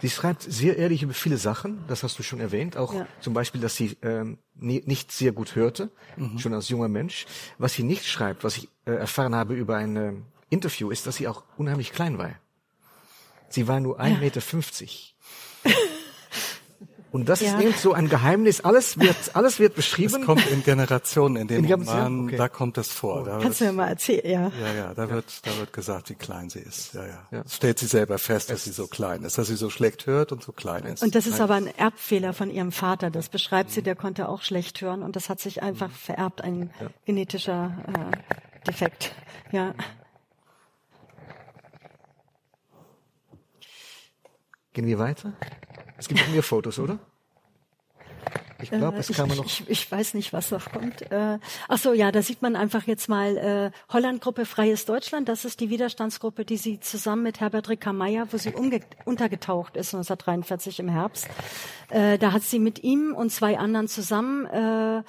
Sie 0.00 0.10
schreibt 0.10 0.42
sehr 0.42 0.76
ehrlich 0.76 1.02
über 1.02 1.14
viele 1.14 1.36
Sachen, 1.36 1.84
das 1.88 2.02
hast 2.02 2.18
du 2.18 2.22
schon 2.22 2.40
erwähnt, 2.40 2.76
auch 2.76 2.94
ja. 2.94 3.06
zum 3.20 3.34
Beispiel, 3.34 3.60
dass 3.60 3.76
sie 3.76 3.96
ähm, 4.02 4.38
nie, 4.54 4.82
nicht 4.86 5.12
sehr 5.12 5.32
gut 5.32 5.56
hörte, 5.56 5.90
mhm. 6.16 6.38
schon 6.38 6.54
als 6.54 6.68
junger 6.68 6.88
Mensch. 6.88 7.26
Was 7.58 7.74
sie 7.74 7.82
nicht 7.82 8.06
schreibt, 8.06 8.44
was 8.44 8.56
ich 8.56 8.68
äh, 8.86 8.92
erfahren 8.92 9.34
habe 9.34 9.54
über 9.54 9.76
ein 9.76 9.96
äh, 9.96 10.12
Interview, 10.54 10.90
ist, 10.90 11.06
dass 11.06 11.16
sie 11.16 11.28
auch 11.28 11.42
unheimlich 11.56 11.92
klein 11.92 12.18
war. 12.18 12.30
Sie 13.48 13.68
war 13.68 13.80
nur 13.80 14.00
1,50 14.00 14.08
ja. 14.08 14.18
Meter. 14.20 14.40
Und 17.14 17.28
das 17.28 17.40
ja. 17.40 17.56
ist 17.56 17.64
eben 17.64 17.74
so 17.74 17.92
ein 17.92 18.08
Geheimnis. 18.08 18.62
Alles 18.62 18.98
wird, 18.98 19.14
alles 19.34 19.60
wird 19.60 19.76
beschrieben. 19.76 20.22
Es 20.22 20.26
kommt 20.26 20.50
in 20.50 20.64
Generationen 20.64 21.36
in 21.36 21.46
dem 21.46 21.64
in 21.64 21.72
Roman, 21.72 22.24
okay. 22.24 22.36
da 22.36 22.48
kommt 22.48 22.76
es 22.76 22.88
vor. 22.88 23.22
Da 23.22 23.38
Kannst 23.38 23.60
wird, 23.60 23.70
du 23.70 23.72
mir 23.72 23.82
mal 23.82 23.88
erzählen, 23.88 24.28
ja. 24.28 24.52
Ja, 24.60 24.74
ja, 24.74 24.94
da 24.94 25.08
wird, 25.08 25.46
da 25.46 25.56
wird 25.56 25.72
gesagt, 25.72 26.10
wie 26.10 26.16
klein 26.16 26.50
sie 26.50 26.58
ist. 26.58 26.92
Ja, 26.94 27.06
ja. 27.06 27.28
ja. 27.30 27.44
Stellt 27.48 27.78
sie 27.78 27.86
selber 27.86 28.18
fest, 28.18 28.50
dass 28.50 28.64
sie 28.64 28.72
so 28.72 28.88
klein 28.88 29.22
ist, 29.22 29.38
dass 29.38 29.46
sie 29.46 29.54
so 29.54 29.70
schlecht 29.70 30.06
hört 30.06 30.32
und 30.32 30.42
so 30.42 30.50
klein 30.50 30.86
ist. 30.86 31.04
Und 31.04 31.14
das 31.14 31.28
ist 31.28 31.40
aber 31.40 31.54
ein 31.54 31.68
Erbfehler 31.68 32.32
von 32.32 32.50
ihrem 32.50 32.72
Vater. 32.72 33.12
Das 33.12 33.28
beschreibt 33.28 33.70
sie, 33.70 33.82
der 33.82 33.94
konnte 33.94 34.28
auch 34.28 34.42
schlecht 34.42 34.80
hören 34.80 35.04
und 35.04 35.14
das 35.14 35.28
hat 35.28 35.38
sich 35.38 35.62
einfach 35.62 35.90
mhm. 35.90 35.94
vererbt, 35.94 36.40
ein 36.40 36.70
ja. 36.80 36.88
genetischer 37.04 37.76
äh, 37.86 38.66
Defekt. 38.66 39.12
Ja. 39.52 39.72
Gehen 44.74 44.86
wir 44.86 44.98
weiter? 44.98 45.32
Es 45.96 46.08
gibt 46.08 46.20
noch 46.20 46.28
mehr 46.28 46.42
Fotos, 46.42 46.80
oder? 46.80 46.98
Ich 48.62 48.70
glaube, 48.70 48.98
es 48.98 49.10
äh, 49.10 49.26
man 49.26 49.36
noch. 49.36 49.44
Ich, 49.44 49.68
ich, 49.68 49.90
weiß 49.90 50.14
nicht, 50.14 50.32
was 50.32 50.50
noch 50.50 50.70
kommt. 50.72 51.02
Äh, 51.10 51.38
ach 51.68 51.78
so, 51.78 51.92
ja, 51.92 52.10
da 52.12 52.22
sieht 52.22 52.40
man 52.40 52.56
einfach 52.56 52.84
jetzt 52.84 53.08
mal 53.08 53.36
äh, 53.36 53.70
Holland-Gruppe 53.92 54.46
Freies 54.46 54.86
Deutschland. 54.86 55.28
Das 55.28 55.44
ist 55.44 55.60
die 55.60 55.70
Widerstandsgruppe, 55.70 56.44
die 56.44 56.56
sie 56.56 56.80
zusammen 56.80 57.22
mit 57.22 57.40
Herbert 57.40 57.68
Rickermeier, 57.68 58.26
wo 58.30 58.38
sie 58.38 58.52
untergetaucht 59.04 59.76
ist 59.76 59.94
1943 59.94 60.80
im 60.80 60.88
Herbst. 60.88 61.28
Äh, 61.90 62.18
da 62.18 62.32
hat 62.32 62.42
sie 62.42 62.58
mit 62.58 62.82
ihm 62.82 63.14
und 63.14 63.30
zwei 63.30 63.58
anderen 63.58 63.88
zusammen, 63.88 64.46
äh, 64.46 65.02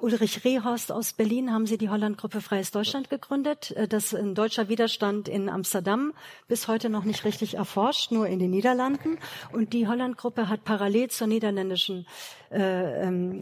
Ulrich 0.00 0.44
Rehorst 0.44 0.90
aus 0.90 1.12
Berlin, 1.12 1.52
haben 1.52 1.66
sie 1.66 1.78
die 1.78 1.90
Holland-Gruppe 1.90 2.40
Freies 2.40 2.70
Deutschland 2.70 3.10
gegründet. 3.10 3.72
Äh, 3.72 3.88
das 3.88 4.12
ist 4.12 4.14
ein 4.14 4.34
deutscher 4.34 4.68
Widerstand 4.68 5.28
in 5.28 5.48
Amsterdam, 5.48 6.12
bis 6.48 6.68
heute 6.68 6.88
noch 6.88 7.04
nicht 7.04 7.24
richtig 7.24 7.54
erforscht, 7.54 8.10
nur 8.10 8.26
in 8.26 8.38
den 8.38 8.50
Niederlanden. 8.50 9.18
Und 9.52 9.72
die 9.72 9.86
Holland-Gruppe 9.86 10.48
hat 10.48 10.64
parallel 10.64 11.10
zur 11.10 11.26
niederländischen 11.26 12.06
äh, 12.52 13.02
ähm, 13.06 13.40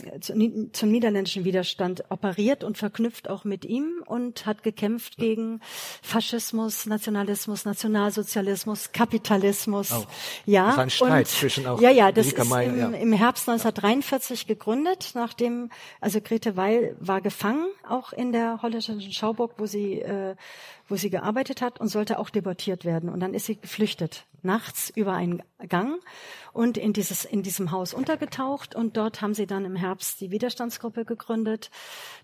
zum 0.73 0.91
niederländischen 0.91 1.45
Widerstand 1.45 2.05
operiert 2.11 2.65
und 2.65 2.79
verknüpft 2.79 3.29
auch 3.29 3.45
mit 3.45 3.65
ihm 3.65 4.03
und 4.07 4.47
hat 4.47 4.63
gekämpft 4.63 5.17
gegen 5.17 5.61
Faschismus, 6.03 6.87
Nationalismus, 6.87 7.65
Nationalsozialismus, 7.65 8.93
Kapitalismus. 8.93 9.93
Oh. 9.93 10.05
Ja, 10.47 10.67
das 10.67 10.77
war 10.77 10.83
ein 10.85 10.91
Streit 10.91 11.27
und, 11.27 11.29
zwischen 11.29 11.67
auch 11.67 11.81
ja, 11.81 11.91
ja, 11.91 12.13
das 12.13 12.29
ist 12.29 12.39
im, 12.39 12.51
ja. 12.51 12.89
im 12.89 13.13
Herbst 13.13 13.49
1943 13.49 14.47
gegründet, 14.47 15.13
nachdem 15.15 15.71
also 16.01 16.21
Grete 16.21 16.57
Weil 16.57 16.97
war 17.01 17.21
gefangen, 17.21 17.67
auch 17.89 18.13
in 18.13 18.33
der 18.33 18.63
holländischen 18.63 19.13
Schauburg, 19.13 19.55
wo 19.59 19.67
sie 19.67 20.01
äh, 20.01 20.37
wo 20.91 20.97
sie 20.97 21.11
gearbeitet 21.11 21.63
hat 21.63 21.81
und 21.81 21.89
sollte 21.89 22.19
auch 22.19 22.31
deportiert 22.31 22.85
werden. 22.85 23.09
Und 23.09 23.21
dann 23.21 23.33
ist 23.33 23.47
sie 23.47 23.57
geflüchtet 23.57 24.27
nachts 24.43 24.91
über 24.95 25.13
einen 25.13 25.43
Gang 25.69 26.01
und 26.53 26.79
in 26.79 26.93
dieses, 26.93 27.25
in 27.25 27.43
diesem 27.43 27.71
Haus 27.71 27.95
untergetaucht 27.95 28.75
und 28.75 28.97
dort 28.97 29.21
haben 29.21 29.35
sie 29.35 29.47
dann 29.47 29.65
im 29.65 29.77
Herbst 29.77 30.21
die 30.21 30.31
Widerstandsgruppe 30.31 31.05
gegründet. 31.05 31.71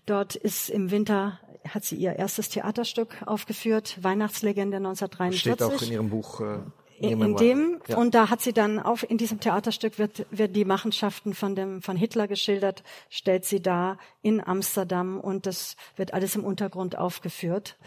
Dort 0.05 0.35
ist 0.35 0.69
im 0.69 0.91
Winter, 0.91 1.39
hat 1.67 1.83
sie 1.83 1.95
ihr 1.95 2.13
erstes 2.13 2.49
Theaterstück 2.49 3.23
aufgeführt, 3.25 3.97
Weihnachtslegende 4.01 4.77
1943. 4.77 5.39
Steht 5.39 5.63
auch 5.63 5.81
in 5.81 5.91
ihrem 5.91 6.09
Buch. 6.09 6.41
Äh 6.41 6.59
in, 6.99 7.21
in 7.21 7.35
dem 7.35 7.79
ja. 7.87 7.97
und 7.97 8.15
da 8.15 8.29
hat 8.29 8.41
sie 8.41 8.53
dann 8.53 8.79
auf 8.79 9.07
in 9.07 9.17
diesem 9.17 9.39
Theaterstück 9.39 9.99
wird 9.99 10.25
wird 10.31 10.55
die 10.55 10.65
Machenschaften 10.65 11.33
von 11.33 11.55
dem 11.55 11.81
von 11.81 11.95
Hitler 11.95 12.27
geschildert 12.27 12.83
stellt 13.09 13.45
sie 13.45 13.61
da 13.61 13.97
in 14.21 14.45
Amsterdam 14.45 15.19
und 15.19 15.45
das 15.45 15.75
wird 15.95 16.13
alles 16.13 16.35
im 16.35 16.43
Untergrund 16.43 16.97
aufgeführt 16.97 17.77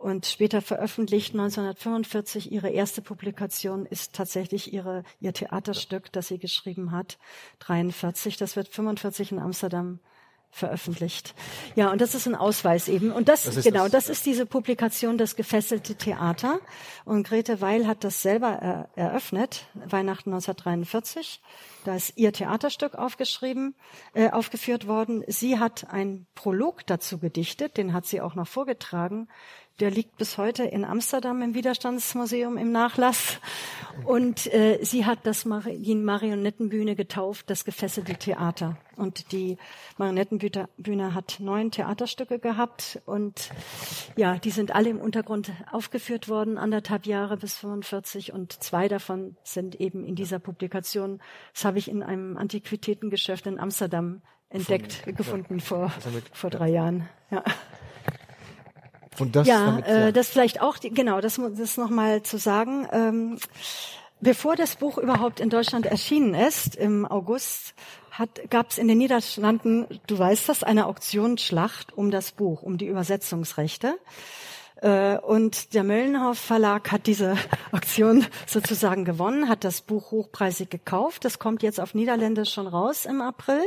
und 0.00 0.26
später 0.26 0.62
veröffentlicht 0.62 1.34
1945 1.34 2.50
ihre 2.50 2.70
erste 2.70 3.02
Publikation 3.02 3.86
ist 3.86 4.14
tatsächlich 4.14 4.72
ihre 4.72 5.04
ihr 5.20 5.32
Theaterstück 5.32 6.10
das 6.12 6.28
sie 6.28 6.38
geschrieben 6.38 6.92
hat 6.92 7.18
43 7.60 8.36
das 8.36 8.56
wird 8.56 8.68
45 8.68 9.32
in 9.32 9.38
Amsterdam 9.38 10.00
veröffentlicht. 10.50 11.34
Ja, 11.76 11.90
und 11.90 12.00
das 12.00 12.14
ist 12.14 12.26
ein 12.26 12.34
Ausweis 12.34 12.88
eben. 12.88 13.12
Und 13.12 13.28
das, 13.28 13.44
das 13.44 13.62
genau, 13.62 13.84
das? 13.84 14.06
das 14.06 14.08
ist 14.08 14.26
diese 14.26 14.46
Publikation, 14.46 15.16
das 15.16 15.36
gefesselte 15.36 15.94
Theater. 15.94 16.58
Und 17.04 17.26
Grete 17.26 17.60
Weil 17.60 17.86
hat 17.86 18.04
das 18.04 18.20
selber 18.22 18.88
äh, 18.96 19.00
eröffnet, 19.00 19.66
Weihnachten 19.74 20.30
1943. 20.30 21.40
Da 21.84 21.94
ist 21.94 22.16
ihr 22.16 22.32
Theaterstück 22.32 22.94
aufgeschrieben, 22.94 23.74
äh, 24.12 24.30
aufgeführt 24.30 24.86
worden. 24.86 25.24
Sie 25.28 25.58
hat 25.58 25.86
ein 25.90 26.26
Prolog 26.34 26.86
dazu 26.86 27.18
gedichtet, 27.18 27.76
den 27.76 27.92
hat 27.92 28.06
sie 28.06 28.20
auch 28.20 28.34
noch 28.34 28.48
vorgetragen. 28.48 29.28
Der 29.80 29.90
liegt 29.90 30.18
bis 30.18 30.36
heute 30.36 30.64
in 30.64 30.84
Amsterdam 30.84 31.40
im 31.40 31.54
Widerstandsmuseum 31.54 32.58
im 32.58 32.70
Nachlass. 32.70 33.40
Und 34.04 34.46
äh, 34.52 34.78
sie 34.82 35.06
hat 35.06 35.20
das 35.24 35.46
Mari 35.46 35.78
die 35.78 35.94
Marionettenbühne 35.94 36.94
getauft, 36.94 37.48
das 37.48 37.64
gefesselte 37.64 38.14
Theater. 38.14 38.76
Und 38.96 39.32
die 39.32 39.56
Marionettenbühne 39.96 41.14
hat 41.14 41.38
neun 41.40 41.70
Theaterstücke 41.70 42.38
gehabt. 42.38 43.00
Und 43.06 43.48
ja, 44.16 44.36
die 44.36 44.50
sind 44.50 44.74
alle 44.74 44.90
im 44.90 45.00
Untergrund 45.00 45.50
aufgeführt 45.72 46.28
worden, 46.28 46.58
anderthalb 46.58 47.06
Jahre 47.06 47.38
bis 47.38 47.56
45. 47.56 48.34
Und 48.34 48.62
zwei 48.62 48.86
davon 48.86 49.36
sind 49.44 49.80
eben 49.80 50.04
in 50.04 50.14
dieser 50.14 50.40
Publikation. 50.40 51.22
Das 51.54 51.64
habe 51.64 51.78
ich 51.78 51.88
in 51.88 52.02
einem 52.02 52.36
Antiquitätengeschäft 52.36 53.46
in 53.46 53.58
Amsterdam 53.58 54.20
entdeckt, 54.50 54.92
Von, 54.92 55.14
gefunden 55.14 55.58
ja. 55.58 55.64
vor, 55.64 55.92
vor 56.32 56.50
drei 56.50 56.68
Jahren. 56.68 57.08
Ja. 57.30 57.42
Und 59.20 59.36
das 59.36 59.46
ja, 59.46 59.66
damit, 59.66 59.86
ja. 59.86 60.08
Äh, 60.08 60.12
das 60.12 60.28
vielleicht 60.28 60.60
auch, 60.60 60.78
genau, 60.80 61.20
das, 61.20 61.40
das 61.56 61.76
nochmal 61.76 62.22
zu 62.22 62.38
sagen. 62.38 62.88
Ähm, 62.92 63.38
bevor 64.20 64.56
das 64.56 64.76
Buch 64.76 64.98
überhaupt 64.98 65.40
in 65.40 65.50
Deutschland 65.50 65.86
erschienen 65.86 66.34
ist, 66.34 66.76
im 66.76 67.06
August, 67.06 67.74
gab 68.50 68.70
es 68.70 68.78
in 68.78 68.88
den 68.88 68.98
Niederlanden, 68.98 69.86
du 70.06 70.18
weißt 70.18 70.48
das, 70.48 70.62
eine 70.62 70.86
Auktionsschlacht 70.86 71.96
um 71.96 72.10
das 72.10 72.32
Buch, 72.32 72.62
um 72.62 72.76
die 72.76 72.86
Übersetzungsrechte. 72.86 73.96
Äh, 74.82 75.18
und 75.18 75.74
der 75.74 75.84
Möllenhoff 75.84 76.38
Verlag 76.38 76.90
hat 76.90 77.06
diese 77.06 77.36
Auktion 77.72 78.26
sozusagen 78.46 79.04
gewonnen, 79.04 79.48
hat 79.48 79.64
das 79.64 79.82
Buch 79.82 80.10
hochpreisig 80.10 80.70
gekauft. 80.70 81.24
Das 81.24 81.38
kommt 81.38 81.62
jetzt 81.62 81.80
auf 81.80 81.94
Niederländisch 81.94 82.52
schon 82.52 82.66
raus 82.66 83.06
im 83.06 83.20
April 83.20 83.62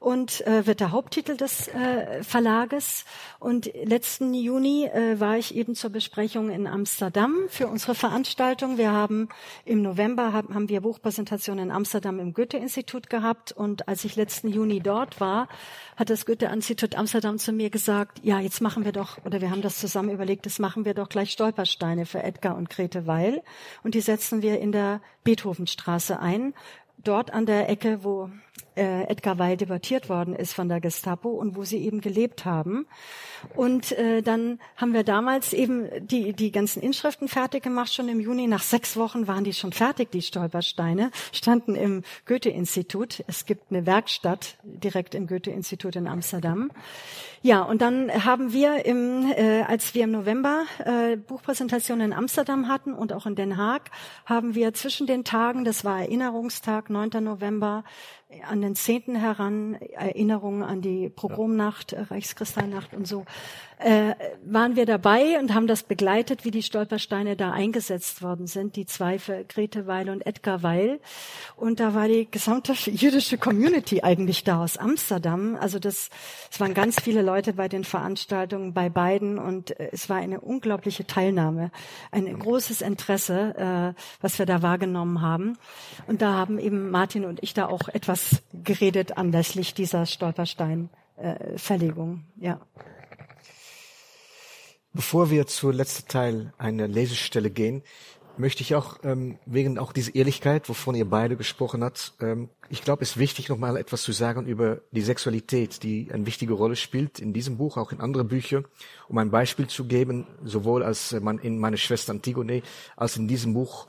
und 0.00 0.46
äh, 0.46 0.66
wird 0.66 0.80
der 0.80 0.92
Haupttitel 0.92 1.36
des 1.36 1.68
äh, 1.68 2.22
Verlages. 2.22 3.04
Und 3.40 3.70
letzten 3.84 4.32
Juni 4.32 4.84
äh, 4.84 5.18
war 5.18 5.36
ich 5.36 5.56
eben 5.56 5.74
zur 5.74 5.90
Besprechung 5.90 6.50
in 6.50 6.66
Amsterdam 6.66 7.34
für 7.48 7.66
unsere 7.66 7.94
Veranstaltung. 7.94 8.78
Wir 8.78 8.92
haben 8.92 9.28
im 9.64 9.82
November 9.82 10.32
haben, 10.32 10.54
haben 10.54 10.68
wir 10.68 10.82
Buchpräsentationen 10.82 11.66
in 11.66 11.70
Amsterdam 11.72 12.20
im 12.20 12.32
Goethe-Institut 12.32 13.10
gehabt. 13.10 13.50
Und 13.52 13.88
als 13.88 14.04
ich 14.04 14.14
letzten 14.14 14.48
Juni 14.48 14.80
dort 14.80 15.20
war, 15.20 15.48
hat 15.96 16.10
das 16.10 16.26
Goethe-Institut 16.26 16.94
Amsterdam 16.94 17.38
zu 17.38 17.52
mir 17.52 17.70
gesagt, 17.70 18.20
ja, 18.22 18.38
jetzt 18.38 18.60
machen 18.60 18.84
wir 18.84 18.92
doch, 18.92 19.18
oder 19.24 19.40
wir 19.40 19.50
haben 19.50 19.62
das 19.62 19.78
zusammen 19.78 20.10
überlegt, 20.10 20.46
das 20.46 20.60
machen 20.60 20.84
wir 20.84 20.94
doch 20.94 21.08
gleich 21.08 21.32
Stolpersteine 21.32 22.06
für 22.06 22.22
Edgar 22.22 22.56
und 22.56 22.70
Grete 22.70 23.06
Weil. 23.06 23.42
Und 23.82 23.94
die 23.94 24.00
setzen 24.00 24.42
wir 24.42 24.60
in 24.60 24.70
der 24.70 25.00
Beethovenstraße 25.24 26.20
ein 26.20 26.54
dort 27.02 27.32
an 27.32 27.46
der 27.46 27.68
Ecke, 27.68 28.02
wo 28.02 28.30
äh, 28.78 29.02
Edgar 29.08 29.38
Weil 29.38 29.56
debattiert 29.56 30.08
worden 30.08 30.34
ist 30.34 30.54
von 30.54 30.68
der 30.68 30.80
Gestapo 30.80 31.30
und 31.30 31.56
wo 31.56 31.64
sie 31.64 31.78
eben 31.78 32.00
gelebt 32.00 32.44
haben. 32.44 32.86
Und 33.54 33.92
äh, 33.92 34.22
dann 34.22 34.58
haben 34.76 34.92
wir 34.92 35.04
damals 35.04 35.52
eben 35.52 35.88
die, 36.06 36.32
die 36.32 36.50
ganzen 36.52 36.82
Inschriften 36.82 37.28
fertig 37.28 37.62
gemacht, 37.62 37.92
schon 37.92 38.08
im 38.08 38.20
Juni. 38.20 38.46
Nach 38.46 38.62
sechs 38.62 38.96
Wochen 38.96 39.26
waren 39.26 39.44
die 39.44 39.52
schon 39.52 39.72
fertig, 39.72 40.10
die 40.10 40.22
Stolpersteine, 40.22 41.10
standen 41.32 41.74
im 41.74 42.02
Goethe-Institut. 42.26 43.24
Es 43.26 43.46
gibt 43.46 43.70
eine 43.70 43.86
Werkstatt 43.86 44.56
direkt 44.62 45.14
im 45.14 45.26
Goethe-Institut 45.26 45.96
in 45.96 46.06
Amsterdam. 46.06 46.70
Ja, 47.40 47.62
und 47.62 47.82
dann 47.82 48.10
haben 48.24 48.52
wir, 48.52 48.84
im, 48.84 49.30
äh, 49.30 49.62
als 49.62 49.94
wir 49.94 50.04
im 50.04 50.10
November 50.10 50.64
äh, 50.84 51.16
Buchpräsentationen 51.16 52.06
in 52.06 52.12
Amsterdam 52.12 52.66
hatten 52.66 52.92
und 52.92 53.12
auch 53.12 53.26
in 53.26 53.36
Den 53.36 53.56
Haag, 53.56 53.90
haben 54.26 54.56
wir 54.56 54.74
zwischen 54.74 55.06
den 55.06 55.22
Tagen, 55.22 55.64
das 55.64 55.84
war 55.84 56.00
Erinnerungstag, 56.00 56.90
9. 56.90 57.10
November, 57.22 57.84
an 58.46 58.60
den 58.60 58.74
Zehnten 58.74 59.16
heran, 59.16 59.74
Erinnerungen 59.74 60.62
an 60.62 60.82
die 60.82 61.08
Pogromnacht, 61.08 61.92
ja. 61.92 62.02
Reichskristallnacht 62.02 62.92
und 62.92 63.06
so, 63.06 63.24
äh, 63.78 64.14
waren 64.44 64.76
wir 64.76 64.86
dabei 64.86 65.38
und 65.38 65.54
haben 65.54 65.66
das 65.66 65.82
begleitet, 65.82 66.44
wie 66.44 66.50
die 66.50 66.62
Stolpersteine 66.62 67.36
da 67.36 67.52
eingesetzt 67.52 68.22
worden 68.22 68.46
sind, 68.46 68.76
die 68.76 68.86
zwei 68.86 69.18
für 69.18 69.44
Grete 69.44 69.86
Weil 69.86 70.10
und 70.10 70.26
Edgar 70.26 70.62
Weil. 70.62 71.00
Und 71.56 71.80
da 71.80 71.94
war 71.94 72.08
die 72.08 72.28
gesamte 72.30 72.72
jüdische 72.72 73.38
Community 73.38 74.02
eigentlich 74.02 74.44
da 74.44 74.62
aus 74.62 74.76
Amsterdam. 74.76 75.56
Also 75.56 75.78
das, 75.78 76.10
es 76.50 76.60
waren 76.60 76.74
ganz 76.74 77.00
viele 77.00 77.22
Leute 77.22 77.54
bei 77.54 77.68
den 77.68 77.84
Veranstaltungen 77.84 78.74
bei 78.74 78.90
beiden 78.90 79.38
und 79.38 79.78
äh, 79.78 79.88
es 79.92 80.10
war 80.10 80.16
eine 80.16 80.40
unglaubliche 80.40 81.06
Teilnahme, 81.06 81.70
ein 82.10 82.38
großes 82.38 82.82
Interesse, 82.82 83.94
äh, 83.96 84.00
was 84.20 84.38
wir 84.38 84.44
da 84.44 84.60
wahrgenommen 84.60 85.22
haben. 85.22 85.56
Und 86.06 86.20
da 86.20 86.34
haben 86.34 86.58
eben 86.58 86.90
Martin 86.90 87.24
und 87.24 87.42
ich 87.42 87.54
da 87.54 87.66
auch 87.66 87.88
etwas 87.88 88.17
geredet 88.52 89.16
anlässlich 89.16 89.74
dieser 89.74 90.06
Stolperstein-Verlegung. 90.06 92.24
Ja. 92.36 92.60
Bevor 94.92 95.30
wir 95.30 95.46
zur 95.46 95.72
letzten 95.74 96.08
Teil 96.08 96.52
einer 96.58 96.88
Lesestelle 96.88 97.50
gehen, 97.50 97.84
möchte 98.38 98.62
ich 98.62 98.74
auch 98.74 98.98
ähm, 99.02 99.38
wegen 99.46 99.78
auch 99.78 99.92
dieser 99.92 100.14
Ehrlichkeit, 100.14 100.68
wovon 100.68 100.94
ihr 100.94 101.08
beide 101.08 101.36
gesprochen 101.36 101.84
habt, 101.84 102.14
ähm, 102.20 102.48
ich 102.70 102.82
glaube, 102.82 103.02
es 103.02 103.10
ist 103.10 103.18
wichtig, 103.18 103.48
noch 103.48 103.58
mal 103.58 103.76
etwas 103.76 104.02
zu 104.02 104.12
sagen 104.12 104.46
über 104.46 104.80
die 104.92 105.00
Sexualität, 105.00 105.82
die 105.82 106.08
eine 106.12 106.26
wichtige 106.26 106.54
Rolle 106.54 106.76
spielt 106.76 107.18
in 107.18 107.32
diesem 107.32 107.56
Buch, 107.56 107.76
auch 107.76 107.92
in 107.92 108.00
anderen 108.00 108.28
Büchern, 108.28 108.64
um 109.08 109.18
ein 109.18 109.30
Beispiel 109.30 109.66
zu 109.66 109.84
geben, 109.84 110.26
sowohl 110.44 110.82
als 110.82 111.12
man 111.20 111.38
in 111.38 111.58
meine 111.58 111.78
Schwester 111.78 112.12
Antigone 112.12 112.62
als 112.96 113.16
in 113.16 113.28
diesem 113.28 113.54
Buch 113.54 113.88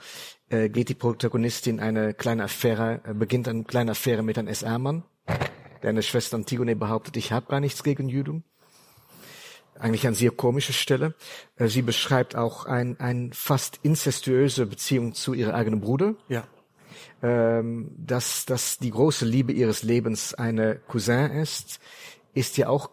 äh, 0.49 0.69
geht 0.69 0.89
die 0.89 0.95
Protagonistin 0.95 1.79
eine 1.79 2.13
kleine 2.13 2.43
Affäre, 2.43 3.01
äh, 3.03 3.13
beginnt 3.13 3.47
eine 3.47 3.63
kleine 3.63 3.91
Affäre 3.91 4.23
mit 4.23 4.37
einem 4.37 4.47
SR-Mann, 4.47 5.03
der 5.83 5.89
eine 5.89 6.03
Schwester 6.03 6.37
Antigone 6.37 6.75
behauptet, 6.75 7.17
ich 7.17 7.31
habe 7.31 7.47
gar 7.47 7.59
nichts 7.59 7.83
gegen 7.83 8.09
Juden 8.09 8.43
eigentlich 9.79 10.05
eine 10.05 10.15
sehr 10.15 10.31
komische 10.31 10.73
Stelle. 10.73 11.15
Äh, 11.55 11.67
sie 11.67 11.81
beschreibt 11.81 12.35
auch 12.35 12.65
ein, 12.65 12.99
ein 12.99 13.31
fast 13.33 13.79
incestuöse 13.81 14.65
Beziehung 14.65 15.13
zu 15.13 15.33
ihrem 15.33 15.55
eigenen 15.55 15.81
Bruder. 15.81 16.15
Ja. 16.27 16.43
Ähm, 17.21 17.91
dass, 17.97 18.45
dass 18.45 18.77
die 18.77 18.91
große 18.91 19.25
Liebe 19.25 19.51
ihres 19.51 19.83
Lebens 19.83 20.33
eine 20.33 20.75
Cousin 20.75 21.31
ist, 21.31 21.79
ist 22.33 22.57
ja 22.57 22.69
auch, 22.69 22.89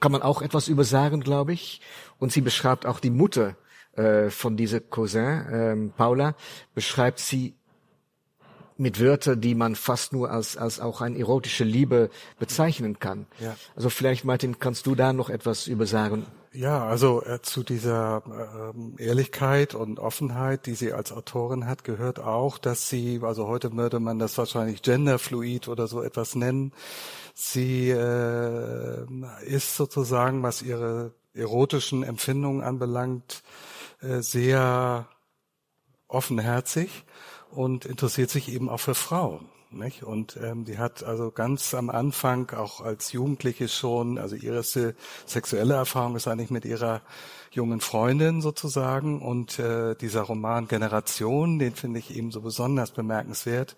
kann 0.00 0.12
man 0.12 0.22
auch 0.22 0.42
etwas 0.42 0.68
übersagen, 0.68 1.20
glaube 1.20 1.52
ich. 1.52 1.80
Und 2.18 2.32
sie 2.32 2.40
beschreibt 2.40 2.86
auch 2.86 3.00
die 3.00 3.10
Mutter 3.10 3.56
äh, 3.96 4.30
von 4.30 4.56
dieser 4.56 4.80
Cousin, 4.80 5.46
ähm, 5.50 5.92
Paula, 5.96 6.34
beschreibt 6.74 7.18
sie 7.18 7.54
mit 8.78 9.00
Wörtern, 9.00 9.40
die 9.40 9.54
man 9.54 9.76
fast 9.76 10.12
nur 10.12 10.30
als, 10.30 10.56
als 10.56 10.80
auch 10.80 11.00
eine 11.00 11.18
erotische 11.18 11.64
Liebe 11.64 12.10
bezeichnen 12.38 12.98
kann. 12.98 13.26
Ja. 13.38 13.54
Also 13.76 13.90
vielleicht, 13.90 14.24
Martin, 14.24 14.58
kannst 14.58 14.86
du 14.86 14.94
da 14.94 15.12
noch 15.12 15.30
etwas 15.30 15.66
über 15.66 15.86
sagen? 15.86 16.26
Ja, 16.54 16.86
also 16.86 17.22
äh, 17.24 17.40
zu 17.40 17.62
dieser 17.62 18.22
äh, 18.98 19.02
Ehrlichkeit 19.02 19.74
und 19.74 19.98
Offenheit, 19.98 20.66
die 20.66 20.74
sie 20.74 20.92
als 20.92 21.10
Autorin 21.10 21.66
hat, 21.66 21.82
gehört 21.82 22.18
auch, 22.18 22.58
dass 22.58 22.90
sie, 22.90 23.20
also 23.22 23.46
heute 23.46 23.74
würde 23.74 24.00
man 24.00 24.18
das 24.18 24.36
wahrscheinlich 24.36 24.82
genderfluid 24.82 25.68
oder 25.68 25.86
so 25.86 26.02
etwas 26.02 26.34
nennen. 26.34 26.72
Sie 27.34 27.88
äh, 27.88 29.06
ist 29.46 29.76
sozusagen, 29.76 30.42
was 30.42 30.60
ihre 30.60 31.14
erotischen 31.32 32.02
Empfindungen 32.02 32.62
anbelangt, 32.62 33.42
sehr 34.02 35.08
offenherzig 36.08 37.04
und 37.50 37.84
interessiert 37.84 38.30
sich 38.30 38.48
eben 38.48 38.68
auch 38.68 38.80
für 38.80 38.94
Frauen. 38.94 39.51
Nicht? 39.74 40.02
Und 40.02 40.38
ähm, 40.42 40.64
die 40.64 40.78
hat 40.78 41.02
also 41.02 41.30
ganz 41.30 41.74
am 41.74 41.90
Anfang, 41.90 42.50
auch 42.50 42.80
als 42.80 43.12
Jugendliche 43.12 43.68
schon, 43.68 44.18
also 44.18 44.36
ihre 44.36 44.62
sexuelle 44.62 45.74
Erfahrung 45.74 46.16
ist 46.16 46.28
eigentlich 46.28 46.50
mit 46.50 46.64
ihrer 46.64 47.02
jungen 47.50 47.80
Freundin 47.80 48.40
sozusagen. 48.40 49.20
Und 49.20 49.58
äh, 49.58 49.94
dieser 49.94 50.22
Roman 50.22 50.68
Generation, 50.68 51.58
den 51.58 51.74
finde 51.74 51.98
ich 51.98 52.16
eben 52.16 52.30
so 52.30 52.40
besonders 52.40 52.90
bemerkenswert, 52.90 53.76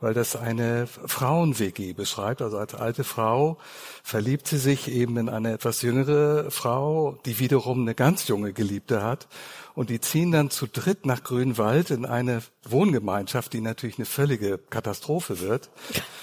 weil 0.00 0.14
das 0.14 0.36
eine 0.36 0.86
Frauen-WG 0.86 1.92
beschreibt. 1.92 2.42
Also 2.42 2.58
als 2.58 2.74
alte 2.74 3.04
Frau 3.04 3.58
verliebt 4.02 4.48
sie 4.48 4.58
sich 4.58 4.90
eben 4.90 5.16
in 5.16 5.28
eine 5.28 5.52
etwas 5.52 5.82
jüngere 5.82 6.50
Frau, 6.50 7.18
die 7.24 7.38
wiederum 7.38 7.82
eine 7.82 7.94
ganz 7.94 8.28
junge 8.28 8.52
Geliebte 8.52 9.02
hat. 9.02 9.28
Und 9.74 9.90
die 9.90 10.00
ziehen 10.00 10.30
dann 10.30 10.50
zu 10.50 10.68
dritt 10.68 11.04
nach 11.04 11.24
Grünwald 11.24 11.90
in 11.90 12.06
eine 12.06 12.42
Wohngemeinschaft, 12.62 13.52
die 13.52 13.60
natürlich 13.60 13.98
eine 13.98 14.06
völlige 14.06 14.58
Katastrophe 14.58 15.40
wird. 15.40 15.68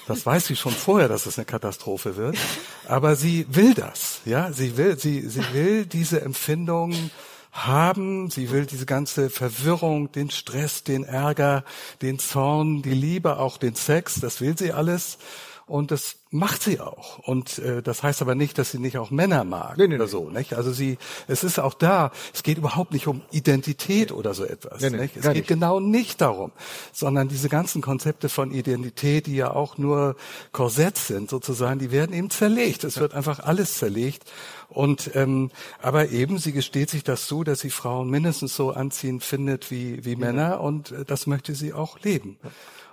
Das 0.07 0.25
weiß 0.25 0.47
sie 0.47 0.55
schon 0.55 0.71
vorher, 0.71 1.09
dass 1.09 1.25
es 1.25 1.37
eine 1.37 1.45
Katastrophe 1.45 2.15
wird. 2.15 2.37
Aber 2.87 3.17
sie 3.17 3.45
will 3.49 3.73
das, 3.73 4.21
ja. 4.23 4.53
Sie 4.53 4.77
will, 4.77 4.97
sie, 4.97 5.27
sie 5.27 5.43
will 5.53 5.85
diese 5.85 6.21
Empfindung 6.21 7.11
haben. 7.51 8.29
Sie 8.29 8.51
will 8.51 8.65
diese 8.65 8.85
ganze 8.85 9.29
Verwirrung, 9.29 10.11
den 10.13 10.29
Stress, 10.29 10.83
den 10.83 11.03
Ärger, 11.03 11.65
den 12.01 12.19
Zorn, 12.19 12.81
die 12.81 12.93
Liebe, 12.93 13.37
auch 13.37 13.57
den 13.57 13.75
Sex. 13.75 14.19
Das 14.21 14.39
will 14.39 14.57
sie 14.57 14.71
alles. 14.71 15.17
Und 15.71 15.89
das 15.89 16.17
macht 16.31 16.63
sie 16.63 16.81
auch. 16.81 17.19
Und 17.19 17.57
äh, 17.59 17.81
das 17.81 18.03
heißt 18.03 18.21
aber 18.21 18.35
nicht, 18.35 18.57
dass 18.57 18.71
sie 18.71 18.77
nicht 18.77 18.97
auch 18.97 19.09
Männer 19.09 19.45
mag 19.45 19.77
nee, 19.77 19.87
nee, 19.87 19.95
oder 19.95 20.07
so. 20.09 20.29
Nicht? 20.29 20.53
Also 20.53 20.73
sie, 20.73 20.97
es 21.29 21.45
ist 21.45 21.59
auch 21.59 21.73
da. 21.73 22.11
Es 22.33 22.43
geht 22.43 22.57
überhaupt 22.57 22.91
nicht 22.91 23.07
um 23.07 23.21
Identität 23.31 24.11
oder 24.11 24.33
so 24.33 24.43
etwas. 24.43 24.81
Nee, 24.81 24.89
nicht? 24.89 25.15
Es 25.15 25.23
geht 25.23 25.33
nicht. 25.33 25.47
genau 25.47 25.79
nicht 25.79 26.19
darum, 26.19 26.51
sondern 26.91 27.29
diese 27.29 27.47
ganzen 27.47 27.81
Konzepte 27.81 28.27
von 28.27 28.51
Identität, 28.51 29.27
die 29.27 29.35
ja 29.37 29.51
auch 29.51 29.77
nur 29.77 30.17
Korsett 30.51 30.97
sind, 30.97 31.29
sozusagen, 31.29 31.79
die 31.79 31.91
werden 31.91 32.13
eben 32.13 32.29
zerlegt. 32.29 32.83
Es 32.83 32.95
ja. 32.95 33.01
wird 33.03 33.13
einfach 33.13 33.39
alles 33.39 33.75
zerlegt. 33.75 34.29
Und 34.67 35.11
ähm, 35.15 35.51
aber 35.81 36.09
eben, 36.09 36.37
sie 36.37 36.51
gesteht 36.51 36.89
sich 36.89 37.05
das 37.05 37.27
zu, 37.27 37.45
dass 37.45 37.61
sie 37.61 37.69
Frauen 37.69 38.09
mindestens 38.09 38.57
so 38.57 38.71
anziehend 38.71 39.23
findet 39.23 39.71
wie 39.71 40.03
wie 40.03 40.17
Männer, 40.17 40.59
und 40.59 40.91
äh, 40.91 41.05
das 41.05 41.27
möchte 41.27 41.55
sie 41.55 41.71
auch 41.71 41.97
leben. 41.99 42.37
Ja. 42.43 42.49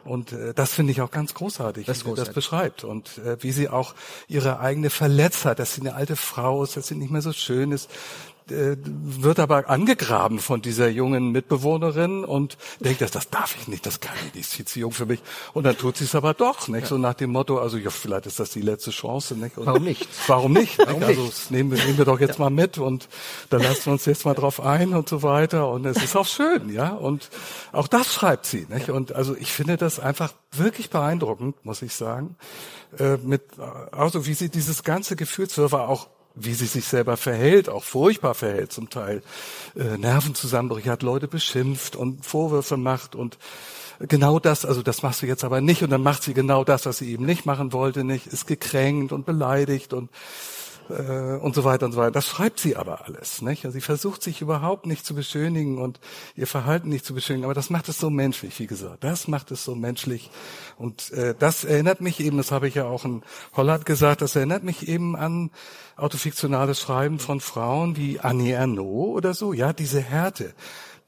Und 0.09 0.33
äh, 0.33 0.55
das 0.55 0.73
finde 0.73 0.93
ich 0.93 1.01
auch 1.01 1.11
ganz 1.11 1.35
großartig, 1.35 1.87
das 1.87 2.05
wie 2.05 2.11
sie 2.11 2.17
das 2.17 2.33
beschreibt. 2.33 2.85
Und 2.85 3.19
äh, 3.19 3.43
wie 3.43 3.53
sie 3.53 3.69
auch 3.69 3.95
ihre 4.27 4.61
eigene 4.61 4.91
Verletztheit, 4.91 5.59
dass 5.59 5.75
sie 5.75 5.83
eine 5.83 5.95
alte 5.95 6.17
Frau 6.17 6.65
ist, 6.65 6.77
dass 6.77 6.89
sie 6.89 6.95
nicht 6.95 7.11
mehr 7.11 7.23
so 7.23 7.33
schön 7.33 7.73
ist, 7.73 7.91
äh, 8.51 8.77
wird 8.85 9.39
aber 9.39 9.69
angegraben 9.69 10.39
von 10.39 10.63
dieser 10.63 10.89
jungen 10.89 11.33
Mitbewohnerin 11.33 12.25
und 12.25 12.57
denkt, 12.81 13.01
das, 13.01 13.11
das 13.11 13.31
darf 13.31 13.57
ich 13.57 13.69
nicht, 13.69 13.87
das 13.87 14.01
kann 14.01 14.15
ich 14.27 14.35
nicht, 14.35 14.61
ist 14.61 14.69
zu 14.69 14.81
jung 14.81 14.93
für 14.93 15.07
mich. 15.07 15.21
Und 15.53 15.65
dann 15.65 15.77
tut 15.77 15.97
sie 15.97 16.05
es 16.05 16.15
aber 16.15 16.35
doch, 16.35 16.69
nicht? 16.69 16.83
Ja. 16.83 16.87
So 16.89 16.99
nach 16.99 17.15
dem 17.15 17.31
Motto, 17.31 17.59
also 17.59 17.77
ja, 17.77 17.91
vielleicht 17.91 18.27
ist 18.27 18.41
das 18.41 18.51
die 18.51 18.61
letzte 18.61 18.91
Chance, 18.91 19.35
nicht? 19.35 19.59
Und 19.59 19.67
warum 19.67 19.85
nicht? 19.85 20.09
Warum 20.27 20.53
nicht? 20.53 20.79
warum 20.79 21.03
also 21.03 21.23
nicht? 21.23 21.51
nehmen 21.51 21.71
wir, 21.71 21.85
nehmen 21.85 21.99
wir 21.99 22.05
doch 22.05 22.21
jetzt 22.21 22.39
ja. 22.39 22.45
mal 22.45 22.51
mit 22.51 22.79
und 22.79 23.09
dann 23.51 23.63
lassen 23.63 23.87
wir 23.87 23.93
uns 23.93 24.05
jetzt 24.05 24.25
mal 24.25 24.35
drauf 24.35 24.61
ein 24.61 24.95
und 24.95 25.09
so 25.09 25.23
weiter. 25.23 25.69
Und 25.71 25.85
es 25.87 26.03
ist 26.03 26.17
auch 26.17 26.27
schön, 26.27 26.73
ja. 26.73 26.91
Und 26.91 27.31
auch 27.73 27.89
das 27.89 28.13
schreibt 28.13 28.47
sie, 28.47 28.67
nicht? 28.69 28.91
Und 28.91 29.13
also 29.13 29.37
ich 29.37 29.53
finde 29.53 29.77
das 29.77 30.01
einfach 30.01 30.33
wirklich 30.53 30.91
beeindruckend, 30.91 31.65
muss 31.65 31.83
ich 31.83 31.95
sagen. 31.95 32.37
Äh, 32.99 33.19
mit, 33.19 33.43
also 33.93 34.27
wie 34.27 34.35
sie 34.35 34.49
dieses 34.49 34.83
ganze 34.83 35.17
Gefühlswirrwarr 35.17 35.89
auch 35.89 36.09
wie 36.41 36.55
sie 36.55 36.67
sich 36.67 36.85
selber 36.85 37.17
verhält, 37.17 37.69
auch 37.69 37.85
furchtbar 37.85 38.35
verhält 38.35 38.73
zum 38.73 38.91
Teil, 38.91 39.23
äh, 39.77 39.97
Nervenzusammenbrüche 39.97 40.91
hat, 40.91 41.03
Leute 41.03 41.29
beschimpft 41.29 41.97
und 41.97 42.25
Vorwürfe 42.25 42.77
macht 42.77 43.15
und 43.15 43.39
genau 44.01 44.39
das, 44.39 44.65
also 44.65 44.83
das 44.83 45.03
machst 45.03 45.23
du 45.23 45.27
jetzt 45.27 45.45
aber 45.45 45.61
nicht 45.61 45.83
und 45.83 45.91
dann 45.91 46.03
macht 46.03 46.23
sie 46.23 46.35
genau 46.35 46.65
das, 46.65 46.87
was 46.87 46.99
sie 46.99 47.13
eben 47.13 47.27
nicht 47.27 47.47
machen 47.47 47.73
wollte, 47.73 48.05
nicht, 48.05 48.27
ist 48.27 48.47
gekränkt 48.47 49.13
und 49.13 49.27
beleidigt 49.27 49.93
und 49.93 50.11
äh, 50.91 51.37
und 51.37 51.55
so 51.55 51.65
weiter 51.65 51.87
und 51.87 51.93
so 51.93 51.99
weiter. 51.99 52.11
Das 52.11 52.27
schreibt 52.27 52.61
sie 52.61 52.77
aber 52.77 53.07
alles. 53.07 53.43
Nicht? 53.43 53.65
Also 53.65 53.75
sie 53.75 53.81
versucht 53.81 54.23
sich 54.23 54.41
überhaupt 54.41 54.87
nicht 54.87 55.05
zu 55.05 55.15
beschönigen 55.15 55.79
und 55.79 56.01
ihr 56.35 56.47
Verhalten 56.47 56.89
nicht 56.89 57.05
zu 57.05 57.15
beschönigen, 57.15 57.45
aber 57.45 57.55
das 57.55 57.71
macht 57.71 57.89
es 57.89 57.99
so 57.99 58.11
menschlich, 58.11 58.59
wie 58.59 58.67
gesagt. 58.67 59.05
Das 59.05 59.29
macht 59.29 59.51
es 59.51 59.65
so 59.65 59.75
menschlich. 59.75 60.31
Und 60.77 61.11
äh, 61.13 61.35
das 61.39 61.65
erinnert 61.65 62.01
mich 62.01 62.21
eben, 62.21 62.37
das 62.37 62.53
habe 62.53 62.69
ich 62.69 62.75
ja 62.75 62.87
auch 62.87 63.05
in 63.05 63.23
Holland 63.57 63.87
gesagt, 63.87 64.23
das 64.23 64.37
erinnert 64.37 64.65
mich 64.65 64.89
eben 64.89 65.17
an 65.17 65.51
autofiktionales 65.97 66.81
Schreiben 66.81 67.19
von 67.19 67.41
Frauen 67.41 67.97
wie 67.97 68.21
Annie 68.21 68.55
Ernaux 68.55 69.17
oder 69.17 69.35
so. 69.35 69.53
Ja, 69.53 69.73
diese 69.73 70.01
Härte 70.01 70.55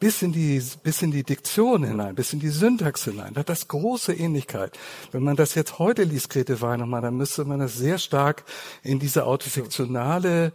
bis 0.01 0.23
in 0.23 0.33
die, 0.33 0.61
bis 0.83 1.03
in 1.03 1.11
die 1.13 1.23
Diktion 1.23 1.85
hinein, 1.85 2.15
bis 2.15 2.33
in 2.33 2.41
die 2.41 2.49
Syntax 2.49 3.05
hinein. 3.05 3.35
Da 3.35 3.41
hat 3.41 3.51
das 3.51 3.69
große 3.69 4.15
Ähnlichkeit. 4.15 4.77
Wenn 5.13 5.23
man 5.23 5.37
das 5.37 5.55
jetzt 5.55 5.79
heute 5.79 6.05
liest, 6.05 6.31
Grete 6.31 6.63
Weinemann, 6.63 7.03
dann 7.03 7.17
müsste 7.17 7.45
man 7.45 7.61
das 7.61 7.77
sehr 7.77 7.99
stark 7.99 8.45
in 8.83 8.99
diese 8.99 9.27
autofiktionale 9.27 10.53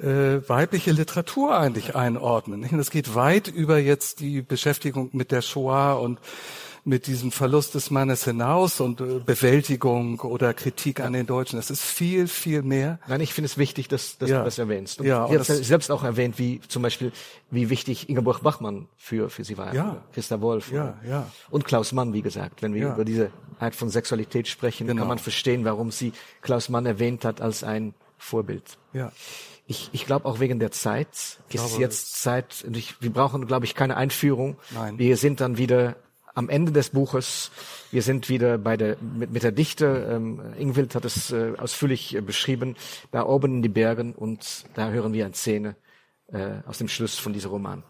äh, 0.00 0.48
weibliche 0.48 0.92
Literatur 0.92 1.58
eigentlich 1.58 1.96
einordnen. 1.96 2.66
Das 2.72 2.90
geht 2.90 3.14
weit 3.14 3.48
über 3.48 3.78
jetzt 3.78 4.20
die 4.20 4.40
Beschäftigung 4.40 5.10
mit 5.12 5.32
der 5.32 5.42
Shoah 5.42 5.94
und 5.94 6.18
mit 6.84 7.06
diesem 7.06 7.32
Verlust 7.32 7.74
des 7.74 7.90
Mannes 7.90 8.24
hinaus 8.24 8.80
und 8.80 9.00
äh, 9.00 9.20
Bewältigung 9.24 10.20
oder 10.20 10.54
Kritik 10.54 11.00
an 11.00 11.12
den 11.12 11.26
Deutschen. 11.26 11.56
Das 11.56 11.70
ist 11.70 11.82
viel, 11.82 12.28
viel 12.28 12.62
mehr. 12.62 12.98
Nein, 13.06 13.20
ich 13.20 13.34
finde 13.34 13.46
es 13.46 13.58
wichtig, 13.58 13.88
dass, 13.88 14.18
dass 14.18 14.30
ja. 14.30 14.38
du 14.38 14.44
das 14.44 14.58
erwähnst. 14.58 15.00
Und 15.00 15.06
ja, 15.06 15.24
und 15.24 15.38
hast 15.38 15.48
selbst 15.48 15.90
auch 15.90 16.04
erwähnt, 16.04 16.38
wie 16.38 16.60
zum 16.68 16.82
Beispiel, 16.82 17.12
wie 17.50 17.70
wichtig 17.70 18.08
Ingeborg 18.08 18.42
Bachmann 18.42 18.88
für, 18.96 19.30
für 19.30 19.44
sie 19.44 19.58
war. 19.58 19.74
Ja. 19.74 20.02
Christa 20.12 20.40
Wolf. 20.40 20.72
Ja, 20.72 20.98
ja. 21.06 21.30
Und 21.50 21.64
Klaus 21.64 21.92
Mann, 21.92 22.12
wie 22.12 22.22
gesagt. 22.22 22.62
Wenn 22.62 22.74
wir 22.74 22.82
ja. 22.82 22.94
über 22.94 23.04
diese 23.04 23.30
Art 23.58 23.74
von 23.74 23.88
Sexualität 23.90 24.48
sprechen, 24.48 24.86
genau. 24.86 25.00
kann 25.00 25.08
man 25.08 25.18
verstehen, 25.18 25.64
warum 25.64 25.90
sie 25.90 26.12
Klaus 26.42 26.68
Mann 26.68 26.86
erwähnt 26.86 27.24
hat 27.24 27.40
als 27.40 27.64
ein 27.64 27.94
Vorbild. 28.18 28.78
Ja. 28.92 29.12
Ich, 29.66 29.90
ich 29.92 30.06
glaube 30.06 30.24
auch 30.24 30.40
wegen 30.40 30.58
der 30.58 30.70
Zeit 30.70 31.08
ist 31.50 31.78
jetzt 31.78 32.22
Zeit, 32.22 32.64
ich, 32.72 33.00
wir 33.02 33.12
brauchen, 33.12 33.46
glaube 33.46 33.66
ich, 33.66 33.74
keine 33.74 33.96
Einführung. 33.98 34.56
Nein. 34.70 34.98
Wir 34.98 35.16
sind 35.18 35.40
dann 35.40 35.58
wieder 35.58 35.96
am 36.34 36.48
Ende 36.48 36.72
des 36.72 36.90
Buches. 36.90 37.50
Wir 37.90 38.02
sind 38.02 38.28
wieder 38.28 38.58
bei 38.58 38.76
der, 38.76 38.96
mit, 39.00 39.32
mit 39.32 39.42
der 39.42 39.52
Dichte. 39.52 40.08
Ähm, 40.10 40.40
Ingwild 40.58 40.94
hat 40.94 41.04
es 41.04 41.32
äh, 41.32 41.54
ausführlich 41.56 42.14
äh, 42.14 42.20
beschrieben. 42.20 42.76
Da 43.10 43.24
oben 43.24 43.56
in 43.56 43.62
die 43.62 43.68
Bergen 43.68 44.14
und 44.14 44.64
da 44.74 44.90
hören 44.90 45.12
wir 45.12 45.24
eine 45.24 45.34
Szene 45.34 45.76
äh, 46.28 46.60
aus 46.66 46.78
dem 46.78 46.88
Schluss 46.88 47.18
von 47.18 47.32
diesem 47.32 47.50
Roman. 47.50 47.82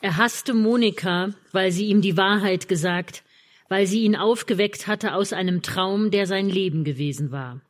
Er 0.00 0.16
hasste 0.16 0.52
Monika, 0.52 1.32
weil 1.52 1.70
sie 1.70 1.86
ihm 1.86 2.00
die 2.00 2.16
Wahrheit 2.16 2.66
gesagt, 2.68 3.22
weil 3.68 3.86
sie 3.86 4.02
ihn 4.02 4.16
aufgeweckt 4.16 4.86
hatte 4.86 5.14
aus 5.14 5.32
einem 5.32 5.62
Traum, 5.62 6.10
der 6.10 6.26
sein 6.26 6.48
Leben 6.48 6.84
gewesen 6.84 7.30
war. 7.30 7.60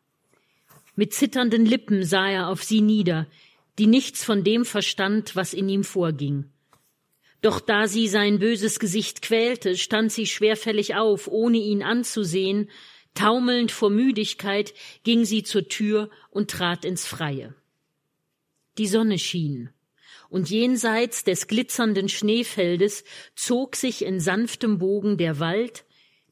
Mit 0.96 1.12
zitternden 1.14 1.64
Lippen 1.64 2.04
sah 2.04 2.28
er 2.28 2.48
auf 2.48 2.64
sie 2.64 2.80
nieder, 2.80 3.26
die 3.78 3.86
nichts 3.86 4.24
von 4.24 4.44
dem 4.44 4.64
verstand, 4.64 5.36
was 5.36 5.54
in 5.54 5.68
ihm 5.68 5.84
vorging. 5.84 6.51
Doch 7.42 7.58
da 7.58 7.88
sie 7.88 8.06
sein 8.06 8.38
böses 8.38 8.78
Gesicht 8.78 9.20
quälte, 9.20 9.76
stand 9.76 10.12
sie 10.12 10.26
schwerfällig 10.26 10.94
auf, 10.94 11.26
ohne 11.26 11.58
ihn 11.58 11.82
anzusehen, 11.82 12.70
taumelnd 13.14 13.72
vor 13.72 13.90
Müdigkeit 13.90 14.72
ging 15.02 15.24
sie 15.24 15.42
zur 15.42 15.68
Tür 15.68 16.08
und 16.30 16.50
trat 16.50 16.84
ins 16.84 17.04
Freie. 17.04 17.54
Die 18.78 18.86
Sonne 18.86 19.18
schien, 19.18 19.70
und 20.30 20.50
jenseits 20.50 21.24
des 21.24 21.48
glitzernden 21.48 22.08
Schneefeldes 22.08 23.04
zog 23.34 23.74
sich 23.74 24.04
in 24.04 24.20
sanftem 24.20 24.78
Bogen 24.78 25.18
der 25.18 25.40
Wald, 25.40 25.84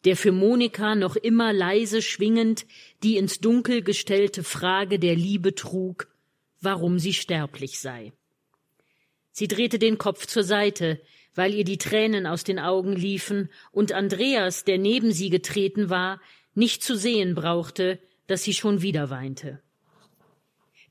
der 0.05 0.17
für 0.17 0.33
Monika 0.33 0.95
noch 0.95 1.17
immer 1.17 1.53
leise 1.53 2.03
schwingend 2.03 2.67
die 3.03 3.17
ins 3.17 3.41
Dunkel 3.41 3.83
gestellte 3.83 4.45
Frage 4.45 5.01
der 5.01 5.17
Liebe 5.17 5.57
trug, 5.57 6.09
warum 6.61 6.99
sie 6.99 7.13
sterblich 7.13 7.81
sei. 7.81 8.13
Sie 9.41 9.49
drehte 9.49 9.79
den 9.79 9.97
Kopf 9.97 10.27
zur 10.27 10.45
Seite, 10.45 11.01
weil 11.35 11.55
ihr 11.55 11.65
die 11.65 11.79
Tränen 11.79 12.27
aus 12.27 12.45
den 12.45 12.59
Augen 12.59 12.93
liefen 12.93 13.49
und 13.73 13.91
Andreas, 13.91 14.65
der 14.65 14.77
neben 14.77 15.13
sie 15.13 15.31
getreten 15.31 15.89
war, 15.89 16.21
nicht 16.53 16.83
zu 16.83 16.95
sehen 16.95 17.35
brauchte, 17.35 17.99
dass 18.27 18.43
sie 18.43 18.53
schon 18.53 18.83
wieder 18.83 19.09
weinte. 19.09 19.63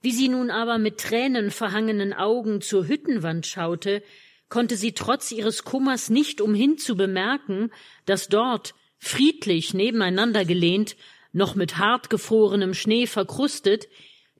Wie 0.01 0.09
sie 0.09 0.29
nun 0.29 0.49
aber 0.49 0.79
mit 0.79 0.97
Tränen 0.97 1.51
verhangenen 1.51 2.11
Augen 2.11 2.61
zur 2.61 2.87
Hüttenwand 2.87 3.45
schaute, 3.45 4.01
konnte 4.47 4.77
sie 4.77 4.93
trotz 4.93 5.31
ihres 5.31 5.63
Kummers 5.63 6.09
nicht 6.09 6.41
umhin 6.41 6.79
zu 6.79 6.97
bemerken, 6.97 7.69
dass 8.07 8.29
dort, 8.29 8.73
friedlich 8.97 9.75
nebeneinander 9.75 10.43
gelehnt, 10.43 10.95
noch 11.33 11.53
mit 11.53 11.77
hartgefrorenem 11.77 12.73
Schnee 12.73 13.05
verkrustet, 13.05 13.87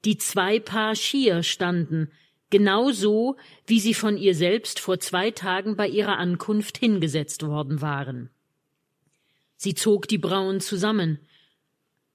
die 0.03 0.18
zwei 0.18 0.60
Paar 0.60 0.95
Skier 0.95 1.44
standen, 1.44 2.11
genau 2.49 2.91
so, 2.91 3.38
wie 3.65 3.80
sie 3.80 3.93
von 3.93 4.17
ihr 4.17 4.35
selbst 4.35 4.80
vor 4.80 4.99
zwei 4.99 5.31
Tagen 5.31 5.76
bei 5.76 5.88
ihrer 5.88 6.17
Ankunft 6.17 6.77
hingesetzt 6.77 7.45
worden 7.45 7.81
waren. 7.81 8.30
Sie 9.55 9.73
zog 9.73 10.07
die 10.07 10.17
Brauen 10.17 10.61
zusammen. 10.61 11.19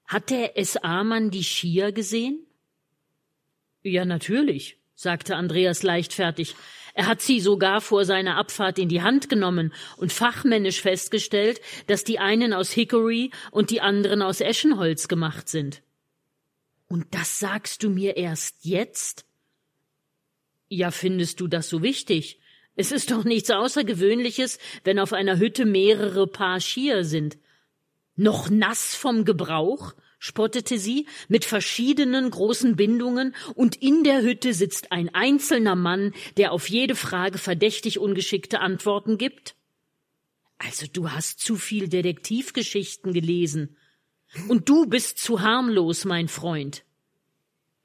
Hat 0.07 0.31
der 0.31 0.53
SA-Mann 0.63 1.31
die 1.31 1.45
Skier 1.45 1.93
gesehen? 1.93 2.47
Ja, 3.83 4.05
natürlich. 4.05 4.79
sagte 4.95 5.37
Andreas 5.37 5.83
leichtfertig. 5.83 6.55
Er 6.95 7.07
hat 7.07 7.21
sie 7.21 7.41
sogar 7.41 7.81
vor 7.81 8.05
seiner 8.05 8.37
Abfahrt 8.37 8.79
in 8.79 8.89
die 8.89 9.03
Hand 9.03 9.29
genommen 9.29 9.75
und 9.97 10.13
fachmännisch 10.13 10.81
festgestellt, 10.81 11.61
dass 11.89 12.05
die 12.05 12.21
einen 12.21 12.53
aus 12.53 12.71
Hickory 12.71 13.33
und 13.51 13.71
die 13.71 13.81
anderen 13.81 14.23
aus 14.23 14.41
Eschenholz 14.41 15.09
gemacht 15.09 15.49
sind. 15.49 15.83
Und 16.87 17.07
das 17.11 17.41
sagst 17.41 17.83
du 17.83 17.91
mir 17.91 18.17
erst 18.17 18.65
jetzt? 18.65 19.27
Ja, 20.69 20.91
findest 20.91 21.41
du 21.41 21.47
das 21.47 21.69
so 21.69 21.83
wichtig? 21.83 22.41
Es 22.77 22.91
ist 22.91 23.11
doch 23.11 23.25
nichts 23.25 23.51
Außergewöhnliches, 23.51 24.59
wenn 24.83 24.99
auf 24.99 25.13
einer 25.13 25.39
Hütte 25.39 25.65
mehrere 25.65 26.27
Paar 26.27 26.61
Skier 26.61 27.05
sind. 27.05 27.39
Noch 28.17 28.51
nass 28.51 28.95
vom 28.95 29.25
Gebrauch? 29.25 29.95
spottete 30.19 30.79
sie, 30.79 31.07
mit 31.29 31.45
verschiedenen 31.45 32.31
großen 32.31 32.77
Bindungen, 32.77 33.35
und 33.55 33.77
in 33.77 34.05
der 34.05 34.23
Hütte 34.23 34.55
sitzt 34.55 34.91
ein 34.91 35.15
einzelner 35.15 35.77
Mann, 35.77 36.15
der 36.39 36.53
auf 36.53 36.71
jede 36.71 36.95
Frage 36.95 37.37
verdächtig 37.37 37.99
ungeschickte 37.99 38.61
Antworten 38.61 39.19
gibt? 39.19 39.55
Also 40.57 40.87
du 40.91 41.11
hast 41.11 41.41
zu 41.41 41.57
viel 41.57 41.89
Detektivgeschichten 41.89 43.13
gelesen. 43.13 43.77
Und 44.49 44.71
du 44.71 44.87
bist 44.87 45.19
zu 45.19 45.43
harmlos, 45.43 46.07
mein 46.07 46.29
Freund. 46.29 46.85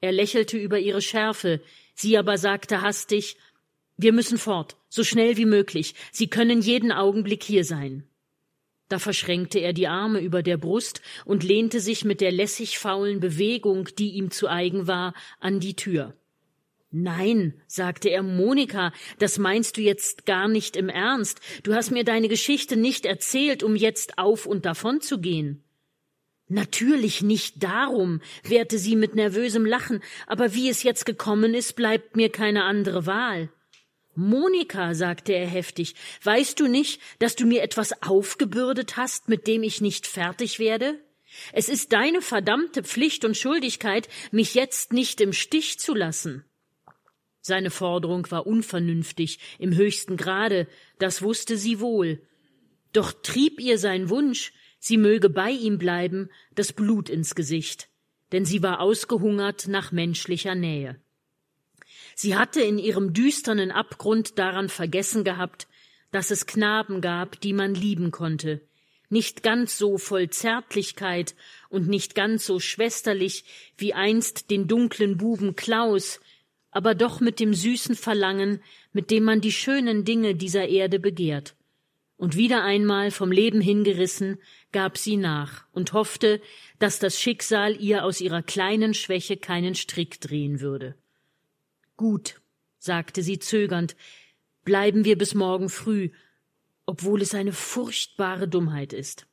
Er 0.00 0.12
lächelte 0.12 0.56
über 0.56 0.78
ihre 0.78 1.02
Schärfe, 1.02 1.60
sie 2.00 2.16
aber 2.18 2.38
sagte 2.38 2.82
hastig 2.82 3.36
Wir 3.96 4.12
müssen 4.12 4.38
fort, 4.38 4.76
so 4.88 5.04
schnell 5.04 5.36
wie 5.36 5.46
möglich. 5.46 5.94
Sie 6.12 6.28
können 6.28 6.60
jeden 6.60 6.92
Augenblick 6.92 7.42
hier 7.42 7.64
sein. 7.64 8.04
Da 8.88 8.98
verschränkte 8.98 9.60
er 9.60 9.72
die 9.72 9.86
Arme 9.86 10.20
über 10.20 10.42
der 10.42 10.56
Brust 10.56 11.00
und 11.24 11.44
lehnte 11.44 11.78
sich 11.78 12.04
mit 12.04 12.20
der 12.20 12.32
lässig 12.32 12.78
faulen 12.78 13.20
Bewegung, 13.20 13.88
die 13.98 14.10
ihm 14.10 14.32
zu 14.32 14.48
eigen 14.48 14.88
war, 14.88 15.14
an 15.38 15.60
die 15.60 15.76
Tür. 15.76 16.16
Nein, 16.90 17.54
sagte 17.68 18.08
er, 18.08 18.24
Monika, 18.24 18.92
das 19.20 19.38
meinst 19.38 19.76
du 19.76 19.80
jetzt 19.80 20.26
gar 20.26 20.48
nicht 20.48 20.76
im 20.76 20.88
Ernst. 20.88 21.40
Du 21.62 21.72
hast 21.72 21.92
mir 21.92 22.02
deine 22.02 22.26
Geschichte 22.26 22.76
nicht 22.76 23.06
erzählt, 23.06 23.62
um 23.62 23.76
jetzt 23.76 24.18
auf 24.18 24.44
und 24.44 24.66
davon 24.66 25.00
zu 25.00 25.20
gehen. 25.20 25.62
Natürlich 26.52 27.22
nicht 27.22 27.62
darum, 27.62 28.20
wehrte 28.42 28.76
sie 28.76 28.96
mit 28.96 29.14
nervösem 29.14 29.64
Lachen, 29.64 30.02
aber 30.26 30.52
wie 30.52 30.68
es 30.68 30.82
jetzt 30.82 31.06
gekommen 31.06 31.54
ist, 31.54 31.76
bleibt 31.76 32.16
mir 32.16 32.28
keine 32.28 32.64
andere 32.64 33.06
Wahl. 33.06 33.50
Monika, 34.16 34.94
sagte 34.94 35.32
er 35.32 35.46
heftig, 35.46 35.94
weißt 36.24 36.58
du 36.58 36.66
nicht, 36.66 37.00
dass 37.20 37.36
du 37.36 37.46
mir 37.46 37.62
etwas 37.62 38.02
aufgebürdet 38.02 38.96
hast, 38.96 39.28
mit 39.28 39.46
dem 39.46 39.62
ich 39.62 39.80
nicht 39.80 40.08
fertig 40.08 40.58
werde? 40.58 40.98
Es 41.52 41.68
ist 41.68 41.92
deine 41.92 42.20
verdammte 42.20 42.82
Pflicht 42.82 43.24
und 43.24 43.36
Schuldigkeit, 43.36 44.08
mich 44.32 44.54
jetzt 44.54 44.92
nicht 44.92 45.20
im 45.20 45.32
Stich 45.32 45.78
zu 45.78 45.94
lassen. 45.94 46.44
Seine 47.40 47.70
Forderung 47.70 48.28
war 48.32 48.48
unvernünftig, 48.48 49.38
im 49.60 49.76
höchsten 49.76 50.16
Grade, 50.16 50.66
das 50.98 51.22
wusste 51.22 51.56
sie 51.56 51.78
wohl. 51.78 52.20
Doch 52.92 53.12
trieb 53.12 53.60
ihr 53.60 53.78
sein 53.78 54.10
Wunsch, 54.10 54.52
sie 54.80 54.96
möge 54.96 55.30
bei 55.30 55.50
ihm 55.50 55.78
bleiben, 55.78 56.28
das 56.56 56.72
Blut 56.72 57.08
ins 57.08 57.36
Gesicht, 57.36 57.88
denn 58.32 58.44
sie 58.44 58.64
war 58.64 58.80
ausgehungert 58.80 59.68
nach 59.68 59.92
menschlicher 59.92 60.56
Nähe. 60.56 60.96
Sie 62.16 62.36
hatte 62.36 62.60
in 62.60 62.78
ihrem 62.78 63.12
düsternen 63.12 63.70
Abgrund 63.70 64.38
daran 64.38 64.68
vergessen 64.68 65.22
gehabt, 65.22 65.68
dass 66.10 66.32
es 66.32 66.46
Knaben 66.46 67.00
gab, 67.00 67.40
die 67.40 67.52
man 67.52 67.74
lieben 67.74 68.10
konnte, 68.10 68.60
nicht 69.08 69.42
ganz 69.42 69.78
so 69.78 69.98
voll 69.98 70.30
Zärtlichkeit 70.30 71.34
und 71.68 71.88
nicht 71.88 72.14
ganz 72.14 72.46
so 72.46 72.60
schwesterlich 72.60 73.44
wie 73.76 73.94
einst 73.94 74.50
den 74.50 74.68
dunklen 74.68 75.16
Buben 75.16 75.56
Klaus, 75.56 76.20
aber 76.70 76.94
doch 76.94 77.20
mit 77.20 77.40
dem 77.40 77.52
süßen 77.52 77.96
Verlangen, 77.96 78.60
mit 78.92 79.10
dem 79.10 79.24
man 79.24 79.40
die 79.40 79.52
schönen 79.52 80.04
Dinge 80.04 80.34
dieser 80.34 80.68
Erde 80.68 81.00
begehrt. 81.00 81.54
Und 82.16 82.36
wieder 82.36 82.62
einmal 82.62 83.10
vom 83.10 83.32
Leben 83.32 83.60
hingerissen, 83.60 84.38
gab 84.72 84.98
sie 84.98 85.16
nach 85.16 85.64
und 85.72 85.92
hoffte, 85.92 86.40
dass 86.78 86.98
das 86.98 87.20
Schicksal 87.20 87.80
ihr 87.80 88.04
aus 88.04 88.20
ihrer 88.20 88.42
kleinen 88.42 88.94
Schwäche 88.94 89.36
keinen 89.36 89.74
Strick 89.74 90.20
drehen 90.20 90.60
würde. 90.60 90.94
Gut, 91.96 92.40
sagte 92.78 93.22
sie 93.22 93.38
zögernd, 93.38 93.96
bleiben 94.64 95.04
wir 95.04 95.18
bis 95.18 95.34
morgen 95.34 95.68
früh, 95.68 96.10
obwohl 96.86 97.22
es 97.22 97.34
eine 97.34 97.52
furchtbare 97.52 98.48
Dummheit 98.48 98.92
ist. 98.92 99.26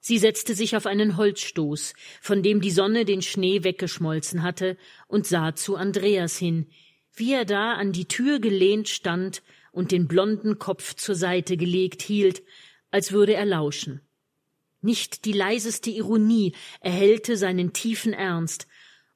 Sie 0.00 0.18
setzte 0.18 0.54
sich 0.54 0.76
auf 0.76 0.86
einen 0.86 1.18
Holzstoß, 1.18 1.92
von 2.22 2.42
dem 2.42 2.62
die 2.62 2.70
Sonne 2.70 3.04
den 3.04 3.20
Schnee 3.20 3.64
weggeschmolzen 3.64 4.42
hatte, 4.42 4.78
und 5.08 5.26
sah 5.26 5.54
zu 5.54 5.76
Andreas 5.76 6.38
hin, 6.38 6.70
wie 7.14 7.34
er 7.34 7.44
da 7.44 7.74
an 7.74 7.92
die 7.92 8.06
Tür 8.06 8.40
gelehnt 8.40 8.88
stand 8.88 9.42
und 9.72 9.92
den 9.92 10.08
blonden 10.08 10.58
Kopf 10.58 10.94
zur 10.94 11.14
Seite 11.14 11.56
gelegt 11.56 12.00
hielt, 12.00 12.42
als 12.90 13.12
würde 13.12 13.34
er 13.34 13.44
lauschen. 13.44 14.00
Nicht 14.82 15.24
die 15.24 15.32
leiseste 15.32 15.90
Ironie 15.90 16.54
erhellte 16.80 17.36
seinen 17.36 17.72
tiefen 17.72 18.12
Ernst, 18.12 18.66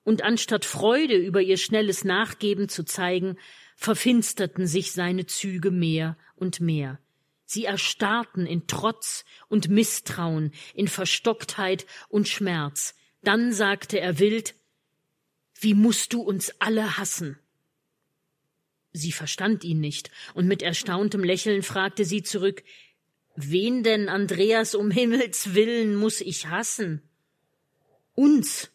und 0.03 0.23
anstatt 0.23 0.66
Freude 0.66 1.16
über 1.16 1.41
ihr 1.41 1.57
schnelles 1.57 2.05
Nachgeben 2.05 2.69
zu 2.69 2.85
zeigen, 2.85 3.39
verfinsterten 3.74 4.66
sich 4.66 4.93
seine 4.93 5.24
Züge 5.27 5.70
mehr 5.70 6.19
und 6.36 6.61
mehr. 6.61 6.99
Sie 7.47 7.65
erstarrten 7.65 8.47
in 8.47 8.66
Trotz 8.66 9.24
und 9.49 9.69
Misstrauen, 9.69 10.53
in 10.74 10.89
Verstocktheit 10.89 11.86
und 12.09 12.28
Schmerz. 12.28 12.95
Dann 13.23 13.53
sagte 13.53 13.99
er 13.99 14.19
wild 14.19 14.55
Wie 15.59 15.74
musst 15.74 16.12
du 16.12 16.20
uns 16.20 16.53
alle 16.61 16.99
hassen? 16.99 17.39
Sie 18.93 19.12
verstand 19.12 19.65
ihn 19.65 19.81
nicht, 19.81 20.11
und 20.35 20.47
mit 20.47 20.62
erstauntem 20.62 21.24
Lächeln 21.24 21.62
fragte 21.62 22.05
sie 22.05 22.23
zurück 22.23 22.62
Wen 23.36 23.82
denn, 23.82 24.09
Andreas, 24.09 24.77
um 24.77 24.93
Himmels 24.93 25.55
willen, 25.55 25.97
muss 25.97 26.20
ich 26.20 26.47
hassen? 26.47 27.02
Uns, 28.15 28.70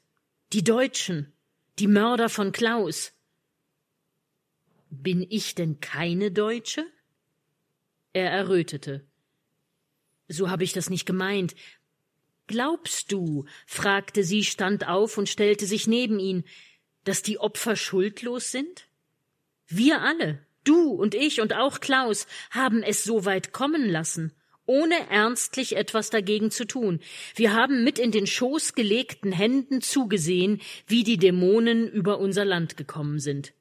die 0.52 0.66
Deutschen, 0.66 1.32
die 1.80 1.88
Mörder 1.88 2.28
von 2.28 2.52
Klaus. 2.52 3.14
Bin 4.90 5.26
ich 5.30 5.56
denn 5.56 5.80
keine 5.80 6.32
Deutsche? 6.32 6.86
Er 8.12 8.32
errötete. 8.32 9.06
So 10.28 10.50
habe 10.50 10.66
ich 10.66 10.74
das 10.74 10.90
nicht 10.90 11.06
gemeint. 11.06 11.56
Glaubst 12.48 13.14
du, 13.14 13.46
fragte 13.66 14.26
sie, 14.26 14.44
stand 14.44 14.88
auf 14.88 15.18
und 15.18 15.30
stellte 15.30 15.68
sich 15.68 15.88
neben 15.88 16.20
ihn, 16.20 16.44
dass 17.06 17.22
die 17.22 17.38
Opfer 17.38 17.78
schuldlos 17.78 18.52
sind? 18.52 18.90
Wir 19.68 20.02
alle, 20.02 20.46
du 20.66 20.90
und 20.92 21.16
ich 21.16 21.40
und 21.40 21.54
auch 21.54 21.80
Klaus, 21.80 22.28
haben 22.50 22.84
es 22.84 23.06
so 23.06 23.24
weit 23.24 23.54
kommen 23.54 23.88
lassen 23.88 24.34
ohne 24.70 25.10
ernstlich 25.10 25.76
etwas 25.76 26.12
dagegen 26.12 26.52
zu 26.52 26.66
tun. 26.66 27.00
Wir 27.34 27.54
haben 27.54 27.84
mit 27.84 27.98
in 27.98 28.12
den 28.12 28.28
Schoß 28.28 28.76
gelegten 28.76 29.32
Händen 29.32 29.82
zugesehen, 29.82 30.62
wie 30.86 31.04
die 31.04 31.18
Dämonen 31.18 31.90
über 31.90 32.20
unser 32.20 32.46
Land 32.46 32.78
gekommen 32.78 33.20
sind. 33.20 33.54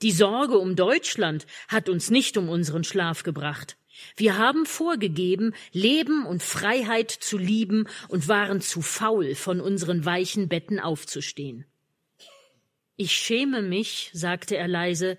Die 0.00 0.12
Sorge 0.12 0.56
um 0.56 0.74
Deutschland 0.74 1.46
hat 1.68 1.90
uns 1.90 2.10
nicht 2.10 2.38
um 2.38 2.48
unseren 2.48 2.84
Schlaf 2.84 3.22
gebracht. 3.22 3.76
Wir 4.16 4.38
haben 4.38 4.64
vorgegeben, 4.64 5.54
Leben 5.72 6.24
und 6.24 6.42
Freiheit 6.42 7.10
zu 7.10 7.36
lieben 7.36 7.86
und 8.08 8.26
waren 8.26 8.62
zu 8.62 8.80
faul, 8.80 9.34
von 9.34 9.60
unseren 9.60 10.06
weichen 10.06 10.48
Betten 10.48 10.80
aufzustehen. 10.80 11.66
Ich 12.96 13.12
schäme 13.12 13.60
mich, 13.60 14.10
sagte 14.14 14.56
er 14.56 14.68
leise, 14.68 15.18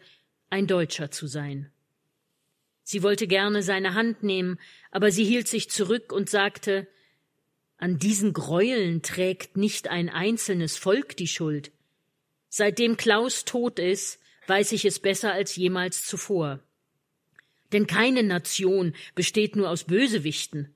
ein 0.50 0.66
Deutscher 0.66 1.12
zu 1.12 1.28
sein. 1.28 1.72
Sie 2.90 3.04
wollte 3.04 3.28
gerne 3.28 3.64
seine 3.64 3.96
Hand 3.96 4.24
nehmen, 4.24 4.58
aber 4.92 5.12
sie 5.12 5.26
hielt 5.26 5.50
sich 5.50 5.70
zurück 5.70 6.14
und 6.14 6.30
sagte 6.30 6.88
An 7.78 8.00
diesen 8.00 8.32
Gräueln 8.32 9.02
trägt 9.02 9.58
nicht 9.58 9.90
ein 9.90 10.08
einzelnes 10.08 10.78
Volk 10.78 11.18
die 11.18 11.28
Schuld. 11.28 11.74
Seitdem 12.48 12.96
Klaus 12.96 13.44
tot 13.44 13.78
ist, 13.78 14.22
weiß 14.48 14.72
ich 14.72 14.86
es 14.86 15.00
besser 15.00 15.34
als 15.34 15.58
jemals 15.58 16.06
zuvor. 16.06 16.62
Denn 17.74 17.88
keine 17.88 18.24
Nation 18.24 18.96
besteht 19.16 19.58
nur 19.58 19.70
aus 19.70 19.84
Bösewichten. 19.84 20.74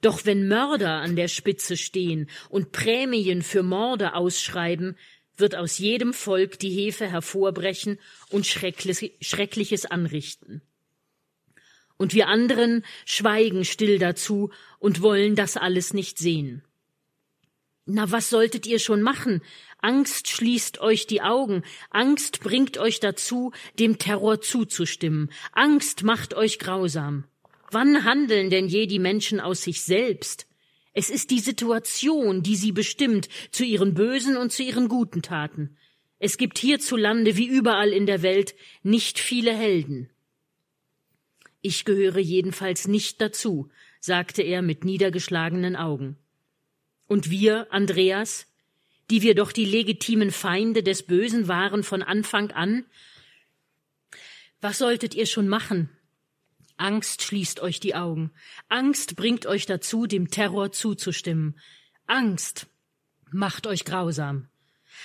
Doch 0.00 0.24
wenn 0.24 0.46
Mörder 0.46 1.00
an 1.00 1.16
der 1.16 1.26
Spitze 1.26 1.76
stehen 1.76 2.30
und 2.50 2.70
Prämien 2.70 3.42
für 3.42 3.64
Morde 3.64 4.14
ausschreiben, 4.14 4.96
wird 5.36 5.56
aus 5.56 5.78
jedem 5.78 6.14
Volk 6.14 6.60
die 6.60 6.70
Hefe 6.70 7.10
hervorbrechen 7.10 7.98
und 8.30 8.46
Schreckliches 8.46 9.86
anrichten 9.86 10.62
und 11.96 12.14
wir 12.14 12.28
anderen 12.28 12.84
schweigen 13.04 13.64
still 13.64 13.98
dazu 13.98 14.50
und 14.78 15.02
wollen 15.02 15.34
das 15.34 15.56
alles 15.56 15.94
nicht 15.94 16.18
sehen. 16.18 16.62
Na, 17.84 18.10
was 18.10 18.30
solltet 18.30 18.66
ihr 18.66 18.78
schon 18.78 19.02
machen? 19.02 19.42
Angst 19.78 20.28
schließt 20.28 20.80
euch 20.80 21.08
die 21.08 21.22
Augen, 21.22 21.64
Angst 21.90 22.40
bringt 22.40 22.78
euch 22.78 23.00
dazu, 23.00 23.52
dem 23.78 23.98
Terror 23.98 24.40
zuzustimmen, 24.40 25.30
Angst 25.50 26.04
macht 26.04 26.34
euch 26.34 26.60
grausam. 26.60 27.24
Wann 27.72 28.04
handeln 28.04 28.50
denn 28.50 28.68
je 28.68 28.86
die 28.86 29.00
Menschen 29.00 29.40
aus 29.40 29.62
sich 29.62 29.82
selbst? 29.82 30.46
Es 30.92 31.10
ist 31.10 31.30
die 31.30 31.40
Situation, 31.40 32.42
die 32.42 32.54
sie 32.54 32.70
bestimmt 32.70 33.28
zu 33.50 33.64
ihren 33.64 33.94
bösen 33.94 34.36
und 34.36 34.52
zu 34.52 34.62
ihren 34.62 34.88
guten 34.88 35.22
Taten. 35.22 35.76
Es 36.18 36.36
gibt 36.36 36.58
hierzulande 36.58 37.36
wie 37.36 37.46
überall 37.48 37.88
in 37.88 38.06
der 38.06 38.22
Welt 38.22 38.54
nicht 38.84 39.18
viele 39.18 39.52
Helden. 39.52 40.11
Ich 41.62 41.84
gehöre 41.84 42.18
jedenfalls 42.18 42.88
nicht 42.88 43.20
dazu, 43.20 43.70
sagte 44.00 44.42
er 44.42 44.62
mit 44.62 44.84
niedergeschlagenen 44.84 45.76
Augen. 45.76 46.16
Und 47.06 47.30
wir, 47.30 47.72
Andreas, 47.72 48.46
die 49.10 49.22
wir 49.22 49.34
doch 49.34 49.52
die 49.52 49.64
legitimen 49.64 50.30
Feinde 50.30 50.82
des 50.82 51.04
Bösen 51.04 51.46
waren 51.46 51.84
von 51.84 52.02
Anfang 52.02 52.50
an? 52.50 52.84
Was 54.60 54.78
solltet 54.78 55.14
ihr 55.14 55.26
schon 55.26 55.48
machen? 55.48 55.90
Angst 56.76 57.22
schließt 57.22 57.60
euch 57.60 57.78
die 57.78 57.94
Augen. 57.94 58.32
Angst 58.68 59.14
bringt 59.14 59.46
euch 59.46 59.66
dazu, 59.66 60.06
dem 60.06 60.30
Terror 60.30 60.72
zuzustimmen. 60.72 61.58
Angst 62.06 62.66
macht 63.30 63.66
euch 63.66 63.84
grausam. 63.84 64.48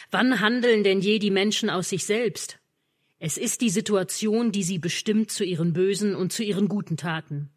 Wann 0.10 0.40
handeln 0.40 0.84
denn 0.84 1.02
je 1.02 1.20
die 1.20 1.32
Menschen 1.32 1.70
aus 1.70 1.90
sich 1.90 2.06
selbst? 2.06 2.60
Es 3.20 3.38
ist 3.38 3.62
die 3.62 3.70
Situation, 3.70 4.52
die 4.52 4.64
sie 4.64 4.80
bestimmt 4.80 5.32
zu 5.32 5.44
ihren 5.44 5.74
bösen 5.74 6.16
und 6.16 6.32
zu 6.32 6.44
ihren 6.44 6.68
guten 6.68 6.98
Taten. 6.98 7.50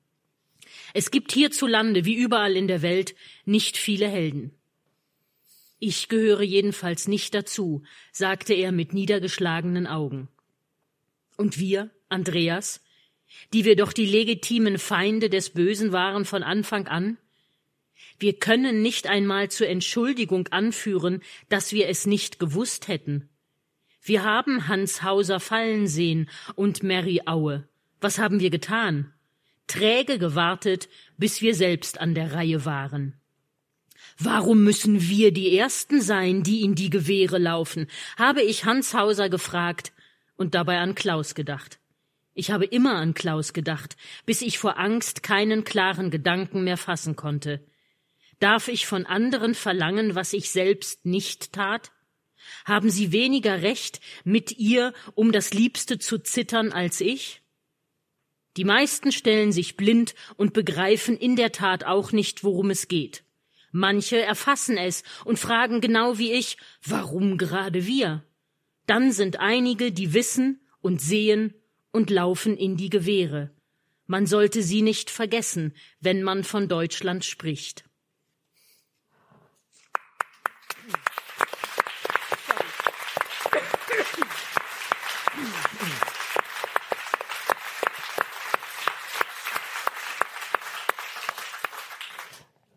Es 0.94 1.10
gibt 1.10 1.32
hierzulande, 1.32 2.04
wie 2.04 2.14
überall 2.14 2.56
in 2.56 2.66
der 2.68 2.82
Welt, 2.82 3.14
nicht 3.44 3.76
viele 3.76 4.08
Helden. 4.08 4.52
Ich 5.78 6.08
gehöre 6.08 6.42
jedenfalls 6.42 7.08
nicht 7.08 7.34
dazu, 7.34 7.82
sagte 8.12 8.52
er 8.52 8.70
mit 8.70 8.92
niedergeschlagenen 8.92 9.86
Augen. 9.86 10.28
Und 11.38 11.58
wir, 11.58 11.90
Andreas, 12.10 12.82
die 13.54 13.64
wir 13.64 13.76
doch 13.76 13.94
die 13.94 14.04
legitimen 14.04 14.78
Feinde 14.78 15.30
des 15.30 15.50
Bösen 15.50 15.90
waren 15.90 16.26
von 16.26 16.42
Anfang 16.42 16.86
an? 16.86 17.16
Wir 18.18 18.34
können 18.34 18.82
nicht 18.82 19.06
einmal 19.06 19.50
zur 19.50 19.68
Entschuldigung 19.68 20.48
anführen, 20.48 21.22
dass 21.48 21.72
wir 21.72 21.88
es 21.88 22.06
nicht 22.06 22.38
gewusst 22.38 22.88
hätten. 22.88 23.29
Wir 24.02 24.24
haben 24.24 24.68
Hans 24.68 25.02
Hauser 25.02 25.40
fallen 25.40 25.86
sehen 25.86 26.28
und 26.54 26.82
Mary 26.82 27.22
Aue. 27.26 27.68
Was 28.00 28.18
haben 28.18 28.40
wir 28.40 28.50
getan? 28.50 29.12
Träge 29.66 30.18
gewartet, 30.18 30.88
bis 31.16 31.42
wir 31.42 31.54
selbst 31.54 32.00
an 32.00 32.14
der 32.14 32.32
Reihe 32.32 32.64
waren. 32.64 33.14
Warum 34.18 34.64
müssen 34.64 35.08
wir 35.08 35.32
die 35.32 35.56
Ersten 35.56 36.00
sein, 36.00 36.42
die 36.42 36.62
in 36.62 36.74
die 36.74 36.90
Gewehre 36.90 37.38
laufen? 37.38 37.86
habe 38.18 38.42
ich 38.42 38.64
Hans 38.64 38.94
Hauser 38.94 39.28
gefragt 39.28 39.92
und 40.36 40.54
dabei 40.54 40.78
an 40.78 40.94
Klaus 40.94 41.34
gedacht. 41.34 41.78
Ich 42.34 42.50
habe 42.50 42.64
immer 42.64 42.96
an 42.96 43.14
Klaus 43.14 43.52
gedacht, 43.52 43.96
bis 44.24 44.40
ich 44.40 44.58
vor 44.58 44.78
Angst 44.78 45.22
keinen 45.22 45.64
klaren 45.64 46.10
Gedanken 46.10 46.64
mehr 46.64 46.76
fassen 46.76 47.16
konnte. 47.16 47.64
Darf 48.38 48.68
ich 48.68 48.86
von 48.86 49.04
anderen 49.04 49.54
verlangen, 49.54 50.14
was 50.14 50.32
ich 50.32 50.50
selbst 50.50 51.04
nicht 51.04 51.52
tat? 51.52 51.92
Haben 52.64 52.90
sie 52.90 53.12
weniger 53.12 53.62
Recht, 53.62 54.00
mit 54.24 54.52
ihr 54.58 54.92
um 55.14 55.32
das 55.32 55.52
Liebste 55.52 55.98
zu 55.98 56.18
zittern 56.18 56.72
als 56.72 57.00
ich? 57.00 57.42
Die 58.56 58.64
meisten 58.64 59.12
stellen 59.12 59.52
sich 59.52 59.76
blind 59.76 60.14
und 60.36 60.52
begreifen 60.52 61.16
in 61.16 61.36
der 61.36 61.52
Tat 61.52 61.84
auch 61.84 62.12
nicht, 62.12 62.42
worum 62.42 62.70
es 62.70 62.88
geht. 62.88 63.24
Manche 63.72 64.20
erfassen 64.20 64.76
es 64.76 65.04
und 65.24 65.38
fragen 65.38 65.80
genau 65.80 66.18
wie 66.18 66.32
ich, 66.32 66.56
warum 66.84 67.38
gerade 67.38 67.86
wir? 67.86 68.24
Dann 68.86 69.12
sind 69.12 69.38
einige, 69.38 69.92
die 69.92 70.12
wissen 70.12 70.60
und 70.80 71.00
sehen 71.00 71.54
und 71.92 72.10
laufen 72.10 72.56
in 72.56 72.76
die 72.76 72.90
Gewehre. 72.90 73.50
Man 74.06 74.26
sollte 74.26 74.62
sie 74.62 74.82
nicht 74.82 75.10
vergessen, 75.10 75.72
wenn 76.00 76.24
man 76.24 76.42
von 76.42 76.66
Deutschland 76.66 77.24
spricht. 77.24 77.84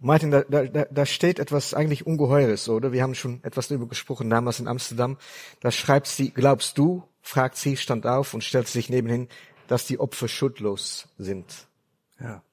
Martin, 0.04 0.32
da, 0.32 0.42
da, 0.44 0.66
da 0.66 1.06
steht 1.06 1.40
etwas 1.40 1.74
eigentlich 1.74 2.06
Ungeheures, 2.06 2.68
oder? 2.68 2.92
Wir 2.92 3.04
haben 3.04 3.16
schon 3.16 3.42
etwas 3.44 3.70
darüber 3.70 3.88
gesprochen, 3.88 4.30
damals 4.30 4.60
in 4.60 4.68
Amsterdam. 4.68 5.18
Da 5.62 5.72
schreibt 5.72 6.08
sie, 6.08 6.32
glaubst 6.32 6.78
du, 6.78 7.04
fragt 7.22 7.56
sie, 7.56 7.78
stand 7.78 8.06
auf 8.06 8.34
und 8.34 8.44
stellt 8.44 8.68
sich 8.68 8.90
nebenhin, 8.90 9.30
dass 9.68 9.88
die 9.88 10.02
Opfer 10.02 10.28
schuldlos 10.28 11.08
sind. 11.18 11.68
Ja. 12.20 12.44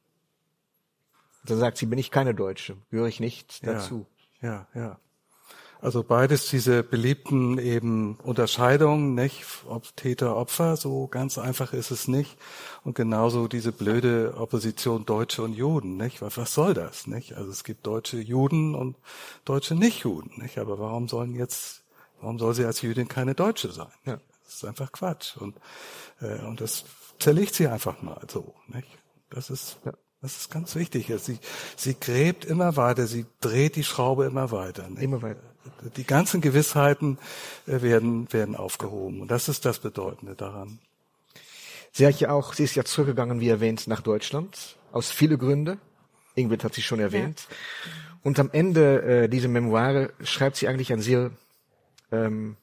Da 1.45 1.57
sagt 1.57 1.79
sie, 1.79 1.87
bin 1.87 1.99
ich 1.99 2.13
keine 2.13 2.37
Deutsche, 2.37 2.77
gehöre 2.91 3.09
ich 3.09 3.19
nicht 3.19 3.67
dazu. 3.67 4.07
Ja, 4.41 4.69
ja. 4.73 4.81
ja. 4.81 5.01
Also 5.83 6.03
beides 6.03 6.49
diese 6.49 6.83
beliebten 6.83 7.59
eben 7.59 8.17
Unterscheidungen, 8.17 9.15
nicht? 9.15 9.45
Ob 9.67 9.97
Täter, 9.97 10.37
Opfer, 10.37 10.77
so 10.77 11.07
ganz 11.07 11.39
einfach 11.39 11.73
ist 11.73 11.91
es 11.91 12.07
nicht. 12.07 12.37
Und 12.85 12.95
genauso 12.95 13.49
diese 13.49 13.73
blöde 13.73 14.35
Opposition 14.37 15.07
Deutsche 15.07 15.43
und 15.43 15.55
Juden, 15.55 15.97
nicht? 15.97 16.21
Was, 16.21 16.53
soll 16.53 16.75
das, 16.75 17.07
nicht? 17.07 17.35
Also 17.35 17.51
es 17.51 17.65
gibt 17.65 17.87
deutsche 17.87 18.19
Juden 18.19 18.75
und 18.75 18.97
deutsche 19.47 19.75
Nicht-Juden, 19.75 20.43
nicht? 20.43 20.59
Aber 20.59 20.79
warum 20.79 21.09
sollen 21.09 21.35
jetzt, 21.35 21.83
warum 22.21 22.39
soll 22.39 22.55
sie 22.55 22.67
als 22.67 22.83
Jüdin 22.83 23.09
keine 23.09 23.35
Deutsche 23.35 23.73
sein? 23.73 23.93
Ja. 24.05 24.19
Das 24.45 24.57
ist 24.57 24.65
einfach 24.65 24.93
Quatsch. 24.93 25.37
Und, 25.39 25.57
äh, 26.21 26.45
und 26.45 26.61
das 26.61 26.85
zerlegt 27.19 27.55
sie 27.55 27.69
einfach 27.69 28.03
mal 28.03 28.21
so, 28.31 28.55
nicht? 28.67 28.89
Das 29.31 29.49
ist, 29.49 29.79
ja. 29.85 29.93
Das 30.23 30.37
ist 30.37 30.51
ganz 30.51 30.75
wichtig. 30.75 31.11
Sie, 31.17 31.39
sie 31.77 31.99
gräbt 31.99 32.45
immer 32.45 32.77
weiter, 32.77 33.07
sie 33.07 33.25
dreht 33.41 33.77
die 33.77 33.85
Schraube 33.85 34.27
immer 34.27 34.51
weiter. 34.51 34.87
Nicht? 34.91 35.01
Immer 35.01 35.23
weiter 35.23 35.50
die 35.97 36.05
ganzen 36.05 36.41
Gewissheiten 36.41 37.19
äh, 37.67 37.83
werden, 37.83 38.33
werden 38.33 38.57
aufgehoben. 38.57 39.21
Und 39.21 39.31
das 39.31 39.49
ist 39.49 39.65
das 39.65 39.79
Bedeutende 39.79 40.35
daran. 40.35 40.79
Sie 41.93 42.07
hat 42.07 42.21
ja 42.21 42.31
auch, 42.31 42.55
sie 42.55 42.65
ist 42.65 42.77
ja 42.77 42.85
zurückgegangen, 42.85 43.41
wie 43.41 43.49
erwähnt, 43.49 43.87
nach 43.89 44.01
Deutschland, 44.01 44.77
aus 44.93 45.11
viele 45.11 45.39
Gründe. 45.39 45.79
Ingrid 46.35 46.63
hat 46.63 46.75
sie 46.75 46.83
schon 46.83 47.01
erwähnt. 47.01 47.47
Ja. 47.49 47.57
Und 48.23 48.39
am 48.39 48.51
Ende 48.53 49.03
äh, 49.03 49.29
dieser 49.29 49.49
Memoire 49.49 50.11
schreibt 50.23 50.57
sie 50.57 50.69
eigentlich 50.69 50.93
ein 50.93 51.01
sehr 51.01 51.31
ähm, 52.13 52.57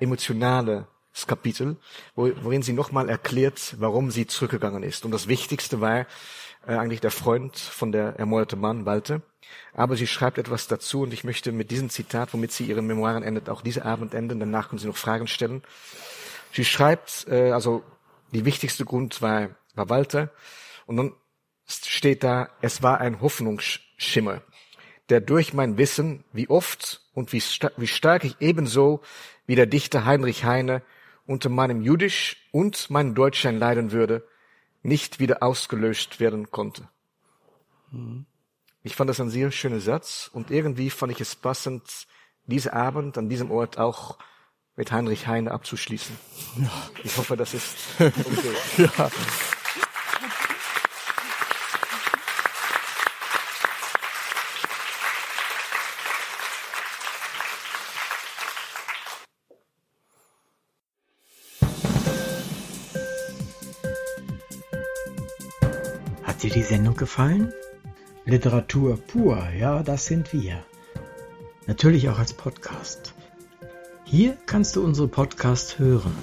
emotionales 0.00 0.84
Kapitel, 1.26 1.76
wo, 2.14 2.30
worin 2.42 2.62
sie 2.62 2.72
nochmal 2.72 3.08
erklärt, 3.08 3.76
warum 3.78 4.10
sie 4.10 4.26
zurückgegangen 4.26 4.82
ist. 4.82 5.04
Und 5.04 5.10
das 5.12 5.28
Wichtigste 5.28 5.80
war 5.80 6.06
äh, 6.66 6.74
eigentlich 6.74 7.00
der 7.00 7.10
Freund 7.10 7.56
von 7.56 7.92
der 7.92 8.18
ermordete 8.18 8.56
Mann, 8.56 8.86
Walter. 8.86 9.22
Aber 9.74 9.96
sie 9.96 10.06
schreibt 10.06 10.38
etwas 10.38 10.68
dazu 10.68 11.02
und 11.02 11.12
ich 11.12 11.24
möchte 11.24 11.52
mit 11.52 11.70
diesem 11.70 11.90
Zitat, 11.90 12.32
womit 12.32 12.52
sie 12.52 12.64
ihre 12.64 12.82
Memoiren 12.82 13.22
endet, 13.22 13.48
auch 13.48 13.62
diese 13.62 13.84
Abend 13.84 14.14
enden. 14.14 14.40
Danach 14.40 14.68
können 14.68 14.78
Sie 14.78 14.86
noch 14.86 14.96
Fragen 14.96 15.26
stellen. 15.26 15.62
Sie 16.52 16.64
schreibt, 16.64 17.26
äh, 17.28 17.52
also 17.52 17.82
die 18.32 18.44
wichtigste 18.44 18.84
Grund 18.84 19.22
war, 19.22 19.50
war 19.74 19.88
Walter. 19.88 20.30
Und 20.86 20.96
dann 20.96 21.12
steht 21.66 22.22
da, 22.22 22.50
es 22.60 22.82
war 22.82 23.00
ein 23.00 23.20
Hoffnungsschimmer, 23.20 24.42
der 25.08 25.20
durch 25.20 25.54
mein 25.54 25.78
Wissen, 25.78 26.24
wie 26.32 26.48
oft 26.48 27.02
und 27.14 27.32
wie, 27.32 27.40
sta 27.40 27.70
wie 27.76 27.86
stark 27.86 28.24
ich 28.24 28.36
ebenso 28.40 29.00
wie 29.46 29.54
der 29.54 29.66
Dichter 29.66 30.04
Heinrich 30.04 30.44
Heine 30.44 30.82
unter 31.26 31.48
meinem 31.48 31.82
Jüdisch 31.82 32.36
und 32.52 32.90
meinem 32.90 33.14
Deutschsein 33.14 33.58
leiden 33.58 33.92
würde, 33.92 34.26
nicht 34.82 35.20
wieder 35.20 35.42
ausgelöscht 35.42 36.20
werden 36.20 36.50
konnte. 36.50 36.88
Mhm. 37.90 38.26
Ich 38.82 38.96
fand 38.96 39.08
das 39.08 39.20
ein 39.20 39.30
sehr 39.30 39.52
schöner 39.52 39.80
Satz 39.80 40.28
und 40.32 40.50
irgendwie 40.50 40.90
fand 40.90 41.12
ich 41.12 41.20
es 41.20 41.36
passend, 41.36 42.06
diese 42.46 42.72
Abend 42.72 43.16
an 43.16 43.28
diesem 43.28 43.50
Ort 43.50 43.78
auch 43.78 44.18
mit 44.74 44.90
Heinrich 44.90 45.26
Heine 45.26 45.52
abzuschließen. 45.52 46.16
Ja. 46.56 46.70
Ich 47.04 47.16
hoffe, 47.16 47.36
das 47.36 47.54
ist 47.54 47.76
okay. 47.98 48.90
ja. 48.98 49.10
Dir 66.52 66.62
die 66.62 66.66
Sendung 66.66 66.96
gefallen? 66.96 67.52
Literatur 68.24 68.96
pur, 68.96 69.48
ja, 69.58 69.82
das 69.82 70.06
sind 70.06 70.32
wir. 70.32 70.62
Natürlich 71.66 72.08
auch 72.08 72.18
als 72.18 72.34
Podcast. 72.34 73.14
Hier 74.04 74.36
kannst 74.46 74.76
du 74.76 74.84
unsere 74.84 75.08
Podcasts 75.08 75.78
hören. 75.78 76.14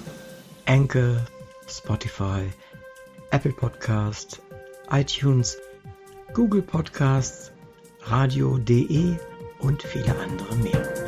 Anchor, 0.66 1.26
Spotify, 1.68 2.44
Apple 3.30 3.52
Podcasts, 3.52 4.40
iTunes, 4.90 5.58
Google 6.32 6.62
Podcasts, 6.62 7.52
Radio.de 8.02 9.16
und 9.58 9.82
viele 9.82 10.16
andere 10.16 10.56
mehr. 10.56 10.99